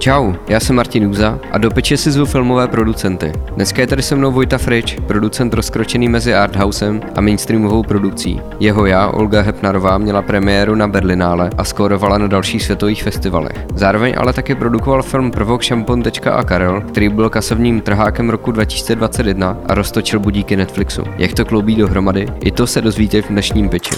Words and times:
Čau, 0.00 0.32
já 0.48 0.60
jsem 0.60 0.76
Martin 0.76 1.06
Úza 1.06 1.38
a 1.50 1.58
do 1.58 1.70
peče 1.70 1.96
si 1.96 2.10
zvu 2.10 2.24
filmové 2.24 2.68
producenty. 2.68 3.32
Dneska 3.54 3.80
je 3.80 3.86
tady 3.86 4.02
se 4.02 4.16
mnou 4.16 4.32
Vojta 4.32 4.58
Frič, 4.58 4.96
producent 5.06 5.54
rozkročený 5.54 6.08
mezi 6.08 6.34
arthousem 6.34 7.02
a 7.14 7.20
mainstreamovou 7.20 7.82
produkcí. 7.82 8.40
Jeho 8.60 8.86
já, 8.86 9.08
Olga 9.08 9.40
Hepnarová, 9.40 9.98
měla 9.98 10.22
premiéru 10.22 10.74
na 10.74 10.88
Berlinále 10.88 11.50
a 11.58 11.64
skórovala 11.64 12.18
na 12.18 12.26
dalších 12.26 12.62
světových 12.62 13.02
festivalech. 13.02 13.66
Zároveň 13.74 14.14
ale 14.16 14.32
taky 14.32 14.54
produkoval 14.54 15.02
film 15.02 15.30
Prvok 15.30 15.62
Šampon. 15.62 16.02
a 16.32 16.44
Karel, 16.44 16.80
který 16.80 17.08
byl 17.08 17.30
kasovním 17.30 17.80
trhákem 17.80 18.30
roku 18.30 18.52
2021 18.52 19.56
a 19.66 19.74
roztočil 19.74 20.20
budíky 20.20 20.56
Netflixu. 20.56 21.02
Jak 21.16 21.32
to 21.32 21.44
kloubí 21.44 21.76
dohromady, 21.76 22.28
i 22.40 22.50
to 22.50 22.66
se 22.66 22.80
dozvíte 22.80 23.22
v 23.22 23.28
dnešním 23.28 23.68
peči. 23.68 23.94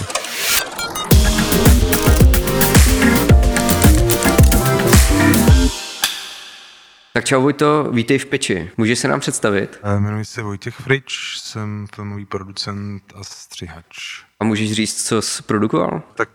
Tak 7.15 7.25
čau 7.25 7.41
Vojto, 7.41 7.89
vítej 7.91 8.17
v 8.17 8.25
peči. 8.25 8.71
Můžeš 8.77 8.99
se 8.99 9.07
nám 9.07 9.19
představit? 9.19 9.79
Jmenuji 9.99 10.25
se 10.25 10.41
Vojtěch 10.41 10.75
Frič, 10.75 11.37
jsem 11.39 11.87
filmový 11.95 12.25
producent 12.25 13.03
a 13.15 13.23
střihač. 13.23 14.23
A 14.39 14.45
můžeš 14.45 14.71
říct, 14.71 15.07
co 15.07 15.21
jsi 15.21 15.43
produkoval? 15.43 16.01
Tak 16.15 16.29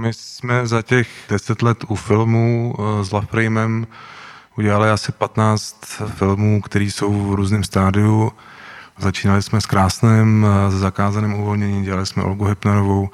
my 0.00 0.12
jsme 0.12 0.66
za 0.66 0.82
těch 0.82 1.08
deset 1.28 1.62
let 1.62 1.78
u 1.88 1.94
filmu 1.94 2.74
eh, 2.78 3.04
s 3.04 3.12
Laframem 3.12 3.86
udělali 4.58 4.90
asi 4.90 5.12
15 5.12 5.76
filmů, 6.06 6.60
které 6.60 6.84
jsou 6.84 7.30
v 7.30 7.34
různém 7.34 7.64
stádiu. 7.64 8.32
Začínali 8.98 9.42
jsme 9.42 9.60
s 9.60 9.66
Krásným, 9.66 10.46
eh, 10.46 10.70
s 10.70 10.74
zakázaným 10.74 11.34
uvolněním, 11.34 11.82
dělali 11.82 12.06
jsme 12.06 12.22
Olgu 12.22 12.44
Hypnerovou, 12.44 13.10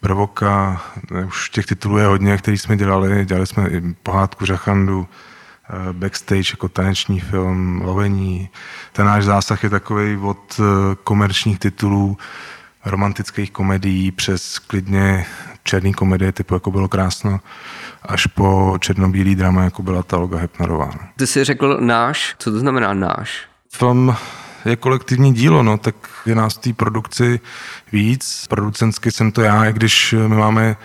Prvoka, 0.00 0.82
už 1.26 1.50
těch 1.50 1.66
titulů 1.66 1.98
je 1.98 2.06
hodně, 2.06 2.36
který 2.36 2.58
jsme 2.58 2.76
dělali. 2.76 3.24
Dělali 3.24 3.46
jsme 3.46 3.68
i 3.68 3.80
pohádku 4.02 4.46
Žachandu, 4.46 5.08
Eh, 5.08 5.29
backstage 5.92 6.52
jako 6.52 6.68
taneční 6.68 7.20
film, 7.20 7.82
lovení. 7.84 8.48
Ten 8.92 9.06
náš 9.06 9.24
zásah 9.24 9.64
je 9.64 9.70
takový 9.70 10.16
od 10.16 10.60
eh, 10.60 10.96
komerčních 11.04 11.58
titulů, 11.58 12.18
romantických 12.84 13.50
komedií 13.50 14.10
přes 14.10 14.58
klidně 14.58 15.26
černý 15.64 15.94
komedie 15.94 16.32
typu 16.32 16.54
jako 16.54 16.70
bylo 16.70 16.88
krásno, 16.88 17.40
až 18.02 18.26
po 18.26 18.76
černobílý 18.80 19.34
drama, 19.34 19.64
jako 19.64 19.82
byla 19.82 20.02
ta 20.02 20.18
Olga 20.18 20.38
Hepnarová. 20.38 20.90
Ty 21.16 21.26
jsi 21.26 21.44
řekl 21.44 21.78
náš, 21.80 22.34
co 22.38 22.50
to 22.50 22.58
znamená 22.58 22.94
náš? 22.94 23.40
Film 23.72 24.16
je 24.64 24.76
kolektivní 24.76 25.34
dílo, 25.34 25.62
no, 25.62 25.78
tak 25.78 25.94
je 26.26 26.34
nás 26.34 26.54
v 26.54 26.58
té 26.58 26.72
produkci 26.72 27.40
víc. 27.92 28.46
Producentsky 28.46 29.10
jsem 29.10 29.32
to 29.32 29.42
já, 29.42 29.64
i 29.64 29.72
když 29.72 30.14
my 30.26 30.36
máme 30.36 30.76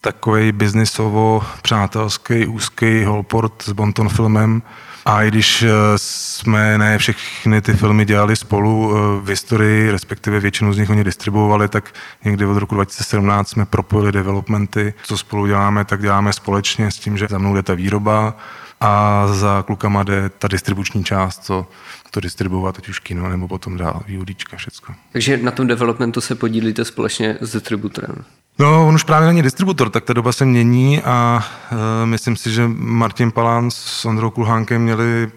takový 0.00 0.52
biznisovo 0.52 1.42
přátelský, 1.62 2.46
úzký 2.46 3.04
holport 3.04 3.62
s 3.62 3.72
Bonton 3.72 4.08
filmem. 4.08 4.62
A 5.04 5.22
i 5.22 5.28
když 5.28 5.62
eh, 5.62 5.68
jsme 5.96 6.78
ne 6.78 6.98
všechny 6.98 7.60
ty 7.60 7.72
filmy 7.72 8.04
dělali 8.04 8.36
spolu 8.36 8.92
eh, 8.92 9.20
v 9.20 9.28
historii, 9.28 9.90
respektive 9.90 10.40
většinu 10.40 10.72
z 10.72 10.78
nich 10.78 10.90
oni 10.90 11.04
distribuovali, 11.04 11.68
tak 11.68 11.94
někdy 12.24 12.46
od 12.46 12.58
roku 12.58 12.74
2017 12.74 13.48
jsme 13.48 13.66
propojili 13.66 14.12
developmenty. 14.12 14.94
Co 15.02 15.18
spolu 15.18 15.46
děláme, 15.46 15.84
tak 15.84 16.02
děláme 16.02 16.32
společně 16.32 16.90
s 16.90 16.98
tím, 16.98 17.18
že 17.18 17.26
za 17.30 17.38
mnou 17.38 17.54
jde 17.54 17.62
ta 17.62 17.74
výroba 17.74 18.36
a 18.80 19.24
za 19.26 19.62
klukama 19.66 20.02
jde 20.02 20.28
ta 20.28 20.48
distribuční 20.48 21.04
část, 21.04 21.44
co 21.44 21.66
to 22.10 22.20
distribuovat, 22.20 22.78
ať 22.78 22.88
už 22.88 22.98
kino 22.98 23.28
nebo 23.28 23.48
potom 23.48 23.76
dál, 23.76 24.02
výhodíčka, 24.06 24.56
všecko. 24.56 24.92
Takže 25.12 25.36
na 25.36 25.50
tom 25.50 25.66
developmentu 25.66 26.20
se 26.20 26.34
podílíte 26.34 26.84
společně 26.84 27.36
s 27.40 27.52
distributorem? 27.52 28.24
No, 28.58 28.88
on 28.88 28.94
už 28.94 29.02
právě 29.02 29.28
není 29.28 29.42
distributor, 29.42 29.90
tak 29.90 30.04
ta 30.04 30.12
doba 30.12 30.32
se 30.32 30.44
mění 30.44 31.02
a 31.02 31.44
uh, 31.72 31.78
myslím 32.04 32.36
si, 32.36 32.50
že 32.50 32.68
Martin 32.76 33.30
Palán 33.30 33.70
s 33.70 34.04
Ondrou 34.04 34.30
Kulhánkem 34.30 34.82
měli 34.82 35.30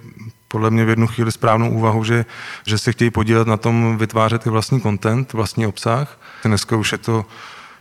podle 0.48 0.72
mě 0.72 0.86
v 0.86 0.90
jednu 0.90 1.08
chvíli 1.08 1.32
správnou 1.32 1.70
úvahu, 1.70 2.04
že, 2.04 2.26
že 2.66 2.78
se 2.78 2.92
chtějí 2.92 3.12
podílet 3.12 3.48
na 3.48 3.58
tom 3.58 3.98
vytvářet 3.98 4.48
i 4.48 4.50
vlastní 4.50 4.82
content, 4.82 5.34
vlastní 5.34 5.68
obsah. 5.68 6.20
Dneska 6.46 6.76
už 6.76 6.92
je 6.92 6.98
to 6.98 7.26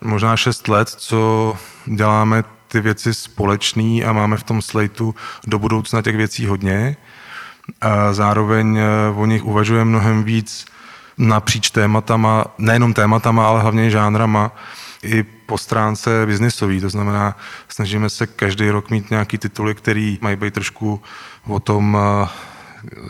možná 0.00 0.36
šest 0.36 0.68
let, 0.68 0.88
co 0.88 1.56
děláme 1.86 2.44
ty 2.70 2.80
věci 2.80 3.14
společný 3.14 4.04
a 4.04 4.12
máme 4.12 4.36
v 4.36 4.42
tom 4.42 4.62
slejtu 4.62 5.14
do 5.46 5.58
budoucna 5.58 6.02
těch 6.02 6.16
věcí 6.16 6.46
hodně. 6.46 6.96
A 7.80 8.12
zároveň 8.12 8.76
e, 8.76 8.84
o 9.16 9.26
nich 9.26 9.44
uvažujeme 9.44 9.84
mnohem 9.84 10.24
víc 10.24 10.66
napříč 11.18 11.70
tématama, 11.70 12.44
nejenom 12.58 12.94
tématama, 12.94 13.48
ale 13.48 13.60
hlavně 13.60 13.90
žánrama 13.90 14.52
i 15.02 15.22
po 15.22 15.58
stránce 15.58 16.26
biznisový, 16.26 16.80
to 16.80 16.88
znamená, 16.88 17.36
snažíme 17.68 18.10
se 18.10 18.26
každý 18.26 18.70
rok 18.70 18.90
mít 18.90 19.10
nějaký 19.10 19.38
tituly, 19.38 19.74
který 19.74 20.18
mají 20.20 20.36
být 20.36 20.54
trošku 20.54 21.02
o 21.46 21.60
tom, 21.60 21.98
eh, 22.00 22.28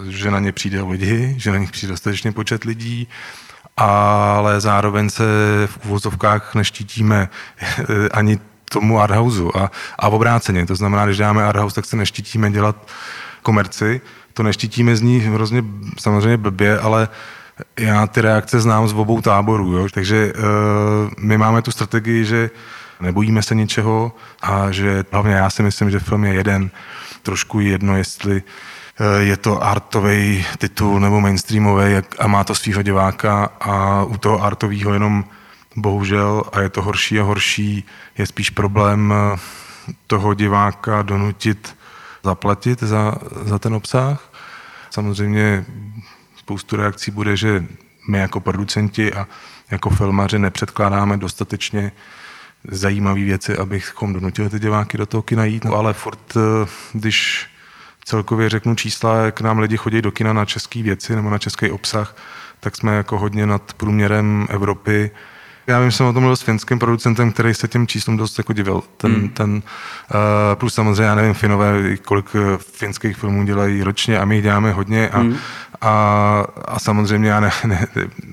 že 0.09 0.31
na 0.31 0.39
ně 0.39 0.53
přijde 0.53 0.83
lidi, 0.83 1.35
že 1.39 1.51
na 1.51 1.59
nich 1.59 1.71
přijde 1.71 1.93
dostatečně 1.93 2.33
počet 2.33 2.65
lidí, 2.65 3.09
ale 3.77 4.61
zároveň 4.61 5.11
se 5.11 5.25
v 5.67 5.87
uvozovkách 5.87 6.55
neštítíme 6.55 7.29
eh, 7.61 8.09
ani 8.13 8.39
tomu 8.73 9.01
arthouseu 9.01 9.51
a, 9.57 9.71
a 9.99 10.09
obráceně. 10.09 10.67
To 10.67 10.75
znamená, 10.75 11.05
když 11.05 11.17
děláme 11.17 11.45
arthouse, 11.45 11.75
tak 11.75 11.85
se 11.85 11.97
neštítíme 11.97 12.51
dělat 12.51 12.77
komerci, 13.43 14.01
to 14.35 14.43
neštítíme 14.43 14.97
z 14.97 15.01
ní 15.01 15.21
hrozně 15.21 15.65
samozřejmě 15.99 16.37
blbě, 16.37 16.79
ale 16.79 17.09
já 17.79 18.07
ty 18.07 18.21
reakce 18.21 18.61
znám 18.61 18.89
z 18.89 18.93
obou 18.93 19.21
táborů, 19.21 19.77
jo? 19.77 19.87
takže 19.95 20.33
uh, 20.33 20.43
my 21.19 21.39
máme 21.39 21.63
tu 21.63 21.71
strategii, 21.71 22.25
že 22.25 22.51
nebojíme 23.01 23.43
se 23.43 23.55
ničeho 23.55 24.13
a 24.43 24.71
že 24.71 25.05
hlavně 25.13 25.35
já 25.35 25.51
si 25.51 25.63
myslím, 25.63 25.91
že 25.91 25.99
film 25.99 26.25
je 26.25 26.35
jeden, 26.35 26.71
trošku 27.23 27.61
jedno, 27.61 27.97
jestli 27.97 28.43
uh, 28.43 29.07
je 29.21 29.37
to 29.37 29.63
artový 29.63 30.45
titul 30.59 31.01
nebo 31.01 31.21
mainstreamový 31.21 31.95
a 32.19 32.27
má 32.27 32.45
to 32.45 32.55
svého 32.55 32.83
diváka 32.83 33.51
a 33.61 34.05
u 34.05 34.17
toho 34.17 34.45
artového 34.45 34.93
jenom 34.93 35.25
bohužel, 35.77 36.45
a 36.53 36.61
je 36.61 36.69
to 36.69 36.83
horší 36.83 37.21
a 37.21 37.23
horší, 37.23 37.85
je 38.19 38.27
spíš 38.27 38.51
problém 38.51 39.15
eh, 39.17 39.39
toho 40.07 40.35
diváka 40.35 41.03
donutit 41.03 41.77
zaplatit 42.25 42.83
za, 42.83 43.15
za 43.43 43.59
ten 43.59 43.75
obsah. 43.75 44.33
Samozřejmě 44.91 45.65
spoustu 46.37 46.77
reakcí 46.77 47.11
bude, 47.11 47.37
že 47.37 47.65
my 48.09 48.19
jako 48.19 48.41
producenti 48.41 49.13
a 49.13 49.27
jako 49.71 49.91
filmaři 49.91 50.39
nepředkládáme 50.39 51.17
dostatečně 51.17 51.93
zajímavé 52.69 53.21
věci, 53.21 53.57
abychom 53.57 54.13
donutili 54.13 54.51
ty 54.51 54.59
diváky 54.59 54.99
do 54.99 55.07
toho 55.07 55.23
kina 55.23 55.45
jít, 55.45 55.65
no, 55.65 55.75
ale 55.75 55.93
furt, 55.93 56.37
eh, 56.37 56.69
když 56.93 57.47
celkově 58.05 58.49
řeknu 58.49 58.75
čísla, 58.75 59.17
jak 59.17 59.41
nám 59.41 59.59
lidi 59.59 59.77
chodí 59.77 60.03
do 60.03 60.13
kina 60.13 60.33
na 60.33 60.45
české 60.45 60.83
věci 60.83 61.17
nebo 61.17 61.31
na 61.31 61.39
český 61.39 61.71
obsah, 61.71 62.17
tak 62.61 62.77
jsme 62.77 62.97
jako 62.97 63.19
hodně 63.19 63.47
nad 63.47 63.73
průměrem 63.73 64.47
Evropy 64.51 65.11
já 65.71 65.81
vím, 65.81 65.93
jsem 65.93 66.07
o 66.07 66.13
tom 66.13 66.23
mluvil 66.23 66.37
s 66.37 66.43
finským 66.43 66.79
producentem, 66.79 67.33
který 67.33 67.55
se 67.55 67.69
těm 67.69 67.87
číslům 67.87 68.17
dost 68.17 68.39
jako 68.39 68.53
divil. 68.53 68.83
Ten, 68.97 69.15
hmm. 69.15 69.29
ten, 69.29 69.55
uh, 69.55 69.61
plus 70.55 70.75
samozřejmě, 70.75 71.03
já 71.03 71.15
nevím, 71.15 71.35
Finové, 71.35 71.97
kolik 71.97 72.27
eh, 72.35 72.59
finských 72.59 73.17
filmů 73.17 73.45
dělají 73.45 73.83
ročně 73.83 74.19
a 74.19 74.25
my 74.25 74.35
jich 74.35 74.43
děláme 74.43 74.73
hodně 74.73 75.09
a, 75.09 75.19
hmm. 75.19 75.37
a, 75.81 76.45
a 76.65 76.79
samozřejmě 76.79 77.31
já 77.31 77.41
ne, 77.41 77.51
ne, 77.65 77.87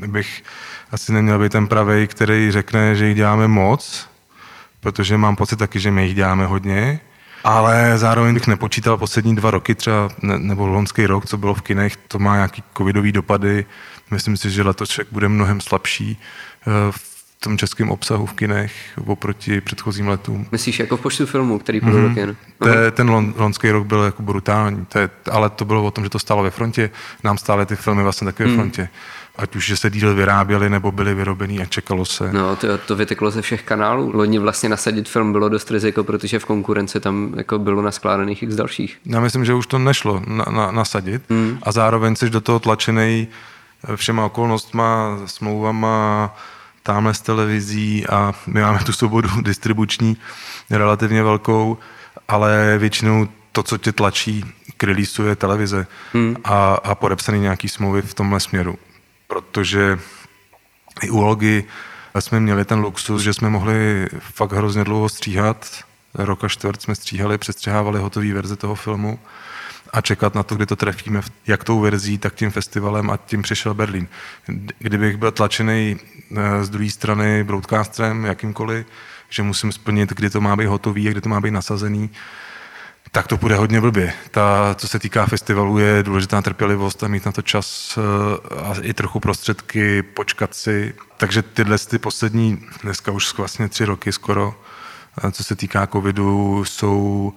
bych 0.07 0.43
asi 0.91 1.13
neměl 1.13 1.39
být 1.39 1.51
ten 1.51 1.67
pravej, 1.67 2.07
který 2.07 2.51
řekne, 2.51 2.95
že 2.95 3.05
jich 3.07 3.15
děláme 3.15 3.47
moc, 3.47 4.09
protože 4.79 5.17
mám 5.17 5.35
pocit 5.35 5.59
taky, 5.59 5.79
že 5.79 5.91
my 5.91 6.05
jich 6.05 6.15
děláme 6.15 6.45
hodně, 6.45 6.99
ale 7.43 7.97
zároveň 7.97 8.33
bych 8.33 8.47
nepočítal 8.47 8.97
poslední 8.97 9.35
dva 9.35 9.51
roky 9.51 9.75
třeba, 9.75 10.09
ne, 10.21 10.39
nebo 10.39 10.67
loňský 10.67 11.05
rok, 11.05 11.25
co 11.25 11.37
bylo 11.37 11.53
v 11.53 11.61
kinech, 11.61 11.97
to 11.97 12.19
má 12.19 12.35
nějaký 12.35 12.63
covidový 12.77 13.11
dopady. 13.11 13.65
Myslím 14.11 14.37
si, 14.37 14.51
že 14.51 14.63
letošek 14.63 15.07
bude 15.11 15.29
mnohem 15.29 15.61
slabší 15.61 16.17
eh, 16.17 16.91
v 16.91 17.06
tom 17.39 17.57
českém 17.57 17.91
obsahu 17.91 18.25
v 18.25 18.33
kinech 18.33 18.73
oproti 19.05 19.61
předchozím 19.61 20.07
letům. 20.07 20.47
Myslíš 20.51 20.79
jako 20.79 20.97
v 20.97 21.01
počtu 21.01 21.25
filmů, 21.25 21.59
který 21.59 21.81
půjde 21.81 21.97
mm-hmm. 21.97 22.13
kin? 22.13 22.35
Te, 22.63 22.91
ten 22.91 23.09
lon, 23.09 23.33
lonský 23.37 23.71
rok 23.71 23.87
byl 23.87 24.03
jako 24.03 24.23
brutální, 24.23 24.85
te, 24.85 25.09
ale 25.31 25.49
to 25.49 25.65
bylo 25.65 25.83
o 25.83 25.91
tom, 25.91 26.03
že 26.03 26.09
to 26.09 26.19
stálo 26.19 26.43
ve 26.43 26.49
frontě, 26.49 26.89
nám 27.23 27.37
stály 27.37 27.65
ty 27.65 27.75
filmy 27.75 28.03
vlastně 28.03 28.25
taky 28.25 28.43
mm. 28.43 28.49
ve 28.49 28.55
mhm. 28.55 28.61
frontě. 28.61 28.89
Ať 29.35 29.55
už, 29.55 29.65
že 29.65 29.77
se 29.77 29.89
díly 29.89 30.13
vyráběly 30.13 30.69
nebo 30.69 30.91
byly 30.91 31.13
vyrobený 31.13 31.61
a 31.61 31.65
čekalo 31.65 32.05
se. 32.05 32.33
No, 32.33 32.55
to, 32.55 32.77
to 32.77 32.95
vyteklo 32.95 33.31
ze 33.31 33.41
všech 33.41 33.63
kanálů. 33.63 34.11
Loni 34.13 34.39
vlastně 34.39 34.69
nasadit 34.69 35.09
film 35.09 35.31
bylo 35.31 35.49
dost 35.49 35.71
riziko, 35.71 36.03
protože 36.03 36.39
v 36.39 36.45
konkurenci 36.45 36.99
tam 36.99 37.33
jako 37.37 37.59
bylo 37.59 37.81
naskládaných 37.81 38.43
x 38.43 38.55
dalších. 38.55 38.97
Já 39.05 39.19
myslím, 39.19 39.45
že 39.45 39.53
už 39.53 39.67
to 39.67 39.79
nešlo 39.79 40.23
na, 40.27 40.45
na, 40.51 40.71
nasadit 40.71 41.29
mm. 41.29 41.57
a 41.63 41.71
zároveň 41.71 42.15
jsi 42.15 42.29
do 42.29 42.41
toho 42.41 42.59
tlačený 42.59 43.27
všema 43.95 44.25
okolnostma, 44.25 45.17
smlouvama, 45.25 46.35
tamhle 46.87 47.13
z 47.13 47.21
televizí 47.21 48.07
a 48.07 48.33
my 48.47 48.61
máme 48.61 48.79
tu 48.79 48.93
svobodu 48.93 49.29
distribuční 49.41 50.17
relativně 50.69 51.23
velkou, 51.23 51.77
ale 52.27 52.77
většinou 52.77 53.27
to, 53.51 53.63
co 53.63 53.77
tě 53.77 53.91
tlačí 53.91 54.45
k 54.77 54.83
releaseu 54.83 55.23
je 55.23 55.35
televize 55.35 55.87
hmm. 56.13 56.35
a, 56.43 56.73
a 56.73 56.95
podepsaný 56.95 57.39
nějaký 57.39 57.69
smlouvy 57.69 58.01
v 58.01 58.13
tomhle 58.13 58.39
směru. 58.39 58.75
Protože 59.27 59.99
i 61.01 61.09
u 61.09 61.21
Olgy 61.21 61.63
jsme 62.19 62.39
měli 62.39 62.65
ten 62.65 62.79
luxus, 62.79 63.21
že 63.21 63.33
jsme 63.33 63.49
mohli 63.49 64.07
fakt 64.19 64.51
hrozně 64.51 64.83
dlouho 64.83 65.09
stříhat 65.09 65.67
rok 66.13 66.43
a 66.43 66.47
čtvrt 66.47 66.81
jsme 66.81 66.95
stříhali, 66.95 67.37
přestřihávali 67.37 67.99
hotové 67.99 68.33
verze 68.33 68.55
toho 68.55 68.75
filmu 68.75 69.19
a 69.93 70.01
čekat 70.01 70.35
na 70.35 70.43
to, 70.43 70.55
kdy 70.55 70.65
to 70.65 70.75
trefíme, 70.75 71.21
jak 71.47 71.63
tou 71.63 71.79
verzí, 71.79 72.17
tak 72.17 72.35
tím 72.35 72.51
festivalem 72.51 73.09
a 73.09 73.17
tím 73.17 73.41
přišel 73.41 73.73
Berlín. 73.73 74.07
Kdybych 74.79 75.17
byl 75.17 75.31
tlačený 75.31 75.97
eh, 76.37 76.63
z 76.63 76.69
druhé 76.69 76.89
strany 76.89 77.43
broadcasterem, 77.43 78.25
jakýmkoliv, 78.25 78.85
že 79.29 79.43
musím 79.43 79.71
splnit, 79.71 80.09
kdy 80.09 80.29
to 80.29 80.41
má 80.41 80.55
být 80.55 80.65
hotový 80.65 81.07
a 81.07 81.11
kdy 81.11 81.21
to 81.21 81.29
má 81.29 81.41
být 81.41 81.51
nasazený, 81.51 82.09
tak 83.11 83.27
to 83.27 83.37
bude 83.37 83.55
hodně 83.55 83.81
blbě. 83.81 84.13
Ta, 84.31 84.75
co 84.75 84.87
se 84.87 84.99
týká 84.99 85.25
festivalu, 85.25 85.77
je 85.77 86.03
důležitá 86.03 86.41
trpělivost 86.41 87.03
a 87.03 87.07
mít 87.07 87.25
na 87.25 87.31
to 87.31 87.41
čas 87.41 87.97
eh, 87.97 88.57
a 88.57 88.75
i 88.81 88.93
trochu 88.93 89.19
prostředky, 89.19 90.03
počkat 90.03 90.53
si. 90.53 90.93
Takže 91.17 91.41
tyhle 91.41 91.77
ty 91.77 91.97
poslední, 91.97 92.65
dneska 92.83 93.11
už 93.11 93.37
vlastně 93.37 93.69
tři 93.69 93.85
roky 93.85 94.11
skoro, 94.11 94.61
eh, 95.23 95.31
co 95.31 95.43
se 95.43 95.55
týká 95.55 95.87
covidu, 95.87 96.65
jsou 96.65 97.33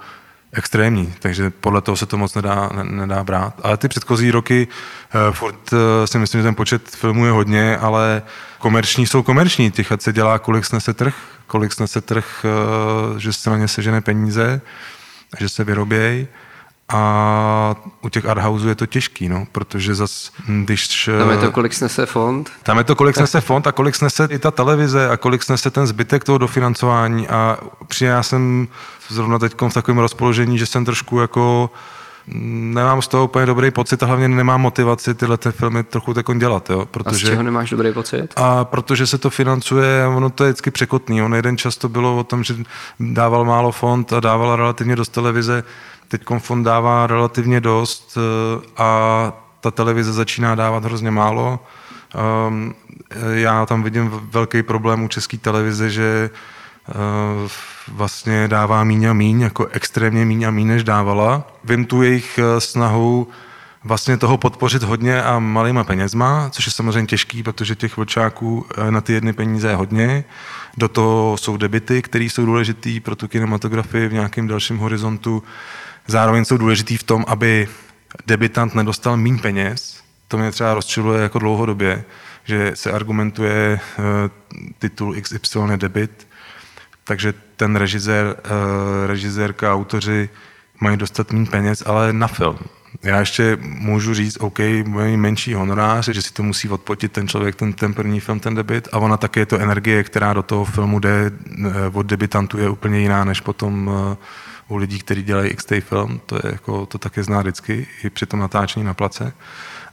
extrémní, 0.53 1.15
takže 1.19 1.51
podle 1.51 1.81
toho 1.81 1.97
se 1.97 2.07
to 2.07 2.17
moc 2.17 2.35
nedá, 2.35 2.71
nedá 2.83 3.25
brát. 3.25 3.55
Ale 3.63 3.77
ty 3.77 3.89
předchozí 3.89 4.31
roky, 4.31 4.69
uh, 5.15 5.35
furt 5.35 5.73
uh, 5.73 5.79
si 6.05 6.19
myslím, 6.19 6.41
že 6.41 6.45
ten 6.45 6.55
počet 6.55 6.89
filmů 6.89 7.27
je 7.27 7.33
hodně, 7.33 7.77
ale 7.77 8.23
komerční 8.59 9.07
jsou 9.07 9.23
komerční. 9.23 9.71
Těch 9.71 9.93
se 9.99 10.13
dělá, 10.13 10.39
kolik 10.39 10.65
snese 10.65 10.95
trh, 10.95 11.15
kolik 11.47 11.73
snese 11.73 12.01
trh, 12.01 12.45
uh, 13.13 13.19
že 13.19 13.33
se 13.33 13.51
na 13.51 13.57
ně 13.57 13.69
sežene 13.69 14.01
peníze, 14.01 14.61
že 15.39 15.49
se 15.49 15.65
vyrobějí. 15.65 16.29
A 16.93 17.75
u 18.03 18.09
těch 18.09 18.27
arthouseů 18.27 18.69
je 18.69 18.75
to 18.75 18.87
těžký, 18.87 19.29
no, 19.29 19.47
protože 19.53 19.95
zas, 19.95 20.31
když... 20.47 21.11
Tam 21.19 21.31
je 21.31 21.37
to, 21.37 21.53
kolik 21.53 21.75
snese 21.75 22.07
fond? 22.07 22.51
Tam 22.63 22.79
je 22.79 22.85
to, 22.85 22.95
kolik 22.95 23.17
snese 23.17 23.41
fond 23.41 23.67
a 23.67 23.73
kolik 23.73 23.95
snese 23.95 24.29
i 24.31 24.39
ta 24.39 24.51
televize 24.51 25.11
a 25.11 25.17
kolik 25.17 25.43
snese 25.43 25.71
ten 25.71 25.87
zbytek 25.87 26.25
toho 26.25 26.39
dofinancování. 26.39 27.29
A 27.29 27.59
při 27.87 28.05
já 28.05 28.23
jsem 28.23 28.69
zrovna 29.09 29.39
teď 29.39 29.55
v 29.61 29.75
takovém 29.75 29.99
rozpoložení, 29.99 30.59
že 30.59 30.67
jsem 30.67 30.85
trošku 30.85 31.21
jako 31.21 31.71
nemám 32.27 33.03
z 33.03 33.09
toho 33.09 33.25
úplně 33.25 33.47
dobrý 33.47 33.71
pocit 33.71 34.03
a 34.03 34.07
hlavně 34.07 34.29
nemám 34.29 34.61
motivaci 34.61 35.15
tyhle 35.15 35.37
ty 35.37 35.53
filmy 35.53 35.85
trochu 35.85 36.15
takon 36.15 36.39
dělat. 36.39 36.71
Jo, 36.71 36.87
protože, 36.91 37.27
a 37.27 37.29
z 37.29 37.31
čeho 37.31 37.43
nemáš 37.43 37.71
dobrý 37.71 37.93
pocit? 37.93 38.29
A 38.37 38.65
protože 38.65 39.07
se 39.07 39.19
to 39.19 39.31
financuje, 39.31 40.07
ono 40.07 40.31
to 40.31 40.45
je 40.45 40.51
vždycky 40.51 40.71
překotný. 40.71 41.23
On 41.23 41.35
jeden 41.35 41.59
čas 41.59 41.77
to 41.77 41.89
bylo 41.89 42.19
o 42.19 42.25
tom, 42.25 42.45
že 42.45 42.55
dával 43.01 43.45
málo 43.45 43.73
fond 43.73 44.13
a 44.13 44.21
dával 44.21 44.57
relativně 44.57 44.97
dost 44.97 45.09
televize. 45.09 45.65
Teď 46.11 46.23
fond 46.39 46.63
dává 46.63 47.07
relativně 47.07 47.61
dost 47.61 48.19
eh, 48.19 48.67
a 48.77 49.33
ta 49.61 49.71
televize 49.71 50.13
začíná 50.13 50.55
dávat 50.55 50.85
hrozně 50.85 51.11
málo. 51.11 51.59
Um, 52.49 52.75
já 53.33 53.67
tam 53.67 53.83
vidím 53.83 54.11
velký 54.31 54.63
problém 54.63 55.03
u 55.03 55.09
české 55.09 55.39
televize, 55.39 55.91
že 55.91 56.31
uh, 56.89 57.51
vlastně 57.89 58.49
dává 58.49 58.85
míň 58.85 59.05
a 59.05 59.13
míň, 59.13 59.41
jako 59.41 59.67
extrémně 59.67 60.25
míň 60.25 60.45
a 60.45 60.51
míň, 60.51 60.67
než 60.67 60.85
dávala. 60.85 61.47
Vím 61.65 61.85
tu 61.85 62.03
jejich 62.03 62.39
eh, 62.39 62.61
snahu 62.61 63.29
vlastně 63.85 64.17
toho 64.17 64.39
podpořit 64.39 64.83
hodně 64.83 65.23
a 65.23 65.39
malýma 65.39 65.85
penězma, 65.85 66.51
což 66.51 66.67
je 66.67 66.73
samozřejmě 66.73 67.07
těžký, 67.07 67.43
protože 67.43 67.75
těch 67.75 67.97
vlčáků 67.97 68.67
eh, 68.77 68.91
na 68.91 69.01
ty 69.01 69.13
jedny 69.13 69.33
peníze 69.33 69.69
je 69.69 69.75
hodně. 69.75 70.25
Do 70.77 70.89
toho 70.89 71.37
jsou 71.37 71.57
debity, 71.57 72.03
které 72.03 72.25
jsou 72.25 72.47
důležitý 72.47 73.01
pro 73.01 73.17
tu 73.17 73.29
kinematografii 73.29 74.09
v 74.09 74.13
nějakém 74.13 74.47
dalším 74.47 74.79
horizontu. 74.79 75.43
Zároveň 76.11 76.45
jsou 76.45 76.57
důležitý 76.57 76.97
v 76.97 77.03
tom, 77.03 77.25
aby 77.29 77.69
debitant 78.27 78.75
nedostal 78.75 79.17
míň 79.17 79.39
peněz. 79.39 80.01
To 80.29 80.39
mě 80.39 80.51
třeba 80.51 80.75
rozčiluje 80.75 81.23
jako 81.23 81.39
dlouhodobě, 81.39 82.05
že 82.45 82.73
se 82.75 82.93
argumentuje 82.93 83.81
eh, 83.81 84.01
titul 84.79 85.15
XY 85.21 85.59
debit, 85.77 86.29
takže 87.05 87.35
ten 87.57 87.77
režisér, 87.77 88.37
eh, 88.37 89.07
režisérka, 89.07 89.75
autoři 89.75 90.29
mají 90.81 90.97
dostat 90.97 91.33
méně 91.33 91.47
peněz, 91.47 91.83
ale 91.87 92.13
na 92.13 92.27
film. 92.27 92.59
Já 93.03 93.21
ještě 93.21 93.59
můžu 93.63 94.15
říct, 94.15 94.37
OK, 94.41 94.59
mají 94.87 95.17
menší 95.17 95.55
honorář, 95.55 96.09
že 96.09 96.23
si 96.23 96.33
to 96.33 96.43
musí 96.43 96.69
odpotit 96.69 97.13
ten 97.13 97.29
člověk, 97.29 97.55
ten, 97.55 97.73
ten 97.73 97.95
první 97.95 98.21
film, 98.21 98.41
ten 98.41 98.55
debit, 98.55 98.89
a 98.93 98.99
ona 98.99 99.17
také 99.17 99.41
je 99.41 99.47
to 99.47 99.59
energie, 99.59 100.05
která 100.05 100.33
do 100.33 100.43
toho 100.43 100.65
filmu 100.65 100.99
jde 100.99 101.31
eh, 101.31 101.71
od 101.93 102.07
debitantů 102.07 102.59
je 102.59 102.69
úplně 102.69 103.01
jiná, 103.01 103.25
než 103.25 103.41
potom 103.41 103.91
u 104.71 104.77
lidí, 104.77 104.99
kteří 104.99 105.23
dělají 105.23 105.51
x 105.51 105.67
film, 105.81 106.21
to, 106.27 106.37
je 106.37 106.43
jako, 106.53 106.87
to 106.87 106.99
také 106.99 107.23
zná 107.23 107.41
vždycky, 107.41 107.87
i 108.05 108.11
při 108.11 108.27
tom 108.27 108.41
natáčení 108.41 108.85
na 108.85 108.95
place 108.95 109.33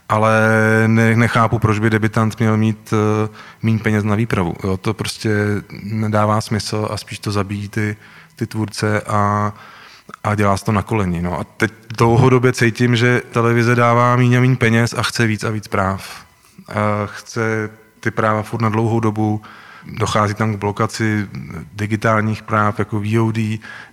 ale 0.09 0.41
ne, 0.87 1.15
nechápu, 1.15 1.59
proč 1.59 1.79
by 1.79 1.89
debitant 1.89 2.39
měl 2.39 2.57
mít 2.57 2.93
uh, 2.93 3.35
méně 3.61 3.79
peněz 3.79 4.03
na 4.03 4.15
výpravu. 4.15 4.55
Jo, 4.63 4.77
to 4.77 4.93
prostě 4.93 5.35
nedává 5.83 6.41
smysl 6.41 6.87
a 6.91 6.97
spíš 6.97 7.19
to 7.19 7.31
zabíjí 7.31 7.69
ty, 7.69 7.97
ty 8.35 8.47
tvůrce 8.47 9.01
a, 9.01 9.53
a 10.23 10.35
dělá 10.35 10.57
se 10.57 10.65
to 10.65 10.71
na 10.71 10.81
koleni. 10.81 11.21
No. 11.21 11.39
A 11.39 11.43
teď 11.43 11.71
dlouhodobě 11.97 12.53
cítím, 12.53 12.95
že 12.95 13.21
televize 13.31 13.75
dává 13.75 14.15
méně 14.15 14.37
a 14.37 14.41
méně 14.41 14.55
peněz 14.55 14.93
a 14.97 15.03
chce 15.03 15.27
víc 15.27 15.43
a 15.43 15.49
víc 15.49 15.67
práv. 15.67 16.25
A 16.67 17.05
chce 17.05 17.69
ty 17.99 18.11
práva 18.11 18.41
furt 18.41 18.61
na 18.61 18.69
dlouhou 18.69 18.99
dobu, 18.99 19.41
dochází 19.91 20.33
tam 20.33 20.53
k 20.53 20.59
blokaci 20.59 21.27
digitálních 21.73 22.43
práv 22.43 22.79
jako 22.79 22.99
VOD. 22.99 23.37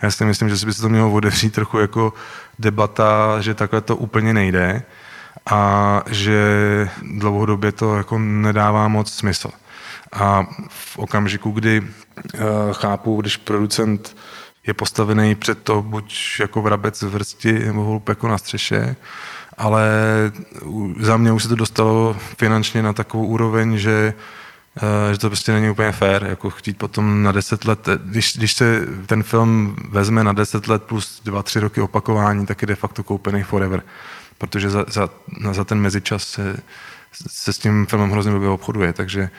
Já 0.02 0.10
si 0.10 0.24
myslím, 0.24 0.48
že 0.48 0.66
by 0.66 0.74
se 0.74 0.82
to 0.82 0.88
mělo 0.88 1.12
otevřít 1.12 1.52
trochu 1.52 1.78
jako 1.78 2.12
debata, 2.58 3.40
že 3.40 3.54
takhle 3.54 3.80
to 3.80 3.96
úplně 3.96 4.34
nejde 4.34 4.82
a 5.50 6.02
že 6.10 6.40
dlouhodobě 7.02 7.72
to 7.72 7.96
jako 7.96 8.18
nedává 8.18 8.88
moc 8.88 9.12
smysl. 9.12 9.50
A 10.12 10.46
v 10.68 10.98
okamžiku, 10.98 11.50
kdy 11.50 11.80
uh, 11.80 11.88
chápu, 12.72 13.20
když 13.20 13.36
producent 13.36 14.16
je 14.66 14.74
postavený 14.74 15.34
před 15.34 15.62
to 15.62 15.82
buď 15.82 16.16
jako 16.40 16.62
vrabec 16.62 17.02
v 17.02 17.10
vrsti 17.10 17.52
nebo 17.52 17.84
hlup 17.84 18.08
jako 18.08 18.28
na 18.28 18.38
střeše, 18.38 18.96
ale 19.58 19.88
za 21.00 21.16
mě 21.16 21.32
už 21.32 21.42
se 21.42 21.48
to 21.48 21.54
dostalo 21.54 22.16
finančně 22.38 22.82
na 22.82 22.92
takovou 22.92 23.26
úroveň, 23.26 23.76
že 23.76 24.14
eh, 24.14 24.43
že 25.12 25.18
to 25.18 25.28
prostě 25.28 25.52
není 25.52 25.70
úplně 25.70 25.92
fair, 25.92 26.24
jako 26.24 26.50
chtít 26.50 26.78
potom 26.78 27.22
na 27.22 27.32
deset 27.32 27.64
let, 27.64 27.88
když, 28.04 28.36
když 28.36 28.52
se 28.52 28.86
ten 29.06 29.22
film 29.22 29.76
vezme 29.88 30.24
na 30.24 30.32
deset 30.32 30.68
let 30.68 30.82
plus 30.82 31.20
dva, 31.24 31.42
tři 31.42 31.60
roky 31.60 31.80
opakování, 31.80 32.46
tak 32.46 32.62
je 32.62 32.66
de 32.66 32.74
facto 32.74 33.02
koupený 33.02 33.42
forever 33.42 33.82
protože 34.38 34.70
za, 34.70 34.84
za, 34.88 35.08
za 35.52 35.64
ten 35.64 35.80
mezičas 35.80 36.28
se, 36.28 36.56
se 37.12 37.52
s 37.52 37.58
tím 37.58 37.86
filmem 37.86 38.10
hrozně 38.10 38.32
blbě 38.32 38.48
obchoduje, 38.48 38.92
takže 38.92 39.30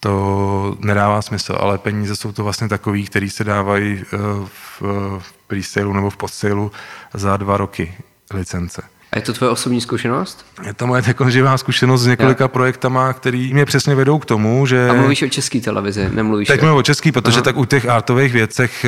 to 0.00 0.76
nedává 0.80 1.22
smysl, 1.22 1.56
ale 1.60 1.78
peníze 1.78 2.16
jsou 2.16 2.32
to 2.32 2.44
vlastně 2.44 2.68
takový, 2.68 3.06
které 3.06 3.30
se 3.30 3.44
dávají 3.44 4.02
eh, 4.02 4.16
v, 4.46 4.82
v 5.18 5.32
pre 5.46 5.60
nebo 5.92 6.10
v 6.10 6.16
postsailu 6.16 6.72
za 7.14 7.36
dva 7.36 7.56
roky 7.56 7.94
licence. 8.34 8.82
A 9.12 9.18
je 9.18 9.22
to 9.22 9.32
tvoje 9.32 9.50
osobní 9.50 9.80
zkušenost? 9.80 10.46
Je 10.66 10.74
to 10.74 10.86
moje 10.86 11.02
jako 11.06 11.30
živá 11.30 11.58
zkušenost 11.58 12.02
s 12.02 12.06
několika 12.06 12.44
ja. 12.44 12.48
projektama, 12.48 13.12
který 13.12 13.54
mě 13.54 13.64
přesně 13.64 13.94
vedou 13.94 14.18
k 14.18 14.24
tomu, 14.24 14.66
že... 14.66 14.88
A 14.88 14.92
mluvíš 14.92 15.22
o 15.22 15.28
české 15.28 15.60
televizi, 15.60 16.08
nemluvíš 16.12 16.48
Teď 16.48 16.60
mluvím 16.60 16.78
o 16.78 16.82
český, 16.82 17.12
protože 17.12 17.36
Aha. 17.36 17.42
tak 17.42 17.56
u 17.56 17.64
těch 17.64 17.88
artových 17.88 18.32
věcech 18.32 18.86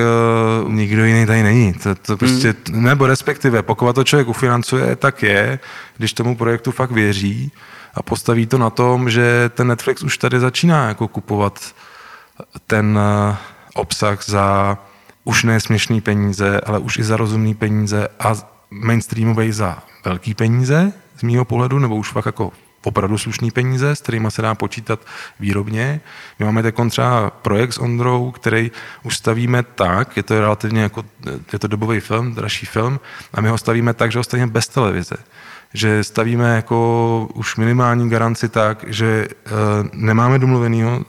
uh, 0.65 0.73
nikdo 0.73 1.05
jiný 1.05 1.27
tady 1.27 1.43
není. 1.43 1.75
To, 1.75 1.95
to 1.95 2.17
prostě, 2.17 2.55
hmm. 2.69 2.85
nebo 2.85 3.07
respektive, 3.07 3.63
pokud 3.63 3.93
to 3.93 4.05
člověk 4.05 4.29
ufinancuje, 4.29 4.97
tak 4.97 5.23
je, 5.23 5.59
když 5.97 6.13
tomu 6.13 6.37
projektu 6.37 6.71
fakt 6.71 6.91
věří 6.91 7.53
a 7.95 8.03
postaví 8.03 8.47
to 8.47 8.59
na 8.59 8.71
tom, 8.71 9.11
že 9.11 9.51
ten 9.55 9.67
Netflix 9.67 10.03
už 10.03 10.19
tady 10.19 10.41
začíná 10.41 10.89
jako 10.89 11.09
kupovat 11.09 11.75
ten 12.67 12.99
uh, 13.29 13.37
obsah 13.75 14.25
za 14.25 14.79
už 15.25 15.45
ne 15.45 15.61
směšný 15.61 16.01
peníze, 16.01 16.61
ale 16.61 16.79
už 16.79 16.97
i 16.97 17.03
za 17.03 17.17
rozumný 17.17 17.55
peníze 17.55 18.09
a 18.19 18.52
mainstreamový 18.73 19.53
za 19.53 19.83
velký 20.05 20.35
peníze 20.35 20.93
z 21.17 21.23
mýho 21.23 21.45
pohledu, 21.45 21.79
nebo 21.79 21.97
už 21.97 22.11
fakt 22.11 22.27
jako 22.27 22.53
opravdu 22.85 23.19
slušný 23.19 23.51
peníze, 23.51 23.97
s 23.97 24.01
kterými 24.01 24.31
se 24.31 24.43
dá 24.43 24.55
počítat 24.55 25.01
výrobně. 25.41 26.01
My 26.39 26.45
máme 26.45 26.63
teď 26.63 26.75
třeba 26.91 27.31
projekt 27.31 27.73
s 27.73 27.79
Ondrou, 27.79 28.31
který 28.31 28.71
už 29.03 29.17
stavíme 29.17 29.63
tak, 29.63 30.17
je 30.17 30.23
to 30.23 30.41
relativně 30.41 30.83
jako, 30.83 31.05
je 31.53 31.59
to 31.59 31.67
dobový 31.67 32.01
film, 32.01 32.35
dražší 32.35 32.67
film, 32.67 33.01
a 33.35 33.41
my 33.41 33.49
ho 33.49 33.59
stavíme 33.59 33.95
tak, 33.95 34.13
že 34.13 34.19
ho 34.19 34.25
stavíme 34.25 34.51
bez 34.51 34.69
televize 34.69 35.17
že 35.75 36.05
stavíme 36.05 36.57
jako 36.57 37.29
už 37.35 37.57
minimální 37.57 38.11
garanci 38.11 38.49
tak, 38.49 38.85
že 38.87 39.29
uh, 39.47 39.89
nemáme 39.93 40.39
domluvenýho 40.39 40.97
uh, 40.99 41.05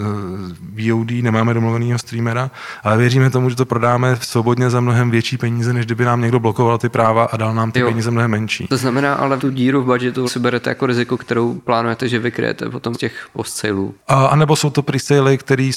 eh, 0.00 0.92
VOD, 0.92 1.10
nemáme 1.10 1.54
domluvenýho 1.54 1.98
streamera, 1.98 2.50
ale 2.82 2.96
věříme 2.96 3.30
tomu, 3.30 3.50
že 3.50 3.56
to 3.56 3.66
prodáme 3.66 4.16
svobodně 4.20 4.70
za 4.70 4.80
mnohem 4.80 5.10
větší 5.10 5.36
peníze, 5.36 5.72
než 5.72 5.86
kdyby 5.86 6.04
nám 6.04 6.20
někdo 6.20 6.40
blokoval 6.40 6.78
ty 6.78 6.88
práva 6.88 7.24
a 7.24 7.36
dal 7.36 7.54
nám 7.54 7.72
ty 7.72 7.80
jo. 7.80 7.88
peníze 7.88 8.10
mnohem 8.10 8.30
menší. 8.30 8.66
To 8.66 8.76
znamená, 8.76 9.14
ale 9.14 9.38
tu 9.38 9.50
díru 9.50 9.82
v 9.82 9.84
budgetu 9.84 10.28
si 10.28 10.38
berete 10.38 10.70
jako 10.70 10.86
riziko, 10.86 11.16
kterou 11.16 11.54
plánujete, 11.54 12.08
že 12.08 12.18
vykryjete 12.18 12.70
potom 12.70 12.94
z 12.94 12.98
těch 12.98 13.26
post-saleů. 13.32 13.94
A, 14.08 14.26
a 14.26 14.36
nebo 14.36 14.56
jsou 14.56 14.70
to 14.70 14.82
pre 14.82 14.98
které 15.36 15.70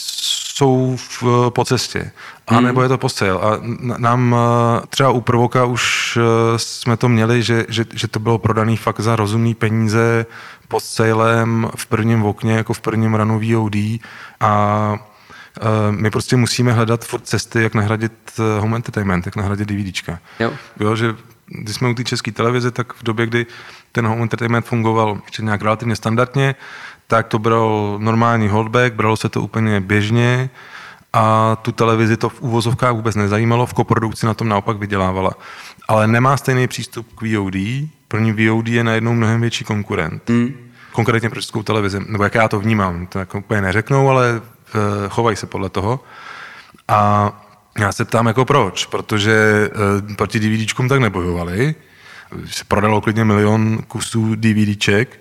jsou 0.55 0.97
v, 0.97 1.23
po 1.49 1.65
cestě. 1.65 2.11
A 2.47 2.55
hmm. 2.55 2.65
nebo 2.65 2.81
je 2.83 2.89
to 2.89 2.97
posel. 2.97 3.37
A 3.37 3.59
nám 3.97 4.35
eh, 4.35 4.85
třeba 4.89 5.09
u 5.09 5.21
Provoka 5.21 5.65
už 5.65 6.17
eh, 6.17 6.59
jsme 6.59 6.97
to 6.97 7.09
měli, 7.09 7.43
že, 7.43 7.65
že, 7.69 7.85
že 7.93 8.07
to 8.07 8.19
bylo 8.19 8.37
prodaný 8.37 8.77
fakt 8.77 8.99
za 8.99 9.15
rozumný 9.15 9.55
peníze 9.55 10.25
pod 10.67 10.83
sejlem 10.83 11.69
v 11.75 11.85
prvním 11.85 12.25
okně, 12.25 12.53
jako 12.53 12.73
v 12.73 12.81
prvním 12.81 13.15
ranu 13.15 13.39
VOD 13.39 13.75
a 14.39 14.95
my 15.89 16.09
prostě 16.09 16.35
musíme 16.35 16.73
hledat 16.73 17.05
furt 17.05 17.27
cesty, 17.27 17.63
jak 17.63 17.75
nahradit 17.75 18.13
eh, 18.39 18.59
home 18.59 18.75
entertainment, 18.75 19.25
jak 19.25 19.35
nahradit 19.35 19.67
DVDčka. 19.67 20.19
Jo. 20.39 20.53
jo 20.79 20.95
že 20.95 21.15
když 21.47 21.75
jsme 21.75 21.89
u 21.89 21.93
té 21.93 22.03
české 22.03 22.31
televize, 22.31 22.71
tak 22.71 22.93
v 22.93 23.03
době, 23.03 23.25
kdy 23.25 23.45
ten 23.91 24.07
home 24.07 24.21
entertainment 24.21 24.65
fungoval 24.65 25.21
ještě 25.25 25.43
nějak 25.43 25.61
relativně 25.61 25.95
standardně, 25.95 26.55
tak 27.07 27.27
to 27.27 27.39
bral 27.39 27.95
normální 27.99 28.47
holdback, 28.47 28.93
bralo 28.93 29.17
se 29.17 29.29
to 29.29 29.41
úplně 29.41 29.81
běžně 29.81 30.49
a 31.13 31.55
tu 31.61 31.71
televizi 31.71 32.17
to 32.17 32.29
v 32.29 32.41
úvozovkách 32.41 32.93
vůbec 32.93 33.15
nezajímalo, 33.15 33.65
v 33.65 33.73
koprodukci 33.73 34.25
na 34.25 34.33
tom 34.33 34.49
naopak 34.49 34.77
vydělávala. 34.77 35.31
Ale 35.87 36.07
nemá 36.07 36.37
stejný 36.37 36.67
přístup 36.67 37.07
k 37.15 37.21
VOD, 37.21 37.55
pro 38.07 38.19
ní 38.19 38.31
VOD 38.31 38.67
je 38.67 38.83
najednou 38.83 39.13
mnohem 39.13 39.41
větší 39.41 39.65
konkurent. 39.65 40.29
Mm. 40.29 40.53
Konkrétně 40.91 41.29
pro 41.29 41.41
českou 41.41 41.63
televizi, 41.63 41.99
nebo 42.07 42.23
jak 42.23 42.35
já 42.35 42.47
to 42.47 42.59
vnímám, 42.59 43.07
to 43.07 43.19
jako 43.19 43.37
úplně 43.37 43.61
neřeknou, 43.61 44.09
ale 44.09 44.41
uh, 44.41 44.81
chovají 45.09 45.37
se 45.37 45.45
podle 45.45 45.69
toho. 45.69 45.99
A 46.87 47.31
já 47.79 47.91
se 47.91 48.05
ptám 48.05 48.27
jako 48.27 48.45
proč, 48.45 48.85
protože 48.85 49.69
uh, 50.07 50.15
proti 50.15 50.39
DVDčkům 50.39 50.89
tak 50.89 50.99
nebojovali, 50.99 51.75
se 52.45 52.63
prodalo 52.63 53.01
klidně 53.01 53.25
milion 53.25 53.77
kusů 53.87 54.35
DVDček, 54.35 55.19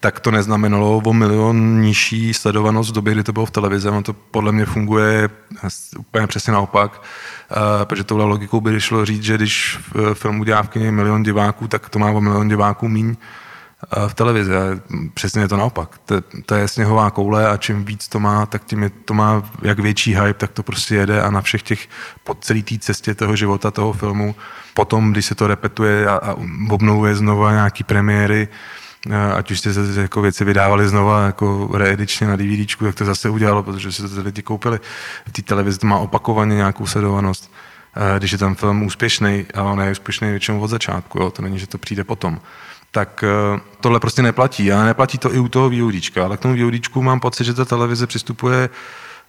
tak 0.00 0.20
to 0.20 0.30
neznamenalo 0.30 1.02
o 1.04 1.12
milion 1.12 1.80
nižší 1.80 2.34
sledovanost 2.34 2.90
v 2.90 2.94
době, 2.94 3.14
kdy 3.14 3.22
to 3.22 3.32
bylo 3.32 3.46
v 3.46 3.50
televizi. 3.50 3.88
Ono 3.88 4.02
to 4.02 4.12
podle 4.12 4.52
mě 4.52 4.64
funguje 4.64 5.28
úplně 5.98 6.26
přesně 6.26 6.52
naopak, 6.52 7.02
uh, 7.50 7.84
protože 7.84 8.04
touhle 8.04 8.24
logikou 8.24 8.60
by 8.60 8.80
šlo 8.80 9.04
říct, 9.04 9.22
že 9.22 9.36
když 9.36 9.78
v 9.94 10.14
filmu 10.14 10.44
dělá 10.44 10.62
v 10.62 10.68
kyně 10.68 10.92
milion 10.92 11.22
diváků, 11.22 11.68
tak 11.68 11.88
to 11.88 11.98
má 11.98 12.10
o 12.10 12.20
milion 12.20 12.48
diváků 12.48 12.88
míň 12.88 13.06
uh, 13.06 14.08
v 14.08 14.14
televizi. 14.14 14.52
Přesně 15.14 15.42
je 15.42 15.48
to 15.48 15.56
naopak. 15.56 15.98
To, 16.04 16.14
to 16.46 16.54
je 16.54 16.68
sněhová 16.68 17.10
koule 17.10 17.48
a 17.48 17.56
čím 17.56 17.84
víc 17.84 18.08
to 18.08 18.20
má, 18.20 18.46
tak 18.46 18.64
tím 18.64 18.82
je, 18.82 18.90
to 18.90 19.14
má 19.14 19.42
jak 19.62 19.78
větší 19.78 20.14
hype, 20.14 20.34
tak 20.34 20.50
to 20.50 20.62
prostě 20.62 20.94
jede 20.94 21.22
a 21.22 21.30
na 21.30 21.40
všech 21.40 21.62
těch, 21.62 21.88
po 22.24 22.34
celé 22.34 22.62
té 22.62 22.78
cestě 22.78 23.14
toho 23.14 23.36
života, 23.36 23.70
toho 23.70 23.92
filmu, 23.92 24.34
potom, 24.74 25.12
když 25.12 25.26
se 25.26 25.34
to 25.34 25.46
repetuje 25.46 26.08
a, 26.08 26.14
a 26.14 26.34
obnovuje 26.70 27.14
znova 27.14 27.52
nějaký 27.52 27.84
premiéry, 27.84 28.48
ať 29.34 29.50
už 29.50 29.60
jste 29.60 29.70
jako 30.00 30.22
věci 30.22 30.44
vydávali 30.44 30.88
znova 30.88 31.26
jako 31.26 31.70
reedičně 31.72 32.26
na 32.26 32.36
DVDčku, 32.36 32.84
tak 32.84 32.94
to 32.94 33.04
zase 33.04 33.30
udělalo, 33.30 33.62
protože 33.62 33.92
se 33.92 34.08
to 34.08 34.20
lidi 34.20 34.42
koupili. 34.42 34.80
V 35.28 35.32
té 35.32 35.42
televizi 35.42 35.78
to 35.78 35.86
má 35.86 35.98
opakovaně 35.98 36.56
nějakou 36.56 36.86
sledovanost. 36.86 37.52
Když 38.18 38.32
je 38.32 38.38
ten 38.38 38.54
film 38.54 38.82
úspěšný, 38.82 39.46
a 39.54 39.62
on 39.62 39.80
je 39.80 39.90
úspěšný 39.90 40.30
většinou 40.30 40.60
od 40.60 40.68
začátku, 40.68 41.18
jo, 41.22 41.30
to 41.30 41.42
není, 41.42 41.58
že 41.58 41.66
to 41.66 41.78
přijde 41.78 42.04
potom 42.04 42.40
tak 42.90 43.24
e, 43.24 43.60
tohle 43.80 44.00
prostě 44.00 44.22
neplatí. 44.22 44.72
A 44.72 44.84
neplatí 44.84 45.18
to 45.18 45.34
i 45.34 45.38
u 45.38 45.48
toho 45.48 45.70
VODčka, 45.70 46.24
ale 46.24 46.36
k 46.36 46.40
tomu 46.40 46.64
VODčku 46.64 47.02
mám 47.02 47.20
pocit, 47.20 47.44
že 47.44 47.54
ta 47.54 47.64
televize 47.64 48.06
přistupuje 48.06 48.68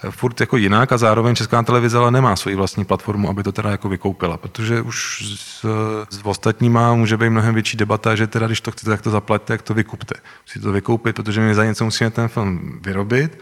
furt 0.10 0.40
jako 0.40 0.58
jinak 0.58 0.92
a 0.92 0.98
zároveň 0.98 1.36
Česká 1.36 1.64
televize 1.64 1.98
ale 1.98 2.12
nemá 2.12 2.36
svoji 2.36 2.56
vlastní 2.56 2.86
platformu, 2.86 3.30
aby 3.30 3.44
to 3.44 3.52
teda 3.52 3.70
jako 3.70 3.90
vykoupila, 3.90 4.38
protože 4.38 4.82
už 4.82 5.24
s, 5.38 5.66
s 6.10 6.20
ostatníma 6.24 6.94
může 6.94 7.18
být 7.18 7.30
mnohem 7.30 7.54
větší 7.54 7.78
debata, 7.78 8.16
že 8.16 8.28
teda 8.28 8.48
když 8.48 8.62
to 8.62 8.72
chcete, 8.72 8.92
tak 8.92 9.02
to 9.02 9.10
zaplaťte, 9.10 9.54
jak 9.54 9.62
to 9.62 9.74
vykupte. 9.74 10.16
Musíte 10.48 10.64
to 10.64 10.72
vykoupit, 10.72 11.16
protože 11.16 11.42
my 11.42 11.56
za 11.56 11.66
něco 11.66 11.86
musíme 11.86 12.10
ten 12.10 12.28
film 12.28 12.80
vyrobit, 12.84 13.40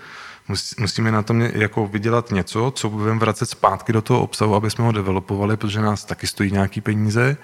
musíme 0.79 1.11
na 1.11 1.21
tom 1.21 1.41
jako 1.41 1.87
vydělat 1.87 2.31
něco, 2.31 2.71
co 2.75 2.89
budeme 2.89 3.19
vracet 3.19 3.45
zpátky 3.45 3.93
do 3.93 4.01
toho 4.01 4.21
obsahu, 4.21 4.55
aby 4.55 4.71
jsme 4.71 4.85
ho 4.85 4.91
developovali, 4.91 5.57
protože 5.57 5.81
nás 5.81 6.05
taky 6.05 6.27
stojí 6.27 6.51
nějaký 6.51 6.81
peníze. 6.81 7.37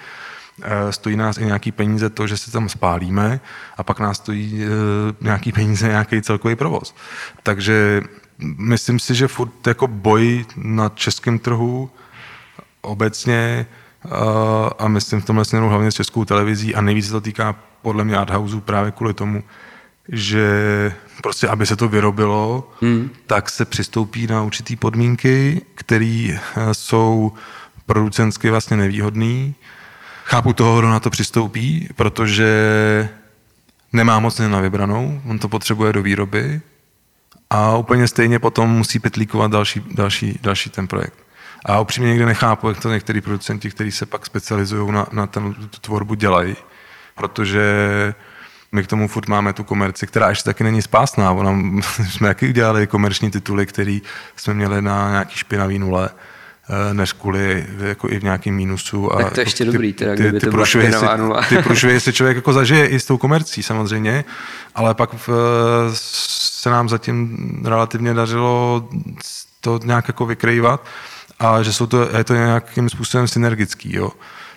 Eh, 0.62 0.92
stojí 0.92 1.16
nás 1.16 1.38
i 1.38 1.46
nějaký 1.46 1.72
peníze 1.72 2.10
to, 2.10 2.28
že 2.28 2.38
se 2.38 2.52
tam 2.52 2.70
spálíme 2.70 3.40
a 3.78 3.84
pak 3.84 4.00
nás 4.00 4.18
stojí 4.18 4.64
eh, 4.64 4.68
nějaký 5.22 5.52
peníze 5.52 5.88
nějaký 5.88 6.22
celkový 6.22 6.56
provoz. 6.56 6.96
Takže 7.44 8.02
myslím 8.40 9.00
si, 9.00 9.16
že 9.16 9.28
furt 9.28 9.68
jako 9.68 9.88
boj 9.88 10.46
na 10.56 10.90
českém 10.90 11.40
trhu 11.40 11.90
obecně 12.82 13.66
a 14.80 14.88
myslím 14.88 15.22
v 15.22 15.26
tomhle 15.26 15.46
směru 15.46 15.70
hlavně 15.70 15.92
s 15.92 15.96
českou 15.96 16.26
televizí 16.26 16.76
a 16.76 16.82
nejvíc 16.82 17.06
se 17.06 17.12
to 17.12 17.22
týká 17.22 17.56
podle 17.82 18.04
mě 18.04 18.18
arthouse 18.18 18.62
právě 18.62 18.92
kvůli 18.92 19.14
tomu, 19.14 19.44
že 20.10 20.46
prostě, 21.22 21.48
aby 21.48 21.66
se 21.66 21.76
to 21.76 21.88
vyrobilo, 21.88 22.72
hmm. 22.82 23.10
tak 23.28 23.50
se 23.50 23.66
přistoupí 23.66 24.28
na 24.28 24.44
určitý 24.44 24.76
podmínky, 24.76 25.62
které 25.76 26.06
e, 26.06 26.40
jsou 26.72 27.32
producensky 27.86 28.50
vlastně 28.50 28.78
nevýhodné. 28.78 29.54
Chápu 30.26 30.54
toho, 30.54 30.80
kdo 30.80 30.90
na 30.90 31.00
to 31.00 31.10
přistoupí, 31.10 31.90
protože 31.96 33.10
nemá 33.94 34.20
moc 34.20 34.40
na 34.40 34.60
vybranou, 34.60 35.22
on 35.26 35.40
to 35.40 35.50
potřebuje 35.50 35.94
do 35.94 36.04
výroby, 36.04 36.62
a 37.50 37.78
úplně 37.78 38.08
stejně 38.08 38.40
potom 38.40 38.70
musí 38.70 39.00
petlíkovat 39.00 39.52
další, 39.52 39.84
další, 39.92 40.40
další 40.42 40.70
ten 40.70 40.88
projekt. 40.88 41.26
A 41.66 41.80
upřímně 41.80 42.10
někde 42.10 42.26
nechápu, 42.26 42.70
jak 42.70 42.80
to 42.80 42.90
některý 42.90 43.22
producenti, 43.22 43.72
kteří 43.72 43.92
se 43.92 44.06
pak 44.06 44.26
specializují 44.26 44.92
na, 44.92 45.08
na 45.12 45.28
ten, 45.28 45.54
tu 45.54 45.80
tvorbu, 45.82 46.14
dělají, 46.14 46.56
protože 47.16 47.64
my 48.72 48.84
k 48.84 48.88
tomu 48.88 49.08
furt 49.08 49.28
máme 49.28 49.54
tu 49.54 49.64
komerci, 49.64 50.08
která 50.08 50.30
ještě 50.30 50.44
taky 50.44 50.64
není 50.64 50.82
spásná. 50.82 51.32
Ona, 51.32 51.82
jsme 52.10 52.28
taky 52.28 52.50
udělali 52.50 52.88
komerční 52.88 53.32
tituly, 53.32 53.66
které 53.66 54.00
jsme 54.36 54.54
měli 54.54 54.82
na 54.82 55.10
nějaký 55.10 55.38
špinavý 55.38 55.80
nule 55.80 56.10
než 56.94 57.14
kvůli 57.14 57.66
jako 57.80 58.10
i 58.10 58.20
v 58.20 58.24
nějakém 58.24 58.56
mínusu. 58.56 59.14
A 59.14 59.24
tak 59.24 59.34
to 59.34 59.40
je 59.40 59.46
ještě 59.46 59.66
ty, 59.66 59.72
dobrý, 59.72 59.94
teda, 59.94 60.16
ty, 60.16 60.32
ty, 60.32 60.40
ty, 60.40 60.50
průšvihy 60.50 60.94
si, 60.94 61.06
ty 61.50 61.58
průšvihy 61.58 62.00
si 62.00 62.14
člověk 62.14 62.36
jako 62.36 62.54
zažije 62.54 62.88
i 62.88 63.00
s 63.00 63.06
tou 63.06 63.18
komercí 63.18 63.64
samozřejmě, 63.64 64.26
ale 64.76 64.94
pak 64.94 65.10
v, 65.28 65.30
se 65.94 66.70
nám 66.70 66.90
zatím 66.90 67.38
relativně 67.66 68.14
dařilo 68.14 68.90
to 69.62 69.80
nějak 69.84 70.08
jako 70.08 70.26
vykrývat 70.26 70.86
a 71.40 71.64
že 71.64 71.74
jsou 71.74 71.86
to, 71.86 72.18
je 72.18 72.24
to 72.24 72.34
nějakým 72.34 72.90
způsobem 72.90 73.28
synergický. 73.28 73.96
Jo. 73.96 74.12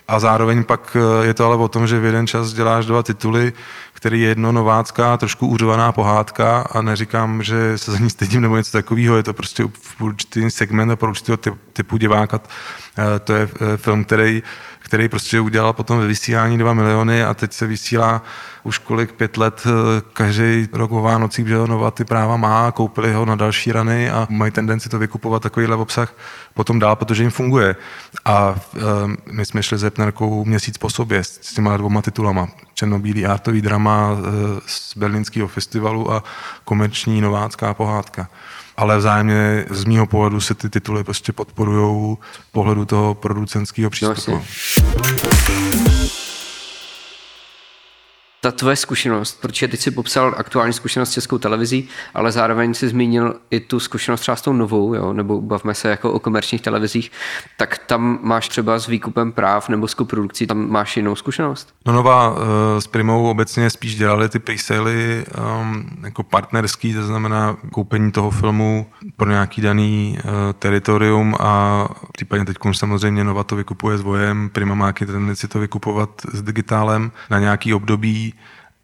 A 0.09 0.19
zároveň 0.19 0.63
pak 0.63 0.97
eh, 0.97 1.27
je 1.27 1.33
to 1.33 1.45
ale 1.45 1.55
o 1.55 1.67
tom, 1.67 1.87
že 1.87 1.99
v 1.99 2.05
jeden 2.05 2.27
čas 2.27 2.53
děláš 2.53 2.85
dva 2.85 3.03
tituly, 3.03 3.53
který 3.93 4.21
je 4.21 4.29
jedno 4.29 4.51
novácká, 4.51 5.17
trošku 5.17 5.47
úřovaná 5.47 5.91
pohádka 5.91 6.67
a 6.71 6.81
neříkám, 6.81 7.43
že 7.43 7.77
se 7.77 7.91
za 7.91 7.97
ní 7.97 8.09
stydím 8.09 8.41
nebo 8.41 8.57
něco 8.57 8.71
takového, 8.71 9.17
je 9.17 9.23
to 9.23 9.33
prostě 9.33 9.65
určitý 9.99 10.51
segment 10.51 10.91
a 10.91 10.95
pro 10.95 11.09
určitého 11.09 11.37
typu 11.73 11.97
diváka. 11.97 12.41
Eh, 12.97 13.19
to 13.19 13.33
je 13.33 13.49
eh, 13.61 13.77
film, 13.77 14.03
který 14.03 14.43
který 14.89 15.09
prostě 15.09 15.39
udělal 15.39 15.73
potom 15.73 15.99
ve 15.99 16.07
vysílání 16.07 16.57
2 16.57 16.73
miliony 16.73 17.23
a 17.23 17.33
teď 17.33 17.53
se 17.53 17.67
vysílá 17.67 18.21
už 18.63 18.77
kolik 18.77 19.11
pět 19.11 19.37
let, 19.37 19.63
eh, 19.65 20.01
každý 20.13 20.67
rok 20.73 20.91
o 20.91 21.01
Vánocích, 21.01 21.47
že 21.47 21.55
Nova 21.55 21.91
ty 21.91 22.05
práva 22.05 22.37
má, 22.37 22.71
koupili 22.71 23.13
ho 23.13 23.25
na 23.25 23.35
další 23.35 23.71
rany 23.71 24.09
a 24.09 24.27
mají 24.29 24.51
tendenci 24.51 24.89
to 24.89 24.99
vykupovat 24.99 25.43
takovýhle 25.43 25.75
obsah 25.75 26.13
potom 26.53 26.79
dál, 26.79 26.95
protože 26.95 27.23
jim 27.23 27.31
funguje. 27.31 27.75
A 28.25 28.55
um, 29.05 29.17
my 29.31 29.45
jsme 29.45 29.63
šli 29.63 29.77
s 29.77 29.83
Epnerkou 29.83 30.45
měsíc 30.45 30.77
po 30.77 30.89
sobě 30.89 31.23
s, 31.23 31.39
s 31.41 31.53
těma 31.53 31.77
dvoma 31.77 32.01
titulama. 32.01 32.47
Černobílý 32.73 33.25
artový 33.25 33.61
drama 33.61 34.11
uh, 34.11 34.19
z 34.65 34.97
berlínského 34.97 35.47
festivalu 35.47 36.13
a 36.13 36.23
komerční 36.65 37.21
novácká 37.21 37.73
pohádka 37.73 38.27
ale 38.79 38.97
vzájemně 38.97 39.65
z 39.69 39.85
mýho 39.85 40.05
pohledu 40.05 40.41
se 40.41 40.53
ty 40.53 40.69
tituly 40.69 41.03
prostě 41.03 41.33
podporují 41.33 42.17
z 42.49 42.51
pohledu 42.51 42.85
toho 42.85 43.15
producentského 43.15 43.89
přístupu. 43.89 44.31
No, 44.31 44.43
ta 48.41 48.51
tvoje 48.51 48.75
zkušenost, 48.75 49.41
protože 49.41 49.67
teď 49.67 49.79
si 49.79 49.91
popsal 49.91 50.35
aktuální 50.37 50.73
zkušenost 50.73 51.09
s 51.09 51.13
českou 51.13 51.37
televizí, 51.37 51.89
ale 52.13 52.31
zároveň 52.31 52.73
si 52.73 52.89
zmínil 52.89 53.35
i 53.49 53.59
tu 53.59 53.79
zkušenost 53.79 54.21
třeba 54.21 54.35
s 54.35 54.41
tou 54.41 54.53
novou, 54.53 54.93
jo, 54.93 55.13
nebo 55.13 55.41
bavme 55.41 55.73
se 55.73 55.89
jako 55.89 56.11
o 56.11 56.19
komerčních 56.19 56.61
televizích, 56.61 57.11
tak 57.57 57.77
tam 57.77 58.19
máš 58.21 58.47
třeba 58.47 58.79
s 58.79 58.87
výkupem 58.87 59.31
práv 59.31 59.69
nebo 59.69 59.87
s 59.87 59.93
koprodukcí, 59.93 60.47
tam 60.47 60.69
máš 60.69 60.97
jinou 60.97 61.15
zkušenost? 61.15 61.73
No 61.85 61.93
nová 61.93 62.29
uh, 62.29 62.37
s 62.79 62.87
Primou 62.87 63.29
obecně 63.29 63.69
spíš 63.69 63.95
dělali 63.95 64.29
ty 64.29 64.39
presely 64.39 65.25
um, 65.61 65.89
jako 66.03 66.23
partnerský, 66.23 66.93
to 66.93 67.03
znamená 67.03 67.57
koupení 67.71 68.11
toho 68.11 68.31
filmu 68.31 68.85
pro 69.17 69.29
nějaký 69.29 69.61
daný 69.61 70.17
uh, 70.17 70.31
teritorium 70.59 71.35
a 71.39 71.85
případně 72.11 72.45
teď 72.45 72.57
samozřejmě 72.71 73.23
Nova 73.23 73.43
to 73.43 73.55
vykupuje 73.55 73.97
s 73.97 74.01
Vojem, 74.01 74.49
Prima 74.49 74.75
má 74.75 74.91
tendenci 74.91 75.47
to 75.47 75.59
vykupovat 75.59 76.09
s 76.33 76.41
digitálem 76.41 77.11
na 77.29 77.39
nějaký 77.39 77.73
období 77.73 78.29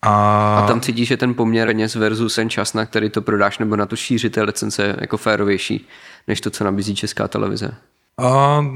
a... 0.06 0.60
a 0.60 0.68
tam 0.68 0.82
cítíš, 0.82 1.08
že 1.08 1.18
ten 1.18 1.34
poměr 1.34 1.68
peněz 1.68 1.96
versus 1.96 2.36
ten 2.36 2.50
čas, 2.50 2.74
na 2.74 2.86
který 2.86 3.10
to 3.10 3.22
prodáš, 3.22 3.58
nebo 3.58 3.76
na 3.76 3.86
to 3.86 3.96
šířit 3.96 4.34
té 4.34 4.44
licence 4.44 4.96
jako 5.02 5.18
férovější, 5.18 5.88
než 6.28 6.42
to, 6.42 6.50
co 6.50 6.64
nabízí 6.64 6.96
česká 6.96 7.28
televize? 7.28 7.76
A... 8.18 8.62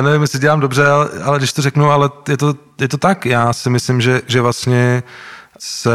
Nevím, 0.00 0.22
jestli 0.22 0.38
dělám 0.38 0.60
dobře, 0.60 0.86
ale, 0.86 1.10
ale 1.24 1.38
když 1.38 1.52
to 1.52 1.62
řeknu, 1.62 1.90
ale 1.90 2.10
je 2.28 2.36
to, 2.36 2.54
je 2.80 2.88
to 2.88 2.98
tak. 2.98 3.26
Já 3.26 3.52
si 3.52 3.70
myslím, 3.70 4.00
že, 4.00 4.22
že 4.26 4.40
vlastně 4.40 5.02
se 5.58 5.92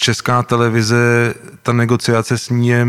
česká 0.00 0.42
televize, 0.42 1.34
ta 1.62 1.72
negociace 1.72 2.38
s 2.38 2.48
ní 2.48 2.68
je 2.68 2.86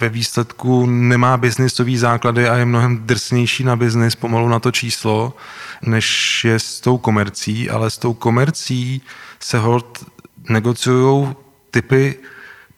ve 0.00 0.08
výsledku 0.08 0.86
nemá 0.86 1.36
biznisový 1.36 1.96
základy 1.96 2.48
a 2.48 2.56
je 2.56 2.64
mnohem 2.64 2.98
drsnější 2.98 3.64
na 3.64 3.76
biznis 3.76 4.14
pomalu 4.14 4.48
na 4.48 4.58
to 4.58 4.72
číslo, 4.72 5.36
než 5.82 6.44
je 6.44 6.58
s 6.58 6.80
tou 6.80 6.98
komercí, 6.98 7.70
ale 7.70 7.90
s 7.90 7.98
tou 7.98 8.14
komercí 8.14 9.02
se 9.40 9.58
hold 9.58 10.04
negociují 10.48 11.36
typy 11.70 12.16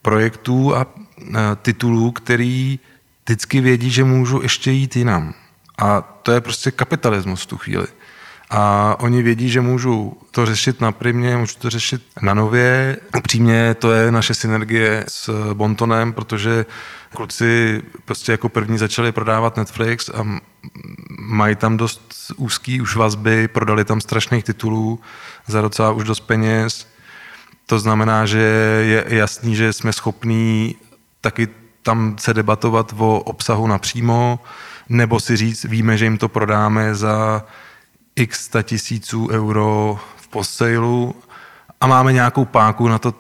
projektů 0.03 0.77
a 0.77 0.87
titulů, 1.63 2.11
který 2.11 2.79
vždycky 3.25 3.61
vědí, 3.61 3.91
že 3.91 4.05
můžu 4.05 4.43
ještě 4.43 4.71
jít 4.71 4.97
jinam. 4.97 5.35
A 5.79 6.01
to 6.01 6.33
je 6.33 6.41
prostě 6.41 6.71
kapitalismus 6.71 7.43
v 7.43 7.47
tu 7.47 7.57
chvíli. 7.59 7.87
A 8.51 8.97
oni 9.01 9.23
vědí, 9.23 9.51
že 9.51 9.61
můžu 9.61 10.17
to 10.31 10.47
řešit 10.47 10.81
na 10.81 10.93
primě, 10.93 11.37
můžu 11.37 11.55
to 11.59 11.71
řešit 11.71 12.03
na 12.23 12.35
nově. 12.35 12.97
Upřímně 13.19 13.75
to 13.75 13.93
je 13.93 14.13
naše 14.13 14.35
synergie 14.35 15.05
s 15.09 15.53
Bontonem, 15.55 16.13
protože 16.13 16.67
kluci 17.15 17.83
prostě 18.05 18.33
jako 18.33 18.49
první 18.49 18.79
začali 18.79 19.13
prodávat 19.13 19.57
Netflix 19.57 20.09
a 20.09 20.27
mají 21.19 21.57
tam 21.57 21.77
dost 21.77 22.33
úzký 22.37 22.81
už 22.81 22.97
vazby, 22.97 23.49
prodali 23.49 23.85
tam 23.85 24.01
strašných 24.01 24.45
titulů 24.45 25.01
za 25.47 25.61
docela 25.61 25.91
už 25.93 26.05
dost 26.05 26.21
peněz. 26.21 26.87
To 27.67 27.79
znamená, 27.79 28.27
že 28.27 28.39
je 28.85 29.05
jasný, 29.09 29.57
že 29.57 29.73
jsme 29.73 29.93
schopní 29.93 30.77
taky 31.21 31.49
tam 31.83 32.17
se 32.19 32.35
debatovat 32.35 32.95
o 32.99 33.21
obsahu 33.21 33.67
napřímo, 33.67 34.39
nebo 34.89 35.21
si 35.21 35.37
říct, 35.37 35.65
víme, 35.65 35.99
že 35.99 36.05
jim 36.05 36.19
to 36.19 36.29
prodáme 36.29 36.95
za 36.95 37.45
x 38.17 38.51
tisíců 38.63 39.29
euro 39.29 39.99
v 40.17 40.29
posailu 40.29 41.15
a 41.81 41.87
máme 41.87 42.13
nějakou 42.13 42.45
páku 42.45 42.89
na 42.89 42.99
to, 42.99 43.15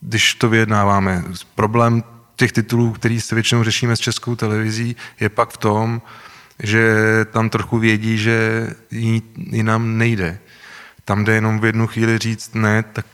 když 0.00 0.34
to 0.34 0.48
vyjednáváme. 0.48 1.24
Problém 1.54 2.04
těch 2.36 2.52
titulů, 2.52 2.92
který 2.92 3.20
se 3.20 3.34
většinou 3.34 3.64
řešíme 3.64 3.96
s 3.96 4.00
českou 4.00 4.36
televizí, 4.36 4.96
je 5.20 5.28
pak 5.28 5.50
v 5.50 5.56
tom, 5.56 6.02
že 6.62 6.96
tam 7.30 7.50
trochu 7.50 7.78
vědí, 7.78 8.18
že 8.18 8.70
jinam 9.36 9.98
nejde. 9.98 10.38
Tam 11.08 11.24
jde 11.24 11.34
jenom 11.34 11.60
v 11.60 11.64
jednu 11.64 11.86
chvíli 11.86 12.18
říct 12.18 12.54
ne, 12.54 12.84
tak 12.92 13.06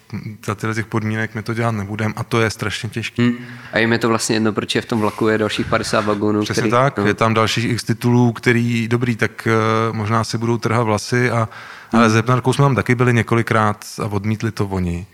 za 0.46 0.54
tyhle 0.54 0.74
těch 0.74 0.86
podmínek 0.86 1.34
my 1.34 1.42
to 1.42 1.54
dělat 1.54 1.70
nebudeme 1.70 2.14
a 2.16 2.24
to 2.24 2.40
je 2.40 2.50
strašně 2.50 2.88
těžké. 2.88 3.22
Hmm. 3.22 3.36
A 3.72 3.78
jim 3.78 3.92
je 3.92 3.98
to 3.98 4.08
vlastně 4.08 4.36
jedno, 4.36 4.52
protože 4.52 4.80
v 4.80 4.86
tom 4.86 5.00
vlaku 5.00 5.28
je 5.28 5.38
dalších 5.38 5.66
50 5.66 6.04
vagónů. 6.04 6.42
Přesně 6.42 6.60
který, 6.60 6.70
tak, 6.70 6.98
no. 6.98 7.06
je 7.06 7.14
tam 7.14 7.34
dalších 7.34 7.64
x 7.64 7.84
titulů, 7.84 8.32
který 8.32 8.88
dobrý, 8.88 9.16
tak 9.16 9.48
uh, 9.90 9.96
možná 9.96 10.24
si 10.24 10.38
budou 10.38 10.58
trhat 10.58 10.82
vlasy, 10.82 11.30
a, 11.30 11.48
hmm. 11.90 12.00
ale 12.00 12.10
s 12.10 12.14
Hepnarkou 12.14 12.52
jsme 12.52 12.64
tam 12.64 12.74
taky 12.74 12.94
byli 12.94 13.14
několikrát 13.14 13.84
a 14.02 14.06
odmítli 14.06 14.50
to 14.50 14.66
oni. 14.66 15.06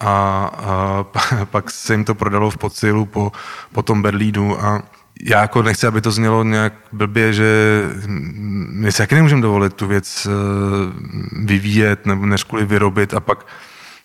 A, 0.00 0.50
a 0.56 1.44
pak 1.44 1.70
se 1.70 1.94
jim 1.94 2.04
to 2.04 2.14
prodalo 2.14 2.50
v 2.50 2.58
podsilu 2.58 3.06
po, 3.06 3.32
po 3.72 3.82
tom 3.82 4.02
Berlínu 4.02 4.64
a 4.64 4.82
já 5.24 5.40
jako 5.40 5.62
nechci, 5.62 5.86
aby 5.86 6.00
to 6.00 6.10
znělo 6.10 6.44
nějak 6.44 6.72
blbě, 6.92 7.32
že 7.32 7.82
my 8.70 8.92
si 8.92 8.98
taky 8.98 9.14
nemůžeme 9.14 9.42
dovolit 9.42 9.74
tu 9.74 9.86
věc 9.86 10.26
eh, 10.26 10.30
vyvíjet 11.44 12.06
nebo 12.06 12.26
než 12.26 12.44
kvůli 12.44 12.64
vyrobit 12.64 13.14
a 13.14 13.20
pak 13.20 13.46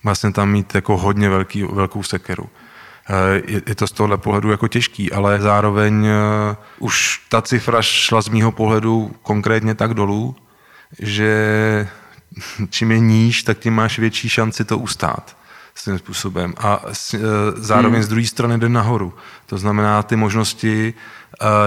vlastně 0.04 0.32
tam 0.32 0.52
mít 0.52 0.76
jako 0.76 0.98
hodně 0.98 1.30
velký, 1.30 1.64
velkou 1.64 2.04
sekeru. 2.04 2.50
Eh, 3.10 3.42
je, 3.46 3.62
je 3.68 3.76
to 3.76 3.88
z 3.88 3.92
tohohle 3.92 4.18
pohledu 4.18 4.52
jako 4.52 4.68
těžký, 4.68 5.12
ale 5.12 5.42
zároveň 5.42 6.06
uh, 6.06 6.56
už 6.80 7.22
ta 7.30 7.42
cifra 7.42 7.82
šla 7.82 8.22
z 8.22 8.30
mýho 8.30 8.52
pohledu 8.52 9.16
konkrétně 9.22 9.76
tak 9.76 9.94
dolů, 9.94 10.36
že 11.00 11.88
čím 12.70 12.92
je 12.92 13.00
níž, 13.00 13.44
tak 13.44 13.60
tím 13.60 13.74
máš 13.74 14.00
větší 14.00 14.30
šanci 14.30 14.66
to 14.66 14.78
ustát 14.78 15.41
svým 15.76 16.00
způsobem. 16.00 16.54
A 16.58 16.82
e, 16.86 17.18
zároveň 17.56 17.96
hmm. 17.96 18.04
z 18.04 18.08
druhé 18.08 18.26
strany 18.26 18.58
jde 18.58 18.70
nahoru. 18.70 19.14
To 19.46 19.58
znamená 19.58 20.04
ty 20.04 20.16
možnosti, 20.16 20.94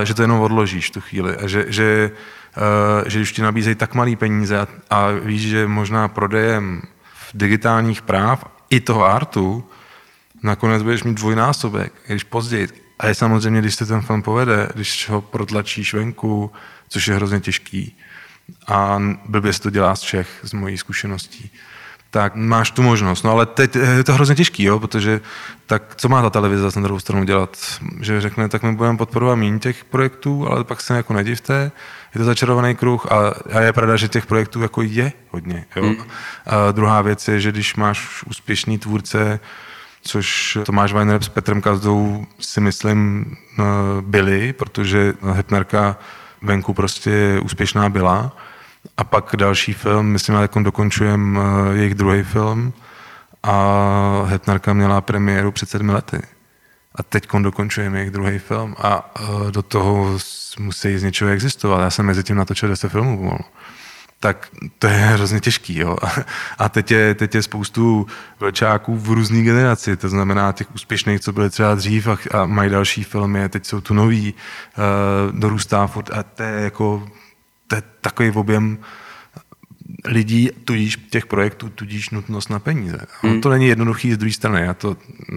e, 0.02 0.06
že 0.06 0.14
to 0.14 0.22
jenom 0.22 0.40
odložíš 0.40 0.90
tu 0.90 1.00
chvíli. 1.00 1.36
A 1.36 1.46
že, 1.48 1.64
že, 1.68 2.10
e, 3.04 3.10
že 3.10 3.18
když 3.18 3.32
ti 3.32 3.42
nabízejí 3.42 3.74
tak 3.74 3.94
malý 3.94 4.16
peníze 4.16 4.58
a, 4.58 4.66
a 4.90 5.10
víš, 5.10 5.42
že 5.42 5.66
možná 5.66 6.08
prodejem 6.08 6.82
digitálních 7.34 8.02
práv 8.02 8.44
i 8.70 8.80
toho 8.80 9.04
artu 9.04 9.64
nakonec 10.42 10.82
budeš 10.82 11.02
mít 11.02 11.14
dvojnásobek, 11.14 11.92
když 12.06 12.24
později. 12.24 12.68
A 12.98 13.06
je 13.06 13.14
samozřejmě, 13.14 13.60
když 13.60 13.74
se 13.74 13.86
ten 13.86 14.00
film 14.00 14.22
povede, 14.22 14.68
když 14.74 15.08
ho 15.08 15.20
protlačíš 15.20 15.94
venku, 15.94 16.52
což 16.88 17.08
je 17.08 17.14
hrozně 17.14 17.40
těžký. 17.40 17.96
A 18.66 19.02
blbě 19.26 19.52
se 19.52 19.60
to 19.60 19.70
dělá 19.70 19.96
z 19.96 20.00
Čech, 20.00 20.28
z 20.42 20.52
mojí 20.52 20.78
zkušeností 20.78 21.50
tak 22.14 22.34
máš 22.34 22.70
tu 22.70 22.82
možnost. 22.82 23.22
No 23.22 23.30
ale 23.30 23.46
teď 23.46 23.76
je 23.76 24.04
to 24.04 24.14
hrozně 24.14 24.34
těžký, 24.34 24.62
jo, 24.62 24.80
protože 24.80 25.20
tak 25.66 25.82
co 25.96 26.08
má 26.08 26.22
ta 26.22 26.30
televize 26.30 26.68
na 26.76 26.82
druhou 26.82 27.00
stranu 27.00 27.24
dělat? 27.24 27.58
Že 28.00 28.20
řekne, 28.20 28.48
tak 28.48 28.62
my 28.62 28.72
budeme 28.72 28.98
podporovat 28.98 29.34
méně 29.34 29.58
těch 29.58 29.84
projektů, 29.84 30.48
ale 30.48 30.64
pak 30.64 30.80
se 30.80 30.96
jako 30.96 31.12
nedivte, 31.12 31.72
je 32.14 32.18
to 32.18 32.24
začarovaný 32.24 32.74
kruh 32.74 33.12
a, 33.12 33.34
a 33.52 33.60
je 33.60 33.72
pravda, 33.72 33.96
že 33.96 34.08
těch 34.08 34.26
projektů 34.26 34.62
jako 34.62 34.82
je 34.82 35.12
hodně. 35.30 35.64
Jo? 35.76 35.82
Hmm. 35.82 35.96
A 36.46 36.72
druhá 36.72 37.02
věc 37.02 37.28
je, 37.28 37.40
že 37.40 37.52
když 37.52 37.76
máš 37.76 38.22
úspěšný 38.22 38.78
tvůrce, 38.78 39.40
což 40.02 40.58
Tomáš 40.64 40.92
Weiner 40.92 41.22
s 41.22 41.28
Petrem 41.28 41.60
Kazdou 41.60 42.26
si 42.38 42.60
myslím 42.60 43.36
byli, 44.00 44.52
protože 44.52 45.14
Hepnerka 45.32 45.96
venku 46.42 46.74
prostě 46.74 47.40
úspěšná 47.42 47.88
byla, 47.88 48.36
a 48.96 49.04
pak 49.04 49.36
další 49.36 49.72
film, 49.72 50.06
myslím, 50.06 50.36
že 50.36 50.62
dokončujeme 50.62 51.40
eh, 51.40 51.76
jejich 51.76 51.94
druhý 51.94 52.22
film 52.22 52.72
a 53.42 54.24
Hetnarka 54.26 54.72
měla 54.72 55.00
premiéru 55.00 55.52
před 55.52 55.70
sedmi 55.70 55.92
lety. 55.92 56.22
A 56.94 57.02
teď 57.02 57.28
dokončujeme 57.38 57.98
jejich 57.98 58.10
druhý 58.10 58.38
film 58.38 58.74
a 58.78 59.14
eh, 59.16 59.50
do 59.50 59.62
toho 59.62 60.18
musí 60.58 60.98
z 60.98 61.02
něčeho 61.02 61.30
existovat. 61.30 61.80
Já 61.80 61.90
jsem 61.90 62.06
mezi 62.06 62.22
tím 62.22 62.36
natočil 62.36 62.68
10 62.68 62.88
filmů 62.88 63.18
pomalu. 63.18 63.44
Tak 64.20 64.48
to 64.78 64.86
je 64.86 64.92
hrozně 65.14 65.40
těžký. 65.40 65.78
Jo? 65.78 65.96
A 66.58 66.68
teď 66.68 66.90
je, 66.90 67.14
teď 67.14 67.34
je 67.34 67.42
spoustu 67.42 68.06
vlčáků 68.40 68.96
v 68.96 69.10
různé 69.10 69.42
generaci, 69.42 69.96
to 69.96 70.08
znamená 70.08 70.52
těch 70.52 70.74
úspěšných, 70.74 71.20
co 71.20 71.32
byly 71.32 71.50
třeba 71.50 71.74
dřív 71.74 72.08
a, 72.08 72.16
a 72.30 72.46
mají 72.46 72.70
další 72.70 73.04
filmy, 73.04 73.48
teď 73.48 73.66
jsou 73.66 73.80
tu 73.80 73.94
noví, 73.94 74.34
uh, 74.34 75.40
dorůstá 75.40 75.86
furt 75.86 76.10
a 76.10 76.22
to 76.22 76.42
je 76.42 76.64
jako 76.64 77.08
to 77.74 77.78
je 77.78 77.82
takový 78.00 78.30
objem 78.30 78.78
lidí, 80.04 80.50
tudíž 80.64 80.96
těch 81.10 81.26
projektů, 81.26 81.68
tudíž 81.68 82.10
nutnost 82.10 82.50
na 82.50 82.58
peníze. 82.58 82.98
Hmm. 83.22 83.40
To 83.40 83.50
není 83.50 83.66
jednoduchý 83.66 84.12
z 84.12 84.18
druhé 84.18 84.32
strany. 84.32 84.60
Já 84.60 84.74
to 84.74 84.96
eh, 85.32 85.36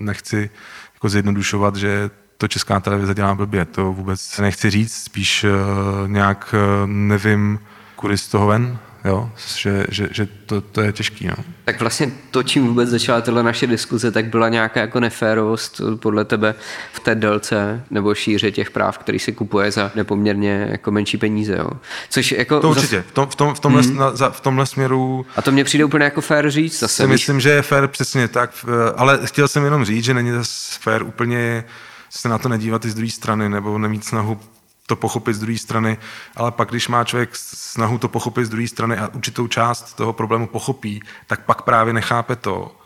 nechci 0.00 0.50
jako 0.94 1.08
zjednodušovat, 1.08 1.76
že 1.76 2.10
to 2.38 2.48
česká 2.48 2.80
televize 2.80 3.14
dělá 3.14 3.34
blbě. 3.34 3.64
To 3.64 3.92
vůbec 3.92 4.38
nechci 4.38 4.70
říct, 4.70 4.94
spíš 4.94 5.44
uh, 5.44 6.08
nějak 6.08 6.54
uh, 6.54 6.90
nevím, 6.90 7.58
kudy 7.96 8.18
z 8.18 8.28
toho 8.28 8.46
ven, 8.46 8.78
jo? 9.04 9.30
že, 9.56 9.86
že, 9.88 10.08
že 10.10 10.28
to, 10.46 10.60
to 10.60 10.80
je 10.80 10.92
těžký. 10.92 11.26
No. 11.26 11.34
Tak 11.64 11.80
vlastně 11.80 12.12
to, 12.30 12.42
čím 12.42 12.66
vůbec 12.66 12.88
začala 12.88 13.20
tato 13.20 13.42
naše 13.42 13.66
diskuze, 13.66 14.10
tak 14.10 14.26
byla 14.26 14.48
nějaká 14.48 14.80
jako 14.80 15.00
neférovost 15.00 15.80
podle 15.96 16.24
tebe 16.24 16.54
v 16.92 17.00
té 17.00 17.14
delce 17.14 17.84
nebo 17.90 18.14
šíře 18.14 18.50
těch 18.52 18.70
práv, 18.70 18.98
který 18.98 19.18
se 19.18 19.32
kupuje 19.32 19.70
za 19.70 19.90
nepoměrně 19.94 20.68
jako 20.70 20.90
menší 20.90 21.16
peníze. 21.16 21.56
Jo? 21.56 21.70
Což 22.10 22.32
jako 22.32 22.60
to 22.60 22.70
určitě. 22.70 23.04
V, 23.08 23.12
tom, 23.12 23.26
v, 23.26 23.34
tom, 23.34 23.54
v, 23.54 23.60
tomhle, 23.60 23.82
hmm. 23.82 23.96
na, 23.96 24.16
za, 24.16 24.30
v 24.30 24.40
tomhle 24.40 24.66
směru... 24.66 25.26
A 25.36 25.42
to 25.42 25.52
mně 25.52 25.64
přijde 25.64 25.84
úplně 25.84 26.04
jako 26.04 26.20
fér 26.20 26.50
říct 26.50 26.78
zase. 26.78 27.02
Si 27.02 27.06
myslím, 27.06 27.40
že 27.40 27.50
je 27.50 27.62
fér 27.62 27.88
přesně 27.88 28.28
tak, 28.28 28.50
ale 28.96 29.20
chtěl 29.24 29.48
jsem 29.48 29.64
jenom 29.64 29.84
říct, 29.84 30.04
že 30.04 30.14
není 30.14 30.30
zase 30.30 30.78
fér 30.80 31.02
úplně 31.02 31.64
se 32.10 32.28
na 32.28 32.38
to 32.38 32.48
nedívat 32.48 32.84
i 32.84 32.90
z 32.90 32.94
druhé 32.94 33.10
strany, 33.10 33.48
nebo 33.48 33.78
nemít 33.78 34.04
snahu 34.04 34.40
to 34.88 34.96
pochopit 34.96 35.34
z 35.34 35.38
druhé 35.38 35.58
strany, 35.58 35.98
ale 36.36 36.50
pak, 36.50 36.70
když 36.70 36.88
má 36.88 37.04
člověk 37.04 37.30
snahu 37.36 37.98
to 37.98 38.08
pochopit 38.08 38.44
z 38.44 38.48
druhé 38.48 38.68
strany 38.68 38.96
a 38.96 39.08
určitou 39.08 39.46
část 39.46 39.94
toho 39.94 40.12
problému 40.12 40.46
pochopí, 40.46 41.02
tak 41.26 41.44
pak 41.44 41.62
právě 41.62 41.92
nechápe 41.92 42.36
to, 42.36 42.76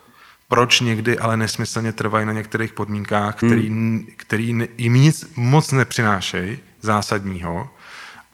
proč 0.47 0.79
někdy 0.79 1.19
ale 1.19 1.37
nesmyslně 1.37 1.91
trvají 1.91 2.25
na 2.25 2.33
některých 2.33 2.73
podmínkách, 2.73 3.35
který, 3.35 3.67
hmm. 3.67 4.07
který 4.15 4.67
jim 4.77 4.93
nic 4.93 5.33
moc 5.35 5.71
nepřinášejí 5.71 6.59
zásadního 6.81 7.69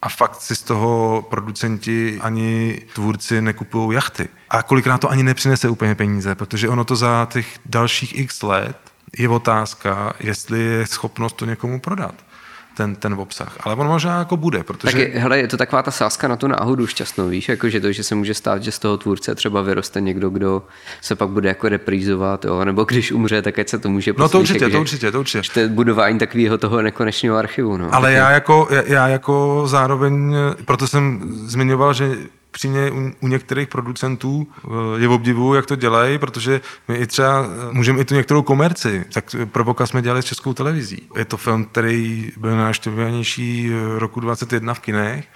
a 0.01 0.09
fakt 0.09 0.41
si 0.41 0.55
z 0.55 0.61
toho 0.61 1.25
producenti 1.29 2.19
ani 2.21 2.81
tvůrci 2.93 3.41
nekupují 3.41 3.95
jachty. 3.95 4.29
A 4.49 4.63
kolikrát 4.63 4.97
to 4.97 5.09
ani 5.09 5.23
nepřinese 5.23 5.69
úplně 5.69 5.95
peníze, 5.95 6.35
protože 6.35 6.69
ono 6.69 6.85
to 6.85 6.95
za 6.95 7.27
těch 7.31 7.59
dalších 7.65 8.19
x 8.19 8.43
let 8.43 8.77
je 9.17 9.29
otázka, 9.29 10.13
jestli 10.19 10.59
je 10.59 10.87
schopnost 10.87 11.33
to 11.33 11.45
někomu 11.45 11.79
prodat 11.79 12.28
ten, 12.77 12.95
ten 12.95 13.13
obsah. 13.13 13.57
Ale 13.59 13.75
on 13.75 13.87
možná 13.87 14.19
jako 14.19 14.37
bude, 14.37 14.63
protože... 14.63 14.97
Tak 14.97 15.01
je, 15.01 15.19
hele, 15.19 15.37
je 15.37 15.47
to 15.47 15.57
taková 15.57 15.83
ta 15.83 15.91
sázka 15.91 16.27
na 16.27 16.35
tu 16.35 16.47
náhodu 16.47 16.87
šťastnou, 16.87 17.27
víš, 17.27 17.49
jako 17.49 17.69
že 17.69 17.81
to, 17.81 17.91
že 17.91 18.03
se 18.03 18.15
může 18.15 18.33
stát, 18.33 18.63
že 18.63 18.71
z 18.71 18.79
toho 18.79 18.97
tvůrce 18.97 19.35
třeba 19.35 19.61
vyroste 19.61 20.01
někdo, 20.01 20.29
kdo 20.29 20.63
se 21.01 21.15
pak 21.15 21.29
bude 21.29 21.49
jako 21.49 21.69
reprízovat, 21.69 22.45
jo, 22.45 22.65
nebo 22.65 22.83
když 22.83 23.11
umře, 23.11 23.41
tak 23.41 23.59
ať 23.59 23.69
se 23.69 23.79
to 23.79 23.89
může 23.89 24.13
No 24.17 24.29
to 24.29 24.39
určitě, 24.39 24.63
jako, 24.63 24.75
to 24.75 24.81
určitě, 24.81 25.11
to 25.11 25.19
určitě. 25.19 25.49
To 25.53 25.59
je 25.59 25.67
budování 25.67 26.19
takového 26.19 26.57
toho 26.57 26.81
nekonečného 26.81 27.37
archivu. 27.37 27.77
No. 27.77 27.95
Ale 27.95 28.13
já 28.13 28.31
jako, 28.31 28.67
já 28.85 29.07
jako 29.07 29.63
zároveň, 29.65 30.35
proto 30.65 30.87
jsem 30.87 31.21
zmiňoval, 31.45 31.93
že 31.93 32.17
přímě 32.51 32.91
u, 33.21 33.27
některých 33.27 33.67
producentů 33.67 34.47
eh, 34.47 34.67
je 34.97 35.07
v 35.07 35.11
obdivu, 35.11 35.53
jak 35.53 35.65
to 35.65 35.75
dělají, 35.75 36.17
protože 36.17 36.61
my 36.87 36.95
i 36.95 37.07
třeba 37.07 37.45
eh, 37.45 37.73
můžeme 37.73 37.99
i 37.99 38.05
tu 38.05 38.15
některou 38.15 38.41
komerci, 38.41 39.05
tak 39.13 39.35
Provoka 39.45 39.85
jsme 39.85 40.01
dělali 40.01 40.21
s 40.21 40.25
českou 40.25 40.53
televizí. 40.53 41.09
Je 41.15 41.25
to 41.25 41.37
film, 41.37 41.65
který 41.65 42.31
byl 42.37 42.57
náštěvnější 42.57 43.71
eh, 43.71 43.99
roku 43.99 44.19
21 44.19 44.73
v 44.73 44.79
kinech 44.79 45.27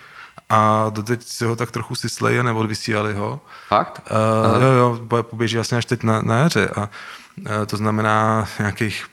a 0.50 0.90
doteď 0.90 1.24
si 1.24 1.46
ho 1.46 1.56
tak 1.56 1.72
trochu 1.72 1.96
syslej 1.96 2.40
a 2.40 2.44
neodvysílali 2.44 3.14
ho. 3.14 3.42
Fakt? 3.68 4.02
Uh, 4.56 4.64
jo, 4.64 4.72
jo, 4.72 5.22
poběží 5.22 5.56
vlastně 5.56 5.78
až 5.78 5.86
teď 5.86 6.04
na, 6.04 6.22
na 6.22 6.38
jaře 6.38 6.70
a 6.76 6.82
uh, 6.82 7.46
to 7.66 7.78
znamená 7.78 8.48
nějakých 8.60 9.06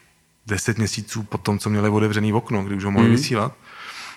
deset 0.46 0.78
měsíců 0.78 1.22
po 1.22 1.38
tom, 1.38 1.58
co 1.58 1.70
měli 1.70 1.88
otevřený 1.88 2.32
okno, 2.32 2.64
kdy 2.64 2.74
už 2.74 2.84
ho 2.84 2.90
mohli 2.90 3.08
mm. 3.08 3.14
vysílat. 3.14 3.52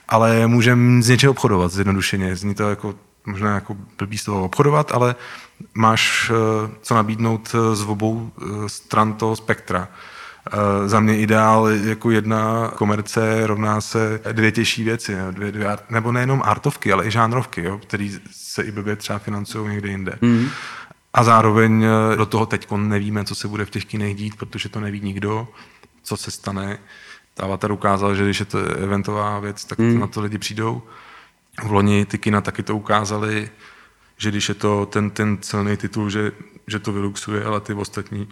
Ale 0.07 0.47
můžeme 0.47 1.01
z 1.01 1.09
něčeho 1.09 1.31
obchodovat 1.31 1.71
zjednodušeně. 1.71 2.35
Zní 2.35 2.55
to 2.55 2.69
jako 2.69 2.95
možná 3.25 3.55
jako 3.55 3.77
blbý 3.97 4.17
slovo 4.17 4.43
obchodovat, 4.43 4.91
ale 4.91 5.15
máš 5.73 6.31
eh, 6.31 6.71
co 6.81 6.95
nabídnout 6.95 7.55
eh, 7.55 7.75
z 7.75 7.81
obou 7.81 8.31
eh, 8.41 8.69
stran 8.69 9.13
toho 9.13 9.35
spektra. 9.35 9.87
Za 10.85 10.99
mě 10.99 11.17
ideál 11.17 11.69
jako 11.69 12.11
jedna 12.11 12.71
komerce 12.75 13.47
rovná 13.47 13.81
se 13.81 14.19
dvě 14.31 14.51
těžší 14.51 14.83
věci, 14.83 15.15
dvě, 15.31 15.51
dvě, 15.51 15.77
nebo 15.89 16.11
nejenom 16.11 16.41
artovky, 16.45 16.93
ale 16.93 17.07
i 17.07 17.11
žánrovky, 17.11 17.63
jo, 17.63 17.77
které 17.77 18.09
se 18.31 18.63
i 18.63 18.71
blbě 18.71 18.95
třeba 18.95 19.19
financují 19.19 19.69
někde 19.69 19.89
jinde. 19.89 20.17
Mm. 20.21 20.49
A 21.13 21.23
zároveň 21.23 21.85
do 22.15 22.25
toho 22.25 22.45
teď 22.45 22.71
nevíme, 22.71 23.23
co 23.23 23.35
se 23.35 23.47
bude 23.47 23.65
v 23.65 23.69
těch 23.69 23.85
kinech 23.85 24.15
dít, 24.15 24.35
protože 24.35 24.69
to 24.69 24.79
neví 24.79 25.01
nikdo, 25.01 25.47
co 26.03 26.17
se 26.17 26.31
stane. 26.31 26.79
Avatar 27.39 27.71
ukázal, 27.71 28.15
že 28.15 28.23
když 28.23 28.39
je 28.39 28.45
to 28.45 28.59
eventová 28.59 29.39
věc, 29.39 29.65
tak 29.65 29.79
mm. 29.79 29.99
na 29.99 30.07
to 30.07 30.21
lidi 30.21 30.37
přijdou. 30.37 30.81
V 31.61 31.71
loni 31.71 32.05
ty 32.05 32.17
kina 32.17 32.41
taky 32.41 32.63
to 32.63 32.75
ukázali, 32.75 33.49
že 34.17 34.29
když 34.29 34.49
je 34.49 34.55
to 34.55 34.85
ten, 34.85 35.09
ten 35.09 35.37
celný 35.41 35.77
titul, 35.77 36.09
že, 36.09 36.31
že 36.67 36.79
to 36.79 36.91
vyluxuje, 36.91 37.43
ale 37.43 37.61
ty 37.61 37.73
ostatní, 37.73 38.29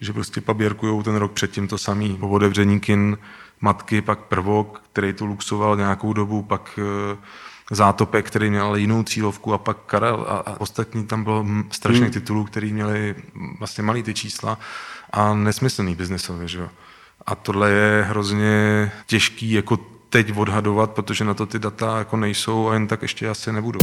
že 0.00 0.12
prostě 0.12 0.40
paběrkujou 0.40 1.02
ten 1.02 1.16
rok 1.16 1.32
předtím 1.32 1.68
to 1.68 1.78
samý. 1.78 2.16
Po 2.16 2.28
otevření 2.28 2.80
kin 2.80 3.18
matky, 3.60 4.02
pak 4.02 4.18
prvok, 4.18 4.82
který 4.92 5.12
to 5.12 5.26
luxoval 5.26 5.76
nějakou 5.76 6.12
dobu, 6.12 6.42
pak 6.42 6.78
e, 6.78 7.16
Zátopek, 7.70 8.26
který 8.26 8.50
měl 8.50 8.74
jinou 8.74 9.02
cílovku 9.02 9.54
a 9.54 9.58
pak 9.58 9.76
Karel 9.86 10.26
a, 10.28 10.36
a 10.36 10.60
ostatní 10.60 11.06
tam 11.06 11.24
bylo 11.24 11.46
strašných 11.70 12.02
hmm. 12.02 12.12
titulů, 12.12 12.44
který 12.44 12.72
měli 12.72 13.14
vlastně 13.58 13.84
malý 13.84 14.02
ty 14.02 14.14
čísla 14.14 14.58
a 15.12 15.34
nesmyslný 15.34 15.94
biznesově, 15.94 16.48
že 16.48 16.58
jo. 16.58 16.68
A 17.26 17.34
tohle 17.34 17.70
je 17.70 18.04
hrozně 18.08 18.92
těžký 19.06 19.52
jako 19.52 19.76
teď 20.14 20.36
odhadovat, 20.36 20.90
protože 20.90 21.24
na 21.24 21.34
to 21.34 21.46
ty 21.46 21.58
data 21.58 21.98
jako 21.98 22.16
nejsou 22.16 22.68
a 22.68 22.74
jen 22.74 22.86
tak 22.86 23.02
ještě 23.02 23.28
asi 23.28 23.52
nebudou. 23.52 23.78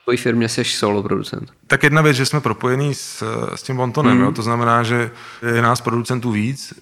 V 0.00 0.04
tvojí 0.04 0.18
firmě 0.18 0.48
jsi 0.48 0.64
solo 0.64 1.02
producent. 1.02 1.52
Tak 1.66 1.82
jedna 1.82 2.02
věc, 2.02 2.16
že 2.16 2.26
jsme 2.26 2.40
propojení 2.40 2.94
s, 2.94 3.24
s 3.54 3.62
tím 3.62 3.76
Bontonem, 3.76 4.16
mm. 4.16 4.22
jo? 4.22 4.32
to 4.32 4.42
znamená, 4.42 4.82
že 4.82 5.10
je 5.54 5.62
nás 5.62 5.80
producentů 5.80 6.30
víc 6.30 6.74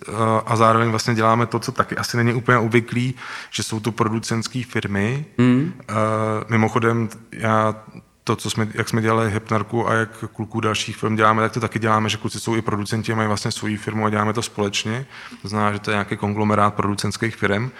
a, 0.47 0.57
zároveň 0.57 0.91
vlastně 0.91 1.15
děláme 1.15 1.47
to, 1.47 1.59
co 1.59 1.73
taky 1.73 1.97
asi 1.97 2.17
není 2.17 2.35
úplně 2.35 2.59
obvyklý, 2.59 3.15
že 3.51 3.63
jsou 3.63 3.81
to 3.81 3.93
producentské 3.93 4.63
firmy. 4.69 5.25
Mm. 5.39 5.73
Mimochodem, 6.49 7.09
já 7.33 7.75
to, 8.25 8.37
co 8.37 8.51
jsme, 8.51 8.69
jak 8.75 8.89
jsme 8.89 9.03
dělali 9.03 9.31
Hypnarku 9.31 9.89
a 9.89 9.95
jak 9.95 10.25
kluku 10.33 10.61
dalších 10.61 10.97
firm 10.97 11.17
děláme, 11.17 11.43
tak 11.43 11.53
to 11.53 11.61
taky 11.61 11.79
děláme, 11.79 12.09
že 12.09 12.17
kluci 12.17 12.41
jsou 12.41 12.57
i 12.57 12.63
producenti, 12.63 13.15
mají 13.15 13.29
vlastně 13.29 13.53
svoji 13.53 13.77
firmu 13.77 14.07
a 14.07 14.11
děláme 14.11 14.33
to 14.33 14.43
společně. 14.43 15.07
To 15.43 15.49
znamená, 15.49 15.73
že 15.73 15.79
to 15.79 15.91
je 15.91 15.95
nějaký 15.95 16.17
konglomerát 16.17 16.75
producentských 16.75 17.37
firm. 17.37 17.71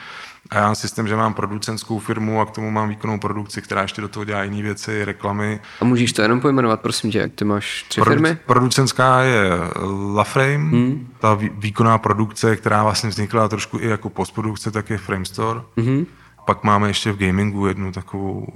A 0.51 0.57
já 0.57 0.67
mám 0.67 0.75
systém, 0.75 1.09
že 1.09 1.17
mám 1.17 1.35
producentskou 1.35 1.99
firmu 1.99 2.41
a 2.41 2.47
k 2.47 2.51
tomu 2.51 2.71
mám 2.71 2.89
výkonnou 2.89 3.19
produkci, 3.19 3.63
která 3.63 3.83
ještě 3.83 4.01
do 4.01 4.09
toho 4.09 4.25
dělá 4.25 4.43
jiné 4.43 4.63
věci, 4.63 5.05
reklamy. 5.05 5.61
A 5.81 5.85
můžeš 5.85 6.13
to 6.13 6.23
jenom 6.23 6.41
pojmenovat, 6.41 6.81
prosím 6.81 7.11
tě, 7.11 7.29
ty 7.29 7.45
máš 7.45 7.85
tři 7.89 8.01
Produ- 8.01 8.09
firmy? 8.09 8.39
Producentská 8.47 9.23
je 9.23 9.51
LaFrame, 10.15 10.71
hmm. 10.71 11.09
ta 11.19 11.39
výkonná 11.59 11.99
produkce, 11.99 12.57
která 12.57 12.83
vlastně 12.83 13.09
vznikla 13.09 13.49
trošku 13.49 13.79
i 13.79 13.87
jako 13.87 14.11
postprodukce, 14.11 14.71
tak 14.71 14.91
je 14.91 14.99
Framestore. 14.99 15.61
Hmm 15.77 16.07
pak 16.51 16.65
máme 16.65 16.89
ještě 16.89 17.13
v 17.13 17.17
gamingu 17.17 17.67
jednu 17.67 17.93
takovou 17.93 18.47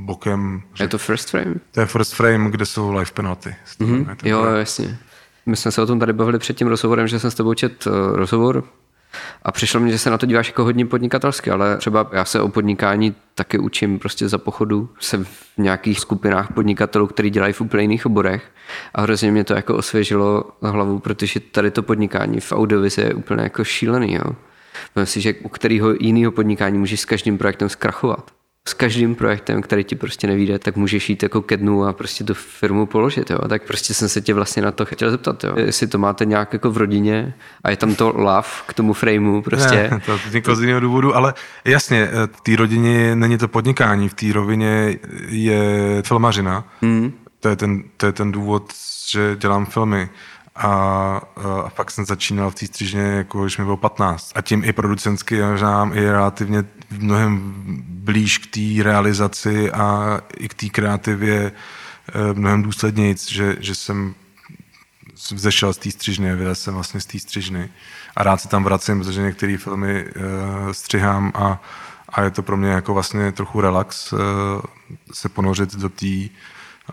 bokem. 0.00 0.62
Je 0.80 0.88
to 0.88 0.98
First 0.98 1.30
Frame? 1.30 1.54
To 1.70 1.80
je 1.80 1.86
First 1.86 2.14
Frame, 2.14 2.50
kde 2.50 2.66
jsou 2.66 2.92
live 2.92 3.10
penalty. 3.14 3.54
Mm-hmm. 3.80 4.16
Jo, 4.24 4.44
jasně. 4.44 4.98
My 5.46 5.56
jsme 5.56 5.72
se 5.72 5.82
o 5.82 5.86
tom 5.86 5.98
tady 5.98 6.12
bavili 6.12 6.38
před 6.38 6.56
tím 6.56 6.68
rozhovorem, 6.68 7.08
že 7.08 7.18
jsem 7.18 7.30
s 7.30 7.34
tebou 7.34 7.54
čet 7.54 7.86
uh, 7.86 7.92
rozhovor 8.16 8.64
a 9.42 9.52
přišlo 9.52 9.80
mi, 9.80 9.90
že 9.90 9.98
se 9.98 10.10
na 10.10 10.18
to 10.18 10.26
díváš 10.26 10.46
jako 10.48 10.64
hodně 10.64 10.86
podnikatelsky, 10.86 11.50
ale 11.50 11.76
třeba 11.76 12.10
já 12.12 12.24
se 12.24 12.40
o 12.40 12.48
podnikání 12.48 13.14
taky 13.34 13.58
učím 13.58 13.98
prostě 13.98 14.28
za 14.28 14.38
pochodu. 14.38 14.88
Jsem 15.00 15.24
v 15.24 15.58
nějakých 15.58 16.00
skupinách 16.00 16.52
podnikatelů, 16.52 17.06
kteří 17.06 17.30
dělají 17.30 17.52
v 17.52 17.60
úplně 17.60 17.82
jiných 17.82 18.06
oborech 18.06 18.50
a 18.94 19.00
hrozně 19.00 19.32
mě 19.32 19.44
to 19.44 19.54
jako 19.54 19.76
osvěžilo 19.76 20.44
na 20.62 20.70
hlavu, 20.70 20.98
protože 20.98 21.40
tady 21.40 21.70
to 21.70 21.82
podnikání 21.82 22.40
v 22.40 22.52
audiovizi 22.52 23.00
je 23.00 23.14
úplně 23.14 23.42
jako 23.42 23.64
šílený. 23.64 24.14
Jo. 24.14 24.32
Myslím 24.96 25.06
si, 25.06 25.20
že 25.20 25.34
u 25.34 25.48
kterého 25.48 25.94
jiného 26.00 26.32
podnikání 26.32 26.78
můžeš 26.78 27.00
s 27.00 27.04
každým 27.04 27.38
projektem 27.38 27.68
zkrachovat. 27.68 28.30
S 28.68 28.74
každým 28.74 29.14
projektem, 29.14 29.62
který 29.62 29.84
ti 29.84 29.94
prostě 29.94 30.26
nevíde, 30.26 30.58
tak 30.58 30.76
můžeš 30.76 31.10
jít 31.10 31.22
jako 31.22 31.42
ke 31.42 31.56
dnu 31.56 31.84
a 31.84 31.92
prostě 31.92 32.24
tu 32.24 32.34
firmu 32.34 32.86
položit. 32.86 33.30
Jo. 33.30 33.38
Tak 33.48 33.62
prostě 33.62 33.94
jsem 33.94 34.08
se 34.08 34.20
tě 34.20 34.34
vlastně 34.34 34.62
na 34.62 34.70
to 34.70 34.84
chtěl 34.84 35.10
zeptat. 35.10 35.44
Jo. 35.44 35.52
Jestli 35.56 35.86
to 35.86 35.98
máte 35.98 36.24
nějak 36.24 36.52
jako 36.52 36.70
v 36.70 36.76
rodině 36.76 37.34
a 37.64 37.70
je 37.70 37.76
tam 37.76 37.94
to 37.94 38.12
love 38.16 38.48
k 38.66 38.74
tomu 38.74 38.92
frameu 38.92 39.42
prostě. 39.42 39.90
Ne, 39.90 40.00
to 40.40 40.50
je 40.50 40.56
z 40.56 40.60
jiného 40.60 40.80
důvodu, 40.80 41.16
ale 41.16 41.34
jasně, 41.64 42.08
eh, 42.12 42.26
v 42.26 42.40
té 42.40 42.56
rodině 42.56 43.16
není 43.16 43.38
to 43.38 43.48
podnikání, 43.48 44.08
v 44.08 44.14
té 44.14 44.32
rovině 44.32 44.98
je 45.28 45.62
filmařina. 46.06 46.64
Hmm. 46.82 47.12
To, 47.40 47.48
je 47.48 47.56
ten, 47.56 47.82
to 47.96 48.06
je 48.06 48.12
ten 48.12 48.32
důvod, 48.32 48.72
že 49.10 49.36
dělám 49.40 49.66
filmy 49.66 50.08
a, 50.56 50.68
a 51.64 51.68
fakt 51.68 51.90
jsem 51.90 52.04
začínal 52.04 52.50
v 52.50 52.54
té 52.54 52.66
střižně, 52.66 53.02
jako 53.02 53.42
když 53.42 53.58
mi 53.58 53.64
bylo 53.64 53.76
15. 53.76 54.32
A 54.34 54.40
tím 54.40 54.64
i 54.64 54.72
producentsky 54.72 55.42
možná 55.42 55.90
i 55.94 56.04
relativně 56.04 56.64
mnohem 56.90 57.54
blíž 57.78 58.38
k 58.38 58.46
té 58.46 58.82
realizaci 58.82 59.72
a 59.72 60.18
i 60.36 60.48
k 60.48 60.54
té 60.54 60.68
kreativě 60.68 61.52
eh, 61.52 62.34
mnohem 62.34 62.62
důsledněji, 62.62 63.16
že, 63.28 63.56
že 63.60 63.74
jsem 63.74 64.14
vzešel 65.32 65.72
z 65.72 65.78
té 65.78 65.90
střižny, 65.90 66.36
vydal 66.36 66.54
jsem 66.54 66.74
vlastně 66.74 67.00
z 67.00 67.06
té 67.06 67.18
střižny 67.18 67.70
a 68.16 68.22
rád 68.22 68.40
se 68.40 68.48
tam 68.48 68.64
vracím, 68.64 68.98
protože 68.98 69.22
některé 69.22 69.58
filmy 69.58 70.04
uh, 70.04 70.72
střihám 70.72 71.32
a, 71.34 71.62
a 72.08 72.22
je 72.22 72.30
to 72.30 72.42
pro 72.42 72.56
mě 72.56 72.70
jako 72.70 72.94
vlastně 72.94 73.32
trochu 73.32 73.60
relax 73.60 74.12
uh, 74.12 74.18
se 75.12 75.28
ponořit 75.28 75.74
do 75.74 75.88
té 75.88 76.06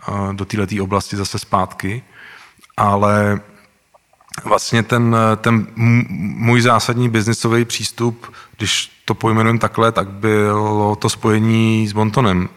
uh, 0.08 0.34
do 0.34 0.44
této 0.44 0.84
oblasti 0.84 1.16
zase 1.16 1.38
zpátky 1.38 2.02
ale 2.78 3.40
vlastně 4.44 4.82
ten, 4.82 5.16
ten 5.36 5.66
můj 5.76 6.60
zásadní 6.60 7.08
biznisový 7.08 7.64
přístup, 7.64 8.32
když 8.56 9.02
to 9.04 9.14
pojmenujeme 9.14 9.58
takhle, 9.58 9.92
tak 9.92 10.08
bylo 10.08 10.96
to 10.96 11.08
spojení 11.08 11.88
s 11.88 11.92
Bontonem. 11.92 12.48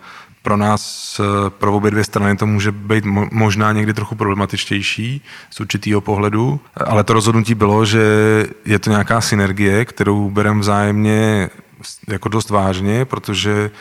Pro 0.43 0.57
nás, 0.57 1.21
pro 1.49 1.73
obě 1.73 1.91
dvě 1.91 2.03
strany 2.03 2.37
to 2.37 2.45
může 2.45 2.71
být 2.71 3.03
možná 3.31 3.71
někdy 3.71 3.93
trochu 3.93 4.15
problematičtější 4.15 5.21
z 5.49 5.59
určitého 5.59 6.01
pohledu, 6.01 6.59
ale 6.75 7.03
to 7.03 7.13
rozhodnutí 7.13 7.55
bylo, 7.55 7.85
že 7.85 8.01
je 8.65 8.79
to 8.79 8.89
nějaká 8.89 9.21
synergie, 9.21 9.85
kterou 9.85 10.29
bereme 10.29 10.59
vzájemně 10.59 11.49
jako 12.07 12.29
dost 12.29 12.49
vážně, 12.49 13.05
protože 13.05 13.71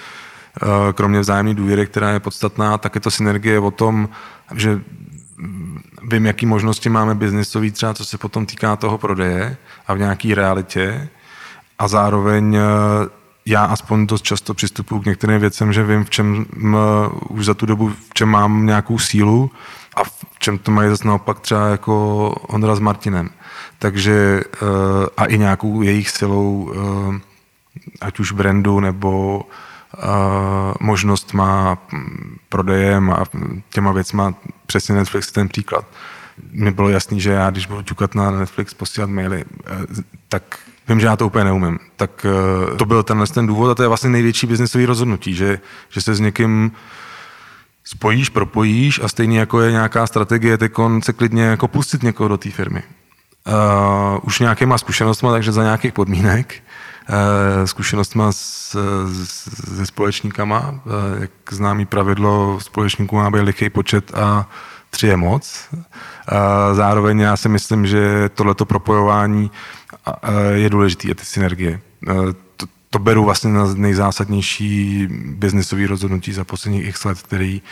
eh, 0.63 0.93
kromě 0.93 1.21
vzájemné 1.21 1.55
důvěry, 1.55 1.87
která 1.87 2.11
je 2.11 2.21
podstatná, 2.21 2.79
tak 2.79 2.95
je 2.95 3.01
to 3.01 3.11
synergie 3.11 3.59
o 3.59 3.71
tom, 3.71 4.09
že 4.55 4.81
vím, 6.03 6.27
jaký 6.27 6.47
možnosti 6.47 6.89
máme 6.89 7.15
biznisový 7.15 7.71
třeba, 7.71 7.95
co 7.95 8.05
se 8.05 8.19
potom 8.19 8.47
týká 8.47 8.77
toho 8.77 8.99
prodeje 8.99 9.57
a 9.87 9.95
v 9.95 9.99
nějaké 9.99 10.35
realitě 10.35 11.09
a 11.79 11.89
zároveň 11.89 12.55
eh, 12.55 12.61
já 13.47 13.65
aspoň 13.65 14.07
dost 14.07 14.23
často 14.23 14.55
přistupuji 14.55 15.01
k 15.01 15.07
některým 15.07 15.41
věcem, 15.41 15.73
že 15.73 15.85
vím, 15.85 16.05
v 16.05 16.11
čem 16.11 16.47
už 17.29 17.45
za 17.45 17.55
tu 17.55 17.67
dobu, 17.67 17.89
v 17.89 18.15
čem 18.15 18.29
mám 18.29 18.67
nějakou 18.67 18.99
sílu 18.99 19.51
a 19.97 20.05
v 20.05 20.39
čem 20.39 20.59
to 20.59 20.71
mají 20.71 20.91
zase 20.91 21.09
naopak 21.09 21.41
třeba 21.41 21.69
jako 21.69 22.29
Ondra 22.31 22.75
s 22.75 22.81
Martinem. 22.81 23.31
Takže 23.79 24.41
eh, 24.55 24.67
a 25.17 25.25
i 25.25 25.39
nějakou 25.39 25.83
jejich 25.83 26.11
silou, 26.11 26.73
eh, 26.75 27.21
ať 28.01 28.21
už 28.21 28.33
brandu 28.33 28.81
nebo 28.81 29.43
možnost 30.81 31.33
má 31.33 31.79
prodejem 32.49 33.11
a 33.11 33.25
těma 33.71 33.93
věcma, 33.93 34.35
přesně 34.67 34.95
Netflix 34.95 35.33
ten 35.33 35.49
příklad. 35.49 35.87
Mně 36.53 36.71
bylo 36.71 36.89
jasný, 36.89 37.21
že 37.21 37.31
já, 37.31 37.51
když 37.51 37.67
budu 37.67 37.83
ťukat 37.83 38.15
na 38.15 38.31
Netflix, 38.31 38.75
posílat 38.75 39.11
maily, 39.11 39.45
eh, 39.67 40.03
tak 40.29 40.59
vím, 40.89 41.01
že 41.01 41.07
já 41.07 41.17
to 41.17 41.27
úplně 41.27 41.45
neumím. 41.45 41.79
Tak 41.97 42.27
eh, 42.27 42.77
to 42.77 42.85
byl 42.85 43.03
tenhle 43.03 43.27
ten 43.27 43.47
důvod 43.47 43.71
a 43.71 43.75
to 43.75 43.83
je 43.83 43.89
vlastně 43.89 44.11
největší 44.11 44.47
biznesový 44.47 44.87
rozhodnutí, 44.87 45.35
že, 45.35 45.61
že 45.89 46.01
se 46.01 46.15
s 46.15 46.21
někým 46.21 46.73
spojíš, 47.85 48.29
propojíš 48.29 49.01
a 49.03 49.09
stejně 49.09 49.39
jako 49.39 49.61
je 49.61 49.73
nějaká 49.73 50.07
strategie, 50.07 50.59
tak 50.59 50.79
on 50.79 51.03
se 51.03 51.13
klidně 51.13 51.43
jako 51.43 51.69
pustit 51.69 52.03
někoho 52.03 52.29
do 52.29 52.37
té 52.37 52.51
firmy. 52.51 52.83
Uh, 53.47 54.19
už 54.23 54.39
nějakýma 54.39 54.79
zkušenostmi, 54.79 55.29
takže 55.31 55.53
za 55.53 55.63
nějakých 55.63 55.93
podmínek. 55.93 56.55
Eh, 57.13 57.67
zkušenostma 57.67 58.33
s, 58.33 58.77
se 59.77 59.87
společníkama. 59.87 60.81
Eh, 60.87 61.21
jak 61.21 61.31
známý 61.51 61.87
pravidlo, 61.87 62.59
společníků 62.61 63.17
má 63.17 63.31
být 63.31 63.41
lichý 63.41 63.71
počet 63.71 64.15
a 64.15 64.49
tři 64.91 65.07
je 65.07 65.17
moc. 65.17 65.69
Eh, 65.73 66.75
zároveň 66.75 67.21
já 67.21 67.37
si 67.37 67.49
myslím, 67.49 67.87
že 67.87 68.29
tohleto 68.35 68.65
propojování 68.65 69.51
je 70.53 70.71
důležité, 70.71 71.15
ty 71.15 71.25
synergie. 71.25 71.81
to 72.91 72.99
beru 72.99 73.25
vlastně 73.25 73.51
na 73.51 73.75
nejzásadnější 73.75 75.07
biznisový 75.25 75.87
rozhodnutí 75.87 76.33
za 76.33 76.45
posledních 76.45 76.89
x 76.89 77.05
let, 77.05 77.23
který 77.23 77.63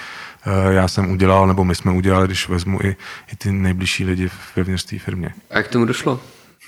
já 0.70 0.88
jsem 0.88 1.10
udělal, 1.10 1.46
nebo 1.46 1.64
my 1.64 1.74
jsme 1.74 1.92
udělali, 1.92 2.26
když 2.26 2.48
vezmu 2.48 2.78
i, 2.82 2.96
i 3.32 3.36
ty 3.36 3.52
nejbližší 3.52 4.04
lidi 4.04 4.30
vevnitř 4.56 4.84
té 4.84 4.98
firmě. 4.98 5.34
A 5.50 5.56
jak 5.56 5.68
tomu 5.68 5.84
došlo? 5.84 6.20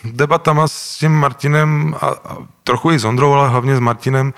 Debatama 0.05 0.69
s 0.69 0.99
tím 0.99 1.13
Martinem 1.13 1.95
a, 2.01 2.07
a 2.07 2.37
trochu 2.65 2.91
i 2.91 2.99
s 2.99 3.05
Ondrou, 3.05 3.33
ale 3.33 3.49
hlavně 3.49 3.77
s 3.77 3.81
Martinem, 3.81 4.35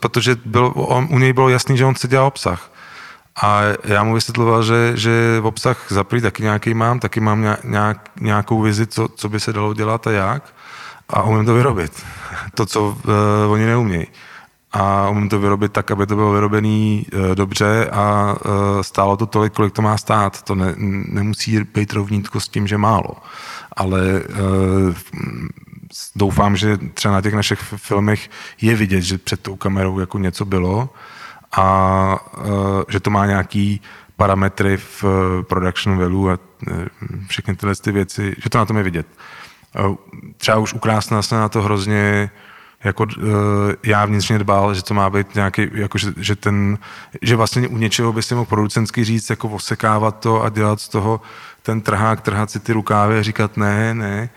protože 0.00 0.36
bylo, 0.44 0.70
on, 0.70 1.08
u 1.10 1.18
něj 1.18 1.32
bylo 1.32 1.48
jasný, 1.48 1.76
že 1.76 1.84
on 1.84 1.94
chce 1.94 2.08
dělat 2.08 2.26
obsah. 2.26 2.70
A 3.42 3.60
já 3.84 4.04
mu 4.04 4.14
vysvětloval, 4.14 4.62
že, 4.62 4.92
že 4.94 5.40
v 5.40 5.46
obsah 5.46 5.86
za 5.88 6.04
taky 6.04 6.42
nějaký 6.42 6.74
mám, 6.74 7.00
taky 7.00 7.20
mám 7.20 7.58
nějak, 7.64 8.10
nějakou 8.20 8.62
vizi, 8.62 8.86
co, 8.86 9.08
co 9.08 9.28
by 9.28 9.40
se 9.40 9.52
dalo 9.52 9.74
dělat 9.74 10.06
a 10.06 10.10
jak. 10.10 10.54
A 11.08 11.22
umím 11.22 11.46
to 11.46 11.54
vyrobit. 11.54 11.92
To, 12.54 12.66
co 12.66 12.82
uh, 12.82 13.52
oni 13.52 13.66
neumějí. 13.66 14.06
A 14.72 15.08
umím 15.08 15.28
to 15.28 15.38
vyrobit 15.38 15.72
tak, 15.72 15.90
aby 15.90 16.06
to 16.06 16.14
bylo 16.14 16.32
vyrobený 16.32 17.06
uh, 17.12 17.34
dobře 17.34 17.90
a 17.92 18.34
uh, 18.44 18.80
stálo 18.80 19.16
to 19.16 19.26
tolik, 19.26 19.52
kolik 19.52 19.72
to 19.72 19.82
má 19.82 19.98
stát. 19.98 20.42
To 20.42 20.54
ne, 20.54 20.74
nemusí 21.08 21.60
být 21.74 21.92
rovnítko 21.92 22.40
s 22.40 22.48
tím, 22.48 22.66
že 22.66 22.78
málo. 22.78 23.16
Ale 23.76 24.00
uh, 24.00 24.94
doufám, 26.16 26.56
že 26.56 26.76
třeba 26.94 27.14
na 27.14 27.20
těch 27.20 27.34
našich 27.34 27.58
filmech 27.60 28.30
je 28.60 28.76
vidět, 28.76 29.00
že 29.00 29.18
před 29.18 29.40
tou 29.40 29.56
kamerou 29.56 29.98
jako 30.00 30.18
něco 30.18 30.44
bylo 30.44 30.88
a 31.56 32.18
že 32.88 33.00
to 33.00 33.10
má 33.10 33.26
nějaký 33.26 33.80
parametry 34.16 34.76
v 34.76 35.04
production 35.42 35.98
value 35.98 36.32
a 36.32 36.38
všechny 37.28 37.56
tyhle 37.56 37.74
ty 37.74 37.92
věci, 37.92 38.34
že 38.42 38.50
to 38.50 38.58
na 38.58 38.64
tom 38.64 38.76
je 38.76 38.82
vidět. 38.82 39.06
Třeba 40.36 40.58
už 40.58 40.74
ukrásná 40.74 41.22
se 41.22 41.34
na 41.34 41.48
to 41.48 41.62
hrozně 41.62 42.30
jako 42.84 43.04
uh, 43.04 43.24
já 43.82 44.06
vnitřně 44.06 44.38
dbal, 44.38 44.74
že 44.74 44.82
to 44.82 44.94
má 44.94 45.10
být 45.10 45.34
nějaký, 45.34 45.68
jako 45.72 45.98
že, 45.98 46.12
že, 46.16 46.36
ten, 46.36 46.78
že 47.22 47.36
vlastně 47.36 47.68
u 47.68 47.76
něčeho 47.76 48.12
by 48.12 48.22
si 48.22 48.34
mohl 48.34 48.46
producentsky 48.46 49.04
říct, 49.04 49.30
jako 49.30 49.48
osekávat 49.48 50.20
to 50.20 50.42
a 50.42 50.48
dělat 50.48 50.80
z 50.80 50.88
toho 50.88 51.20
ten 51.62 51.80
trhák, 51.80 52.20
trhat 52.20 52.50
si 52.50 52.60
ty 52.60 52.72
rukávy 52.72 53.18
a 53.18 53.22
říkat 53.22 53.56
ne, 53.56 53.94
ne, 53.94 54.30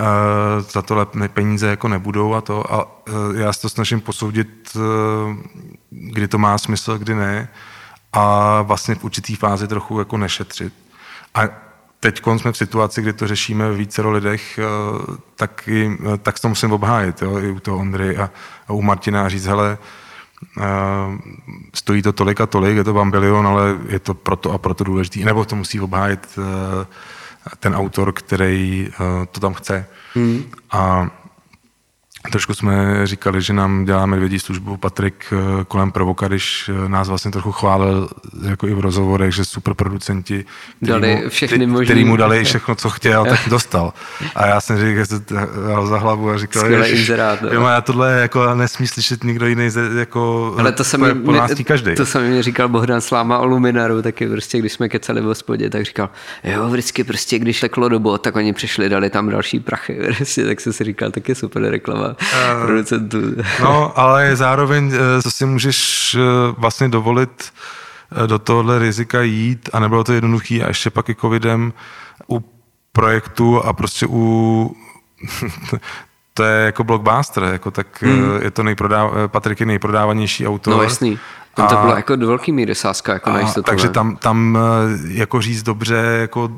uh, 0.00 0.06
za 0.70 0.82
to 0.82 1.06
peníze 1.32 1.66
jako 1.66 1.88
nebudou 1.88 2.34
a 2.34 2.40
to. 2.40 2.72
A 2.72 2.84
uh, 2.84 3.36
já 3.36 3.52
se 3.52 3.60
to 3.60 3.68
snažím 3.68 4.00
posoudit, 4.00 4.76
uh, 4.76 4.82
kdy 5.90 6.28
to 6.28 6.38
má 6.38 6.58
smysl, 6.58 6.98
kdy 6.98 7.14
ne. 7.14 7.48
A 8.12 8.62
vlastně 8.62 8.94
v 8.94 9.04
určitý 9.04 9.36
fázi 9.36 9.68
trochu 9.68 9.98
jako 9.98 10.16
nešetřit. 10.16 10.72
A 11.34 11.65
teď 12.12 12.22
jsme 12.36 12.52
v 12.52 12.56
situaci, 12.56 13.02
kdy 13.02 13.12
to 13.12 13.26
řešíme 13.26 13.70
v 13.70 13.76
více 13.76 14.02
lidech, 14.02 14.60
tak, 15.36 15.68
i, 15.68 15.98
tak 16.22 16.40
to 16.40 16.48
musím 16.48 16.72
obhájit, 16.72 17.22
jo, 17.22 17.38
i 17.38 17.50
u 17.50 17.60
toho 17.60 17.78
Ondry 17.78 18.16
a, 18.16 18.30
a 18.68 18.72
u 18.72 18.82
Martina 18.82 19.24
a 19.24 19.28
říct, 19.28 19.46
hele, 19.46 19.78
stojí 21.74 22.02
to 22.02 22.12
tolik 22.12 22.40
a 22.40 22.46
tolik, 22.46 22.76
je 22.76 22.84
to 22.84 22.94
bambilion, 22.94 23.46
ale 23.46 23.78
je 23.88 23.98
to 23.98 24.14
proto 24.14 24.52
a 24.52 24.58
proto 24.58 24.84
důležitý. 24.84 25.24
Nebo 25.24 25.44
to 25.44 25.56
musí 25.56 25.80
obhájit 25.80 26.38
ten 27.58 27.74
autor, 27.74 28.12
který 28.12 28.88
to 29.32 29.40
tam 29.40 29.54
chce. 29.54 29.86
Hmm. 30.14 30.42
A 30.70 31.10
Trošku 32.30 32.54
jsme 32.54 33.06
říkali, 33.06 33.42
že 33.42 33.52
nám 33.52 33.84
dělá 33.84 34.06
medvědí 34.06 34.38
službu 34.38 34.76
Patrik 34.76 35.32
eh, 35.32 35.64
kolem 35.64 35.92
provoka, 35.92 36.28
když 36.28 36.70
eh, 36.74 36.88
nás 36.88 37.08
vlastně 37.08 37.30
trochu 37.30 37.52
chválil 37.52 38.08
jako 38.42 38.68
i 38.68 38.74
v 38.74 38.80
rozhovorech, 38.80 39.34
že 39.34 39.44
super 39.44 39.74
producenti, 39.74 40.44
dali 40.82 41.20
mu, 41.24 41.28
všechny 41.28 41.66
možný... 41.66 41.86
který 41.86 42.04
mu 42.04 42.16
dali 42.16 42.44
všechno, 42.44 42.74
co 42.74 42.90
chtěl, 42.90 43.24
tak 43.28 43.40
dostal. 43.48 43.92
A 44.34 44.46
já 44.46 44.60
jsem 44.60 44.76
říkal, 44.76 44.94
že 44.94 45.06
se 45.06 45.24
dal 45.68 45.86
za 45.86 45.98
hlavu 45.98 46.30
a 46.30 46.38
říkal, 46.38 46.70
že 46.84 47.18
jo, 47.52 47.62
já 47.62 47.80
tohle 47.80 48.20
jako 48.20 48.54
nesmí 48.54 48.86
slyšet 48.86 49.24
nikdo 49.24 49.46
jiný, 49.46 49.70
jako 49.98 50.54
Ale 50.58 50.72
to 50.72 50.84
jsem 50.84 51.22
po 51.24 51.32
nás 51.32 51.50
každý. 51.64 51.94
To 51.94 52.06
jsem 52.06 52.30
mi 52.30 52.42
říkal 52.42 52.68
Bohdan 52.68 53.00
Sláma 53.00 53.38
o 53.38 53.46
Luminaru, 53.46 54.02
taky 54.02 54.28
prostě, 54.28 54.58
když 54.58 54.72
jsme 54.72 54.88
kecali 54.88 55.20
v 55.20 55.24
hospodě, 55.24 55.70
tak 55.70 55.84
říkal, 55.84 56.10
jo, 56.44 56.68
vždycky 56.68 57.04
prostě, 57.04 57.38
když 57.38 57.60
teklo 57.60 57.88
do 57.88 57.98
bod, 57.98 58.18
tak 58.18 58.36
oni 58.36 58.52
přišli, 58.52 58.88
dali 58.88 59.10
tam 59.10 59.28
další 59.28 59.60
prachy, 59.60 59.98
prostě, 60.16 60.44
tak 60.44 60.60
jsem 60.60 60.72
si 60.72 60.84
říkal, 60.84 61.10
taky 61.10 61.34
super 61.34 61.62
reklama 61.62 62.15
uh, 62.20 62.66
producentů. 62.66 63.18
No, 63.62 63.98
ale 63.98 64.36
zároveň, 64.36 64.92
eh, 64.94 65.22
co 65.22 65.30
si 65.30 65.46
můžeš 65.46 66.14
eh, 66.14 66.20
vlastně 66.58 66.88
dovolit 66.88 67.52
do 68.26 68.38
tohohle 68.38 68.78
rizika 68.78 69.22
jít 69.22 69.68
a 69.72 69.80
nebylo 69.80 70.04
to 70.04 70.12
jednoduché 70.12 70.62
a 70.62 70.68
ještě 70.68 70.90
pak 70.90 71.08
i 71.08 71.14
covidem 71.14 71.72
u 72.30 72.44
projektu 72.92 73.62
a 73.62 73.72
prostě 73.72 74.06
u 74.08 74.76
to 76.34 76.44
je 76.44 76.64
jako 76.64 76.84
blockbuster, 76.84 77.42
jako 77.42 77.70
tak 77.70 78.02
hmm. 78.02 78.42
je 78.42 78.50
to 78.50 78.62
nejprodáv, 78.62 79.12
Patrik 79.26 79.60
je 79.60 79.66
nejprodávanější 79.66 80.46
autor. 80.46 80.76
No 80.76 80.82
jasný. 80.82 81.18
Tam 81.56 81.68
to 81.68 81.76
bylo 81.76 81.96
jako 81.96 82.16
do 82.16 82.26
velký 82.26 82.52
míry 82.52 82.74
sázka, 82.74 83.12
jako 83.12 83.30
na 83.30 83.40
jistotu. 83.40 83.62
Takže 83.62 83.88
tam, 83.88 84.16
tam 84.16 84.58
jako 85.08 85.42
říct 85.42 85.62
dobře, 85.62 85.94
jako 86.20 86.50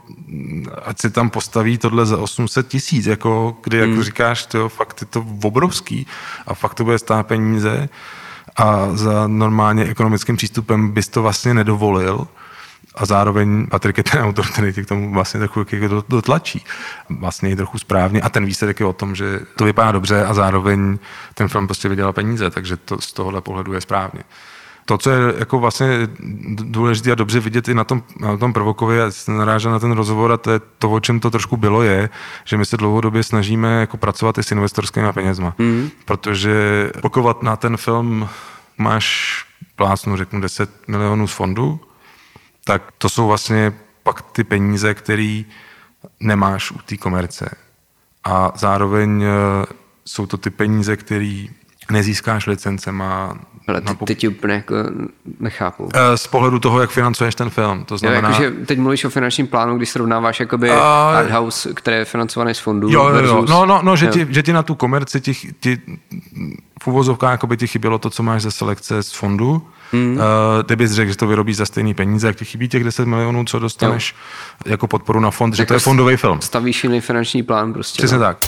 ať 0.85 1.01
si 1.01 1.11
tam 1.11 1.31
postaví 1.31 1.79
tohle 1.79 2.07
za 2.07 2.19
800 2.19 2.69
tisíc, 2.69 3.07
jako, 3.07 3.57
kdy 3.63 3.81
hmm. 3.81 3.91
jako 3.91 4.03
říkáš, 4.03 4.47
to 4.47 4.69
fakt 4.69 5.01
je 5.01 5.07
to 5.07 5.27
obrovský 5.43 6.07
a 6.47 6.55
fakt 6.55 6.75
to 6.75 6.85
bude 6.85 6.99
stát 6.99 7.27
peníze 7.27 7.89
a 8.57 8.89
za 8.93 9.27
normálně 9.27 9.85
ekonomickým 9.85 10.37
přístupem 10.37 10.89
bys 10.89 11.09
to 11.09 11.23
vlastně 11.23 11.55
nedovolil 11.55 12.27
a 12.95 13.07
zároveň 13.07 13.67
Patrik 13.67 13.99
je 13.99 14.05
ten 14.05 14.23
autor, 14.23 14.47
který 14.47 14.73
tě 14.73 14.83
k 14.83 14.89
tomu 14.89 15.13
vlastně 15.13 15.41
trochu 15.41 15.65
jako 15.71 16.05
dotlačí. 16.09 16.65
Vlastně 17.09 17.49
je 17.49 17.57
trochu 17.57 17.79
správně 17.79 18.21
a 18.21 18.29
ten 18.29 18.45
výsledek 18.45 18.81
je 18.81 18.87
o 18.87 18.93
tom, 18.93 19.15
že 19.15 19.41
to 19.57 19.65
vypadá 19.65 19.93
dobře 19.93 20.25
a 20.25 20.35
zároveň 20.35 20.99
ten 21.35 21.49
film 21.49 21.67
prostě 21.67 21.89
vydělal 21.89 22.13
peníze, 22.13 22.51
takže 22.51 22.77
to 22.77 23.01
z 23.01 23.13
tohohle 23.13 23.41
pohledu 23.41 23.73
je 23.73 23.81
správně 23.81 24.23
to, 24.89 24.99
co 24.99 25.11
je 25.11 25.35
jako 25.39 25.59
vlastně 25.59 26.09
důležité 26.55 27.13
a 27.13 27.15
dobře 27.15 27.41
vidět 27.41 27.69
i 27.69 27.75
na 27.75 27.85
tom, 27.85 28.03
na 28.21 28.37
tom 28.37 28.53
provokově, 28.53 28.99
já 28.99 29.11
jsem 29.11 29.37
narážel 29.37 29.73
na 29.73 29.79
ten 29.79 29.93
rozhovor 29.93 30.33
a 30.33 30.37
to, 30.37 30.51
je 30.51 30.61
to, 30.79 30.91
o 30.91 31.01
čem 31.01 31.21
to 31.21 31.31
trošku 31.31 31.57
bylo, 31.57 31.83
je, 31.83 32.11
že 32.45 32.57
my 32.57 32.67
se 32.67 32.77
dlouhodobě 32.77 33.23
snažíme 33.23 33.81
jako 33.81 33.97
pracovat 33.97 34.39
i 34.39 34.43
s 34.43 34.53
investorskými 34.53 35.13
penězma. 35.13 35.55
Mm. 35.59 35.91
Protože 36.05 36.91
pokud 37.03 37.43
na 37.43 37.57
ten 37.57 37.77
film 37.77 38.29
máš 38.79 39.45
plácnu, 39.77 40.17
řeknu 40.17 40.41
10 40.41 40.89
milionů 40.89 41.27
z 41.27 41.33
fondu, 41.33 41.81
tak 42.65 42.83
to 42.99 43.09
jsou 43.09 43.27
vlastně 43.27 43.73
pak 44.03 44.23
ty 44.23 44.45
peníze, 44.45 44.95
které 44.95 45.43
nemáš 46.21 46.71
u 46.71 46.79
té 46.79 46.97
komerce. 46.97 47.57
A 48.25 48.53
zároveň 48.57 49.23
eh, 49.23 49.29
jsou 50.05 50.27
to 50.27 50.37
ty 50.37 50.51
peníze, 50.51 50.97
které 50.97 51.47
nezískáš 51.91 52.47
licencema, 52.47 53.39
ale 53.69 53.81
ty, 53.81 53.95
teď 54.05 54.29
úplně 54.29 54.55
jako 54.55 54.75
nechápu. 55.41 55.89
Eh, 55.95 56.17
z 56.17 56.27
pohledu 56.27 56.59
toho, 56.59 56.81
jak 56.81 56.91
financuješ 56.91 57.35
ten 57.35 57.51
film. 57.51 57.85
To 57.85 57.99
znamená... 57.99 58.29
Jo, 58.29 58.35
jakože 58.35 58.67
teď 58.67 58.79
mluvíš 58.79 59.05
o 59.05 59.11
finančním 59.11 59.47
plánu, 59.47 59.77
když 59.77 59.91
srovnáváš 59.91 60.41
jakoby 60.41 60.71
uh, 60.71 60.77
Arthouse, 61.17 61.75
které 61.75 61.97
je 61.97 62.05
financované 62.05 62.55
z 62.55 62.59
fondů. 62.59 62.89
Jo, 62.91 63.05
versus... 63.05 63.31
jo, 63.31 63.47
no, 63.49 63.67
no, 63.67 63.81
no 63.83 63.97
že, 63.97 64.07
jo. 64.07 64.13
Ti, 64.13 64.27
že 64.31 64.43
ti 64.43 64.53
na 64.53 64.63
tu 64.63 64.75
komerci 64.75 65.21
ti, 65.21 65.35
ti 65.61 65.79
v 66.83 66.87
uvozovkách 66.87 67.31
jakoby 67.31 67.57
ti 67.57 67.67
chybělo 67.67 67.99
to, 67.99 68.11
co 68.11 68.23
máš 68.23 68.43
ze 68.43 68.51
selekce 68.51 69.03
z 69.03 69.13
fondu. 69.13 69.63
Hmm. 69.93 70.13
Uh, 70.13 70.63
ty 70.63 70.77
bys 70.77 70.93
řekl, 70.93 71.11
že 71.11 71.17
to 71.17 71.27
vyrobíš 71.27 71.57
za 71.57 71.67
stejný 71.67 71.95
peníze, 71.95 72.27
jak 72.27 72.37
ti 72.37 72.45
chybí 72.45 72.69
těch 72.69 72.85
10 72.85 73.05
milionů, 73.05 73.45
co 73.45 73.59
dostaneš 73.59 74.15
jo. 74.67 74.71
jako 74.71 74.87
podporu 74.87 75.21
na 75.21 75.31
fond, 75.31 75.55
že 75.55 75.63
jako 75.63 75.69
to 75.69 75.75
je 75.75 75.81
fondový 75.81 76.17
film. 76.17 76.41
Stavíš 76.41 76.85
jiný 76.85 77.01
finanční 77.01 77.43
plán 77.43 77.73
prostě. 77.73 78.01
Přesně 78.01 78.19
no. 78.19 78.25
tak. 78.25 78.39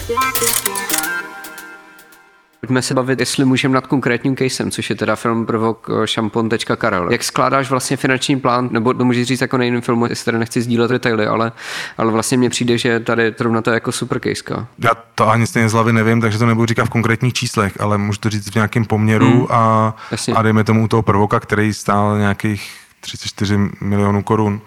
Pojďme 2.61 2.83
se 2.83 2.95
bavit, 2.95 3.21
jestli 3.21 3.45
můžeme 3.45 3.75
nad 3.75 3.87
konkrétním 3.87 4.37
casem, 4.37 4.71
což 4.71 4.91
je 4.91 4.97
teda 4.97 5.17
film 5.17 5.47
prvok 5.47 5.91
šampon.karel. 6.05 7.13
Jak 7.13 7.25
skládáš 7.25 7.71
vlastně 7.71 7.97
finanční 7.97 8.41
plán, 8.41 8.69
nebo 8.73 8.95
to 8.95 9.05
můžeš 9.05 9.29
říct 9.29 9.41
jako 9.41 9.59
na 9.59 9.65
jiném 9.65 9.81
filmu, 9.81 10.07
jestli 10.07 10.25
tady 10.25 10.39
nechci 10.39 10.63
sdílet 10.63 10.91
detaily, 10.91 11.27
ale, 11.27 11.53
ale 11.99 12.13
vlastně 12.13 12.39
mně 12.39 12.51
přijde, 12.51 12.79
že 12.79 13.01
tady 13.01 13.35
zrovna 13.39 13.63
to 13.63 13.71
je 13.71 13.75
jako 13.75 13.93
super 13.93 14.21
case. 14.21 14.67
Já 14.79 14.91
to 15.15 15.29
ani 15.29 15.47
stejně 15.47 15.69
z 15.69 15.73
hlavy 15.73 15.93
nevím, 15.93 16.21
takže 16.21 16.39
to 16.39 16.47
nebudu 16.47 16.67
říkat 16.67 16.85
v 16.85 16.91
konkrétních 16.91 17.35
číslech, 17.35 17.81
ale 17.81 17.99
můžu 17.99 18.19
to 18.19 18.31
říct 18.31 18.51
v 18.51 18.55
nějakém 18.55 18.85
poměru 18.85 19.31
hmm. 19.31 19.47
a, 19.51 19.95
a 20.35 20.43
dejme 20.43 20.65
tomu 20.65 20.89
toho 20.89 21.03
prvoka, 21.03 21.41
který 21.41 21.75
stál 21.75 22.19
nějakých 22.19 22.73
34 23.01 23.59
milionů 23.81 24.23
korun, 24.23 24.61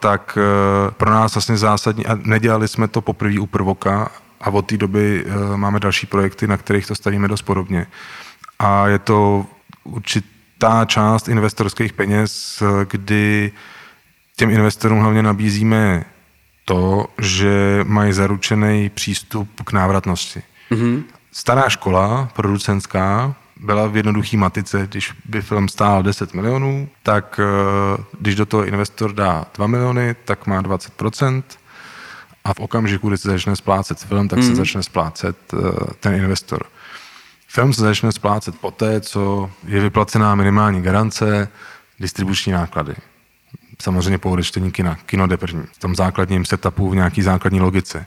tak 0.00 0.38
uh, 0.38 0.90
pro 0.90 1.10
nás 1.10 1.34
vlastně 1.34 1.56
zásadní, 1.56 2.06
a 2.06 2.18
nedělali 2.22 2.68
jsme 2.68 2.88
to 2.88 3.00
poprvé 3.00 3.40
u 3.40 3.46
prvoka, 3.46 4.10
a 4.40 4.50
od 4.50 4.66
té 4.66 4.76
doby 4.76 5.24
uh, 5.24 5.56
máme 5.56 5.80
další 5.80 6.06
projekty, 6.06 6.46
na 6.46 6.56
kterých 6.56 6.86
to 6.86 6.94
stavíme 6.94 7.28
dost 7.28 7.42
podobně. 7.42 7.86
A 8.58 8.88
je 8.88 8.98
to 8.98 9.46
určitá 9.84 10.84
část 10.84 11.28
investorských 11.28 11.92
peněz, 11.92 12.62
kdy 12.90 13.52
těm 14.36 14.50
investorům 14.50 15.00
hlavně 15.00 15.22
nabízíme 15.22 16.04
to, 16.64 17.06
že 17.18 17.80
mají 17.84 18.12
zaručený 18.12 18.88
přístup 18.88 19.62
k 19.64 19.72
návratnosti. 19.72 20.42
Mm-hmm. 20.70 21.02
Stará 21.32 21.68
škola, 21.68 22.28
producentská, 22.34 23.34
byla 23.56 23.86
v 23.86 23.96
jednoduchý 23.96 24.36
matice, 24.36 24.86
když 24.90 25.12
by 25.24 25.42
film 25.42 25.68
stál 25.68 26.02
10 26.02 26.34
milionů, 26.34 26.88
tak 27.02 27.40
eh, 27.42 28.02
když 28.20 28.34
do 28.34 28.46
toho 28.46 28.64
investor 28.64 29.12
dá 29.12 29.44
2 29.54 29.66
miliony, 29.66 30.14
tak 30.24 30.46
má 30.46 30.62
20%, 30.62 31.42
a 32.50 32.54
v 32.54 32.60
okamžiku, 32.60 33.08
kdy 33.08 33.18
se 33.18 33.30
začne 33.30 33.56
splácet 33.56 33.98
film, 33.98 34.28
tak 34.28 34.38
mm. 34.38 34.42
se 34.42 34.48
mhm. 34.48 34.56
začne 34.56 34.82
splácet 34.82 35.36
uh, 35.52 35.60
ten 36.00 36.14
investor. 36.14 36.62
Film 37.48 37.72
se 37.72 37.82
začne 37.82 38.12
splácet 38.12 38.58
poté, 38.58 39.00
co 39.00 39.50
je 39.66 39.80
vyplacená 39.80 40.34
minimální 40.34 40.82
garance, 40.82 41.48
distribuční 42.00 42.52
náklady. 42.52 42.94
Samozřejmě 43.82 44.18
po 44.18 44.30
odečtení 44.30 44.72
kina. 44.72 44.94
Kino 45.06 45.26
jde 45.26 45.36
první. 45.36 45.62
V 45.72 45.78
tom 45.78 45.94
základním 45.96 46.44
setupu, 46.44 46.90
v 46.90 46.94
nějaký 46.94 47.22
základní 47.22 47.60
logice. 47.60 48.06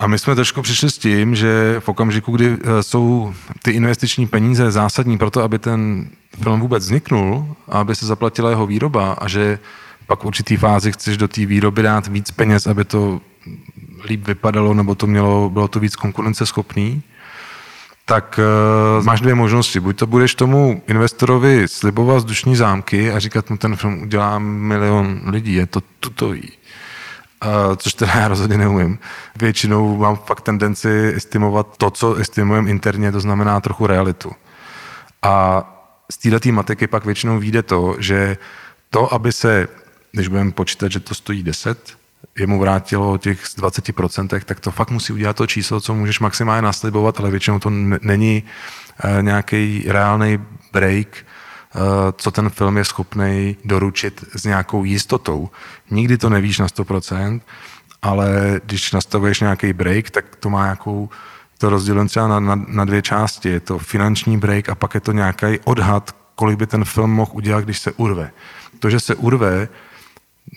A 0.00 0.06
my 0.06 0.18
jsme 0.18 0.34
trošku 0.34 0.62
přišli 0.62 0.90
s 0.90 0.98
tím, 0.98 1.34
že 1.34 1.76
v 1.80 1.88
okamžiku, 1.88 2.32
kdy 2.32 2.56
eh, 2.60 2.82
jsou 2.82 3.34
ty 3.62 3.70
investiční 3.70 4.26
peníze 4.26 4.70
zásadní 4.70 5.18
pro 5.18 5.30
to, 5.30 5.42
aby 5.42 5.58
ten 5.58 6.08
film 6.42 6.60
vůbec 6.60 6.84
vzniknul 6.84 7.56
aby 7.68 7.94
se 7.94 8.06
zaplatila 8.06 8.50
jeho 8.50 8.66
výroba 8.66 9.12
a 9.12 9.28
že 9.28 9.58
pak 10.06 10.22
v 10.22 10.26
určitý 10.26 10.56
fázi 10.56 10.92
chceš 10.92 11.16
do 11.16 11.28
té 11.28 11.46
výroby 11.46 11.82
dát 11.82 12.06
víc 12.06 12.30
peněz, 12.30 12.66
aby 12.66 12.84
to 12.84 13.20
líp 14.04 14.26
vypadalo 14.26 14.74
nebo 14.74 14.94
to 14.94 15.06
mělo, 15.06 15.50
bylo 15.50 15.68
to 15.68 15.80
víc 15.80 15.96
konkurenceschopný, 15.96 17.02
tak 18.04 18.40
uh, 18.98 19.04
máš 19.04 19.20
dvě 19.20 19.34
možnosti. 19.34 19.80
Buď 19.80 19.96
to 19.96 20.06
budeš 20.06 20.34
tomu 20.34 20.82
investorovi 20.86 21.68
slibovat 21.68 22.16
vzdušní 22.16 22.56
zámky 22.56 23.12
a 23.12 23.18
říkat 23.18 23.50
mu, 23.50 23.56
ten 23.56 23.76
film 23.76 24.02
udělá 24.02 24.38
milion 24.38 25.20
lidí, 25.26 25.54
je 25.54 25.66
to 25.66 25.80
tutový. 26.00 26.52
Uh, 27.44 27.76
což 27.76 27.94
teda 27.94 28.12
já 28.14 28.28
rozhodně 28.28 28.58
neumím. 28.58 28.98
Většinou 29.36 29.96
mám 29.96 30.16
fakt 30.16 30.40
tendenci 30.40 31.12
estimovat 31.16 31.76
to, 31.76 31.90
co 31.90 32.14
estimujeme 32.14 32.70
interně, 32.70 33.12
to 33.12 33.20
znamená 33.20 33.60
trochu 33.60 33.86
realitu. 33.86 34.32
A 35.22 35.64
z 36.12 36.18
této 36.18 36.52
matiky 36.52 36.86
pak 36.86 37.04
většinou 37.04 37.38
vyjde 37.38 37.62
to, 37.62 37.96
že 37.98 38.36
to, 38.90 39.14
aby 39.14 39.32
se, 39.32 39.68
když 40.12 40.28
budeme 40.28 40.52
počítat, 40.52 40.92
že 40.92 41.00
to 41.00 41.14
stojí 41.14 41.42
10, 41.42 41.96
jemu 42.38 42.60
vrátilo 42.60 43.18
těch 43.18 43.46
z 43.46 43.56
20%, 43.56 44.40
tak 44.44 44.60
to 44.60 44.70
fakt 44.70 44.90
musí 44.90 45.12
udělat 45.12 45.36
to 45.36 45.46
číslo, 45.46 45.80
co 45.80 45.94
můžeš 45.94 46.20
maximálně 46.20 46.62
naslibovat, 46.62 47.20
ale 47.20 47.30
většinou 47.30 47.58
to 47.58 47.70
není 48.00 48.42
eh, 49.04 49.22
nějaký 49.22 49.84
reálný 49.88 50.38
break, 50.72 51.08
eh, 51.16 51.78
co 52.12 52.30
ten 52.30 52.50
film 52.50 52.76
je 52.76 52.84
schopný 52.84 53.56
doručit 53.64 54.24
s 54.34 54.44
nějakou 54.44 54.84
jistotou. 54.84 55.50
Nikdy 55.90 56.18
to 56.18 56.28
nevíš 56.28 56.58
na 56.58 56.66
100%, 56.66 57.40
ale 58.02 58.60
když 58.64 58.92
nastavuješ 58.92 59.40
nějaký 59.40 59.72
break, 59.72 60.10
tak 60.10 60.36
to 60.36 60.50
má 60.50 60.62
nějakou 60.64 61.08
to 61.58 61.70
rozdělení 61.70 62.08
třeba 62.08 62.28
na, 62.28 62.40
na, 62.40 62.64
na 62.68 62.84
dvě 62.84 63.02
části. 63.02 63.48
Je 63.48 63.60
to 63.60 63.78
finanční 63.78 64.38
break 64.38 64.68
a 64.68 64.74
pak 64.74 64.94
je 64.94 65.00
to 65.00 65.12
nějaký 65.12 65.46
odhad, 65.64 66.16
kolik 66.34 66.58
by 66.58 66.66
ten 66.66 66.84
film 66.84 67.10
mohl 67.10 67.30
udělat, 67.34 67.64
když 67.64 67.78
se 67.78 67.92
urve. 67.92 68.30
To, 68.78 68.90
že 68.90 69.00
se 69.00 69.14
urve, 69.14 69.68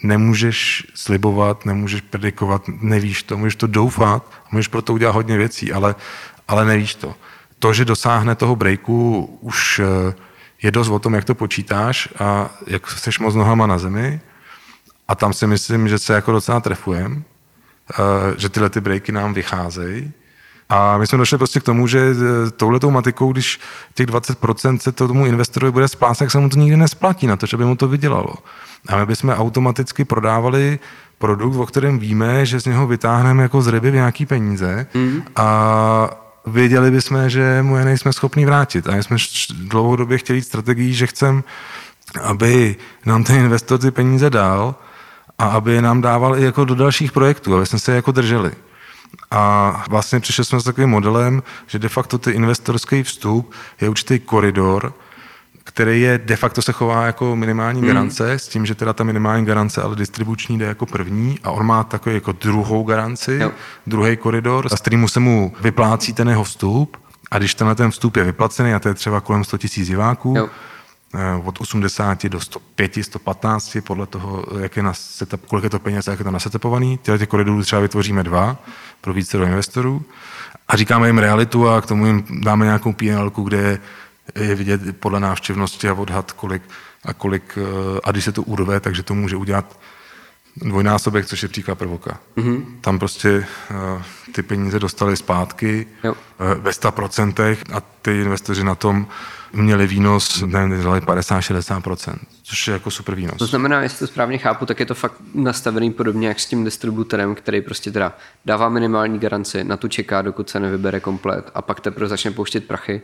nemůžeš 0.03 0.87
slibovat, 0.95 1.65
nemůžeš 1.65 2.01
predikovat, 2.01 2.63
nevíš 2.67 3.23
to, 3.23 3.37
můžeš 3.37 3.55
to 3.55 3.67
doufat, 3.67 4.31
můžeš 4.51 4.67
pro 4.67 4.81
to 4.81 4.93
udělat 4.93 5.15
hodně 5.15 5.37
věcí, 5.37 5.71
ale, 5.71 5.95
ale 6.47 6.65
nevíš 6.65 6.95
to. 6.95 7.15
To, 7.59 7.73
že 7.73 7.85
dosáhne 7.85 8.35
toho 8.35 8.55
breaku, 8.55 9.25
už 9.41 9.79
eh, 9.79 10.15
je 10.61 10.71
dost 10.71 10.89
o 10.89 10.99
tom, 10.99 11.13
jak 11.13 11.25
to 11.25 11.35
počítáš 11.35 12.09
a 12.19 12.49
jak 12.67 12.89
seš 12.91 13.19
moc 13.19 13.35
nohama 13.35 13.67
na 13.67 13.77
zemi. 13.77 14.21
A 15.07 15.15
tam 15.15 15.33
si 15.33 15.47
myslím, 15.47 15.87
že 15.87 15.99
se 15.99 16.13
jako 16.13 16.31
docela 16.31 16.59
trefujeme, 16.59 17.15
eh, 17.15 17.95
že 18.37 18.49
tyhle 18.49 18.69
ty 18.69 18.81
breaky 18.81 19.11
nám 19.11 19.33
vycházejí 19.33 20.13
a 20.69 20.97
my 20.97 21.07
jsme 21.07 21.17
došli 21.17 21.37
prostě 21.37 21.59
k 21.59 21.63
tomu, 21.63 21.87
že 21.87 21.99
eh, 21.99 22.51
touhletou 22.51 22.91
matikou, 22.91 23.31
když 23.31 23.59
těch 23.93 24.07
20% 24.07 24.77
se 24.77 24.91
to 24.91 25.07
tomu 25.07 25.25
investorovi 25.25 25.71
bude 25.71 25.87
splácet, 25.87 26.19
tak 26.19 26.31
se 26.31 26.39
mu 26.39 26.49
to 26.49 26.59
nikdy 26.59 26.77
nesplatí 26.77 27.27
na 27.27 27.35
to, 27.35 27.45
že 27.45 27.57
by 27.57 27.65
mu 27.65 27.75
to 27.75 27.87
vydělalo. 27.87 28.33
A 28.87 28.97
my 28.97 29.05
bychom 29.05 29.29
automaticky 29.29 30.05
prodávali 30.05 30.79
produkt, 31.17 31.55
o 31.55 31.65
kterém 31.65 31.99
víme, 31.99 32.45
že 32.45 32.59
z 32.59 32.65
něho 32.65 32.87
vytáhneme 32.87 33.43
jako 33.43 33.61
z 33.61 33.67
ryby 33.67 33.91
nějaký 33.91 34.25
peníze 34.25 34.87
mm. 34.93 35.23
a 35.35 36.09
věděli 36.47 36.91
bychom, 36.91 37.29
že 37.29 37.59
mu 37.61 37.77
je 37.77 37.85
nejsme 37.85 38.13
schopni 38.13 38.45
vrátit. 38.45 38.87
A 38.87 38.95
my 38.95 39.03
jsme 39.03 39.17
dlouhodobě 39.53 40.17
chtěli 40.17 40.39
jít 40.39 40.43
strategii, 40.43 40.93
že 40.93 41.07
chceme, 41.07 41.43
aby 42.21 42.75
nám 43.05 43.23
ten 43.23 43.35
investor 43.35 43.79
ty 43.79 43.91
peníze 43.91 44.29
dal 44.29 44.75
a 45.39 45.45
aby 45.47 45.81
nám 45.81 46.01
dával 46.01 46.37
i 46.37 46.43
jako 46.43 46.65
do 46.65 46.75
dalších 46.75 47.11
projektů, 47.11 47.55
aby 47.55 47.65
jsme 47.65 47.79
se 47.79 47.95
jako 47.95 48.11
drželi. 48.11 48.51
A 49.31 49.83
vlastně 49.89 50.19
přišli 50.19 50.45
jsme 50.45 50.59
s 50.59 50.63
takovým 50.63 50.89
modelem, 50.89 51.43
že 51.67 51.79
de 51.79 51.89
facto 51.89 52.17
ty 52.17 52.31
investorský 52.31 53.03
vstup 53.03 53.53
je 53.81 53.89
určitý 53.89 54.19
koridor, 54.19 54.93
který 55.63 56.01
je 56.01 56.17
de 56.17 56.35
facto 56.35 56.61
se 56.61 56.71
chová 56.71 57.05
jako 57.05 57.35
minimální 57.35 57.79
hmm. 57.79 57.87
garance, 57.87 58.31
s 58.31 58.47
tím, 58.47 58.65
že 58.65 58.75
teda 58.75 58.93
ta 58.93 59.03
minimální 59.03 59.45
garance, 59.45 59.81
ale 59.81 59.95
distribuční 59.95 60.59
jde 60.59 60.65
jako 60.65 60.85
první 60.85 61.39
a 61.43 61.51
on 61.51 61.65
má 61.65 61.83
takový 61.83 62.15
jako 62.15 62.31
druhou 62.31 62.83
garanci, 62.83 63.37
jo. 63.41 63.51
druhý 63.87 64.17
koridor, 64.17 64.69
s 64.69 64.81
kterým 64.81 65.07
se 65.07 65.19
mu 65.19 65.53
vyplácí 65.61 66.13
ten 66.13 66.29
jeho 66.29 66.43
vstup 66.43 66.97
a 67.31 67.37
když 67.37 67.55
tenhle 67.55 67.75
ten 67.75 67.91
vstup 67.91 68.15
je 68.15 68.23
vyplacený, 68.23 68.73
a 68.73 68.79
to 68.79 68.87
je 68.87 68.93
třeba 68.93 69.21
kolem 69.21 69.43
100 69.43 69.57
000 69.77 69.85
diváků, 69.85 70.33
jo 70.37 70.49
od 71.43 71.61
80 71.61 72.25
do 72.25 72.39
105, 72.39 72.93
115, 73.01 73.77
podle 73.83 74.07
toho, 74.07 74.45
jak 74.59 74.77
je 74.77 74.83
na 74.83 74.93
setup, 74.93 75.45
kolik 75.45 75.63
je 75.63 75.69
to 75.69 75.79
peněz, 75.79 76.07
jak 76.07 76.19
je 76.19 76.25
to 76.25 76.31
nasetupovaný. 76.31 76.97
Tyhle 76.97 77.17
ty 77.17 77.27
koridory 77.27 77.63
třeba 77.63 77.81
vytvoříme 77.81 78.23
dva 78.23 78.57
pro 79.01 79.13
více 79.13 79.37
do 79.37 79.43
investorů 79.43 80.05
a 80.67 80.77
říkáme 80.77 81.07
jim 81.07 81.17
realitu 81.17 81.69
a 81.69 81.81
k 81.81 81.85
tomu 81.85 82.05
jim 82.05 82.25
dáme 82.29 82.65
nějakou 82.65 82.93
PNL, 82.93 83.29
kde 83.29 83.79
je 84.35 84.55
vidět 84.55 84.99
podle 84.99 85.19
návštěvnosti 85.19 85.89
a 85.89 85.93
odhad, 85.93 86.31
kolik 86.31 86.61
a 87.05 87.13
kolik, 87.13 87.57
eh, 87.57 87.99
a 88.03 88.11
když 88.11 88.23
se 88.23 88.31
to 88.31 88.43
urve, 88.43 88.79
takže 88.79 89.03
to 89.03 89.15
může 89.15 89.35
udělat 89.35 89.79
dvojnásobek, 90.55 91.25
což 91.25 91.43
je 91.43 91.49
příklad 91.49 91.77
prvoka. 91.77 92.19
Mm-hmm. 92.37 92.63
Tam 92.81 92.99
prostě 92.99 93.45
uh, 93.71 94.01
ty 94.31 94.43
peníze 94.43 94.79
dostali 94.79 95.17
zpátky 95.17 95.87
jo. 96.03 96.11
uh, 96.13 96.63
ve 96.63 96.71
100% 96.71 97.57
a 97.73 97.81
ty 98.01 98.21
investoři 98.21 98.63
na 98.63 98.75
tom 98.75 99.07
měli 99.53 99.87
výnos, 99.87 100.43
nevím, 100.45 100.77
50-60%, 100.81 102.15
což 102.43 102.67
je 102.67 102.73
jako 102.73 102.91
super 102.91 103.15
výnos. 103.15 103.37
To 103.37 103.45
znamená, 103.45 103.81
jestli 103.81 103.99
to 103.99 104.07
správně 104.07 104.37
chápu, 104.37 104.65
tak 104.65 104.79
je 104.79 104.85
to 104.85 104.95
fakt 104.95 105.13
nastavený 105.33 105.91
podobně 105.91 106.27
jak 106.27 106.39
s 106.39 106.45
tím 106.45 106.63
distributorem, 106.63 107.35
který 107.35 107.61
prostě 107.61 107.91
teda 107.91 108.17
dává 108.45 108.69
minimální 108.69 109.19
garanci, 109.19 109.63
na 109.63 109.77
tu 109.77 109.87
čeká, 109.87 110.21
dokud 110.21 110.49
se 110.49 110.59
nevybere 110.59 110.99
komplet 110.99 111.51
a 111.55 111.61
pak 111.61 111.79
teprve 111.79 112.07
začne 112.07 112.31
pouštět 112.31 112.67
prachy, 112.67 113.01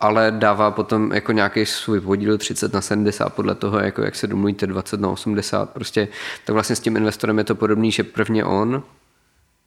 ale 0.00 0.30
dává 0.30 0.70
potom 0.70 1.12
jako 1.12 1.32
nějaký 1.32 1.66
svůj 1.66 2.00
podíl 2.00 2.38
30 2.38 2.72
na 2.72 2.80
70 2.80 3.34
podle 3.34 3.54
toho, 3.54 3.78
jako 3.78 4.02
jak 4.02 4.14
se 4.14 4.26
domluvíte 4.26 4.66
20 4.66 5.00
na 5.00 5.08
80, 5.08 5.70
prostě 5.70 6.08
tak 6.44 6.54
vlastně 6.54 6.76
s 6.76 6.80
tím 6.80 6.96
investorem 6.96 7.38
je 7.38 7.44
to 7.44 7.54
podobný, 7.54 7.92
že 7.92 8.02
prvně 8.02 8.44
on 8.44 8.82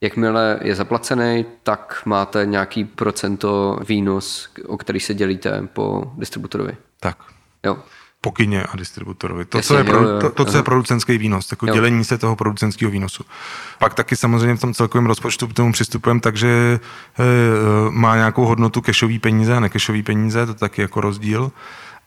Jakmile 0.01 0.60
je 0.62 0.75
zaplacený, 0.75 1.45
tak 1.63 2.01
máte 2.05 2.45
nějaký 2.45 2.84
procento 2.84 3.79
výnos, 3.88 4.49
o 4.67 4.77
který 4.77 4.99
se 4.99 5.13
dělíte 5.13 5.67
po 5.73 6.12
distributorovi. 6.17 6.77
Tak. 6.99 7.17
Jo. 7.63 7.77
Po 8.21 8.31
kině 8.31 8.63
a 8.63 8.77
distributorovi. 8.77 9.45
To, 9.45 9.58
Jasně, 9.58 9.67
co 9.67 9.77
je, 9.77 9.84
pro, 9.84 10.01
jo, 10.01 10.10
jo. 10.10 10.19
to, 10.19 10.29
to, 10.29 10.45
co 10.45 10.58
je 10.58 10.63
producentský 10.63 11.17
výnos, 11.17 11.47
takové 11.47 11.71
dělení 11.71 12.03
se 12.03 12.17
toho 12.17 12.36
producentského 12.36 12.91
výnosu. 12.91 13.23
Pak 13.79 13.93
taky 13.93 14.15
samozřejmě 14.15 14.55
v 14.55 14.62
tom 14.62 14.73
celkovém 14.73 15.05
rozpočtu 15.05 15.47
k 15.47 15.53
tomu 15.53 15.71
přistupujeme, 15.71 16.19
takže 16.19 16.47
e, 16.47 16.79
má 17.91 18.15
nějakou 18.15 18.45
hodnotu 18.45 18.81
kešový 18.81 19.19
peníze 19.19 19.55
a 19.55 19.60
nekešový 19.60 20.03
peníze, 20.03 20.45
to 20.45 20.53
taky 20.53 20.81
jako 20.81 21.01
rozdíl. 21.01 21.51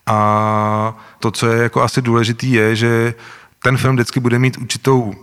A 0.05 0.97
to, 1.19 1.31
co 1.31 1.47
je 1.47 1.63
jako 1.63 1.81
asi 1.81 2.01
důležitý, 2.01 2.51
je, 2.51 2.75
že 2.75 3.13
ten 3.63 3.77
film 3.77 3.95
vždycky 3.95 4.19
bude 4.19 4.39
mít 4.39 4.57
určitou 4.57 5.15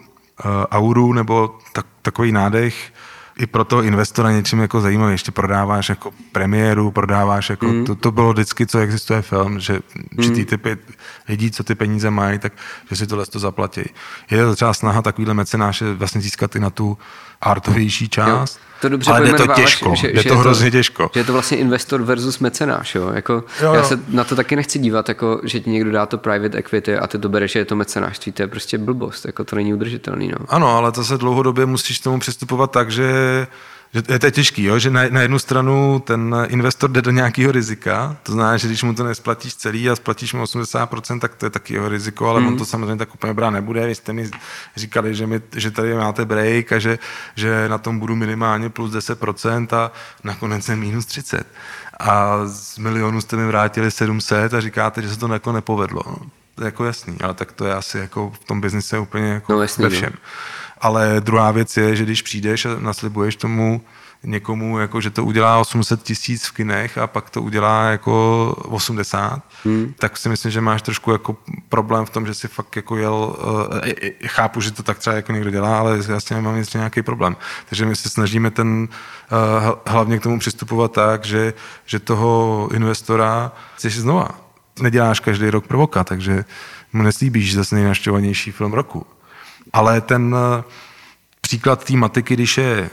auru 0.70 1.12
nebo 1.12 1.58
tak, 1.72 1.86
takový 2.02 2.32
nádech 2.32 2.92
i 3.38 3.46
pro 3.46 3.64
toho 3.64 3.82
investora 3.82 4.32
něčím 4.32 4.58
jako 4.58 4.80
zajímavý. 4.80 5.12
Ještě 5.12 5.32
prodáváš 5.32 5.88
jako 5.88 6.10
premiéru, 6.32 6.90
prodáváš 6.90 7.50
jako, 7.50 7.66
mm. 7.66 7.84
to, 7.84 7.94
to 7.94 8.12
bylo 8.12 8.32
vždycky, 8.32 8.66
co 8.66 8.78
existuje 8.78 9.22
film, 9.22 9.60
že 9.60 9.80
mm. 10.10 10.44
typy 10.44 10.76
lidí, 11.28 11.50
co 11.50 11.64
ty 11.64 11.74
peníze 11.74 12.10
mají, 12.10 12.38
tak 12.38 12.52
že 12.90 12.96
si 12.96 13.06
tohle 13.06 13.26
to 13.26 13.38
zaplatí. 13.38 13.82
Je 14.30 14.44
to 14.44 14.54
třeba 14.54 14.74
snaha 14.74 15.02
takovýhle 15.02 15.34
mecenáše 15.34 15.92
vlastně 15.92 16.20
získat 16.20 16.56
i 16.56 16.60
na 16.60 16.70
tu 16.70 16.98
artovější 17.40 18.08
část. 18.08 18.56
Jo 18.56 18.66
to 18.80 18.88
dobře 18.88 19.12
ale 19.12 19.26
jde 19.26 19.32
to 19.32 19.46
těžko, 19.46 19.94
že, 19.94 20.12
jde 20.12 20.22
že 20.22 20.28
to 20.28 20.38
hrozně 20.38 20.70
to, 20.70 20.76
těžko. 20.76 21.10
Že 21.14 21.20
je 21.20 21.24
to 21.24 21.32
vlastně 21.32 21.56
investor 21.56 22.02
versus 22.02 22.38
mecenáš, 22.38 22.94
jo? 22.94 23.10
Jako, 23.12 23.32
jo, 23.32 23.42
jo. 23.60 23.74
Já 23.74 23.82
se 23.82 24.00
na 24.08 24.24
to 24.24 24.36
taky 24.36 24.56
nechci 24.56 24.78
dívat, 24.78 25.08
jako, 25.08 25.40
že 25.44 25.60
ti 25.60 25.70
někdo 25.70 25.92
dá 25.92 26.06
to 26.06 26.18
private 26.18 26.58
equity 26.58 26.98
a 26.98 27.06
ty 27.06 27.18
to 27.18 27.28
bereš, 27.28 27.52
že 27.52 27.58
je 27.58 27.64
to 27.64 27.76
mecenářství, 27.76 28.32
to 28.32 28.42
je 28.42 28.48
prostě 28.48 28.78
blbost, 28.78 29.24
jako 29.24 29.44
to 29.44 29.56
není 29.56 29.74
udržitelný. 29.74 30.28
No. 30.28 30.46
Ano, 30.48 30.76
ale 30.76 30.92
to 30.92 31.04
se 31.04 31.18
dlouhodobě 31.18 31.66
musíš 31.66 32.00
tomu 32.00 32.18
přistupovat 32.20 32.70
tak, 32.70 32.90
že 32.90 33.46
že 33.94 34.02
to 34.02 34.26
je 34.26 34.32
těžký, 34.32 34.64
jo? 34.64 34.78
že 34.78 34.90
na, 34.90 35.02
na 35.10 35.20
jednu 35.20 35.38
stranu 35.38 36.02
ten 36.06 36.36
investor 36.48 36.90
jde 36.90 37.02
do 37.02 37.10
nějakého 37.10 37.52
rizika, 37.52 38.16
to 38.22 38.32
znamená, 38.32 38.56
že 38.56 38.68
když 38.68 38.82
mu 38.82 38.94
to 38.94 39.04
nesplatíš 39.04 39.54
celý 39.54 39.90
a 39.90 39.96
splatíš 39.96 40.34
mu 40.34 40.44
80%, 40.44 41.20
tak 41.20 41.34
to 41.34 41.46
je 41.46 41.50
taky 41.50 41.74
jeho 41.74 41.88
riziko, 41.88 42.28
ale 42.28 42.40
mm. 42.40 42.46
on 42.46 42.52
mhm. 42.52 42.58
to 42.58 42.66
samozřejmě 42.66 42.96
tak 42.96 43.14
úplně 43.14 43.34
brát 43.34 43.50
nebude. 43.50 43.86
Vy 43.86 43.94
jste 43.94 44.12
mi 44.12 44.30
říkali, 44.76 45.14
že, 45.14 45.26
mi, 45.26 45.40
že 45.56 45.70
tady 45.70 45.94
máte 45.94 46.24
break 46.24 46.72
a 46.72 46.78
že, 46.78 46.98
že 47.34 47.68
na 47.68 47.78
tom 47.78 47.98
budu 47.98 48.16
minimálně 48.16 48.68
plus 48.68 48.92
10% 48.92 49.76
a 49.76 49.92
nakonec 50.24 50.68
je 50.68 50.76
minus 50.76 51.06
30. 51.06 51.46
A 52.00 52.40
z 52.46 52.78
milionu 52.78 53.20
jste 53.20 53.36
mi 53.36 53.46
vrátili 53.46 53.90
700 53.90 54.54
a 54.54 54.60
říkáte, 54.60 55.02
že 55.02 55.08
se 55.08 55.18
to 55.18 55.32
jako 55.32 55.52
nepovedlo. 55.52 56.02
No, 56.06 56.16
to 56.54 56.62
je 56.62 56.66
jako 56.66 56.84
jasný, 56.84 57.16
ale 57.20 57.34
tak 57.34 57.52
to 57.52 57.66
je 57.66 57.74
asi 57.74 57.98
jako 57.98 58.30
v 58.30 58.44
tom 58.44 58.60
biznise 58.60 58.98
úplně 58.98 59.28
jako 59.28 59.52
no, 59.52 59.62
jasný, 59.62 59.82
ve 59.82 59.90
no. 59.90 59.96
všem. 59.96 60.12
No. 60.14 60.20
Ale 60.80 61.20
druhá 61.20 61.50
věc 61.50 61.76
je, 61.76 61.96
že 61.96 62.04
když 62.04 62.22
přijdeš 62.22 62.64
a 62.64 62.78
naslibuješ 62.78 63.36
tomu 63.36 63.80
někomu, 64.26 64.78
jako, 64.78 65.00
že 65.00 65.10
to 65.10 65.24
udělá 65.24 65.58
800 65.58 66.02
tisíc 66.02 66.46
v 66.46 66.52
kinech 66.52 66.98
a 66.98 67.06
pak 67.06 67.30
to 67.30 67.42
udělá 67.42 67.84
jako 67.84 68.54
80, 68.68 69.42
hmm. 69.64 69.94
tak 69.98 70.16
si 70.16 70.28
myslím, 70.28 70.52
že 70.52 70.60
máš 70.60 70.82
trošku 70.82 71.12
jako 71.12 71.36
problém 71.68 72.04
v 72.04 72.10
tom, 72.10 72.26
že 72.26 72.34
si 72.34 72.48
fakt 72.48 72.76
jako 72.76 72.96
jel, 72.96 73.36
uh, 73.38 73.78
chápu, 74.26 74.60
že 74.60 74.70
to 74.70 74.82
tak 74.82 74.98
třeba 74.98 75.16
jako 75.16 75.32
někdo 75.32 75.50
dělá, 75.50 75.78
ale 75.78 75.98
jasně 76.08 76.40
mám 76.40 76.56
ještě 76.56 76.78
nějaký 76.78 77.02
problém. 77.02 77.36
Takže 77.68 77.86
my 77.86 77.96
se 77.96 78.08
snažíme 78.08 78.50
ten 78.50 78.88
uh, 78.88 79.74
hlavně 79.86 80.18
k 80.18 80.22
tomu 80.22 80.38
přistupovat 80.38 80.92
tak, 80.92 81.24
že, 81.24 81.54
že 81.86 81.98
toho 81.98 82.68
investora 82.74 83.52
chceš 83.76 83.98
znova. 83.98 84.28
Neděláš 84.80 85.20
každý 85.20 85.50
rok 85.50 85.66
provoka, 85.66 86.04
takže 86.04 86.44
mu 86.92 87.02
neslíbíš 87.02 87.54
zase 87.54 87.74
nejnaštěvovanější 87.74 88.52
film 88.52 88.72
roku. 88.72 89.06
Ale 89.76 90.00
ten 90.00 90.34
uh, 90.34 90.64
příklad 91.40 91.84
té 91.84 91.96
matiky, 91.96 92.34
když 92.34 92.58
je 92.58 92.90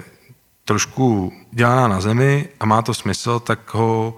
trošku 0.65 1.33
dělaná 1.51 1.87
na 1.87 2.01
zemi 2.01 2.49
a 2.59 2.65
má 2.65 2.81
to 2.81 2.93
smysl, 2.93 3.39
tak 3.39 3.73
ho 3.73 4.17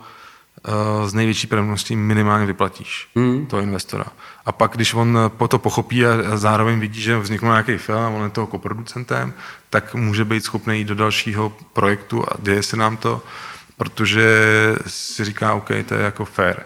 uh, 0.68 1.08
z 1.08 1.14
největší 1.14 1.48
pravděpodobností 1.48 1.96
minimálně 1.96 2.46
vyplatíš, 2.46 3.08
hmm. 3.16 3.46
toho 3.46 3.62
investora. 3.62 4.06
A 4.46 4.52
pak, 4.52 4.72
když 4.72 4.94
on 4.94 5.20
po 5.38 5.48
to 5.48 5.60
pochopí 5.60 6.06
a 6.06 6.38
zároveň 6.38 6.80
vidí, 6.80 7.02
že 7.02 7.18
vznikl 7.18 7.46
nějaký 7.46 7.78
film 7.78 8.00
a 8.00 8.10
on 8.10 8.24
je 8.24 8.30
toho 8.30 8.48
koproducentem, 8.48 9.34
tak 9.70 9.96
může 9.96 10.26
být 10.26 10.44
schopný 10.44 10.78
jít 10.78 10.88
do 10.88 10.96
dalšího 10.96 11.54
projektu 11.74 12.24
a 12.24 12.34
děje 12.40 12.64
se 12.64 12.78
nám 12.78 12.98
to, 12.98 13.22
protože 13.78 14.40
si 14.88 15.26
říká, 15.26 15.54
OK, 15.54 15.70
to 15.86 15.94
je 15.94 16.02
jako 16.02 16.26
fair. 16.26 16.58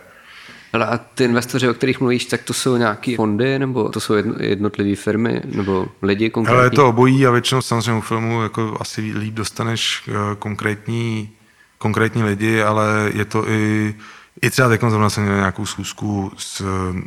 Ale 0.74 0.86
a 0.86 0.98
ty 0.98 1.24
investoři, 1.24 1.70
o 1.70 1.74
kterých 1.74 2.00
mluvíš, 2.00 2.26
tak 2.26 2.44
to 2.44 2.54
jsou 2.54 2.78
nějaké 2.78 3.16
fondy, 3.16 3.60
nebo 3.60 3.90
to 3.90 4.00
jsou 4.00 4.14
jednotlivé 4.40 4.96
firmy, 4.96 5.42
nebo 5.46 5.88
lidi 6.02 6.30
konkrétní? 6.30 6.58
Ale 6.58 6.66
je 6.66 6.70
to 6.70 6.90
obojí 6.90 7.28
a 7.28 7.32
většinou 7.32 7.62
samozřejmě 7.62 8.00
u 8.00 8.02
filmu 8.02 8.42
jako 8.42 8.78
asi 8.80 9.02
líp 9.02 9.34
dostaneš 9.34 10.04
eh, 10.08 10.36
konkrétní, 10.40 11.30
konkrétní 11.78 12.24
lidi, 12.24 12.62
ale 12.62 13.12
je 13.14 13.26
to 13.26 13.50
i, 13.50 13.96
i 14.42 14.50
třeba 14.50 14.70
teď 14.70 14.82
zrovna 14.82 15.10
jsem 15.10 15.24
měl 15.24 15.36
nějakou 15.36 15.66
schůzku 15.66 16.32
s 16.38 16.62
eh, 16.62 17.02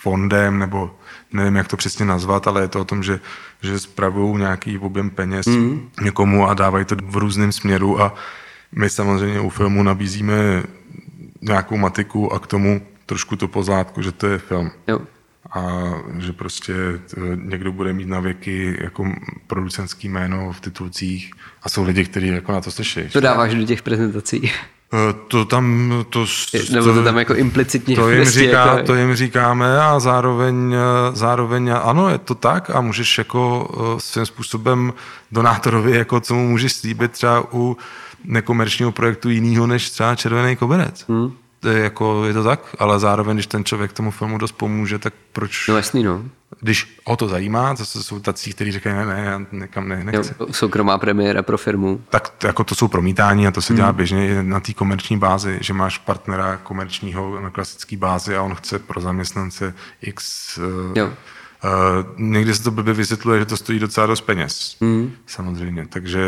fondem, 0.00 0.58
nebo 0.58 0.90
nevím, 1.32 1.56
jak 1.56 1.68
to 1.68 1.76
přesně 1.76 2.04
nazvat, 2.04 2.46
ale 2.46 2.60
je 2.60 2.68
to 2.68 2.80
o 2.80 2.84
tom, 2.84 3.02
že, 3.02 3.20
že 3.62 3.78
spravují 3.78 4.38
nějaký 4.38 4.78
objem 4.78 5.10
peněz 5.10 5.46
mm. 5.46 5.88
někomu 6.02 6.48
a 6.48 6.54
dávají 6.54 6.84
to 6.84 6.96
v 7.02 7.16
různém 7.16 7.52
směru 7.52 8.02
a 8.02 8.14
my 8.72 8.90
samozřejmě 8.90 9.40
u 9.40 9.48
filmu 9.48 9.82
nabízíme 9.82 10.62
nějakou 11.42 11.76
matiku 11.76 12.32
a 12.32 12.38
k 12.38 12.46
tomu 12.46 12.80
trošku 13.06 13.36
to 13.36 13.48
pozádku, 13.48 14.02
že 14.02 14.12
to 14.12 14.26
je 14.26 14.38
film. 14.38 14.70
Jo. 14.86 15.00
A 15.50 15.92
že 16.18 16.32
prostě 16.32 16.74
někdo 17.34 17.72
bude 17.72 17.92
mít 17.92 18.08
na 18.08 18.20
věky 18.20 18.78
jako 18.80 19.12
producentský 19.46 20.08
jméno 20.08 20.52
v 20.52 20.60
titulcích 20.60 21.30
a 21.62 21.68
jsou 21.68 21.84
lidi, 21.84 22.04
kteří 22.04 22.26
jako 22.26 22.52
na 22.52 22.60
to 22.60 22.70
slyší. 22.70 23.00
To 23.12 23.20
dáváš 23.20 23.54
do 23.54 23.64
těch 23.64 23.82
prezentací? 23.82 24.50
Eh, 24.94 25.14
to 25.28 25.44
tam, 25.44 25.92
to, 26.10 26.26
Nebo 26.70 26.94
to, 26.94 27.04
tam 27.04 27.18
jako 27.18 27.34
implicitně 27.34 27.96
to 27.96 28.10
jim, 28.10 28.22
prostě 28.22 28.40
říká, 28.40 28.66
jako... 28.66 28.86
to 28.86 28.94
jim 28.94 29.14
říkáme 29.14 29.80
a 29.80 30.00
zároveň, 30.00 30.74
eh, 30.74 31.16
zároveň 31.16 31.72
ano, 31.82 32.08
je 32.08 32.18
to 32.18 32.34
tak 32.34 32.70
a 32.70 32.80
můžeš 32.80 33.18
jako 33.18 33.70
eh, 33.96 34.00
svým 34.00 34.26
způsobem 34.26 34.92
donátorovi, 35.32 35.96
jako 35.96 36.20
co 36.20 36.34
mu 36.34 36.48
můžeš 36.48 36.72
slíbit 36.72 37.12
třeba 37.12 37.44
u 37.52 37.76
nekomerčního 38.24 38.92
projektu 38.92 39.30
jiného 39.30 39.66
než 39.66 39.90
třeba 39.90 40.14
Červený 40.14 40.56
koberec. 40.56 41.04
Hmm 41.08 41.32
jako, 41.64 42.24
je 42.24 42.32
to 42.32 42.44
tak, 42.44 42.60
ale 42.78 43.00
zároveň, 43.00 43.36
když 43.36 43.46
ten 43.46 43.64
člověk 43.64 43.92
tomu 43.92 44.10
filmu 44.10 44.38
dost 44.38 44.52
pomůže, 44.52 44.98
tak 44.98 45.14
proč... 45.32 45.68
No 45.68 45.76
jasný, 45.76 46.02
no. 46.02 46.22
Když 46.60 47.00
ho 47.04 47.16
to 47.16 47.28
zajímá, 47.28 47.74
zase 47.74 48.02
jsou 48.02 48.20
tací, 48.20 48.52
kteří 48.52 48.72
říkají, 48.72 48.96
ne, 48.96 49.06
ne, 49.06 49.22
já 49.24 49.40
nekam 49.52 49.88
ne, 49.88 50.04
nechci. 50.04 50.34
Jo, 50.40 50.46
soukromá 50.50 50.98
premiéra 50.98 51.42
pro 51.42 51.58
firmu. 51.58 52.00
Tak 52.10 52.32
jako 52.44 52.64
to 52.64 52.74
jsou 52.74 52.88
promítání 52.88 53.46
a 53.46 53.50
to 53.50 53.62
se 53.62 53.72
hmm. 53.72 53.76
dělá 53.76 53.92
běžně 53.92 54.42
na 54.42 54.60
té 54.60 54.72
komerční 54.72 55.18
bázi, 55.18 55.58
že 55.60 55.72
máš 55.72 55.98
partnera 55.98 56.56
komerčního 56.56 57.40
na 57.40 57.50
klasické 57.50 57.96
bázi 57.96 58.36
a 58.36 58.42
on 58.42 58.54
chce 58.54 58.78
pro 58.78 59.00
zaměstnance 59.00 59.74
X... 60.02 60.58
Eh, 60.58 60.98
jo. 60.98 61.12
Uh, 61.64 62.04
někdy 62.18 62.54
se 62.54 62.62
to 62.62 62.70
blbě 62.70 62.94
vysvětluje, 62.94 63.38
že 63.38 63.46
to 63.46 63.56
stojí 63.56 63.78
docela 63.78 64.06
dost 64.06 64.20
peněz, 64.20 64.76
mm. 64.80 65.12
samozřejmě. 65.26 65.86
Takže 65.88 66.20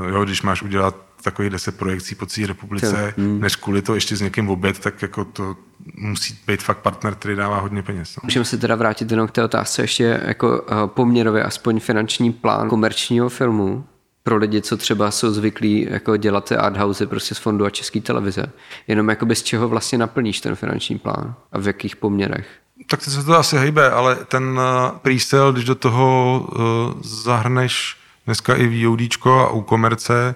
uh, 0.00 0.08
jo, 0.08 0.24
když 0.24 0.42
máš 0.42 0.62
udělat 0.62 0.96
takových 1.22 1.50
deset 1.50 1.78
projekcí 1.78 2.14
po 2.14 2.26
celé 2.26 2.46
republice, 2.46 3.14
mm. 3.16 3.40
než 3.40 3.56
kvůli 3.56 3.82
to 3.82 3.94
ještě 3.94 4.16
s 4.16 4.20
někým 4.20 4.50
oběd, 4.50 4.78
tak 4.78 5.02
jako 5.02 5.24
to 5.24 5.56
musí 5.94 6.38
být 6.46 6.62
fakt 6.62 6.78
partner, 6.78 7.14
který 7.14 7.36
dává 7.36 7.60
hodně 7.60 7.82
peněz. 7.82 8.16
No. 8.16 8.20
Můžeme 8.24 8.44
se 8.44 8.58
teda 8.58 8.74
vrátit 8.74 9.10
jenom 9.10 9.28
k 9.28 9.30
té 9.30 9.44
otázce 9.44 9.82
ještě 9.82 10.20
jako 10.24 10.60
uh, 10.60 10.86
poměrově 10.86 11.44
aspoň 11.44 11.80
finanční 11.80 12.32
plán 12.32 12.68
komerčního 12.68 13.28
filmu 13.28 13.84
pro 14.22 14.36
lidi, 14.36 14.62
co 14.62 14.76
třeba 14.76 15.10
jsou 15.10 15.30
zvyklí 15.30 15.86
jako 15.90 16.16
dělat 16.16 16.52
arthouse 16.52 17.06
prostě 17.06 17.34
z 17.34 17.38
fondu 17.38 17.64
a 17.64 17.70
české 17.70 18.00
televize. 18.00 18.52
Jenom 18.88 19.08
jako 19.08 19.26
bez 19.26 19.42
čeho 19.42 19.68
vlastně 19.68 19.98
naplníš 19.98 20.40
ten 20.40 20.54
finanční 20.54 20.98
plán 20.98 21.34
a 21.52 21.58
v 21.58 21.66
jakých 21.66 21.96
poměrech? 21.96 22.48
Tak 22.86 23.02
se 23.02 23.24
to 23.24 23.38
asi 23.38 23.56
hejbe, 23.56 23.90
ale 23.90 24.16
ten 24.16 24.44
uh, 24.58 24.98
pre 24.98 25.14
když 25.52 25.64
do 25.64 25.74
toho 25.74 26.40
uh, 26.40 27.02
zahrneš 27.02 27.96
dneska 28.26 28.54
i 28.54 28.86
VODčko 28.86 29.40
a 29.40 29.50
u 29.50 29.62
komerce, 29.62 30.34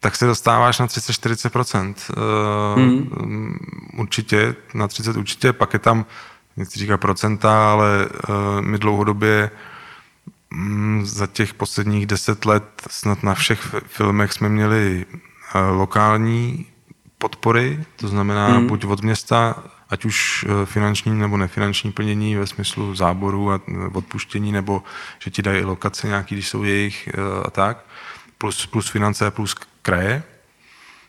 tak 0.00 0.16
se 0.16 0.26
dostáváš 0.26 0.78
na 0.78 0.86
30-40%. 0.86 1.94
Uh, 2.16 2.82
hmm. 2.82 3.58
Určitě, 3.98 4.54
na 4.74 4.88
30 4.88 5.16
určitě, 5.16 5.52
pak 5.52 5.72
je 5.72 5.78
tam, 5.78 6.06
nechci 6.56 6.78
říkat 6.78 7.00
procenta, 7.00 7.72
ale 7.72 8.08
my 8.60 8.78
dlouhodobě 8.78 9.50
um, 10.52 11.06
za 11.06 11.26
těch 11.26 11.54
posledních 11.54 12.06
deset 12.06 12.44
let 12.44 12.64
snad 12.90 13.22
na 13.22 13.34
všech 13.34 13.74
filmech 13.86 14.32
jsme 14.32 14.48
měli 14.48 15.06
lokální 15.70 16.66
podpory, 17.18 17.84
to 17.96 18.08
znamená 18.08 18.48
hmm. 18.48 18.66
buď 18.66 18.84
od 18.84 19.02
města, 19.02 19.64
ať 19.90 20.04
už 20.04 20.46
finanční 20.64 21.18
nebo 21.18 21.36
nefinanční 21.36 21.92
plnění 21.92 22.36
ve 22.36 22.46
smyslu 22.46 22.94
záboru 22.94 23.52
a 23.52 23.60
odpuštění, 23.92 24.52
nebo 24.52 24.82
že 25.18 25.30
ti 25.30 25.42
dají 25.42 25.64
lokace 25.64 26.06
nějaký, 26.06 26.34
když 26.34 26.48
jsou 26.48 26.64
jejich 26.64 27.08
a 27.44 27.50
tak, 27.50 27.84
plus, 28.38 28.66
plus 28.66 28.88
finance 28.88 29.30
plus 29.30 29.54
kraje. 29.82 30.22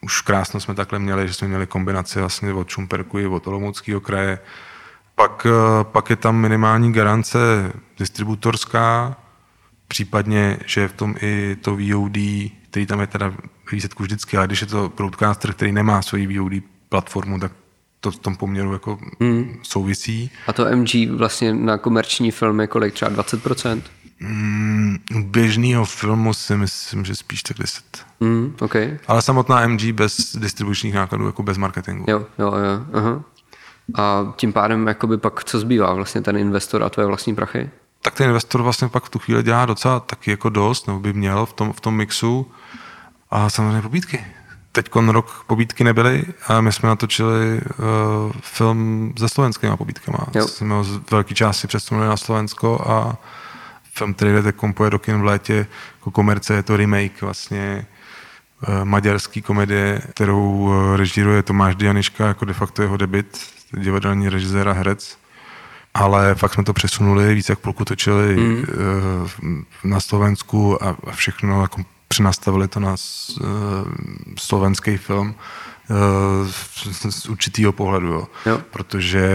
Už 0.02 0.22
krásno 0.22 0.60
jsme 0.60 0.76
takhle 0.76 1.00
měli, 1.00 1.28
že 1.28 1.34
jsme 1.34 1.48
měli 1.48 1.68
kombinaci 1.68 2.20
vlastně 2.20 2.54
od 2.54 2.70
Šumperku 2.70 3.20
i 3.20 3.28
od 3.28 3.48
Olomouckého 3.48 4.02
kraje. 4.02 4.40
Pak, 5.16 5.48
eh, 5.50 5.84
pak 5.84 6.10
je 6.10 6.16
tam 6.16 6.36
minimální 6.36 6.94
garance 6.94 7.38
distributorská, 7.98 9.16
případně, 9.88 10.60
že 10.66 10.82
je 10.82 10.88
v 10.88 10.94
tom 10.94 11.16
i 11.22 11.56
to 11.62 11.76
VOD, 11.76 12.18
který 12.70 12.86
tam 12.86 13.00
je 13.00 13.08
teda 13.08 13.34
výsledku 13.72 14.04
vždycky, 14.04 14.38
ale 14.38 14.48
když 14.48 14.62
je 14.62 14.68
to 14.68 14.92
broadcaster, 14.98 15.54
který 15.54 15.72
nemá 15.72 16.02
svoji 16.02 16.38
VOD 16.38 16.64
platformu, 16.90 17.40
tak 17.40 17.52
to 18.00 18.12
v 18.12 18.18
tom 18.18 18.36
poměru 18.36 18.74
jako 18.74 19.00
hmm. 19.20 19.60
souvisí. 19.64 20.32
A 20.48 20.54
to 20.54 20.66
MG 20.76 20.90
vlastně 21.10 21.54
na 21.54 21.78
komerční 21.78 22.32
film 22.32 22.60
je 22.60 22.68
kolik? 22.68 22.94
Třeba 22.94 23.12
20%? 23.12 23.82
Mm, 24.20 24.98
běžného 25.16 25.86
filmu 25.86 26.34
si 26.34 26.58
myslím, 26.58 27.06
že 27.06 27.16
spíš 27.16 27.44
tak 27.44 27.58
10. 27.58 27.84
Mm, 28.20 28.56
okay. 28.60 28.98
Ale 29.08 29.22
samotná 29.22 29.68
MG 29.68 29.82
bez 29.92 30.36
distribučních 30.36 30.94
nákladů, 30.94 31.26
jako 31.26 31.44
bez 31.44 31.58
marketingu. 31.58 32.06
Jo, 32.08 32.26
jo, 32.40 32.48
jo. 32.48 32.86
Aha. 32.94 33.24
A 33.96 34.34
tím 34.36 34.54
pádem 34.54 34.88
jakoby 34.88 35.18
pak 35.18 35.44
co 35.44 35.60
zbývá 35.60 35.94
vlastně 35.94 36.22
ten 36.22 36.38
investor 36.38 36.84
a 36.84 36.90
tvoje 36.90 37.08
vlastní 37.08 37.36
prachy? 37.36 37.70
Tak 38.02 38.16
ten 38.16 38.28
investor 38.28 38.62
vlastně 38.62 38.88
pak 38.88 39.04
v 39.04 39.10
tu 39.10 39.20
chvíli 39.20 39.44
dělá 39.44 39.66
docela 39.66 40.00
taky 40.00 40.32
jako 40.32 40.50
dost, 40.50 40.88
nebo 40.88 41.00
by 41.00 41.14
měl 41.14 41.46
v 41.46 41.54
tom, 41.54 41.74
v 41.74 41.82
tom 41.82 41.96
mixu. 41.96 42.52
A 43.30 43.50
samozřejmě 43.50 43.82
pobídky. 43.82 44.26
Teď 44.78 44.90
rok 44.96 45.44
pobídky 45.48 45.84
nebyly 45.84 46.24
a 46.48 46.62
my 46.62 46.72
jsme 46.72 46.90
natočili 46.90 47.62
uh, 47.62 48.32
film 48.42 49.14
se 49.20 49.30
slovenskými 49.30 49.78
pobídkama. 49.78 50.18
Jo. 50.36 50.48
Jsme 50.48 50.74
ho 50.74 50.84
z 50.84 51.12
velké 51.12 51.36
části 51.36 51.68
přesunuli 51.68 52.08
na 52.08 52.18
Slovensko 52.18 52.86
a 52.88 53.18
film, 53.94 54.14
který 54.14 54.32
jde 54.42 54.52
kompuje 54.52 54.90
do 54.90 55.00
kin 55.00 55.22
v 55.22 55.24
létě, 55.24 55.68
jako 56.00 56.12
komerce, 56.12 56.54
je 56.54 56.64
to 56.64 56.78
remake 56.78 57.22
vlastně 57.22 57.86
uh, 58.68 58.86
maďarský 58.86 59.42
komedie, 59.42 60.02
kterou 60.10 60.52
uh, 60.52 60.96
režíruje 60.96 61.44
Tomáš 61.44 61.76
Dianiška, 61.76 62.28
jako 62.28 62.46
de 62.46 62.54
facto 62.54 62.82
jeho 62.82 62.98
debit, 62.98 63.40
divadelní 63.74 64.30
režisér 64.30 64.70
a 64.70 64.74
herec. 64.74 65.18
Ale 65.94 66.36
fakt 66.36 66.54
jsme 66.54 66.64
to 66.64 66.74
přesunuli, 66.74 67.36
více 67.36 67.52
jak 67.52 67.60
půlku 67.60 67.86
točili 67.86 68.36
mm. 68.36 68.56
uh, 68.56 68.64
na 69.84 70.00
Slovensku 70.00 70.84
a, 70.84 70.96
a 71.08 71.12
všechno 71.12 71.62
jako 71.62 71.82
přenastavili 72.18 72.68
to 72.68 72.80
na 72.80 72.90
uh, 72.92 73.48
slovenský 74.40 74.98
film 74.98 75.36
uh, 75.90 76.48
z, 76.92 77.06
z 77.10 77.26
určitého 77.30 77.72
pohledu, 77.72 78.08
jo. 78.08 78.28
Jo. 78.46 78.62
protože 78.72 79.28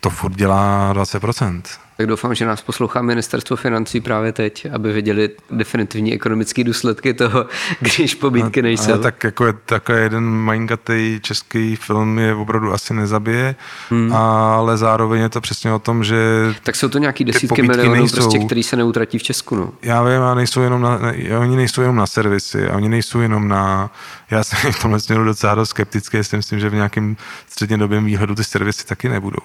to 0.00 0.10
furt 0.10 0.34
dělá 0.34 0.94
20%. 0.94 1.62
Tak 1.96 2.06
doufám, 2.06 2.34
že 2.34 2.46
nás 2.46 2.62
poslouchá 2.62 3.02
ministerstvo 3.02 3.56
financí 3.56 4.00
právě 4.00 4.32
teď, 4.32 4.66
aby 4.72 4.92
viděli 4.92 5.30
definitivní 5.50 6.14
ekonomické 6.14 6.64
důsledky 6.64 7.14
toho, 7.14 7.46
když 7.80 8.14
pobídky 8.14 8.62
nejsou. 8.62 8.92
Ale 8.92 9.02
tak 9.02 9.24
jako 9.24 9.46
je, 9.46 9.52
takový 9.52 9.98
jeden 9.98 10.24
malingatý 10.24 11.18
český 11.22 11.76
film 11.76 12.18
je 12.18 12.34
opravdu 12.34 12.72
asi 12.72 12.94
nezabije, 12.94 13.54
hmm. 13.90 14.12
ale 14.12 14.76
zároveň 14.76 15.22
je 15.22 15.28
to 15.28 15.40
přesně 15.40 15.72
o 15.72 15.78
tom, 15.78 16.04
že 16.04 16.16
Tak 16.62 16.76
jsou 16.76 16.88
to 16.88 16.98
nějaký 16.98 17.24
desítky 17.24 17.62
milionů, 17.62 17.94
nejsou, 17.94 18.16
prostě, 18.16 18.38
který 18.38 18.62
se 18.62 18.76
neutratí 18.76 19.18
v 19.18 19.22
Česku. 19.22 19.56
No. 19.56 19.72
Já 19.82 20.02
vím, 20.02 20.22
a 20.22 20.34
nejsou 20.34 20.60
jenom 20.60 20.82
na, 20.82 20.98
ne, 20.98 21.38
oni 21.38 21.56
nejsou 21.56 21.80
jenom 21.80 21.96
na 21.96 22.06
servisy, 22.06 22.68
oni 22.68 22.88
nejsou 22.88 23.20
jenom 23.20 23.48
na, 23.48 23.90
já 24.30 24.44
jsem 24.44 24.72
v 24.72 24.82
tomhle 24.82 25.00
směru 25.00 25.24
docela 25.24 25.54
dost 25.54 25.68
skeptický, 25.68 26.24
si 26.24 26.36
myslím, 26.36 26.60
že 26.60 26.68
v 26.68 26.74
nějakém 26.74 27.16
střednědobém 27.48 28.04
výhledu 28.04 28.34
ty 28.34 28.44
servisy 28.44 28.86
taky 28.86 29.08
nebudou 29.08 29.42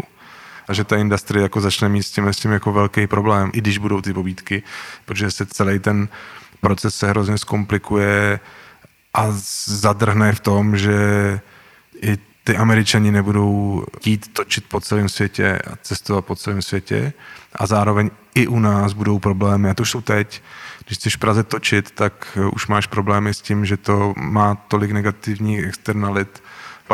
a 0.72 0.74
že 0.74 0.84
ta 0.84 0.98
industrie 0.98 1.44
jako 1.44 1.62
začne 1.62 1.90
mít 1.90 2.04
s 2.04 2.12
tím, 2.12 2.28
s 2.28 2.38
tím 2.38 2.52
jako 2.52 2.72
velký 2.72 3.08
problém, 3.08 3.52
i 3.54 3.62
když 3.62 3.78
budou 3.78 4.02
ty 4.02 4.14
pobídky, 4.14 4.64
protože 5.06 5.32
se 5.32 5.46
celý 5.46 5.80
ten 5.80 6.08
proces 6.62 6.96
se 6.96 7.10
hrozně 7.10 7.38
zkomplikuje 7.38 8.40
a 9.14 9.28
zadrhne 9.66 10.32
v 10.32 10.40
tom, 10.40 10.78
že 10.78 10.96
i 12.02 12.18
ty 12.44 12.58
američani 12.58 13.12
nebudou 13.12 13.84
chtít 13.98 14.34
točit 14.34 14.66
po 14.66 14.82
celém 14.82 15.10
světě 15.10 15.60
a 15.72 15.76
cestovat 15.82 16.26
po 16.26 16.36
celém 16.36 16.62
světě. 16.62 17.14
A 17.56 17.66
zároveň 17.68 18.10
i 18.36 18.48
u 18.48 18.60
nás 18.60 18.94
budou 18.94 19.20
problémy, 19.20 19.70
a 19.70 19.74
to 19.74 19.84
už 19.84 19.92
jsou 19.92 20.02
teď, 20.02 20.42
když 20.86 20.98
chceš 20.98 21.16
v 21.16 21.20
Praze 21.20 21.44
točit, 21.44 21.92
tak 21.92 22.38
už 22.54 22.68
máš 22.68 22.88
problémy 22.88 23.34
s 23.34 23.42
tím, 23.42 23.66
že 23.66 23.78
to 23.78 24.14
má 24.18 24.56
tolik 24.56 24.92
negativních 24.92 25.66
externalit, 25.66 26.44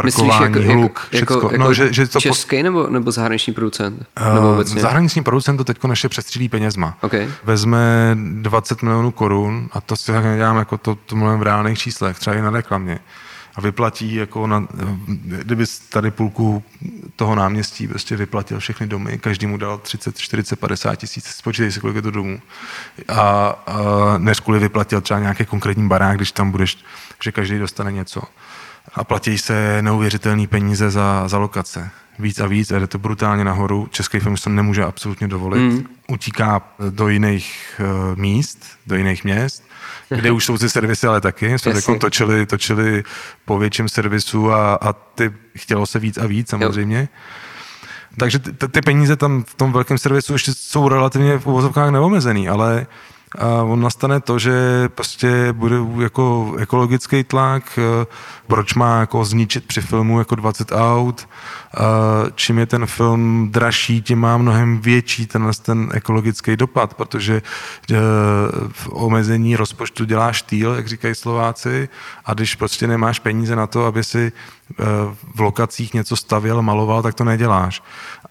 parkování, 0.01 0.49
Myslíš 0.49 0.63
jako, 0.65 0.73
hluk, 0.73 1.07
jako, 1.11 1.33
Jako, 1.33 1.51
no, 1.57 1.73
že, 1.73 1.93
že 1.93 2.07
to 2.07 2.19
český 2.19 2.63
nebo, 2.63 2.87
nebo 2.87 3.11
zahraniční 3.11 3.53
producent? 3.53 4.05
Uh, 4.27 4.33
nebo 4.35 4.53
obecně? 4.53 4.81
zahraniční 4.81 5.23
producent 5.23 5.57
to 5.57 5.63
teď 5.63 5.83
naše 5.83 6.09
přestřílí 6.09 6.49
penězma. 6.49 6.97
Okay. 7.01 7.29
Vezme 7.43 8.11
20 8.15 8.81
milionů 8.81 9.11
korun 9.11 9.69
a 9.71 9.81
to 9.81 9.95
si 9.95 10.11
tak 10.11 10.23
nedělám 10.23 10.57
jako 10.57 10.77
to, 10.77 10.95
to 10.95 11.15
mluvím 11.15 11.39
v 11.39 11.43
reálných 11.43 11.79
číslech, 11.79 12.19
třeba 12.19 12.35
i 12.35 12.41
na 12.41 12.49
reklamě 12.49 12.99
a 13.57 13.61
vyplatí 13.61 14.15
jako 14.15 14.47
na, 14.47 14.67
kdyby 15.07 15.65
tady 15.89 16.11
půlku 16.11 16.63
toho 17.15 17.35
náměstí 17.35 17.87
prostě 17.87 18.15
vyplatil 18.15 18.59
všechny 18.59 18.87
domy, 18.87 19.17
každý 19.17 19.47
mu 19.47 19.57
dal 19.57 19.77
30, 19.77 20.17
40, 20.17 20.59
50 20.59 20.95
tisíc, 20.95 21.25
spočítej 21.25 21.71
si, 21.71 21.79
kolik 21.79 21.95
je 21.95 22.01
to 22.01 22.11
domů. 22.11 22.41
A, 23.07 23.19
a 23.19 23.53
než 24.17 24.39
kvůli 24.39 24.59
vyplatil 24.59 25.01
třeba 25.01 25.19
nějaký 25.19 25.45
konkrétní 25.45 25.87
barák, 25.87 26.15
když 26.15 26.31
tam 26.31 26.51
budeš, 26.51 26.77
že 27.23 27.31
každý 27.31 27.59
dostane 27.59 27.91
něco 27.91 28.21
a 28.93 29.03
platí 29.03 29.37
se 29.37 29.81
neuvěřitelné 29.81 30.47
peníze 30.47 30.89
za, 30.89 31.27
za 31.27 31.37
lokace. 31.37 31.89
Víc 32.19 32.39
a 32.39 32.47
víc, 32.47 32.71
a 32.71 32.79
jde 32.79 32.87
to 32.87 32.97
brutálně 32.97 33.43
nahoru. 33.43 33.87
Český 33.91 34.19
film 34.19 34.37
se 34.37 34.49
nemůže 34.49 34.83
absolutně 34.83 35.27
dovolit. 35.27 35.59
Mm. 35.59 35.85
Utíká 36.07 36.61
do 36.89 37.07
jiných 37.07 37.81
uh, 38.11 38.19
míst, 38.19 38.65
do 38.87 38.95
jiných 38.95 39.23
měst, 39.23 39.63
kde 40.09 40.31
už 40.31 40.45
jsou 40.45 40.57
ty 40.57 40.69
servisy, 40.69 41.07
ale 41.07 41.21
taky. 41.21 41.59
Jsme 41.59 41.71
jako 41.71 41.95
točili, 41.95 42.45
točili 42.45 43.03
po 43.45 43.59
větším 43.59 43.89
servisu 43.89 44.51
a, 44.53 44.75
a 44.75 44.93
ty 44.93 45.33
chtělo 45.57 45.85
se 45.85 45.99
víc 45.99 46.17
a 46.17 46.27
víc 46.27 46.49
samozřejmě. 46.49 46.99
Jo. 46.99 47.07
Takže 48.19 48.39
ty, 48.39 48.67
ty 48.67 48.81
peníze 48.81 49.15
tam 49.15 49.43
v 49.43 49.55
tom 49.55 49.71
velkém 49.71 49.97
servisu 49.97 50.33
ještě 50.33 50.53
jsou 50.53 50.89
relativně 50.89 51.37
v 51.37 51.47
uvozovkách 51.47 51.89
neomezený, 51.89 52.49
ale 52.49 52.87
a 53.35 53.63
on 53.63 53.81
nastane 53.81 54.19
to, 54.19 54.39
že 54.39 54.89
prostě 54.89 55.53
bude 55.53 55.75
jako 56.01 56.55
ekologický 56.59 57.23
tlak, 57.23 57.79
eh, 57.79 58.05
proč 58.47 58.73
má 58.73 58.99
jako 58.99 59.25
zničit 59.25 59.67
při 59.67 59.81
filmu 59.81 60.19
jako 60.19 60.35
20 60.35 60.71
aut, 60.71 61.27
čím 62.35 62.57
je 62.57 62.65
ten 62.65 62.85
film 62.85 63.49
dražší, 63.51 64.01
tím 64.01 64.19
má 64.19 64.37
mnohem 64.37 64.79
větší 64.79 65.27
ten, 65.27 65.51
ten 65.61 65.89
ekologický 65.93 66.57
dopad, 66.57 66.93
protože 66.93 67.41
eh, 67.91 67.95
v 68.71 68.89
omezení 68.91 69.55
rozpočtu 69.55 70.05
děláš 70.05 70.41
týl, 70.41 70.73
jak 70.73 70.87
říkají 70.87 71.15
Slováci, 71.15 71.89
a 72.25 72.33
když 72.33 72.55
prostě 72.55 72.87
nemáš 72.87 73.19
peníze 73.19 73.55
na 73.55 73.67
to, 73.67 73.85
aby 73.85 74.03
si 74.03 74.31
eh, 74.31 74.83
v 75.35 75.39
lokacích 75.39 75.93
něco 75.93 76.15
stavěl, 76.15 76.61
maloval, 76.61 77.03
tak 77.03 77.13
to 77.13 77.23
neděláš. 77.23 77.83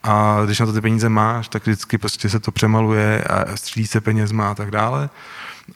A 0.02 0.42
když 0.44 0.60
na 0.60 0.66
to 0.66 0.72
ty 0.72 0.80
peníze 0.80 1.08
máš, 1.08 1.48
tak 1.48 1.62
vždycky 1.62 1.98
prostě 1.98 2.28
se 2.28 2.40
to 2.40 2.52
přemaluje 2.52 3.24
a 3.24 3.56
střílí 3.56 3.86
se 3.86 4.00
penězma 4.00 4.50
a 4.50 4.54
tak 4.54 4.70
dále. 4.70 5.10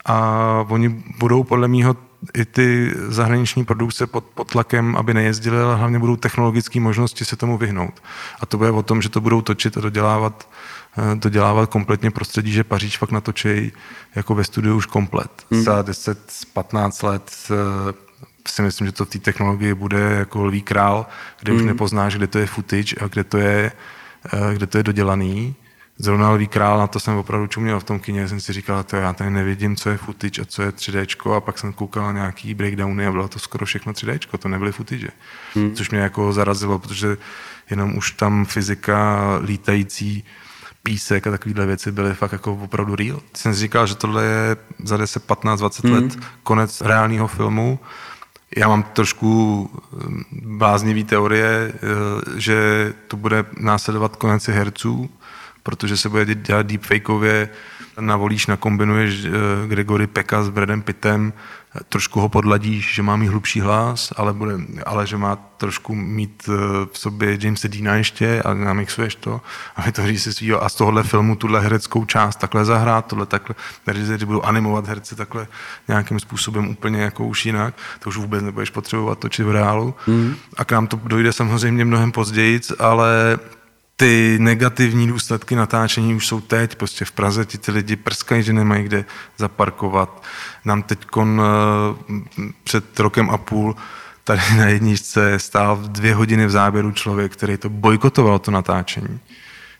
A 0.05 0.65
oni 0.69 1.03
budou 1.19 1.43
podle 1.43 1.67
mého 1.67 1.95
i 2.33 2.45
ty 2.45 2.93
zahraniční 3.07 3.65
produkce 3.65 4.07
pod, 4.07 4.23
pod 4.23 4.51
tlakem, 4.51 4.95
aby 4.95 5.13
nejezdili, 5.13 5.61
ale 5.61 5.75
hlavně 5.75 5.99
budou 5.99 6.15
technologické 6.15 6.79
možnosti 6.79 7.25
se 7.25 7.35
tomu 7.35 7.57
vyhnout. 7.57 8.03
A 8.39 8.45
to 8.45 8.57
bude 8.57 8.71
o 8.71 8.83
tom, 8.83 9.01
že 9.01 9.09
to 9.09 9.21
budou 9.21 9.41
točit 9.41 9.77
a 9.77 9.81
dodělávat, 9.81 10.49
eh, 10.97 11.15
dodělávat 11.15 11.69
kompletně 11.69 12.11
prostředí, 12.11 12.51
že 12.51 12.63
Paříž 12.63 12.97
fakt 12.97 13.11
natočí 13.11 13.71
jako 14.15 14.35
ve 14.35 14.43
studiu 14.43 14.75
už 14.75 14.85
komplet. 14.85 15.31
Hmm. 15.51 15.63
Za 15.63 15.81
10-15 15.81 17.03
let 17.03 17.31
eh, 17.51 17.93
si 18.47 18.61
myslím, 18.61 18.87
že 18.87 18.93
to 18.93 19.05
v 19.05 19.09
té 19.09 19.19
technologii 19.19 19.73
bude 19.73 19.99
jako 19.99 20.43
lví 20.43 20.61
král, 20.61 21.05
kde 21.39 21.51
hmm. 21.51 21.61
už 21.61 21.67
nepoznáš, 21.67 22.15
kde 22.15 22.27
to 22.27 22.39
je 22.39 22.45
footage 22.45 22.95
a 23.01 23.07
kde 23.07 23.23
to 23.23 23.37
je 23.37 23.71
Eh, 24.25 24.53
kde 24.53 24.67
to 24.67 24.77
je 24.77 24.83
dodělaný. 24.83 25.55
Zrovna 25.97 26.31
Lví 26.31 26.47
král, 26.47 26.77
na 26.77 26.87
to 26.87 26.99
jsem 26.99 27.15
opravdu 27.15 27.47
čuměl 27.47 27.79
v 27.79 27.83
tom 27.83 27.99
kině, 27.99 28.27
jsem 28.27 28.39
si 28.39 28.53
říkal, 28.53 28.83
to 28.83 28.95
já 28.95 29.13
tady 29.13 29.29
nevidím, 29.29 29.75
co 29.75 29.89
je 29.89 29.97
footage 29.97 30.41
a 30.41 30.45
co 30.45 30.61
je 30.61 30.69
3D, 30.69 31.35
a 31.35 31.39
pak 31.39 31.57
jsem 31.57 31.73
koukal 31.73 32.03
na 32.03 32.11
nějaký 32.11 32.53
breakdowny 32.53 33.07
a 33.07 33.11
bylo 33.11 33.27
to 33.27 33.39
skoro 33.39 33.65
všechno 33.65 33.93
3D, 33.93 34.37
to 34.37 34.47
nebyly 34.47 34.71
footage. 34.71 35.07
Hmm. 35.55 35.75
Což 35.75 35.89
mě 35.89 35.99
jako 35.99 36.33
zarazilo, 36.33 36.79
protože 36.79 37.17
jenom 37.69 37.97
už 37.97 38.11
tam 38.11 38.45
fyzika 38.45 39.19
lítající 39.43 40.23
písek 40.83 41.27
a 41.27 41.31
takovéhle 41.31 41.65
věci 41.65 41.91
byly 41.91 42.13
fakt 42.13 42.31
jako 42.31 42.53
opravdu 42.53 42.95
real. 42.95 43.21
Jsem 43.33 43.53
si 43.53 43.59
říkal, 43.59 43.87
že 43.87 43.95
tohle 43.95 44.23
je 44.23 44.57
za 44.83 44.97
10, 44.97 45.23
15, 45.23 45.59
20 45.59 45.85
hmm. 45.85 45.93
let 45.93 46.17
konec 46.43 46.81
reálného 46.81 47.27
filmu 47.27 47.79
já 48.57 48.67
mám 48.67 48.83
trošku 48.83 49.69
hm, 49.93 50.23
bláznivý 50.31 51.03
teorie, 51.03 51.73
eh, 51.73 51.79
že 52.39 52.93
to 53.07 53.17
bude 53.17 53.45
následovat 53.57 54.15
konec 54.15 54.47
herců, 54.47 55.09
protože 55.63 55.97
se 55.97 56.09
bude 56.09 56.35
dělat 56.35 56.65
deepfakeově, 56.65 57.49
navolíš, 57.99 58.47
nakombinuješ 58.47 59.25
eh, 59.25 59.67
Gregory 59.67 60.07
Peka 60.07 60.43
s 60.43 60.49
Bradem 60.49 60.81
Pittem, 60.81 61.33
trošku 61.89 62.19
ho 62.19 62.29
podladíš, 62.29 62.95
že 62.95 63.03
má 63.03 63.15
mít 63.15 63.27
hlubší 63.27 63.61
hlas, 63.61 64.13
ale, 64.17 64.33
bude, 64.33 64.53
ale 64.85 65.07
že 65.07 65.17
má 65.17 65.35
trošku 65.35 65.95
mít 65.95 66.49
eh, 66.49 66.51
v 66.91 66.97
sobě 66.97 67.37
Jamesa 67.41 67.67
Deana 67.67 67.95
ještě 67.95 68.41
a 68.41 68.53
namixuješ 68.53 69.15
to 69.15 69.41
a 69.75 69.81
vytvoří 69.81 70.19
si 70.19 70.33
svýho 70.33 70.63
a 70.63 70.69
z 70.69 70.75
tohohle 70.75 71.03
filmu 71.03 71.35
tuhle 71.35 71.61
hereckou 71.61 72.05
část 72.05 72.35
takhle 72.35 72.65
zahrát, 72.65 73.05
tohle 73.05 73.25
takhle, 73.25 73.55
režiséři 73.87 74.25
budou 74.25 74.41
animovat 74.41 74.87
herce 74.87 75.15
takhle 75.15 75.47
nějakým 75.87 76.19
způsobem 76.19 76.67
úplně 76.67 77.01
jako 77.01 77.25
už 77.25 77.45
jinak, 77.45 77.73
to 77.99 78.09
už 78.09 78.17
vůbec 78.17 78.43
nebudeš 78.43 78.69
potřebovat 78.69 79.19
točit 79.19 79.45
v 79.45 79.51
reálu 79.51 79.95
mm. 80.07 80.35
a 80.57 80.65
k 80.65 80.71
nám 80.71 80.87
to 80.87 80.99
dojde 81.03 81.33
samozřejmě 81.33 81.85
mnohem 81.85 82.11
později, 82.11 82.59
ale 82.79 83.39
ty 84.01 84.37
negativní 84.39 85.07
důsledky 85.07 85.55
natáčení 85.55 86.15
už 86.15 86.27
jsou 86.27 86.41
teď. 86.41 86.75
Prostě 86.75 87.05
v 87.05 87.11
Praze 87.11 87.45
ti 87.45 87.57
ty 87.57 87.71
lidi 87.71 87.95
prskají, 87.95 88.43
že 88.43 88.53
nemají 88.53 88.83
kde 88.83 89.05
zaparkovat. 89.37 90.23
Nám 90.65 90.83
teď 90.83 91.07
eh, 91.17 91.41
před 92.63 92.99
rokem 92.99 93.29
a 93.29 93.37
půl 93.37 93.75
tady 94.23 94.41
na 94.57 94.65
jedničce 94.65 95.39
stál 95.39 95.77
dvě 95.77 96.15
hodiny 96.15 96.45
v 96.45 96.49
záběru 96.49 96.91
člověk, 96.91 97.33
který 97.33 97.57
to 97.57 97.69
bojkotoval, 97.69 98.39
to 98.39 98.51
natáčení. 98.51 99.19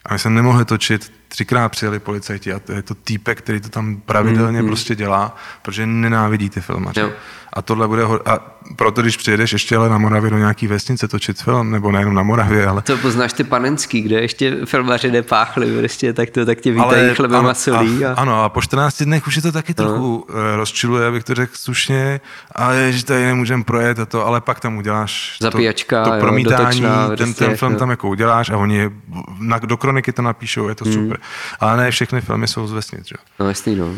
A 0.05 0.13
my 0.13 0.19
jsme 0.19 0.31
nemohli 0.31 0.65
točit, 0.65 1.13
třikrát 1.31 1.69
přijeli 1.69 1.99
policajti 1.99 2.53
a 2.53 2.59
to 2.59 2.71
je 2.71 2.81
to 2.81 2.95
týpek, 2.95 3.37
který 3.37 3.61
to 3.61 3.69
tam 3.69 4.01
pravidelně 4.05 4.59
mm, 4.59 4.65
mm. 4.65 4.69
prostě 4.69 4.95
dělá, 4.95 5.35
protože 5.61 5.85
nenávidí 5.85 6.49
ty 6.49 6.61
filmaře. 6.61 7.01
Jo. 7.01 7.11
A 7.53 7.61
tohle 7.61 7.87
bude, 7.87 8.03
ho- 8.03 8.29
a 8.29 8.39
proto 8.75 9.01
když 9.01 9.17
přijedeš 9.17 9.53
ještě 9.53 9.77
ale 9.77 9.89
na 9.89 9.97
Moravě 9.97 10.29
do 10.29 10.37
nějaký 10.37 10.67
vesnice 10.67 11.07
točit 11.07 11.41
film, 11.41 11.71
nebo 11.71 11.91
nejenom 11.91 12.13
na 12.13 12.23
Moravě, 12.23 12.67
ale... 12.67 12.81
To 12.81 12.97
poznáš 12.97 13.33
ty 13.33 13.43
panenský, 13.43 14.01
kde 14.01 14.21
ještě 14.21 14.65
filmaři 14.65 15.11
nepáchli, 15.11 15.77
prostě, 15.79 16.13
tak 16.13 16.29
to 16.29 16.45
tak 16.45 16.61
tě 16.61 16.71
vítají 16.71 17.05
ale, 17.05 17.15
chlebem 17.15 17.45
a 17.45 17.53
solí. 17.53 18.05
A... 18.05 18.13
Ano, 18.13 18.43
a 18.43 18.49
po 18.49 18.61
14 18.61 19.03
dnech 19.03 19.27
už 19.27 19.35
je 19.35 19.41
to 19.41 19.51
taky 19.51 19.73
no. 19.77 19.85
trochu 19.85 20.17
uh, 20.17 20.35
rozčiluje, 20.55 21.07
abych 21.07 21.23
to 21.23 21.35
řekl 21.35 21.51
slušně, 21.55 22.21
a 22.55 22.71
je, 22.71 22.91
že 22.91 23.05
tady 23.05 23.25
nemůžeme 23.25 23.63
projet 23.63 23.99
a 23.99 24.05
to, 24.05 24.27
ale 24.27 24.41
pak 24.41 24.59
tam 24.59 24.77
uděláš 24.77 25.37
Zapíjačka, 25.41 26.03
to, 26.03 26.11
to 26.11 26.19
promítání, 26.19 26.81
jo, 26.81 26.89
dotočná, 26.89 27.15
ten, 27.15 27.33
ten 27.33 27.57
film 27.57 27.73
no. 27.73 27.79
tam 27.79 27.89
jako 27.89 28.09
uděláš 28.09 28.49
a 28.49 28.57
oni 28.57 28.89
na, 29.39 29.57
do 29.57 29.77
kroniky 29.77 30.11
to 30.11 30.21
napíšou, 30.21 30.69
je 30.69 30.75
to 30.75 30.85
hmm. 30.85 30.93
super. 30.93 31.19
Ale 31.59 31.77
ne 31.77 31.91
všechny 31.91 32.21
filmy 32.21 32.47
jsou 32.47 32.67
z 32.67 32.71
vesnic, 32.71 33.07
že? 33.07 33.15
No 33.39 33.47
jasný, 33.47 33.75
no. 33.75 33.95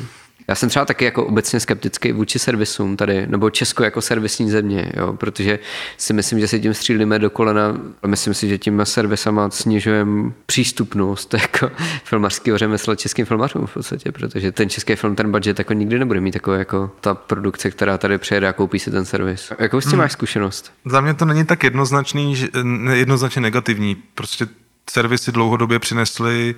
Já 0.47 0.55
jsem 0.55 0.69
třeba 0.69 0.85
taky 0.85 1.05
jako 1.05 1.25
obecně 1.25 1.59
skeptický 1.59 2.11
vůči 2.11 2.39
servisům 2.39 2.97
tady, 2.97 3.27
nebo 3.27 3.49
Česko 3.49 3.83
jako 3.83 4.01
servisní 4.01 4.49
země, 4.49 4.91
jo, 4.97 5.13
protože 5.13 5.59
si 5.97 6.13
myslím, 6.13 6.39
že 6.39 6.47
se 6.47 6.59
tím 6.59 6.73
střílíme 6.73 7.19
do 7.19 7.29
kolena 7.29 7.77
a 8.03 8.07
myslím 8.07 8.33
si, 8.33 8.49
že 8.49 8.57
tím 8.57 8.81
servisama 8.83 9.49
snižujeme 9.49 10.31
přístupnost 10.45 11.33
jako 11.33 11.71
filmařského 12.03 12.57
řemesla 12.57 12.95
českým 12.95 13.25
filmařům 13.25 13.65
v 13.65 13.73
podstatě, 13.73 14.11
protože 14.11 14.51
ten 14.51 14.69
český 14.69 14.95
film 14.95 15.15
ten 15.15 15.31
budget 15.31 15.59
jako 15.59 15.73
nikdy 15.73 15.99
nebude 15.99 16.21
mít 16.21 16.31
takový 16.31 16.59
jako 16.59 16.91
ta 17.01 17.13
produkce, 17.13 17.71
která 17.71 17.97
tady 17.97 18.17
přijede 18.17 18.47
a 18.47 18.53
koupí 18.53 18.79
si 18.79 18.91
ten 18.91 19.05
servis. 19.05 19.51
Jakou 19.59 19.81
s 19.81 19.83
tím 19.83 19.91
hmm. 19.91 19.99
máš 19.99 20.11
zkušenost? 20.11 20.73
Za 20.85 21.01
mě 21.01 21.13
to 21.13 21.25
není 21.25 21.45
tak 21.45 21.63
jednoznačný, 21.63 22.47
jednoznačně 22.93 23.41
negativní. 23.41 23.95
Prostě 24.15 24.47
servisy 24.89 25.31
dlouhodobě 25.31 25.79
přinesly 25.79 26.55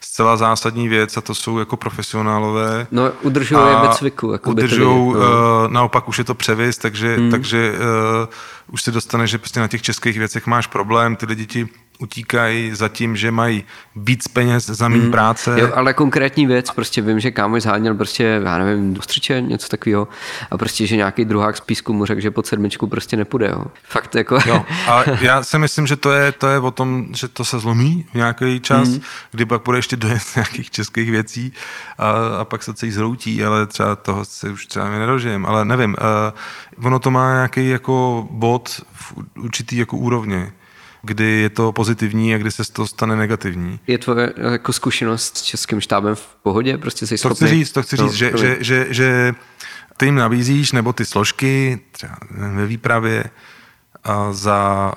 zcela 0.00 0.36
zásadní 0.36 0.88
věc 0.88 1.16
a 1.16 1.20
to 1.20 1.34
jsou 1.34 1.58
jako 1.58 1.76
profesionálové. 1.76 2.86
No, 2.90 3.12
udržují 3.22 3.60
je 3.68 3.88
ve 3.88 3.94
cviku. 3.94 4.32
Jako 4.32 4.50
udržují, 4.50 4.88
no. 4.88 5.04
uh, 5.06 5.16
naopak 5.68 6.08
už 6.08 6.18
je 6.18 6.24
to 6.24 6.34
převis, 6.34 6.78
takže, 6.78 7.16
hmm. 7.16 7.30
takže 7.30 7.72
uh, 7.72 8.28
už 8.72 8.82
se 8.82 8.90
dostane, 8.92 9.26
že 9.26 9.38
prostě 9.38 9.60
na 9.60 9.68
těch 9.68 9.82
českých 9.82 10.18
věcech 10.18 10.46
máš 10.46 10.66
problém, 10.66 11.16
ty 11.16 11.26
lidi 11.26 11.46
ti 11.46 11.68
utíkají 11.98 12.74
za 12.74 12.88
tím, 12.88 13.16
že 13.16 13.30
mají 13.30 13.64
víc 13.96 14.28
peněz 14.28 14.66
za 14.66 14.88
méně 14.88 15.02
hmm. 15.02 15.10
práce. 15.10 15.60
Jo, 15.60 15.70
ale 15.74 15.94
konkrétní 15.94 16.46
věc, 16.46 16.70
prostě 16.70 17.02
vím, 17.02 17.20
že 17.20 17.30
kámoš 17.30 17.62
zháněl 17.62 17.94
prostě, 17.94 18.40
já 18.44 18.58
nevím, 18.58 18.94
do 18.94 19.02
střiče, 19.02 19.40
něco 19.40 19.68
takového 19.68 20.08
a 20.50 20.58
prostě, 20.58 20.86
že 20.86 20.96
nějaký 20.96 21.24
druhák 21.24 21.56
z 21.56 21.60
písku 21.60 21.92
mu 21.92 22.06
řekl, 22.06 22.20
že 22.20 22.30
pod 22.30 22.46
sedmičku 22.46 22.86
prostě 22.86 23.16
nepůjde, 23.16 23.48
jo. 23.48 23.64
Fakt 23.82 24.14
jako. 24.14 24.38
Jo, 24.46 24.64
a 24.88 25.10
já 25.20 25.42
si 25.42 25.58
myslím, 25.58 25.86
že 25.86 25.96
to 25.96 26.12
je, 26.12 26.32
to 26.32 26.48
je 26.48 26.58
o 26.58 26.70
tom, 26.70 27.06
že 27.14 27.28
to 27.28 27.44
se 27.44 27.58
zlomí 27.58 28.06
v 28.12 28.14
nějaký 28.14 28.60
čas, 28.60 28.88
hmm. 28.88 29.00
kdy 29.30 29.44
pak 29.44 29.62
bude 29.64 29.78
ještě 29.78 29.96
dojet 29.96 30.22
nějakých 30.36 30.70
českých 30.70 31.10
věcí 31.10 31.52
a, 31.98 32.10
a 32.40 32.44
pak 32.44 32.62
se 32.62 32.74
celý 32.74 32.92
zhroutí, 32.92 33.44
ale 33.44 33.66
třeba 33.66 33.96
toho 33.96 34.24
se 34.24 34.50
už 34.50 34.66
třeba 34.66 34.90
nedožijem, 34.90 35.46
ale 35.46 35.64
nevím, 35.64 35.96
uh, 36.78 36.86
ono 36.86 36.98
to 36.98 37.10
má 37.10 37.34
nějaký 37.34 37.68
jako 37.68 38.28
bod 38.30 38.80
v 38.92 39.14
určitý 39.36 39.76
jako 39.76 39.96
úrovně 39.96 40.52
kdy 41.06 41.24
je 41.24 41.50
to 41.50 41.72
pozitivní 41.72 42.34
a 42.34 42.38
kdy 42.38 42.50
se 42.50 42.72
to 42.72 42.86
stane 42.86 43.16
negativní. 43.16 43.80
Je 43.86 43.98
tvoje 43.98 44.32
jako 44.52 44.72
zkušenost 44.72 45.36
s 45.36 45.42
českým 45.42 45.80
štábem 45.80 46.14
v 46.14 46.36
pohodě? 46.42 46.78
Prostě 46.78 47.06
jsi 47.06 47.18
to 47.18 47.34
chci 47.34 47.46
říct, 47.46 47.72
to 47.72 47.82
chci 47.82 47.96
říct, 47.96 48.06
no, 48.06 48.12
že, 48.12 48.32
že, 48.36 48.56
že, 48.60 48.86
že 48.90 49.34
ty 49.96 50.04
jim 50.04 50.14
nabízíš, 50.14 50.72
nebo 50.72 50.92
ty 50.92 51.04
složky, 51.04 51.80
třeba 51.92 52.16
ve 52.30 52.66
výpravě, 52.66 53.24
a 54.04 54.32
za 54.32 54.92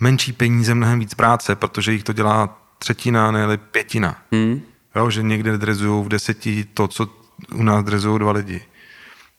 menší 0.00 0.32
peníze 0.32 0.74
mnohem 0.74 0.98
víc 0.98 1.14
práce, 1.14 1.56
protože 1.56 1.92
jich 1.92 2.04
to 2.04 2.12
dělá 2.12 2.62
třetina, 2.78 3.30
ne 3.30 3.56
pětina. 3.56 4.22
Hmm. 4.32 4.60
Jo, 4.96 5.10
že 5.10 5.22
někde 5.22 5.58
drezují 5.58 6.04
v 6.04 6.08
deseti 6.08 6.66
to, 6.74 6.88
co 6.88 7.08
u 7.54 7.62
nás 7.62 7.84
drezují 7.84 8.18
dva 8.18 8.32
lidi 8.32 8.60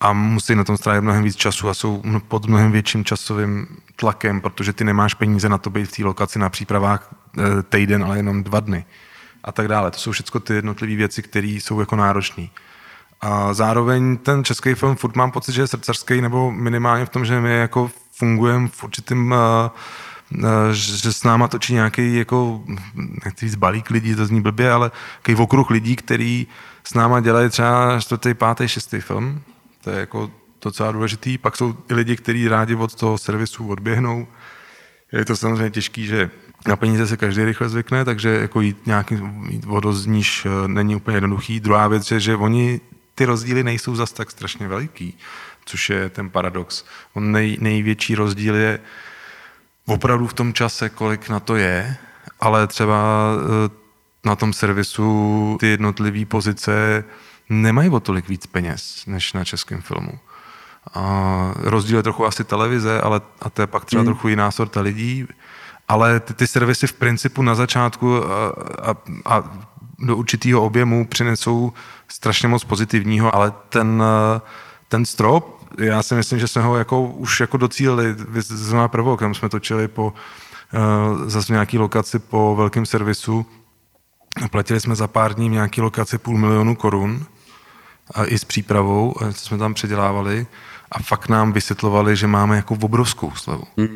a 0.00 0.12
musí 0.12 0.54
na 0.54 0.64
tom 0.64 0.76
strávit 0.76 1.00
mnohem 1.00 1.22
víc 1.22 1.36
času 1.36 1.68
a 1.68 1.74
jsou 1.74 2.02
pod 2.28 2.46
mnohem 2.46 2.72
větším 2.72 3.04
časovým 3.04 3.66
tlakem, 3.96 4.40
protože 4.40 4.72
ty 4.72 4.84
nemáš 4.84 5.14
peníze 5.14 5.48
na 5.48 5.58
to 5.58 5.70
být 5.70 5.84
v 5.84 5.96
té 5.96 6.04
lokaci 6.04 6.38
na 6.38 6.48
přípravách 6.48 7.14
e, 7.38 7.62
týden, 7.62 8.04
ale 8.04 8.16
jenom 8.16 8.42
dva 8.42 8.60
dny 8.60 8.84
a 9.44 9.52
tak 9.52 9.68
dále. 9.68 9.90
To 9.90 9.98
jsou 9.98 10.12
všechno 10.12 10.40
ty 10.40 10.54
jednotlivé 10.54 10.96
věci, 10.96 11.22
které 11.22 11.48
jsou 11.48 11.80
jako 11.80 11.96
náročné. 11.96 12.48
A 13.20 13.54
zároveň 13.54 14.16
ten 14.16 14.44
český 14.44 14.74
film 14.74 14.96
furt 14.96 15.16
mám 15.16 15.30
pocit, 15.30 15.52
že 15.52 15.62
je 15.62 15.66
srdcařský, 15.66 16.20
nebo 16.20 16.52
minimálně 16.52 17.06
v 17.06 17.08
tom, 17.08 17.24
že 17.24 17.40
my 17.40 17.56
jako 17.56 17.90
fungujeme 18.12 18.68
v 18.68 18.84
určitým 18.84 19.32
uh, 19.32 19.70
že 20.72 21.12
s 21.12 21.24
náma 21.24 21.48
točí 21.48 21.74
nějaký 21.74 22.16
jako, 22.16 22.64
nechci 23.24 23.46
říct 23.46 23.54
balík 23.54 23.90
lidí, 23.90 24.14
to 24.14 24.26
zní 24.26 24.40
blbě, 24.40 24.72
ale 24.72 24.90
takový 25.22 25.42
okruh 25.42 25.70
lidí, 25.70 25.96
který 25.96 26.46
s 26.84 26.94
náma 26.94 27.20
dělají 27.20 27.50
třeba 27.50 28.00
čtvrtý, 28.00 28.34
pátý, 28.34 28.68
šestý 28.68 29.00
film 29.00 29.40
to 29.84 29.90
je 29.90 30.00
jako 30.00 30.30
docela 30.62 30.92
důležitý. 30.92 31.38
Pak 31.38 31.56
jsou 31.56 31.74
i 31.90 31.94
lidi, 31.94 32.16
kteří 32.16 32.48
rádi 32.48 32.74
od 32.74 32.94
toho 32.94 33.18
servisu 33.18 33.68
odběhnou. 33.68 34.26
Je 35.12 35.24
to 35.24 35.36
samozřejmě 35.36 35.70
těžký, 35.70 36.06
že 36.06 36.30
na 36.66 36.76
peníze 36.76 37.06
se 37.06 37.16
každý 37.16 37.44
rychle 37.44 37.68
zvykne, 37.68 38.04
takže 38.04 38.28
jako 38.28 38.60
jít 38.60 38.86
nějaký 38.86 39.18
jít 39.48 39.64
vodozníž 39.64 40.46
eh, 40.46 40.68
není 40.68 40.96
úplně 40.96 41.16
jednoduchý. 41.16 41.60
Druhá 41.60 41.88
věc 41.88 42.10
je, 42.10 42.20
že 42.20 42.36
oni 42.36 42.80
ty 43.14 43.24
rozdíly 43.24 43.64
nejsou 43.64 43.96
zas 43.96 44.12
tak 44.12 44.30
strašně 44.30 44.68
veliký, 44.68 45.18
což 45.64 45.90
je 45.90 46.08
ten 46.08 46.30
paradox. 46.30 46.84
On 47.12 47.32
nej, 47.32 47.56
největší 47.60 48.14
rozdíl 48.14 48.54
je 48.54 48.80
opravdu 49.86 50.26
v 50.26 50.34
tom 50.34 50.52
čase, 50.52 50.88
kolik 50.88 51.28
na 51.28 51.40
to 51.40 51.56
je, 51.56 51.96
ale 52.40 52.66
třeba 52.66 53.32
eh, 53.36 53.70
na 54.24 54.36
tom 54.36 54.52
servisu 54.52 55.56
ty 55.60 55.66
jednotlivé 55.66 56.24
pozice 56.24 57.04
nemají 57.48 57.90
o 57.90 58.00
tolik 58.00 58.28
víc 58.28 58.46
peněz 58.46 59.04
než 59.06 59.32
na 59.32 59.44
českém 59.44 59.80
filmu. 59.80 60.18
A 60.94 61.54
rozdíl 61.56 61.96
je 61.96 62.02
trochu 62.02 62.26
asi 62.26 62.44
televize, 62.44 63.00
ale 63.00 63.20
a 63.42 63.50
to 63.50 63.62
je 63.62 63.66
pak 63.66 63.84
třeba 63.84 64.02
mm. 64.02 64.06
trochu 64.06 64.28
jiná 64.28 64.50
sorta 64.50 64.80
lidí, 64.80 65.26
ale 65.88 66.20
ty, 66.20 66.34
ty 66.34 66.46
servisy 66.46 66.86
v 66.86 66.92
principu 66.92 67.42
na 67.42 67.54
začátku 67.54 68.24
a, 68.24 68.54
a, 68.82 68.96
a 69.24 69.58
do 69.98 70.16
určitého 70.16 70.62
objemu 70.62 71.06
přinesou 71.06 71.72
strašně 72.08 72.48
moc 72.48 72.64
pozitivního, 72.64 73.34
ale 73.34 73.52
ten, 73.68 74.02
ten 74.88 75.04
strop, 75.04 75.64
já 75.78 76.02
si 76.02 76.14
myslím, 76.14 76.38
že 76.38 76.48
jsme 76.48 76.62
ho 76.62 76.76
jako, 76.76 77.02
už 77.02 77.40
jako 77.40 77.56
docílili. 77.56 78.14
Zrovna 78.38 78.88
prvou, 78.88 79.16
kam 79.16 79.34
jsme 79.34 79.48
točili 79.48 79.88
po 79.88 80.06
uh, 80.06 81.28
zase 81.28 81.52
nějaký 81.52 81.78
lokaci 81.78 82.18
po 82.18 82.54
velkém 82.56 82.86
servisu. 82.86 83.46
Platili 84.50 84.80
jsme 84.80 84.94
za 84.94 85.08
pár 85.08 85.34
dní 85.34 85.48
v 85.48 85.52
nějaký 85.52 85.80
lokaci 85.80 86.18
půl 86.18 86.38
milionu 86.38 86.74
korun 86.76 87.26
a 88.14 88.24
i 88.24 88.38
s 88.38 88.44
přípravou, 88.44 89.14
co 89.32 89.46
jsme 89.46 89.58
tam 89.58 89.74
předělávali 89.74 90.46
a 90.92 91.02
fakt 91.02 91.28
nám 91.28 91.52
vysvětlovali, 91.52 92.16
že 92.16 92.26
máme 92.26 92.56
jako 92.56 92.74
obrovskou 92.74 93.30
slevu. 93.30 93.64
Mm. 93.76 93.88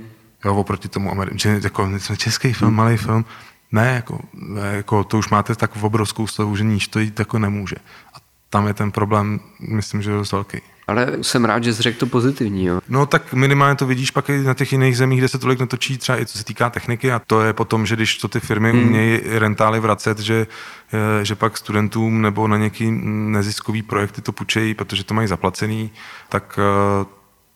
Jo, 0.44 0.54
oproti 0.54 0.88
tomu 0.88 1.10
Americe, 1.10 1.38
že 1.38 1.60
jako 1.64 1.98
jsme 1.98 2.16
český 2.16 2.52
film, 2.52 2.74
malý 2.74 2.96
film, 2.96 3.24
ne, 3.72 3.94
jako, 3.94 4.20
ne, 4.34 4.76
jako 4.76 5.04
to 5.04 5.18
už 5.18 5.28
máte 5.28 5.54
tak 5.54 5.82
obrovskou 5.82 6.26
slevu, 6.26 6.56
že 6.56 6.64
níž 6.64 6.88
to 6.88 6.98
jít 6.98 7.18
jako 7.18 7.38
nemůže. 7.38 7.76
A 8.14 8.16
tam 8.50 8.66
je 8.66 8.74
ten 8.74 8.92
problém, 8.92 9.40
myslím, 9.60 10.02
že 10.02 10.10
je 10.10 10.16
dost 10.16 10.32
velký. 10.32 10.60
Ale 10.88 11.12
jsem 11.22 11.44
rád, 11.44 11.64
že 11.64 11.74
jsi 11.74 11.82
řekl 11.82 11.98
to 11.98 12.06
pozitivní. 12.06 12.64
Jo. 12.64 12.80
No 12.88 13.06
tak 13.06 13.32
minimálně 13.32 13.76
to 13.76 13.86
vidíš 13.86 14.10
pak 14.10 14.28
i 14.28 14.42
na 14.42 14.54
těch 14.54 14.72
jiných 14.72 14.96
zemích, 14.96 15.18
kde 15.18 15.28
se 15.28 15.38
tolik 15.38 15.60
netočí, 15.60 15.98
třeba 15.98 16.20
i 16.20 16.26
co 16.26 16.38
se 16.38 16.44
týká 16.44 16.70
techniky 16.70 17.12
a 17.12 17.20
to 17.26 17.42
je 17.42 17.52
potom, 17.52 17.86
že 17.86 17.96
když 17.96 18.16
to 18.16 18.28
ty 18.28 18.40
firmy 18.40 18.72
hmm. 18.72 18.82
umějí 18.82 19.20
rentály 19.24 19.80
vracet, 19.80 20.18
že, 20.18 20.46
eh, 20.92 21.24
že 21.24 21.34
pak 21.34 21.56
studentům 21.56 22.22
nebo 22.22 22.48
na 22.48 22.56
nějaký 22.56 22.90
neziskový 23.30 23.82
projekty 23.82 24.22
to 24.22 24.32
půjčejí, 24.32 24.74
protože 24.74 25.04
to 25.04 25.14
mají 25.14 25.28
zaplacený, 25.28 25.90
tak 26.28 26.58
eh, 27.02 27.06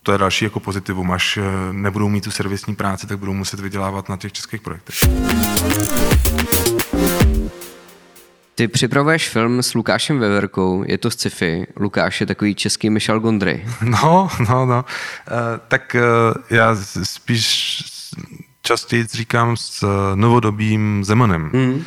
to 0.03 0.13
je 0.13 0.19
další 0.19 0.45
jako 0.45 0.61
pozitivum. 0.61 1.11
Až 1.11 1.37
eh, 1.37 1.43
nebudou 1.73 2.09
mít 2.09 2.25
tu 2.25 2.31
servisní 2.31 2.75
práci, 2.75 3.07
tak 3.07 3.19
budou 3.19 3.33
muset 3.33 3.61
vydělávat 3.61 4.09
na 4.09 4.17
těch 4.17 4.33
českých 4.33 4.61
projektech. 4.61 4.97
Ty 8.55 8.69
připravuješ 8.69 9.29
film 9.29 9.63
s 9.63 9.75
Lukášem 9.75 10.19
Veverkou, 10.19 10.85
je 10.87 10.99
to 10.99 11.11
sci-fi. 11.11 11.67
Lukáš 11.77 12.21
je 12.21 12.27
takový 12.27 12.55
český 12.55 12.91
Michel 12.91 13.21
Gondry. 13.21 13.67
No, 13.83 14.29
no, 14.49 14.67
no. 14.67 14.85
Uh, 14.85 15.37
tak 15.69 15.97
uh, 15.99 16.43
já 16.51 16.77
spíš 17.03 17.79
častěji 18.63 19.07
říkám 19.07 19.57
s 19.57 19.83
uh, 19.83 19.91
novodobým 20.15 21.05
Zemanem. 21.05 21.51
Mm. 21.53 21.73
Uh, 21.73 21.83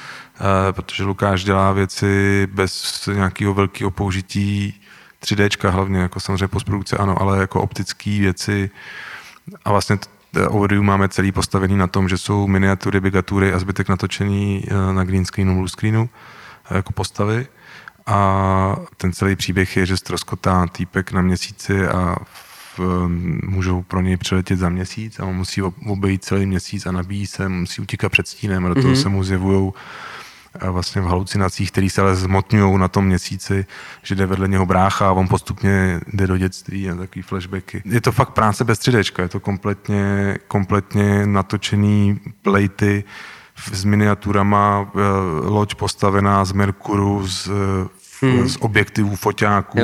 protože 0.72 1.04
Lukáš 1.04 1.44
dělá 1.44 1.72
věci 1.72 2.48
bez 2.52 3.06
nějakého 3.14 3.54
velkého 3.54 3.92
použití 3.92 4.82
3D, 5.24 5.70
hlavně 5.70 6.00
jako 6.00 6.20
samozřejmě 6.20 6.48
postprodukce, 6.48 6.98
ano, 6.98 7.22
ale 7.22 7.40
jako 7.40 7.62
optické 7.62 8.10
věci. 8.20 8.70
A 9.66 9.72
vlastně 9.72 9.98
Overview 10.48 10.84
máme 10.84 11.10
celý 11.10 11.32
postavený 11.32 11.78
na 11.78 11.88
tom, 11.88 12.10
že 12.10 12.18
jsou 12.18 12.48
miniatury, 12.48 13.00
bigatury 13.00 13.54
a 13.54 13.60
zbytek 13.60 13.90
natočený 13.90 14.64
na 14.92 15.04
green 15.04 15.26
screenu, 15.26 15.56
blue 15.56 15.70
screenu 15.70 16.10
jako 16.72 16.94
postavy 16.94 17.48
a 18.06 18.76
ten 18.98 19.14
celý 19.14 19.36
příběh 19.36 19.78
je, 19.78 19.86
že 19.86 19.98
ztroskotá 19.98 20.68
týpek 20.68 21.12
na 21.12 21.22
měsíci 21.22 21.88
a 21.88 22.16
v, 22.78 23.08
můžou 23.44 23.82
pro 23.82 24.02
něj 24.02 24.18
přiletět 24.18 24.60
za 24.60 24.70
měsíc 24.70 25.20
a 25.20 25.26
on 25.26 25.36
musí 25.36 25.62
obejít 25.62 26.24
celý 26.24 26.46
měsíc 26.46 26.86
a 26.86 26.92
nabíjí 26.92 27.28
se, 27.28 27.50
musí 27.50 27.82
utíkat 27.82 28.10
před 28.10 28.28
stínem 28.28 28.66
a 28.66 28.70
do 28.70 28.76
toho 28.76 28.94
mm-hmm. 28.94 29.02
se 29.02 29.10
mu 29.10 29.24
zjevují 29.24 29.72
vlastně 30.62 31.02
v 31.02 31.06
halucinacích, 31.06 31.72
které 31.72 31.90
se 31.90 32.02
ale 32.02 32.16
zmotňují 32.16 32.78
na 32.78 32.88
tom 32.88 33.06
měsíci, 33.06 33.66
že 34.04 34.16
jde 34.16 34.26
vedle 34.26 34.48
něho 34.48 34.66
brácha 34.66 35.08
a 35.10 35.12
on 35.12 35.28
postupně 35.28 36.00
jde 36.14 36.28
do 36.28 36.38
dětství 36.38 36.90
a 36.90 36.96
takový 36.96 37.22
flashbacky. 37.22 37.82
Je 37.86 38.02
to 38.02 38.12
fakt 38.12 38.30
práce 38.30 38.64
bez 38.64 38.80
3 38.80 38.92
je 39.20 39.30
to 39.30 39.40
kompletně, 39.40 40.38
kompletně 40.48 41.26
natočený 41.26 42.20
plejty, 42.42 43.04
s 43.74 43.84
miniaturama, 43.84 44.92
eh, 44.96 45.00
loď 45.50 45.76
postavená 45.76 46.46
z 46.46 46.52
Merkuru, 46.52 47.28
z, 47.28 47.50
hmm. 48.22 48.50
z 48.50 48.58
objektivů 48.60 49.16
foťáků. 49.16 49.80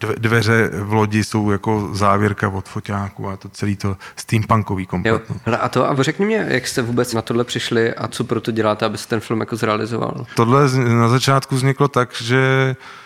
Dve, 0.00 0.14
dveře 0.18 0.70
v 0.72 0.92
lodi 0.92 1.24
jsou 1.24 1.50
jako 1.50 1.90
závěrka 1.92 2.48
od 2.48 2.68
foťáku 2.68 3.28
a 3.28 3.36
to 3.36 3.48
celý 3.48 3.76
to 3.76 3.96
steampunkový 4.16 4.86
komplet. 4.86 5.24
Jo. 5.30 5.36
Hele, 5.44 5.58
a 5.58 5.68
to 5.68 5.90
a 5.90 6.02
řekni 6.02 6.26
mě, 6.26 6.46
jak 6.48 6.66
jste 6.66 6.82
vůbec 6.82 7.14
na 7.14 7.22
tohle 7.22 7.44
přišli 7.44 7.94
a 7.94 8.08
co 8.08 8.24
pro 8.24 8.40
to 8.40 8.50
děláte, 8.50 8.86
aby 8.86 8.98
se 8.98 9.08
ten 9.08 9.20
film 9.20 9.40
jako 9.40 9.56
zrealizoval? 9.56 10.26
Tohle 10.34 10.70
na 10.78 11.08
začátku 11.08 11.54
vzniklo 11.54 11.88
tak, 11.88 12.14
že 12.22 12.76
Eh, 12.76 13.05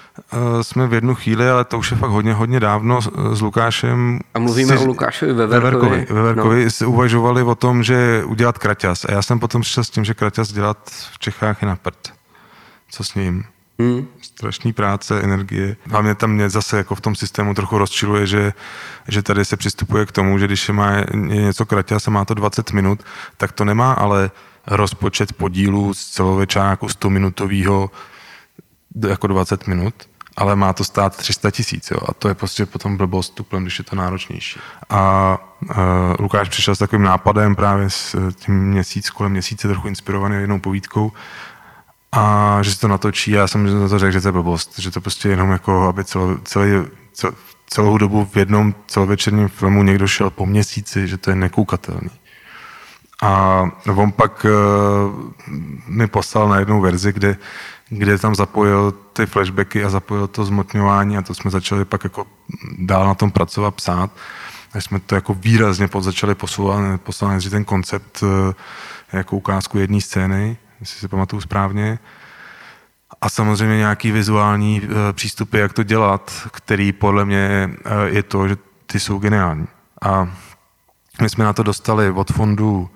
jsme 0.63 0.87
v 0.87 0.95
jednu 0.95 1.15
chvíli, 1.15 1.51
ale 1.51 1.65
to 1.65 1.79
už 1.79 1.91
je 1.91 1.97
fakt 1.97 2.11
hodně, 2.11 2.35
hodně 2.35 2.61
dávno 2.61 3.01
s 3.33 3.41
Lukášem. 3.41 4.19
A 4.35 4.39
mluvíme 4.39 4.79
si, 4.79 4.85
o 4.85 4.87
Lukášovi 4.87 5.33
Veverkovi. 5.33 6.07
Veverkovi 6.11 6.65
no. 6.65 6.71
si 6.71 6.87
uvažovali 6.87 7.43
o 7.43 7.55
tom, 7.55 7.83
že 7.83 8.25
udělat 8.27 8.59
kraťas. 8.59 9.05
A 9.05 9.13
já 9.13 9.23
jsem 9.23 9.41
potom 9.41 9.63
přišel 9.63 9.85
s 9.85 9.91
tím, 9.91 10.05
že 10.05 10.15
kraťas 10.15 10.53
dělat 10.53 10.79
v 11.13 11.19
Čechách 11.19 11.63
je 11.63 11.69
na 11.69 11.77
prd. 11.77 12.13
Co 12.91 13.05
s 13.05 13.15
ním? 13.15 13.45
Hmm. 13.79 14.07
Strašný 14.23 14.73
práce, 14.73 15.21
energie. 15.21 15.77
Hlavně 15.87 16.15
tam 16.15 16.31
mě 16.31 16.51
zase 16.51 16.77
jako 16.77 16.95
v 16.95 17.01
tom 17.01 17.15
systému 17.15 17.55
trochu 17.55 17.79
rozčiluje, 17.79 18.27
že, 18.27 18.53
že 19.09 19.23
tady 19.23 19.45
se 19.45 19.57
přistupuje 19.57 20.07
k 20.07 20.13
tomu, 20.13 20.39
že 20.39 20.47
když 20.47 20.69
má 20.69 20.91
je 20.93 21.07
něco 21.15 21.67
kraťas 21.67 22.09
a 22.09 22.11
má 22.11 22.25
to 22.25 22.35
20 22.35 22.73
minut, 22.73 23.03
tak 23.37 23.53
to 23.53 23.65
nemá 23.65 23.93
ale 23.93 24.31
rozpočet 24.67 25.33
podílu 25.33 25.95
z 25.95 26.07
celovečáku 26.07 26.89
100 26.89 27.11
minutového 27.11 27.91
jako 29.09 29.27
20 29.27 29.67
minut, 29.67 29.95
ale 30.37 30.57
má 30.57 30.73
to 30.73 30.85
stát 30.85 31.17
300 31.17 31.51
tisíc, 31.51 31.93
a 32.09 32.15
to 32.15 32.29
je 32.29 32.35
prostě 32.35 32.67
potom 32.67 32.97
blbost 32.97 33.35
tuplem, 33.35 33.63
když 33.63 33.79
je 33.79 33.85
to 33.85 33.97
náročnější. 33.97 34.61
A 34.91 35.39
uh, 35.63 35.77
Lukáš 36.19 36.49
přišel 36.49 36.75
s 36.75 36.79
takovým 36.79 37.05
nápadem 37.05 37.57
právě 37.57 37.91
s 37.91 38.17
tím 38.35 38.55
měsíc, 38.55 39.11
kolem 39.11 39.33
měsíce, 39.33 39.69
trochu 39.69 39.89
inspirovaný 39.89 40.37
jednou 40.37 40.59
povídkou, 40.59 41.13
a 42.13 42.59
že 42.63 42.75
se 42.75 42.81
to 42.81 42.89
natočí, 42.89 43.31
já 43.31 43.49
jsem 43.49 43.81
na 43.81 43.89
to 43.89 43.99
řekl, 43.99 44.13
že 44.13 44.21
to 44.21 44.29
je 44.29 44.33
blbost, 44.33 44.79
že 44.79 44.91
to 44.91 45.01
prostě 45.01 45.29
jenom 45.29 45.51
jako, 45.51 45.89
aby 45.89 46.05
celo, 46.05 46.39
celý, 46.45 46.71
cel, 47.13 47.33
celou 47.67 47.99
dobu 47.99 48.25
v 48.25 48.37
jednom 48.37 48.75
celovečerním 48.87 49.49
filmu 49.49 49.83
někdo 49.83 50.07
šel 50.09 50.31
po 50.31 50.47
měsíci, 50.47 51.09
že 51.09 51.17
to 51.17 51.31
je 51.31 51.37
nekoukatelný. 51.37 52.11
A 53.23 53.63
on 53.97 54.13
pak 54.13 54.45
uh, 54.45 55.51
mi 55.87 56.07
poslal 56.07 56.49
na 56.49 56.59
jednu 56.59 56.81
verzi, 56.81 57.13
kde, 57.13 57.37
kde 57.91 58.19
tam 58.19 58.35
zapojil 58.35 58.93
ty 59.13 59.27
flashbacky 59.27 59.85
a 59.85 59.91
zapojil 59.91 60.27
to 60.27 60.45
zmotňování 60.45 61.19
a 61.19 61.23
to 61.23 61.35
jsme 61.35 61.51
začali 61.51 61.85
pak 61.85 62.05
jako 62.05 62.27
dál 62.79 63.07
na 63.07 63.15
tom 63.15 63.31
pracovat, 63.31 63.75
psát. 63.75 64.11
A 64.73 64.81
jsme 64.81 65.01
to 65.01 65.15
jako 65.15 65.35
výrazně 65.35 65.89
začali 66.01 66.35
posouvat, 66.35 67.01
posouvat 67.01 67.45
ten 67.51 67.65
koncept 67.65 68.23
uh, 68.23 68.29
jako 69.13 69.37
ukázku 69.37 69.79
jedné 69.79 70.01
scény, 70.01 70.57
jestli 70.81 71.01
si 71.01 71.09
pamatuju 71.09 71.41
správně. 71.43 71.99
A 73.21 73.29
samozřejmě 73.29 73.77
nějaký 73.77 74.13
vizuální 74.13 74.83
e, 74.83 75.13
přístupy, 75.13 75.59
jak 75.59 75.73
to 75.73 75.83
dělat, 75.83 76.49
který 76.53 76.93
podle 76.93 77.25
mě 77.25 77.71
e, 77.85 78.09
je 78.09 78.23
to, 78.23 78.49
že 78.49 78.57
ty 78.87 79.01
jsou 79.01 79.19
geniální. 79.19 79.67
A 80.03 80.29
my 81.23 81.29
jsme 81.29 81.45
na 81.45 81.53
to 81.53 81.63
dostali 81.63 82.11
od 82.11 82.33
fondu 82.33 82.91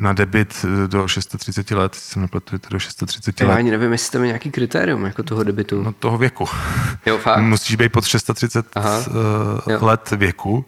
na 0.00 0.12
debit 0.12 0.66
e, 0.84 0.88
do 0.88 1.08
630 1.08 1.70
let, 1.70 1.94
si 1.94 2.18
nepletu, 2.18 2.56
do 2.70 2.78
630 2.78 3.40
let. 3.40 3.48
Já 3.48 3.56
ani 3.56 3.70
nevím, 3.70 3.92
jestli 3.92 4.12
tam 4.12 4.22
je 4.22 4.26
nějaký 4.26 4.50
kritérium 4.50 5.04
jako 5.04 5.22
toho 5.22 5.42
debitu. 5.44 5.82
No 5.82 5.92
toho 5.92 6.18
věku. 6.18 6.44
Jo, 7.06 7.18
fakt. 7.18 7.38
Musíš 7.42 7.76
být 7.76 7.92
pod 7.92 8.04
630 8.04 8.66
Aha. 8.74 9.00
let 9.80 10.10
věku. 10.10 10.64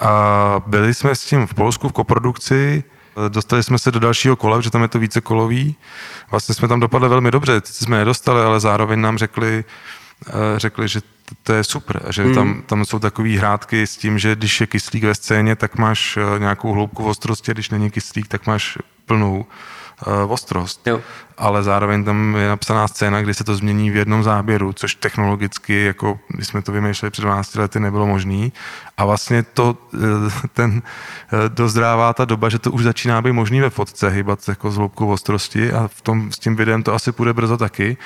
A 0.00 0.62
byli 0.66 0.94
jsme 0.94 1.14
s 1.14 1.24
tím 1.24 1.46
v 1.46 1.54
Polsku 1.54 1.88
v 1.88 1.92
koprodukci, 1.92 2.84
Dostali 3.28 3.62
jsme 3.62 3.78
se 3.78 3.90
do 3.90 4.00
dalšího 4.00 4.36
kola, 4.36 4.60
že 4.60 4.70
tam 4.70 4.82
je 4.82 4.88
to 4.88 4.98
více 4.98 5.20
kolový. 5.20 5.76
Vlastně 6.30 6.54
jsme 6.54 6.68
tam 6.68 6.80
dopadli 6.80 7.08
velmi 7.08 7.30
dobře, 7.30 7.60
teď 7.60 7.74
jsme 7.74 7.98
nedostali, 7.98 8.42
ale 8.42 8.60
zároveň 8.60 9.00
nám 9.00 9.18
řekli, 9.18 9.64
eh, 9.68 10.03
řekli, 10.56 10.88
že 10.88 11.00
to 11.42 11.52
je 11.52 11.64
super, 11.64 12.02
že 12.10 12.24
hmm. 12.24 12.34
tam, 12.34 12.62
tam 12.66 12.84
jsou 12.84 12.98
takové 12.98 13.28
hrátky 13.28 13.86
s 13.86 13.96
tím, 13.96 14.18
že 14.18 14.36
když 14.36 14.60
je 14.60 14.66
kyslík 14.66 15.04
ve 15.04 15.14
scéně, 15.14 15.56
tak 15.56 15.76
máš 15.76 16.16
eh, 16.16 16.38
nějakou 16.38 16.72
hloubku 16.72 17.04
ostrosti, 17.04 17.52
když 17.52 17.70
není 17.70 17.90
kyslík, 17.90 18.28
tak 18.28 18.46
máš 18.46 18.78
plnou 19.06 19.46
uh, 20.06 20.32
ostrost. 20.32 20.86
Jo. 20.86 21.00
Ale 21.38 21.62
zároveň 21.62 22.04
tam 22.04 22.36
je 22.36 22.48
napsaná 22.48 22.88
scéna, 22.88 23.22
kdy 23.22 23.34
se 23.34 23.44
to 23.44 23.56
změní 23.56 23.90
v 23.90 23.96
jednom 23.96 24.22
záběru, 24.22 24.72
což 24.72 24.94
technologicky, 24.94 25.84
jako 25.84 26.18
když 26.28 26.46
jsme 26.46 26.62
to 26.62 26.72
vymýšleli 26.72 27.10
před 27.10 27.22
12 27.22 27.54
lety, 27.54 27.80
nebylo 27.80 28.06
možné. 28.06 28.48
A 28.96 29.04
vlastně 29.04 29.42
to, 29.42 29.76
ten 30.52 30.82
dozrává 31.48 32.12
ta 32.12 32.24
doba, 32.24 32.48
že 32.48 32.58
to 32.58 32.70
už 32.70 32.82
začíná 32.82 33.22
být 33.22 33.32
možný 33.32 33.60
ve 33.60 33.70
fotce, 33.70 34.10
hýbat 34.10 34.48
jako 34.48 34.70
s 34.70 34.76
hloubkou 34.76 35.08
ostrosti 35.08 35.72
a 35.72 35.88
v 35.88 36.00
tom, 36.00 36.32
s 36.32 36.38
tím 36.38 36.56
videem 36.56 36.82
to 36.82 36.94
asi 36.94 37.12
půjde 37.12 37.32
brzo 37.32 37.56
taky. 37.56 37.96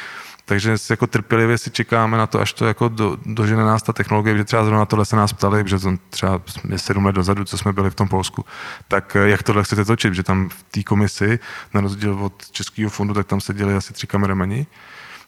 Takže 0.49 0.77
jako 0.91 1.07
trpělivě 1.07 1.59
si 1.59 1.71
čekáme 1.71 2.19
na 2.19 2.27
to, 2.27 2.41
až 2.41 2.53
to 2.53 2.67
jako 2.67 2.89
do, 2.89 3.17
dožene 3.27 3.65
nás 3.65 3.83
ta 3.83 3.93
technologie, 3.93 4.37
že 4.37 4.45
třeba 4.45 4.65
zrovna 4.65 4.79
na 4.79 4.87
tohle 4.87 5.05
se 5.05 5.17
nás 5.17 5.33
ptali, 5.33 5.63
že 5.67 5.79
to 5.79 5.93
třeba 6.11 6.41
je 6.69 6.79
sedm 6.79 7.07
let 7.07 7.15
dozadu, 7.15 7.45
co 7.45 7.59
jsme 7.59 7.73
byli 7.73 7.91
v 7.91 7.95
tom 7.95 8.09
Polsku, 8.09 8.45
tak 8.89 9.17
eh, 9.17 9.29
jak 9.29 9.43
tohle 9.43 9.65
chcete 9.65 9.85
točit, 9.85 10.15
že 10.15 10.23
tam 10.23 10.49
v 10.49 10.63
té 10.63 10.83
komisi, 10.83 11.39
na 11.75 11.81
rozdíl 11.81 12.25
od 12.25 12.51
Českého 12.51 12.91
fondu, 12.91 13.15
tak 13.15 13.27
tam 13.27 13.41
seděli 13.41 13.75
asi 13.75 13.93
tři 13.93 14.07
kameramani, 14.07 14.67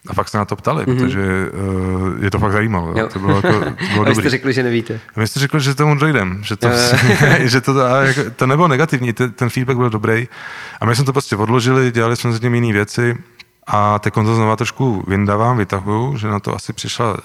a 0.07 0.13
fakt 0.13 0.29
se 0.29 0.37
na 0.37 0.45
to 0.45 0.55
ptali, 0.55 0.85
mm-hmm. 0.85 0.99
protože 0.99 1.21
uh, 1.21 2.23
je 2.23 2.31
to 2.31 2.39
fakt 2.39 2.51
zajímavé. 2.51 2.99
Jo. 2.99 3.07
To 3.13 3.19
bylo, 3.19 3.35
jako, 3.35 3.59
to 3.59 3.93
bylo 3.93 4.05
a 4.07 4.15
jste 4.15 4.29
řekli, 4.29 4.53
že 4.53 4.63
nevíte. 4.63 4.99
A 5.15 5.19
my 5.19 5.27
jste 5.27 5.39
řekli, 5.39 5.59
že 5.61 5.75
tomu 5.75 5.95
dojdem, 5.95 6.41
že 6.43 6.55
to, 6.55 6.67
že 7.39 7.61
to, 7.61 7.81
a 7.81 8.01
jako, 8.01 8.21
to 8.35 8.47
nebylo 8.47 8.67
negativní, 8.67 9.13
ten, 9.13 9.31
ten 9.31 9.49
feedback 9.49 9.77
byl 9.77 9.89
dobrý. 9.89 10.27
A 10.79 10.85
my 10.85 10.95
jsme 10.95 11.05
to 11.05 11.13
prostě 11.13 11.35
odložili, 11.35 11.91
dělali 11.91 12.15
jsme 12.15 12.31
s 12.31 12.39
tím 12.39 12.55
jiné 12.55 12.73
věci 12.73 13.17
a 13.71 13.99
teď 13.99 14.13
to 14.13 14.35
znova 14.35 14.55
trošku 14.55 15.03
vyndávám, 15.07 15.57
vytahuju, 15.57 16.17
že 16.17 16.27
na 16.27 16.39
to 16.39 16.55
asi 16.55 16.73
přišla, 16.73 17.13
uh, 17.13 17.17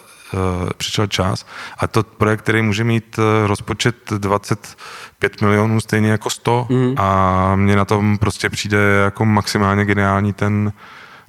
přišel 0.76 1.07
čas. 1.07 1.47
A 1.78 1.86
to 1.86 2.03
projekt, 2.03 2.40
který 2.40 2.62
může 2.62 2.84
mít 2.84 3.18
uh, 3.18 3.24
rozpočet 3.47 3.97
25 4.18 5.40
milionů, 5.42 5.80
stejně 5.80 6.11
jako 6.11 6.30
100. 6.30 6.66
Mm. 6.70 6.94
A 6.97 7.53
mně 7.57 7.76
na 7.76 7.84
tom 7.84 8.18
prostě 8.18 8.51
přijde 8.51 8.78
jako 9.05 9.24
maximálně 9.24 9.84
geniální 9.84 10.32
ten, 10.32 10.72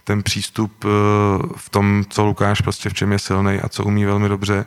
ten 0.03 0.23
přístup 0.23 0.85
uh, 0.85 0.91
v 1.55 1.69
tom, 1.69 2.03
co 2.09 2.23
Lukáš 2.23 2.61
prostě 2.61 2.89
v 2.89 2.93
čem 2.93 3.11
je 3.11 3.19
silný 3.19 3.59
a 3.59 3.69
co 3.69 3.83
umí 3.83 4.05
velmi 4.05 4.29
dobře. 4.29 4.65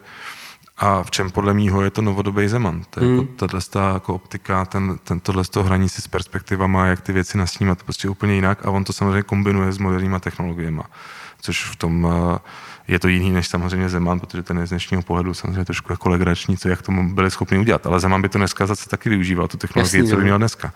A 0.81 1.03
v 1.03 1.11
čem 1.11 1.31
podle 1.31 1.55
mýho 1.55 1.83
je 1.83 1.91
to 1.91 2.03
novodobý 2.03 2.49
Zeman. 2.49 2.83
To 2.91 3.01
je 3.01 3.07
mm. 3.07 3.19
jako 3.19 3.47
tato 3.47 3.79
jako 3.79 4.15
optika, 4.15 4.65
ten, 4.65 4.99
ten, 5.05 5.21
tohle 5.21 5.45
toho 5.45 5.65
hraní 5.65 5.89
si 5.89 6.03
s 6.03 6.09
perspektivama, 6.09 6.87
jak 6.87 7.01
ty 7.01 7.13
věci 7.13 7.39
nasnímat, 7.39 7.79
to 7.79 7.85
prostě 7.85 8.09
úplně 8.09 8.35
jinak. 8.35 8.67
A 8.67 8.71
on 8.71 8.85
to 8.85 8.93
samozřejmě 8.93 9.23
kombinuje 9.23 9.73
s 9.73 9.79
moderníma 9.79 10.19
technologiemi, 10.19 10.83
což 11.41 11.65
v 11.65 11.77
tom 11.77 12.05
uh, 12.05 12.37
je 12.89 12.99
to 12.99 13.09
jiný 13.09 13.31
než 13.31 13.49
samozřejmě 13.49 13.89
Zeman, 13.89 14.21
protože 14.21 14.43
ten 14.43 14.59
je 14.59 14.67
z 14.67 14.71
dnešního 14.71 15.03
pohledu 15.03 15.35
samozřejmě 15.35 15.65
trošku 15.65 15.93
jako 15.93 16.09
legrační, 16.09 16.57
co 16.57 16.69
jak 16.69 16.83
tomu 16.83 17.15
byli 17.15 17.31
schopni 17.31 17.59
udělat. 17.59 17.87
Ale 17.87 18.01
Zeman 18.01 18.23
by 18.23 18.29
to 18.29 18.39
dneska 18.39 18.67
zase 18.67 18.89
taky 18.89 19.09
využíval, 19.09 19.49
tu 19.49 19.57
technologii, 19.57 20.01
Jasný, 20.01 20.11
co 20.11 20.17
by 20.17 20.23
měl 20.23 20.39
dneska. 20.39 20.73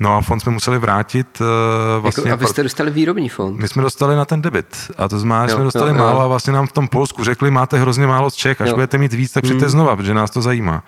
No 0.00 0.16
a 0.16 0.20
fond 0.20 0.40
jsme 0.40 0.52
museli 0.52 0.78
vrátit. 0.78 1.40
Uh, 1.40 2.02
vlastně 2.02 2.30
jako, 2.30 2.42
a 2.42 2.46
vy 2.46 2.46
jste 2.46 2.62
dostali 2.62 2.90
výrobní 2.90 3.28
fond? 3.28 3.58
My 3.58 3.68
jsme 3.68 3.82
dostali 3.82 4.16
na 4.16 4.24
ten 4.24 4.42
debit. 4.42 4.90
A 4.98 5.08
to 5.08 5.18
znamená, 5.18 5.46
že 5.46 5.54
jsme 5.54 5.64
dostali 5.64 5.90
jo, 5.90 5.96
málo 5.96 6.18
jo. 6.18 6.24
a 6.24 6.26
vlastně 6.26 6.52
nám 6.52 6.66
v 6.66 6.72
tom 6.72 6.88
Polsku 6.88 7.24
řekli, 7.24 7.50
máte 7.50 7.78
hrozně 7.78 8.06
málo 8.06 8.30
z 8.30 8.34
Čech, 8.34 8.60
až 8.60 8.68
jo. 8.68 8.74
budete 8.74 8.98
mít 8.98 9.12
víc, 9.12 9.32
tak 9.32 9.44
přijďte 9.44 9.64
hmm. 9.64 9.70
znova, 9.70 9.96
protože 9.96 10.14
nás 10.14 10.30
to 10.30 10.42
zajímá. 10.42 10.82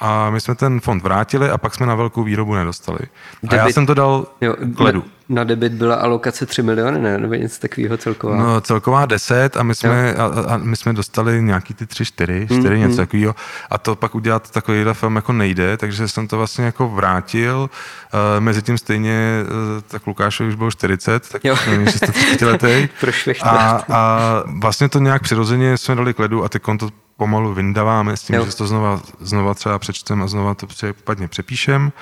A 0.00 0.30
my 0.30 0.40
jsme 0.40 0.54
ten 0.54 0.80
fond 0.80 1.02
vrátili 1.02 1.50
a 1.50 1.58
pak 1.58 1.74
jsme 1.74 1.86
na 1.86 1.94
velkou 1.94 2.22
výrobu 2.22 2.54
nedostali. 2.54 2.98
Debit, 3.42 3.60
a 3.60 3.66
já 3.66 3.68
jsem 3.68 3.86
to 3.86 3.94
dal 3.94 4.26
jo, 4.40 4.54
k 4.76 4.80
ledu. 4.80 5.04
Na, 5.30 5.44
debit 5.44 5.72
byla 5.72 5.94
alokace 5.94 6.46
3 6.46 6.62
miliony, 6.62 6.98
ne? 6.98 7.18
Nebo 7.18 7.34
něco 7.34 7.60
takového 7.60 7.96
celková? 7.96 8.36
No, 8.36 8.60
celková 8.60 9.06
10 9.06 9.56
a 9.56 9.62
my 9.62 9.74
jsme, 9.74 10.14
a, 10.14 10.24
a 10.24 10.56
my 10.56 10.76
jsme 10.76 10.92
dostali 10.92 11.42
nějaký 11.42 11.74
ty 11.74 11.86
3, 11.86 12.04
4, 12.04 12.46
4 12.46 12.58
mm, 12.58 12.80
něco 12.80 12.90
mm. 12.90 12.96
takového. 12.96 13.34
A 13.70 13.78
to 13.78 13.96
pak 13.96 14.14
udělat 14.14 14.50
takovýhle 14.50 14.94
film 14.94 15.16
jako 15.16 15.32
nejde, 15.32 15.76
takže 15.76 16.08
jsem 16.08 16.28
to 16.28 16.36
vlastně 16.36 16.64
jako 16.64 16.88
vrátil. 16.88 17.70
Uh, 18.14 18.40
mezi 18.40 18.62
tím 18.62 18.78
stejně, 18.78 19.42
uh, 19.42 19.82
tak 19.88 20.06
Lukášovi 20.06 20.48
už 20.48 20.54
bylo 20.54 20.70
40, 20.70 21.28
tak 21.28 21.44
jo. 21.44 21.56
630 21.56 22.46
letý. 22.46 22.88
a, 23.42 23.84
a 23.88 24.42
vlastně 24.60 24.88
to 24.88 24.98
nějak 24.98 25.22
přirozeně 25.22 25.78
jsme 25.78 25.94
dali 25.94 26.14
k 26.14 26.18
ledu 26.18 26.44
a 26.44 26.48
ty 26.48 26.60
konto 26.60 26.88
pomalu 27.20 27.54
vyndáváme 27.54 28.16
s 28.16 28.22
tím, 28.22 28.36
jo. 28.36 28.46
že 28.46 28.56
to 28.56 28.66
znova, 28.66 29.00
znova 29.20 29.54
třeba 29.54 29.78
přečteme 29.78 30.24
a 30.24 30.26
znova 30.26 30.54
to 30.54 30.66
případně 30.66 31.28
přepíšem 31.28 31.92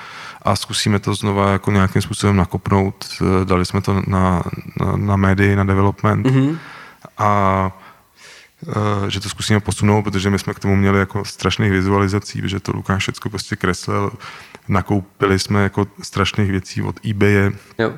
a 0.41 0.55
zkusíme 0.55 0.99
to 0.99 1.13
znova 1.13 1.51
jako 1.51 1.71
nějakým 1.71 2.01
způsobem 2.01 2.35
nakopnout. 2.35 3.05
Eh, 3.21 3.45
dali 3.45 3.65
jsme 3.65 3.81
to 3.81 3.93
na, 3.93 4.01
na, 4.07 4.43
na 4.95 5.15
médii, 5.15 5.55
na 5.55 5.63
development 5.63 6.25
mm-hmm. 6.25 6.57
a 7.17 7.71
eh, 8.67 9.09
že 9.11 9.19
to 9.19 9.29
zkusíme 9.29 9.59
posunout, 9.59 10.03
protože 10.03 10.29
my 10.29 10.39
jsme 10.39 10.53
k 10.53 10.59
tomu 10.59 10.75
měli 10.75 10.99
jako 10.99 11.25
strašných 11.25 11.71
vizualizací, 11.71 12.41
že 12.45 12.59
to 12.59 12.71
Lukáš 12.71 13.01
všechno 13.01 13.31
prostě 13.31 13.55
kreslil. 13.55 14.11
Nakoupili 14.67 15.39
jsme 15.39 15.63
jako 15.63 15.87
strašných 16.01 16.51
věcí 16.51 16.81
od 16.81 16.95
eBay. 17.05 17.51
Jo 17.77 17.93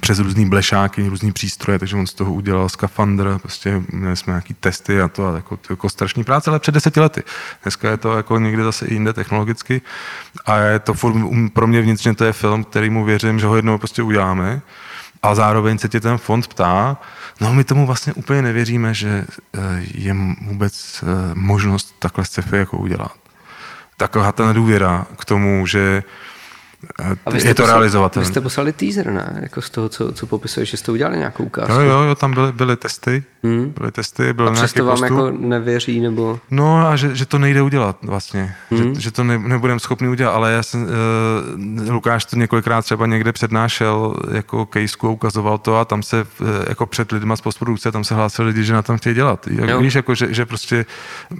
přes 0.00 0.18
různý 0.18 0.48
blešáky, 0.48 1.08
různý 1.08 1.32
přístroje, 1.32 1.78
takže 1.78 1.96
on 1.96 2.06
z 2.06 2.14
toho 2.14 2.32
udělal 2.32 2.68
skafandr, 2.68 3.38
prostě 3.42 3.82
měli 3.92 4.16
jsme 4.16 4.30
nějaký 4.30 4.54
testy 4.54 5.00
a 5.00 5.08
to 5.08 5.28
a 5.28 5.36
jako, 5.36 5.56
to 5.56 5.72
jako 5.72 5.88
strašný 5.88 6.24
práce, 6.24 6.50
ale 6.50 6.58
před 6.58 6.72
deseti 6.72 7.00
lety. 7.00 7.22
Dneska 7.62 7.90
je 7.90 7.96
to 7.96 8.16
jako 8.16 8.38
někde 8.38 8.64
zase 8.64 8.86
jinde 8.90 9.12
technologicky 9.12 9.80
a 10.46 10.56
je 10.56 10.78
to 10.78 10.94
pro 11.52 11.66
mě 11.66 11.82
vnitřně 11.82 12.14
to 12.14 12.24
je 12.24 12.32
film, 12.32 12.64
který 12.64 12.90
mu 12.90 13.04
věřím, 13.04 13.40
že 13.40 13.46
ho 13.46 13.56
jednou 13.56 13.78
prostě 13.78 14.02
uděláme 14.02 14.62
a 15.22 15.34
zároveň 15.34 15.78
se 15.78 15.88
tě 15.88 16.00
ten 16.00 16.18
fond 16.18 16.46
ptá, 16.46 16.96
no 17.40 17.54
my 17.54 17.64
tomu 17.64 17.86
vlastně 17.86 18.12
úplně 18.12 18.42
nevěříme, 18.42 18.94
že 18.94 19.24
eh, 19.54 19.58
je 19.94 20.16
vůbec 20.40 21.02
eh, 21.02 21.06
možnost 21.34 21.94
takhle 21.98 22.24
sci-fi 22.24 22.56
jako 22.56 22.76
udělat. 22.76 23.12
Taková 23.96 24.32
ta 24.32 24.46
nedůvěra 24.46 25.06
k 25.18 25.24
tomu, 25.24 25.66
že 25.66 26.02
je 27.44 27.54
to 27.54 27.66
realizovatelné. 27.66 28.24
Vy 28.24 28.30
jste 28.30 28.40
poslali 28.40 28.72
teaser, 28.72 29.10
ne? 29.10 29.38
Jako 29.42 29.62
z 29.62 29.70
toho, 29.70 29.88
co, 29.88 30.12
co 30.12 30.26
popisuješ, 30.26 30.70
že 30.70 30.76
jste 30.76 30.92
udělali 30.92 31.18
nějakou 31.18 31.44
ukázku. 31.44 31.72
Jo, 31.72 31.80
jo, 31.80 32.02
jo 32.02 32.14
tam 32.14 32.34
byly, 32.34 32.52
byly 32.52 32.76
testy 32.76 33.24
hmm. 33.42 33.74
byly 33.78 33.92
testy, 33.92 34.32
byl 34.32 34.48
a 34.48 34.52
nějaký 34.52 34.80
vám 34.80 34.90
postup. 34.90 35.10
jako 35.10 35.30
nevěří, 35.30 36.00
nebo? 36.00 36.40
No 36.50 36.86
a 36.86 36.96
že, 36.96 37.16
že 37.16 37.26
to 37.26 37.38
nejde 37.38 37.62
udělat 37.62 37.96
vlastně, 38.02 38.54
hmm. 38.70 38.94
že, 38.94 39.00
že 39.00 39.10
to 39.10 39.24
ne, 39.24 39.38
nebudeme 39.38 39.80
schopni 39.80 40.08
udělat, 40.08 40.32
ale 40.32 40.52
já 40.52 40.62
jsem, 40.62 40.82
uh, 40.82 41.90
Lukáš 41.90 42.24
to 42.24 42.36
několikrát 42.36 42.82
třeba 42.82 43.06
někde 43.06 43.32
přednášel 43.32 44.16
jako 44.30 44.66
kejsku 44.66 45.12
ukazoval 45.12 45.58
to 45.58 45.76
a 45.76 45.84
tam 45.84 46.02
se 46.02 46.26
uh, 46.40 46.48
jako 46.68 46.86
před 46.86 47.12
lidma 47.12 47.36
z 47.36 47.40
postprodukce, 47.40 47.92
tam 47.92 48.04
se 48.04 48.14
hlásili 48.14 48.48
lidi, 48.48 48.64
že 48.64 48.72
na 48.72 48.82
tom 48.82 48.98
chtějí 48.98 49.14
dělat. 49.14 49.46
Jak, 49.50 49.80
víš, 49.80 49.94
jako, 49.94 50.14
že, 50.14 50.34
že 50.34 50.46
prostě 50.46 50.86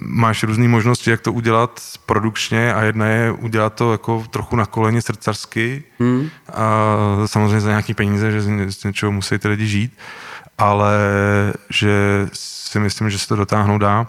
máš 0.01 0.43
různé 0.43 0.69
možnosti, 0.69 1.11
jak 1.11 1.21
to 1.21 1.33
udělat 1.33 1.81
produkčně 2.07 2.75
a 2.75 2.83
jedna 2.83 3.07
je 3.07 3.33
udělat 3.33 3.75
to 3.75 3.93
jako 3.93 4.25
trochu 4.31 4.57
na 4.57 4.67
koleně 4.67 5.03
srdcarsky 5.33 5.83
hmm. 5.99 6.29
a 6.53 6.87
samozřejmě 7.27 7.61
za 7.61 7.71
nějaký 7.71 7.95
peníze, 7.95 8.31
že 8.31 8.43
z 8.73 8.85
něčeho 8.85 9.13
musí 9.13 9.39
ty 9.39 9.49
lidi 9.49 9.67
žít, 9.67 9.93
ale 10.59 10.97
že 11.71 12.29
si 12.33 12.81
myslím, 12.81 13.11
že 13.11 13.19
se 13.19 13.29
to 13.29 13.37
dotáhnout 13.37 13.79
dá 13.79 14.07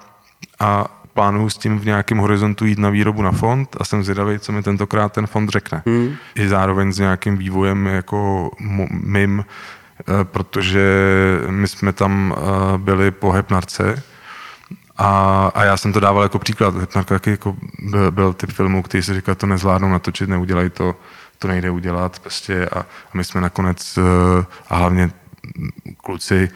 a 0.59 0.99
plánuju 1.13 1.49
s 1.49 1.57
tím 1.57 1.79
v 1.79 1.85
nějakém 1.85 2.17
horizontu 2.17 2.65
jít 2.65 2.79
na 2.79 2.89
výrobu 2.89 3.21
na 3.21 3.31
fond 3.31 3.75
a 3.79 3.85
jsem 3.85 4.03
zvědavý, 4.03 4.39
co 4.39 4.51
mi 4.51 4.63
tentokrát 4.63 5.13
ten 5.13 5.27
fond 5.27 5.49
řekne. 5.49 5.83
Hmm. 5.85 6.15
I 6.35 6.47
zároveň 6.47 6.91
s 6.91 6.99
nějakým 6.99 7.37
vývojem 7.37 7.85
jako 7.85 8.51
mým, 8.91 9.45
eh, 9.45 10.23
protože 10.23 10.85
my 11.49 11.67
jsme 11.67 11.93
tam 11.93 12.35
eh, 12.35 12.77
byli 12.77 13.11
po 13.11 13.31
Hepnarce 13.31 14.03
a, 14.97 15.51
a 15.55 15.63
já 15.63 15.77
jsem 15.77 15.93
to 15.93 15.99
dával 15.99 16.23
jako 16.23 16.39
příklad. 16.39 16.75
Hepnarka 16.75 17.19
jako 17.25 17.55
byl, 17.79 18.11
byl 18.11 18.33
typ 18.33 18.51
filmů, 18.51 18.83
který 18.83 19.03
si 19.03 19.13
říkal, 19.13 19.35
to 19.35 19.47
nezvládnou 19.47 19.89
natočit, 19.89 20.29
neudělají 20.29 20.69
to, 20.69 20.95
to 21.39 21.47
nejde 21.47 21.69
udělat 21.69 22.19
prostě 22.19 22.69
a, 22.69 22.79
a 22.79 22.85
my 23.13 23.23
jsme 23.23 23.41
nakonec 23.41 23.97
eh, 23.97 24.45
a 24.69 24.75
hlavně 24.75 25.11
kluci 25.97 26.49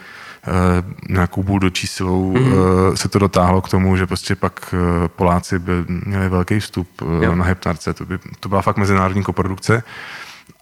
Eh, 0.47 0.83
nějakou 1.09 1.43
buldočí 1.43 1.87
silou 1.87 2.33
mm-hmm. 2.33 2.93
se 2.93 3.09
to 3.09 3.19
dotáhlo 3.19 3.61
k 3.61 3.69
tomu, 3.69 3.97
že 3.97 4.07
prostě 4.07 4.35
pak 4.35 4.73
eh, 4.73 5.07
Poláci 5.07 5.59
by 5.59 5.71
měli 5.87 6.29
velký 6.29 6.59
vstup 6.59 7.01
jo. 7.21 7.35
na 7.35 7.45
Hepnarce. 7.45 7.93
To, 7.93 8.05
by, 8.05 8.19
to 8.39 8.49
byla 8.49 8.61
fakt 8.61 8.77
mezinárodní 8.77 9.23
koprodukce. 9.23 9.83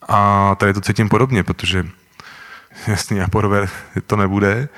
A 0.07 0.55
tady 0.55 0.73
to 0.73 0.81
cítím 0.81 1.09
podobně, 1.09 1.43
protože 1.43 1.85
jasně, 2.87 3.23
Aporové 3.23 3.67
to 4.07 4.15
nebude, 4.15 4.69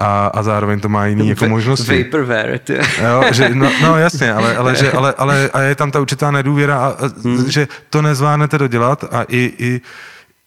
a, 0.00 0.26
a 0.26 0.42
zároveň 0.42 0.80
to 0.80 0.88
má 0.88 1.06
jiný 1.06 1.28
jako 1.28 1.48
možnosti. 1.48 2.04
Vaporware, 2.04 2.60
jo, 3.02 3.24
že, 3.32 3.48
no, 3.54 3.70
no, 3.82 3.98
jasně, 3.98 4.32
ale, 4.32 4.56
ale, 4.60 4.76
že, 4.76 4.92
ale, 4.92 5.14
ale 5.18 5.50
a 5.52 5.60
je 5.60 5.74
tam 5.74 5.90
ta 5.90 6.00
určitá 6.00 6.30
nedůvěra, 6.30 6.78
a, 6.78 6.86
a, 6.86 7.10
hmm. 7.24 7.50
že 7.50 7.68
to 7.90 8.02
nezvládnete 8.02 8.58
dodělat 8.58 9.04
a 9.04 9.22
i, 9.28 9.52
i 9.58 9.80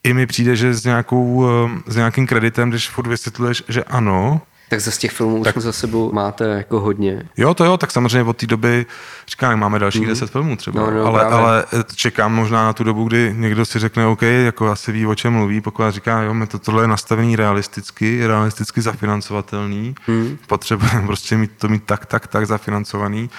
i 0.04 0.14
mi 0.14 0.26
přijde, 0.26 0.56
že 0.56 0.74
s, 0.74 0.84
nějakou, 0.84 1.46
eh, 1.46 1.70
s 1.86 1.96
nějakým 1.96 2.26
kreditem, 2.26 2.70
když 2.70 2.88
furt 2.88 3.06
vysvětluješ, 3.06 3.62
že 3.68 3.84
ano, 3.84 4.40
tak 4.68 4.80
ze 4.80 4.90
z 4.90 4.98
těch 4.98 5.12
filmů 5.12 5.44
tak, 5.44 5.56
už 5.56 5.62
za 5.62 5.72
sebou 5.72 6.12
máte 6.12 6.44
jako 6.44 6.80
hodně. 6.80 7.22
Jo, 7.36 7.54
to 7.54 7.64
jo, 7.64 7.76
tak 7.76 7.90
samozřejmě 7.90 8.22
od 8.22 8.36
té 8.36 8.46
doby, 8.46 8.86
říkám, 9.28 9.60
máme 9.60 9.78
dalších 9.78 10.02
mm. 10.02 10.08
10 10.08 10.30
filmů 10.30 10.56
třeba, 10.56 10.80
no, 10.80 10.90
no, 10.90 11.04
ale, 11.04 11.24
ale 11.24 11.64
eh, 11.72 11.84
čekám 11.94 12.34
možná 12.34 12.64
na 12.64 12.72
tu 12.72 12.84
dobu, 12.84 13.04
kdy 13.04 13.34
někdo 13.36 13.64
si 13.64 13.78
řekne, 13.78 14.06
OK, 14.06 14.22
jako 14.22 14.70
asi 14.70 14.92
ví, 14.92 15.06
o 15.06 15.14
čem 15.14 15.32
mluví, 15.32 15.60
pokud 15.60 15.90
říká, 15.90 16.22
jo, 16.22 16.34
my 16.34 16.46
to, 16.46 16.58
tohle 16.58 16.84
je 16.84 16.88
nastavený 16.88 17.36
realisticky, 17.36 18.26
realisticky 18.26 18.82
zafinancovatelný, 18.82 19.94
mm. 20.08 20.38
potřebujeme 20.46 21.02
prostě 21.06 21.36
mít 21.36 21.50
to 21.58 21.68
mít 21.68 21.84
tak, 21.84 22.06
tak, 22.06 22.26
tak 22.26 22.46
zafinancovaný 22.46 23.30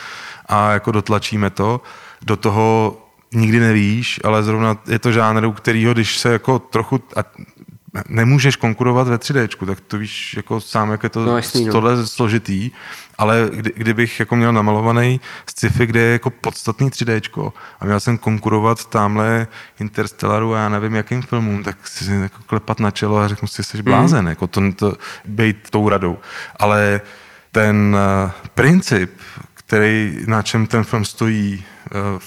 a 0.45 0.71
jako 0.71 0.91
dotlačíme 0.91 1.49
to. 1.49 1.81
Do 2.21 2.35
toho 2.35 2.97
nikdy 3.33 3.59
nevíš, 3.59 4.19
ale 4.23 4.43
zrovna 4.43 4.77
je 4.87 4.99
to 4.99 5.11
žánr, 5.11 5.45
u 5.45 5.51
kterého, 5.51 5.93
když 5.93 6.17
se 6.17 6.31
jako 6.33 6.59
trochu 6.59 6.99
a 7.15 7.19
nemůžeš 8.09 8.55
konkurovat 8.55 9.07
ve 9.07 9.17
3D, 9.17 9.65
tak 9.65 9.79
to 9.79 9.97
víš 9.97 10.33
jako 10.33 10.61
sám, 10.61 10.91
jak 10.91 11.03
je 11.03 11.09
to 11.09 11.25
no, 11.25 11.35
jasný, 11.35 11.65
no. 11.65 11.71
tohle 11.71 12.07
složitý, 12.07 12.71
ale 13.17 13.49
kdy, 13.53 13.71
kdybych 13.75 14.19
jako 14.19 14.35
měl 14.35 14.53
namalovaný 14.53 15.21
sci-fi, 15.49 15.85
kde 15.85 15.99
je 15.99 16.11
jako 16.11 16.29
podstatný 16.29 16.89
3D 16.89 17.51
a 17.79 17.85
měl 17.85 17.99
jsem 17.99 18.17
konkurovat 18.17 18.85
tamhle 18.85 19.47
Interstellaru 19.79 20.55
a 20.55 20.59
já 20.59 20.69
nevím 20.69 20.95
jakým 20.95 21.21
filmům, 21.21 21.63
tak 21.63 21.87
si 21.87 22.11
jako 22.11 22.43
klepat 22.45 22.79
na 22.79 22.91
čelo 22.91 23.17
a 23.17 23.27
řeknu 23.27 23.47
si, 23.47 23.63
jsi 23.63 23.83
blázen, 23.83 24.21
mm. 24.21 24.27
jako 24.27 24.47
to, 24.47 24.61
to 24.71 24.93
být 25.25 25.69
tou 25.69 25.89
radou. 25.89 26.17
Ale 26.59 27.01
ten 27.51 27.95
uh, 27.95 28.31
princip, 28.53 29.11
který, 29.53 30.17
na 30.27 30.41
čem 30.41 30.67
ten 30.67 30.83
film 30.83 31.05
stojí 31.05 31.65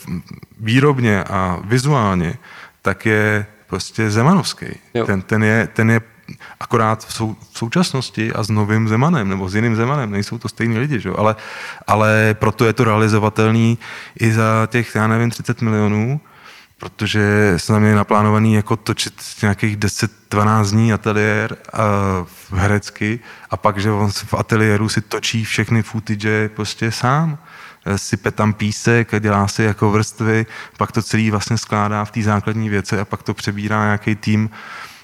uh, 0.08 0.16
výrobně 0.60 1.24
a 1.24 1.58
vizuálně, 1.64 2.34
tak 2.82 3.06
je 3.06 3.46
prostě 3.68 4.10
Zemanovský. 4.10 4.66
Ten, 5.06 5.22
ten, 5.22 5.44
je, 5.44 5.68
ten 5.72 5.90
je 5.90 6.00
akorát 6.60 7.04
v, 7.04 7.12
sou, 7.12 7.36
v 7.52 7.58
současnosti 7.58 8.32
a 8.32 8.42
s 8.42 8.48
novým 8.48 8.88
Zemanem, 8.88 9.28
nebo 9.28 9.48
s 9.48 9.54
jiným 9.54 9.76
Zemanem, 9.76 10.10
nejsou 10.10 10.38
to 10.38 10.48
stejní 10.48 10.78
lidi, 10.78 11.00
že? 11.00 11.10
Ale, 11.16 11.36
ale 11.86 12.36
proto 12.38 12.64
je 12.64 12.72
to 12.72 12.84
realizovatelný 12.84 13.78
i 14.20 14.32
za 14.32 14.68
těch, 14.70 14.94
já 14.94 15.06
nevím, 15.06 15.30
30 15.30 15.62
milionů, 15.62 16.20
protože 16.78 17.54
jsme 17.56 17.80
měli 17.80 17.94
naplánovaný 17.94 18.54
jako 18.54 18.76
točit 18.76 19.14
nějakých 19.42 19.76
10-12 19.76 20.70
dní 20.70 20.92
ateliér 20.92 21.56
a 21.72 21.82
v 22.24 22.52
herecky 22.52 23.20
a 23.50 23.56
pak, 23.56 23.78
že 23.78 23.90
on 23.90 24.10
v 24.10 24.34
ateliéru 24.34 24.88
si 24.88 25.00
točí 25.00 25.44
všechny 25.44 25.82
footage 25.82 26.48
prostě 26.48 26.92
sám 26.92 27.38
sype 27.96 28.30
tam 28.30 28.52
písek 28.52 29.20
dělá 29.20 29.48
si 29.48 29.62
jako 29.62 29.90
vrstvy, 29.90 30.46
pak 30.76 30.92
to 30.92 31.02
celý 31.02 31.30
vlastně 31.30 31.58
skládá 31.58 32.04
v 32.04 32.10
té 32.10 32.22
základní 32.22 32.68
věci 32.68 32.98
a 32.98 33.04
pak 33.04 33.22
to 33.22 33.34
přebírá 33.34 33.84
nějaký 33.84 34.14
tým 34.14 34.50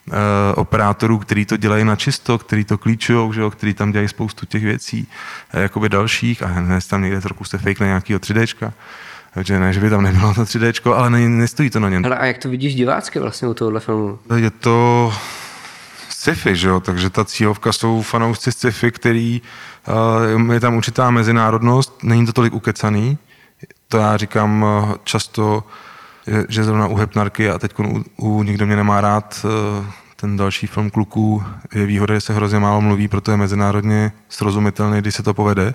uh, 0.07 0.14
operátorů, 0.55 1.18
který 1.18 1.45
to 1.45 1.57
dělají 1.57 1.85
na 1.85 1.97
čisto, 1.97 2.39
který 2.39 2.64
to 2.64 2.78
klíčují, 2.78 3.32
že 3.32 3.41
jo, 3.41 3.51
který 3.51 3.74
tam 3.74 3.93
dělají 3.93 4.09
spoustu 4.09 4.47
těch 4.47 4.64
věcí, 4.64 5.09
uh, 5.55 5.61
jakoby 5.61 5.89
dalších 5.89 6.43
a 6.43 6.47
hned 6.47 6.87
tam 6.87 7.03
někde 7.03 7.20
trochu 7.20 7.45
se 7.45 7.59
fake 7.59 7.80
na 7.80 7.87
nějakýho 7.87 8.18
3Dčka. 8.18 8.72
Takže 9.35 9.59
ne, 9.59 9.72
že 9.72 9.80
by 9.80 9.91
tam 9.91 10.03
nebylo 10.03 10.35
to 10.35 10.43
3D, 10.43 10.95
ale 10.95 11.11
ne, 11.11 11.28
nestojí 11.28 11.70
to 11.70 11.80
na 11.80 11.89
něm. 11.89 12.03
Hele, 12.03 12.18
a 12.18 12.26
jak 12.26 12.39
to 12.39 12.49
vidíš 12.49 12.74
divácky 12.74 13.18
vlastně 13.18 13.49
u 13.49 13.55
tohohle 13.55 13.80
filmu? 13.80 14.18
Je 14.37 14.51
to 14.51 15.12
sci-fi, 16.24 16.56
že 16.56 16.68
jo? 16.68 16.80
takže 16.80 17.10
ta 17.10 17.24
cílovka 17.24 17.72
jsou 17.72 18.02
fanoušci 18.02 18.52
sci-fi, 18.52 18.90
který 18.92 19.42
uh, 20.44 20.52
je 20.52 20.60
tam 20.60 20.74
určitá 20.74 21.10
mezinárodnost, 21.10 22.02
není 22.02 22.26
to 22.26 22.32
tolik 22.32 22.54
ukecaný, 22.54 23.18
to 23.88 23.98
já 23.98 24.16
říkám 24.16 24.62
uh, 24.62 24.94
často, 25.04 25.64
že, 26.26 26.44
že 26.48 26.64
zrovna 26.64 26.86
u 26.86 26.96
Hepnarky 26.96 27.50
a 27.50 27.58
teď 27.58 27.78
u, 27.78 28.04
u 28.16 28.42
Nikdo 28.42 28.66
mě 28.66 28.76
nemá 28.76 29.00
rád 29.00 29.44
uh, 29.44 29.86
ten 30.16 30.36
další 30.36 30.66
film 30.66 30.90
kluků 30.90 31.44
je 31.74 31.86
výhoda, 31.86 32.14
že 32.14 32.20
se 32.20 32.34
hrozně 32.34 32.58
málo 32.58 32.80
mluví, 32.80 33.08
proto 33.08 33.30
je 33.30 33.36
mezinárodně 33.36 34.12
srozumitelný, 34.28 35.00
když 35.00 35.14
se 35.14 35.22
to 35.22 35.34
povede. 35.34 35.74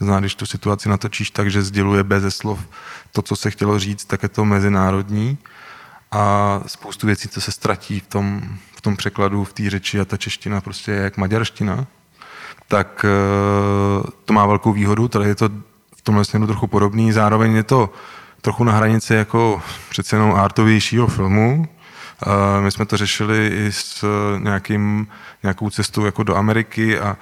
Zná, 0.00 0.20
když 0.20 0.34
tu 0.34 0.46
situaci 0.46 0.88
natočíš 0.88 1.30
tak, 1.30 1.50
že 1.50 1.62
sděluje 1.62 2.04
bez 2.04 2.36
slov 2.36 2.60
to, 3.12 3.22
co 3.22 3.36
se 3.36 3.50
chtělo 3.50 3.78
říct, 3.78 4.04
tak 4.04 4.22
je 4.22 4.28
to 4.28 4.44
mezinárodní 4.44 5.38
a 6.10 6.60
spoustu 6.66 7.06
věcí, 7.06 7.28
co 7.28 7.40
se 7.40 7.52
ztratí 7.52 8.00
v 8.00 8.06
tom, 8.06 8.42
v 8.80 8.82
tom 8.82 8.96
překladu, 8.96 9.44
v 9.44 9.52
té 9.52 9.70
řeči 9.70 10.00
a 10.00 10.04
ta 10.04 10.16
čeština 10.16 10.60
prostě 10.60 10.92
je 10.92 11.02
jak 11.02 11.16
maďarština, 11.16 11.86
tak 12.68 13.04
eh, 13.04 14.10
to 14.24 14.32
má 14.32 14.46
velkou 14.46 14.72
výhodu, 14.72 15.08
tady 15.08 15.28
je 15.28 15.34
to 15.34 15.48
v 15.96 16.02
tomhle 16.02 16.24
směru 16.24 16.46
trochu 16.46 16.66
podobný, 16.66 17.12
zároveň 17.12 17.54
je 17.54 17.62
to 17.62 17.92
trochu 18.40 18.64
na 18.64 18.72
hranici 18.72 19.14
jako 19.14 19.62
přece 19.90 20.16
jenom 20.16 20.34
artovějšího 20.34 21.06
filmu. 21.06 21.68
Eh, 21.68 22.60
my 22.60 22.70
jsme 22.70 22.86
to 22.86 22.96
řešili 22.96 23.46
i 23.66 23.72
s 23.72 24.04
nějakým, 24.38 25.06
nějakou 25.42 25.70
cestou 25.70 26.04
jako 26.04 26.22
do 26.22 26.36
Ameriky 26.36 26.98
a, 26.98 27.16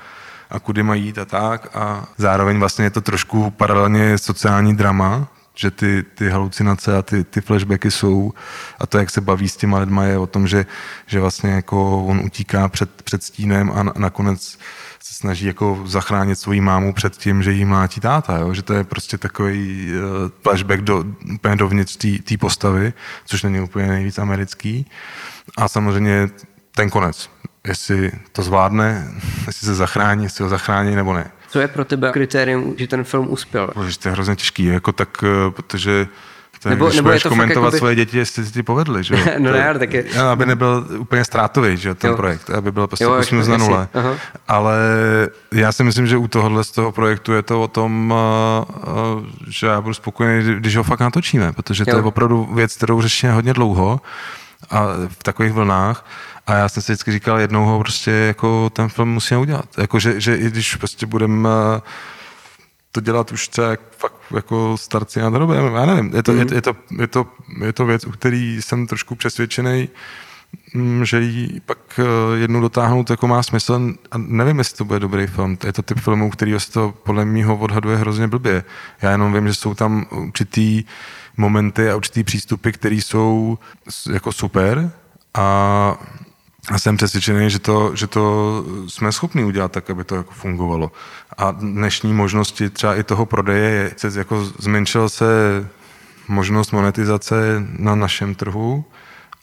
a 0.50 0.60
kudy 0.60 0.82
mají 0.82 1.04
jít 1.04 1.18
a 1.18 1.24
tak. 1.24 1.76
A 1.76 2.06
zároveň 2.18 2.58
vlastně 2.58 2.84
je 2.84 2.90
to 2.90 3.00
trošku 3.00 3.50
paralelně 3.50 4.18
sociální 4.18 4.76
drama, 4.76 5.28
že 5.58 5.70
ty, 5.70 6.02
ty 6.14 6.28
halucinace 6.30 6.96
a 6.96 7.02
ty, 7.02 7.24
ty 7.24 7.40
flashbacky 7.40 7.90
jsou 7.90 8.32
a 8.78 8.86
to, 8.86 8.98
jak 8.98 9.10
se 9.10 9.20
baví 9.20 9.48
s 9.48 9.56
těma 9.56 9.78
lidma, 9.78 10.04
je 10.04 10.18
o 10.18 10.26
tom, 10.26 10.46
že, 10.46 10.66
že 11.06 11.20
vlastně 11.20 11.50
jako 11.50 12.04
on 12.04 12.20
utíká 12.24 12.68
před, 12.68 13.02
před 13.02 13.22
stínem 13.22 13.72
a 13.74 13.82
nakonec 13.82 14.58
se 15.00 15.14
snaží 15.14 15.46
jako 15.46 15.82
zachránit 15.86 16.38
svoji 16.38 16.60
mámu 16.60 16.92
před 16.92 17.16
tím, 17.16 17.42
že 17.42 17.52
jí 17.52 17.64
mlátí 17.64 18.00
táta, 18.00 18.38
jo? 18.38 18.54
že 18.54 18.62
to 18.62 18.72
je 18.72 18.84
prostě 18.84 19.18
takový 19.18 19.90
uh, 19.90 20.30
flashback 20.42 20.80
do, 20.80 21.04
úplně 21.34 21.56
dovnitř 21.56 21.96
té 22.24 22.36
postavy, 22.36 22.92
což 23.24 23.42
není 23.42 23.60
úplně 23.60 23.86
nejvíc 23.86 24.18
americký. 24.18 24.86
A 25.56 25.68
samozřejmě 25.68 26.28
ten 26.74 26.90
konec, 26.90 27.30
jestli 27.66 28.12
to 28.32 28.42
zvládne, 28.42 29.08
jestli 29.46 29.66
se 29.66 29.74
zachrání, 29.74 30.24
jestli 30.24 30.44
ho 30.44 30.50
zachrání 30.50 30.96
nebo 30.96 31.12
ne. 31.12 31.30
Co 31.48 31.60
je 31.60 31.68
pro 31.68 31.84
tebe 31.84 32.12
kritérium, 32.12 32.74
že 32.78 32.86
ten 32.86 33.04
film 33.04 33.26
uspěl? 33.30 33.70
Bože, 33.74 33.98
to 33.98 34.08
je 34.08 34.12
hrozně 34.12 34.36
těžký, 34.36 34.64
jako 34.64 34.92
tak, 34.92 35.08
eh, 35.24 35.50
protože 35.50 36.06
to 36.62 36.68
nebo, 36.68 36.86
když 36.86 36.96
nebo 36.96 37.08
budeš 37.08 37.22
komentovat 37.22 37.66
jakoby... 37.66 37.78
svoje 37.78 37.94
děti, 37.94 38.18
jestli 38.18 38.44
si 38.44 38.52
ti 38.52 38.62
povedli, 38.62 39.04
že 39.04 39.14
no 39.38 39.52
ne, 39.52 39.78
tak 39.78 39.92
je... 39.92 40.04
No, 40.16 40.28
aby 40.28 40.46
nebyl 40.46 40.86
úplně 40.98 41.24
ztrátový, 41.24 41.76
že 41.76 41.94
ten 41.94 42.10
jo. 42.10 42.16
projekt, 42.16 42.50
aby 42.50 42.72
byl 42.72 42.86
prostě 42.86 43.06
8 43.06 43.48
na 43.48 43.56
nule. 43.56 43.88
Ale 44.48 44.78
já 45.52 45.72
si 45.72 45.84
myslím, 45.84 46.06
že 46.06 46.16
u 46.16 46.28
tohohle 46.28 46.64
z 46.64 46.70
toho 46.70 46.92
projektu 46.92 47.32
je 47.32 47.42
to 47.42 47.62
o 47.62 47.68
tom, 47.68 48.14
uh, 48.66 49.16
uh, 49.16 49.24
že 49.48 49.66
já 49.66 49.80
budu 49.80 49.94
spokojený, 49.94 50.54
když 50.54 50.76
ho 50.76 50.82
fakt 50.82 51.00
natočíme, 51.00 51.52
protože 51.52 51.84
jo. 51.86 51.90
to 51.90 51.96
je 51.96 52.02
opravdu 52.02 52.48
věc, 52.54 52.76
kterou 52.76 53.02
řešíme 53.02 53.32
hodně 53.32 53.54
dlouho 53.54 54.00
a 54.70 54.86
v 55.08 55.22
takových 55.22 55.52
vlnách 55.52 56.04
A 56.48 56.54
já 56.54 56.68
jsem 56.68 56.82
si 56.82 56.92
vždycky 56.92 57.12
říkal, 57.12 57.38
jednou 57.38 57.64
ho 57.64 57.78
prostě 57.78 58.10
jako 58.10 58.70
ten 58.70 58.88
film 58.88 59.08
musíme 59.08 59.40
udělat. 59.40 59.78
Jako, 59.78 59.98
že, 59.98 60.20
že 60.20 60.36
i 60.36 60.50
když 60.50 60.76
prostě 60.76 61.06
budeme 61.06 61.48
to 62.92 63.00
dělat 63.00 63.32
už 63.32 63.48
třeba 63.48 63.68
fakt 63.98 64.14
jako 64.36 64.76
starci 64.76 65.20
na 65.20 65.30
drobě, 65.30 65.56
já 65.74 65.86
nevím, 65.86 66.14
je 66.14 66.22
to, 66.22 66.32
mm. 66.32 66.38
je, 66.38 66.46
je, 66.54 66.62
to, 66.62 66.76
je, 66.98 67.06
to, 67.06 67.26
je 67.64 67.72
to 67.72 67.86
věc, 67.86 68.04
u 68.04 68.10
který 68.10 68.62
jsem 68.62 68.86
trošku 68.86 69.14
přesvědčený, 69.14 69.88
mm, 70.74 71.04
že 71.04 71.20
ji 71.20 71.60
pak 71.60 71.78
eh, 71.98 72.38
jednou 72.38 72.60
dotáhnout 72.60 73.10
jako 73.10 73.28
má 73.28 73.42
smysl 73.42 73.94
a 74.10 74.18
nevím, 74.18 74.58
jestli 74.58 74.76
to 74.76 74.84
bude 74.84 75.00
dobrý 75.00 75.26
film. 75.26 75.58
Je 75.64 75.72
to 75.72 75.82
typ 75.82 75.98
filmů, 75.98 76.30
který 76.30 76.60
se 76.60 76.72
to 76.72 76.94
podle 77.02 77.24
mého 77.24 77.56
odhaduje 77.56 77.96
hrozně 77.96 78.28
blbě. 78.28 78.64
Já 79.02 79.10
jenom 79.10 79.32
vím, 79.32 79.48
že 79.48 79.54
jsou 79.54 79.74
tam 79.74 80.06
určitý 80.10 80.84
momenty 81.36 81.90
a 81.90 81.96
určitý 81.96 82.24
přístupy, 82.24 82.70
které 82.70 82.94
jsou 82.94 83.58
jako 84.12 84.32
super 84.32 84.90
a 85.34 85.98
a 86.70 86.78
jsem 86.78 86.96
přesvědčený, 86.96 87.50
že 87.50 87.58
to, 87.58 87.96
že 87.96 88.06
to 88.06 88.64
jsme 88.88 89.12
schopni 89.12 89.44
udělat 89.44 89.72
tak, 89.72 89.90
aby 89.90 90.04
to 90.04 90.14
jako 90.14 90.32
fungovalo. 90.32 90.92
A 91.38 91.50
dnešní 91.50 92.12
možnosti 92.12 92.70
třeba 92.70 92.94
i 92.94 93.02
toho 93.02 93.26
prodeje, 93.26 93.94
je, 94.04 94.10
jako 94.18 94.44
zmenšil 94.44 95.08
se 95.08 95.26
možnost 96.28 96.72
monetizace 96.72 97.66
na 97.78 97.94
našem 97.94 98.34
trhu, 98.34 98.84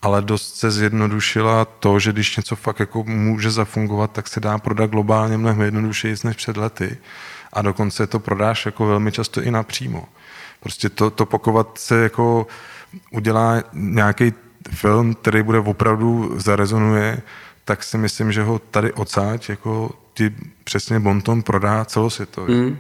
ale 0.01 0.21
dost 0.21 0.55
se 0.55 0.71
zjednodušila 0.71 1.65
to, 1.65 1.99
že 1.99 2.13
když 2.13 2.37
něco 2.37 2.55
fakt 2.55 2.79
jako 2.79 3.03
může 3.03 3.51
zafungovat, 3.51 4.11
tak 4.11 4.27
se 4.27 4.39
dá 4.39 4.57
prodat 4.57 4.89
globálně 4.89 5.37
mnohem 5.37 5.61
jednodušeji 5.61 6.15
než 6.23 6.35
před 6.35 6.57
lety. 6.57 6.97
A 7.53 7.61
dokonce 7.61 8.07
to 8.07 8.19
prodáš 8.19 8.65
jako 8.65 8.85
velmi 8.85 9.11
často 9.11 9.41
i 9.41 9.51
napřímo. 9.51 10.05
Prostě 10.59 10.89
to, 10.89 11.09
to 11.09 11.25
pokovat 11.25 11.77
se 11.77 12.03
jako 12.03 12.47
udělá 13.11 13.63
nějaký 13.73 14.33
film, 14.75 15.13
který 15.13 15.43
bude 15.43 15.59
opravdu 15.59 16.39
zarezonuje, 16.39 17.21
tak 17.65 17.83
si 17.83 17.97
myslím, 17.97 18.31
že 18.31 18.43
ho 18.43 18.59
tady 18.59 18.93
odsáď 18.93 19.49
jako 19.49 19.91
ti 20.13 20.31
přesně 20.63 20.99
Bonton 20.99 21.41
prodá 21.41 21.85
celosvětově. 21.85 22.55
Mm. 22.55 22.77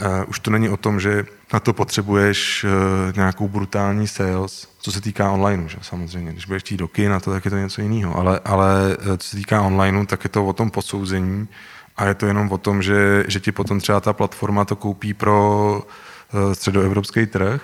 Uh, 0.00 0.24
už 0.28 0.40
to 0.40 0.50
není 0.50 0.68
o 0.68 0.76
tom, 0.76 1.00
že 1.00 1.24
na 1.52 1.60
to 1.60 1.72
potřebuješ 1.72 2.64
uh, 2.64 2.70
nějakou 3.16 3.48
brutální 3.48 4.08
sales, 4.08 4.68
co 4.80 4.92
se 4.92 5.00
týká 5.00 5.30
online, 5.30 5.68
že 5.68 5.78
samozřejmě. 5.82 6.32
Když 6.32 6.46
budeš 6.46 6.62
chtít 6.62 6.76
do 6.76 6.88
na 7.08 7.20
to, 7.20 7.30
tak 7.30 7.44
je 7.44 7.50
to 7.50 7.56
něco 7.56 7.82
jiného. 7.82 8.16
Ale, 8.16 8.40
ale 8.44 8.96
uh, 8.96 9.16
co 9.16 9.28
se 9.28 9.36
týká 9.36 9.62
online, 9.62 10.06
tak 10.06 10.24
je 10.24 10.30
to 10.30 10.46
o 10.46 10.52
tom 10.52 10.70
posouzení 10.70 11.48
a 11.96 12.04
je 12.04 12.14
to 12.14 12.26
jenom 12.26 12.52
o 12.52 12.58
tom, 12.58 12.82
že, 12.82 13.24
že 13.28 13.40
ti 13.40 13.52
potom 13.52 13.80
třeba 13.80 14.00
ta 14.00 14.12
platforma 14.12 14.64
to 14.64 14.76
koupí 14.76 15.14
pro 15.14 15.82
uh, 16.32 16.52
středoevropský 16.52 17.26
trh 17.26 17.62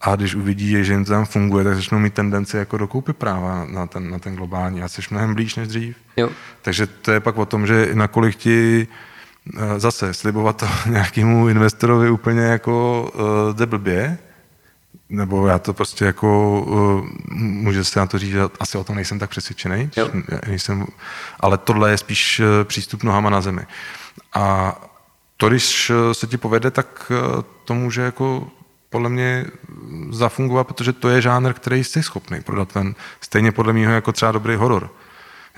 a 0.00 0.16
když 0.16 0.34
uvidí, 0.34 0.84
že 0.84 0.92
jim 0.92 1.04
tam 1.04 1.24
funguje, 1.24 1.64
tak 1.64 1.74
začnou 1.74 1.98
mít 1.98 2.14
tendenci 2.14 2.56
jako 2.56 2.78
dokoupit 2.78 3.16
práva 3.16 3.66
na 3.70 3.86
ten, 3.86 4.10
na 4.10 4.18
ten 4.18 4.36
globální 4.36 4.82
a 4.82 4.88
jsi 4.88 5.02
mnohem 5.10 5.34
blíž 5.34 5.56
než 5.56 5.68
dřív. 5.68 5.96
Jo. 6.16 6.30
Takže 6.62 6.86
to 6.86 7.12
je 7.12 7.20
pak 7.20 7.38
o 7.38 7.46
tom, 7.46 7.66
že 7.66 7.90
nakolik 7.94 8.36
ti 8.36 8.88
eh, 9.56 9.80
zase 9.80 10.14
slibovat 10.14 10.56
to 10.56 10.66
nějakému 10.90 11.48
investorovi 11.48 12.10
úplně 12.10 12.40
jako 12.40 13.02
uh, 13.14 13.56
jde 13.56 13.66
blbě, 13.66 14.18
nebo 15.08 15.46
já 15.46 15.58
to 15.58 15.74
prostě 15.74 16.04
jako, 16.04 16.60
uh, 16.60 17.08
může 17.36 17.84
se 17.84 18.00
na 18.00 18.06
to 18.06 18.18
říct, 18.18 18.34
asi 18.60 18.78
o 18.78 18.84
tom 18.84 18.96
nejsem 18.96 19.18
tak 19.18 19.30
přesvědčený, 19.30 19.90
nejsem, 20.46 20.86
ale 21.40 21.58
tohle 21.58 21.90
je 21.90 21.98
spíš 21.98 22.42
přístup 22.64 23.02
nohama 23.02 23.30
na 23.30 23.40
zemi. 23.40 23.62
A 24.34 24.74
to, 25.36 25.48
když 25.48 25.92
se 26.12 26.26
ti 26.26 26.36
povede, 26.36 26.70
tak 26.70 27.12
to 27.64 27.74
může 27.74 28.00
jako 28.00 28.50
podle 28.94 29.10
mě 29.10 29.46
zafungovat, 30.10 30.66
protože 30.66 30.92
to 30.92 31.08
je 31.08 31.22
žánr, 31.22 31.52
který 31.52 31.84
jsi 31.84 32.02
schopný 32.02 32.40
prodat 32.40 32.74
ven. 32.74 32.94
Stejně 33.20 33.52
podle 33.52 33.72
mě 33.72 33.84
jako 33.84 34.12
třeba 34.12 34.32
dobrý 34.32 34.54
horor. 34.54 34.90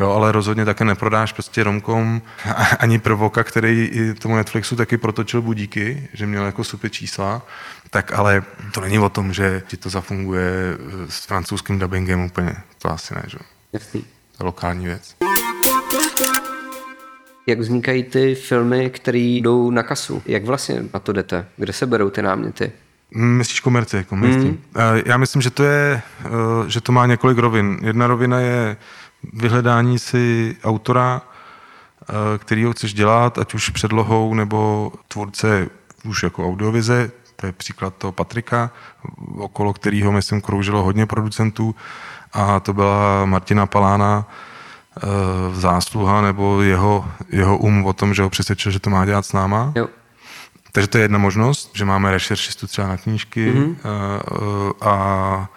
Jo, 0.00 0.10
ale 0.10 0.32
rozhodně 0.32 0.64
také 0.64 0.84
neprodáš 0.84 1.32
prostě 1.32 1.64
romkom 1.64 2.22
ani 2.78 2.98
prvoka, 2.98 3.44
který 3.44 3.84
i 3.92 4.14
tomu 4.14 4.36
Netflixu 4.36 4.76
taky 4.76 4.96
protočil 4.96 5.42
budíky, 5.42 6.08
že 6.12 6.26
měl 6.26 6.44
jako 6.44 6.64
super 6.64 6.90
čísla, 6.90 7.42
tak 7.90 8.12
ale 8.12 8.42
to 8.74 8.80
není 8.80 8.98
o 8.98 9.08
tom, 9.08 9.32
že 9.32 9.62
ti 9.66 9.76
to 9.76 9.90
zafunguje 9.90 10.50
eh, 10.50 11.10
s 11.10 11.26
francouzským 11.26 11.78
dubbingem 11.78 12.20
úplně. 12.20 12.56
To 12.78 12.90
asi 12.90 13.14
ne, 13.14 13.22
že? 13.26 13.38
Jasný. 13.72 14.02
To 14.36 14.44
je 14.44 14.46
lokální 14.46 14.86
věc. 14.86 15.16
Jak 17.46 17.58
vznikají 17.58 18.02
ty 18.02 18.34
filmy, 18.34 18.90
které 18.90 19.18
jdou 19.18 19.70
na 19.70 19.82
kasu? 19.82 20.22
Jak 20.26 20.44
vlastně 20.44 20.84
na 20.94 21.00
to 21.00 21.12
jdete? 21.12 21.46
Kde 21.56 21.72
se 21.72 21.86
berou 21.86 22.10
ty 22.10 22.22
náměty? 22.22 22.72
Myslíš 23.10 23.60
komerci, 23.60 23.96
jako. 23.96 24.16
Mm. 24.16 24.58
Já 25.06 25.16
myslím, 25.16 25.42
že 25.42 25.50
to, 25.50 25.64
je, 25.64 26.02
eh, 26.24 26.30
že 26.66 26.80
to 26.80 26.92
má 26.92 27.06
několik 27.06 27.38
rovin. 27.38 27.78
Jedna 27.82 28.06
rovina 28.06 28.40
je 28.40 28.76
vyhledání 29.32 29.98
si 29.98 30.56
autora, 30.64 31.22
eh, 32.02 32.38
který 32.38 32.64
ho 32.64 32.72
chceš 32.72 32.94
dělat, 32.94 33.38
ať 33.38 33.54
už 33.54 33.70
předlohou 33.70 34.34
nebo 34.34 34.92
tvůrce 35.08 35.68
už 36.04 36.22
jako 36.22 36.46
audiovize, 36.46 37.10
to 37.36 37.46
je 37.46 37.52
příklad 37.52 37.94
toho 37.98 38.12
Patrika, 38.12 38.70
okolo 39.36 39.72
kterého, 39.72 40.12
myslím, 40.12 40.40
kroužilo 40.40 40.82
hodně 40.82 41.06
producentů 41.06 41.74
a 42.32 42.60
to 42.60 42.72
byla 42.72 43.24
Martina 43.24 43.66
Palána, 43.66 44.26
zásluha 45.52 46.20
nebo 46.20 46.62
jeho, 46.62 47.04
jeho 47.28 47.58
um 47.58 47.84
o 47.86 47.92
tom, 47.92 48.14
že 48.14 48.22
ho 48.22 48.30
přesvědčil, 48.30 48.72
že 48.72 48.80
to 48.80 48.90
má 48.90 49.04
dělat 49.04 49.26
s 49.26 49.32
náma. 49.32 49.72
Jo. 49.74 49.88
Takže 50.76 50.88
to 50.88 50.98
je 50.98 51.04
jedna 51.04 51.18
možnost, 51.18 51.70
že 51.74 51.84
máme 51.84 52.10
rešeršistu 52.10 52.66
třeba 52.66 52.88
na 52.88 52.96
knížky 52.96 53.52
mm-hmm. 53.52 53.76
a, 54.80 54.90
a 54.90 55.48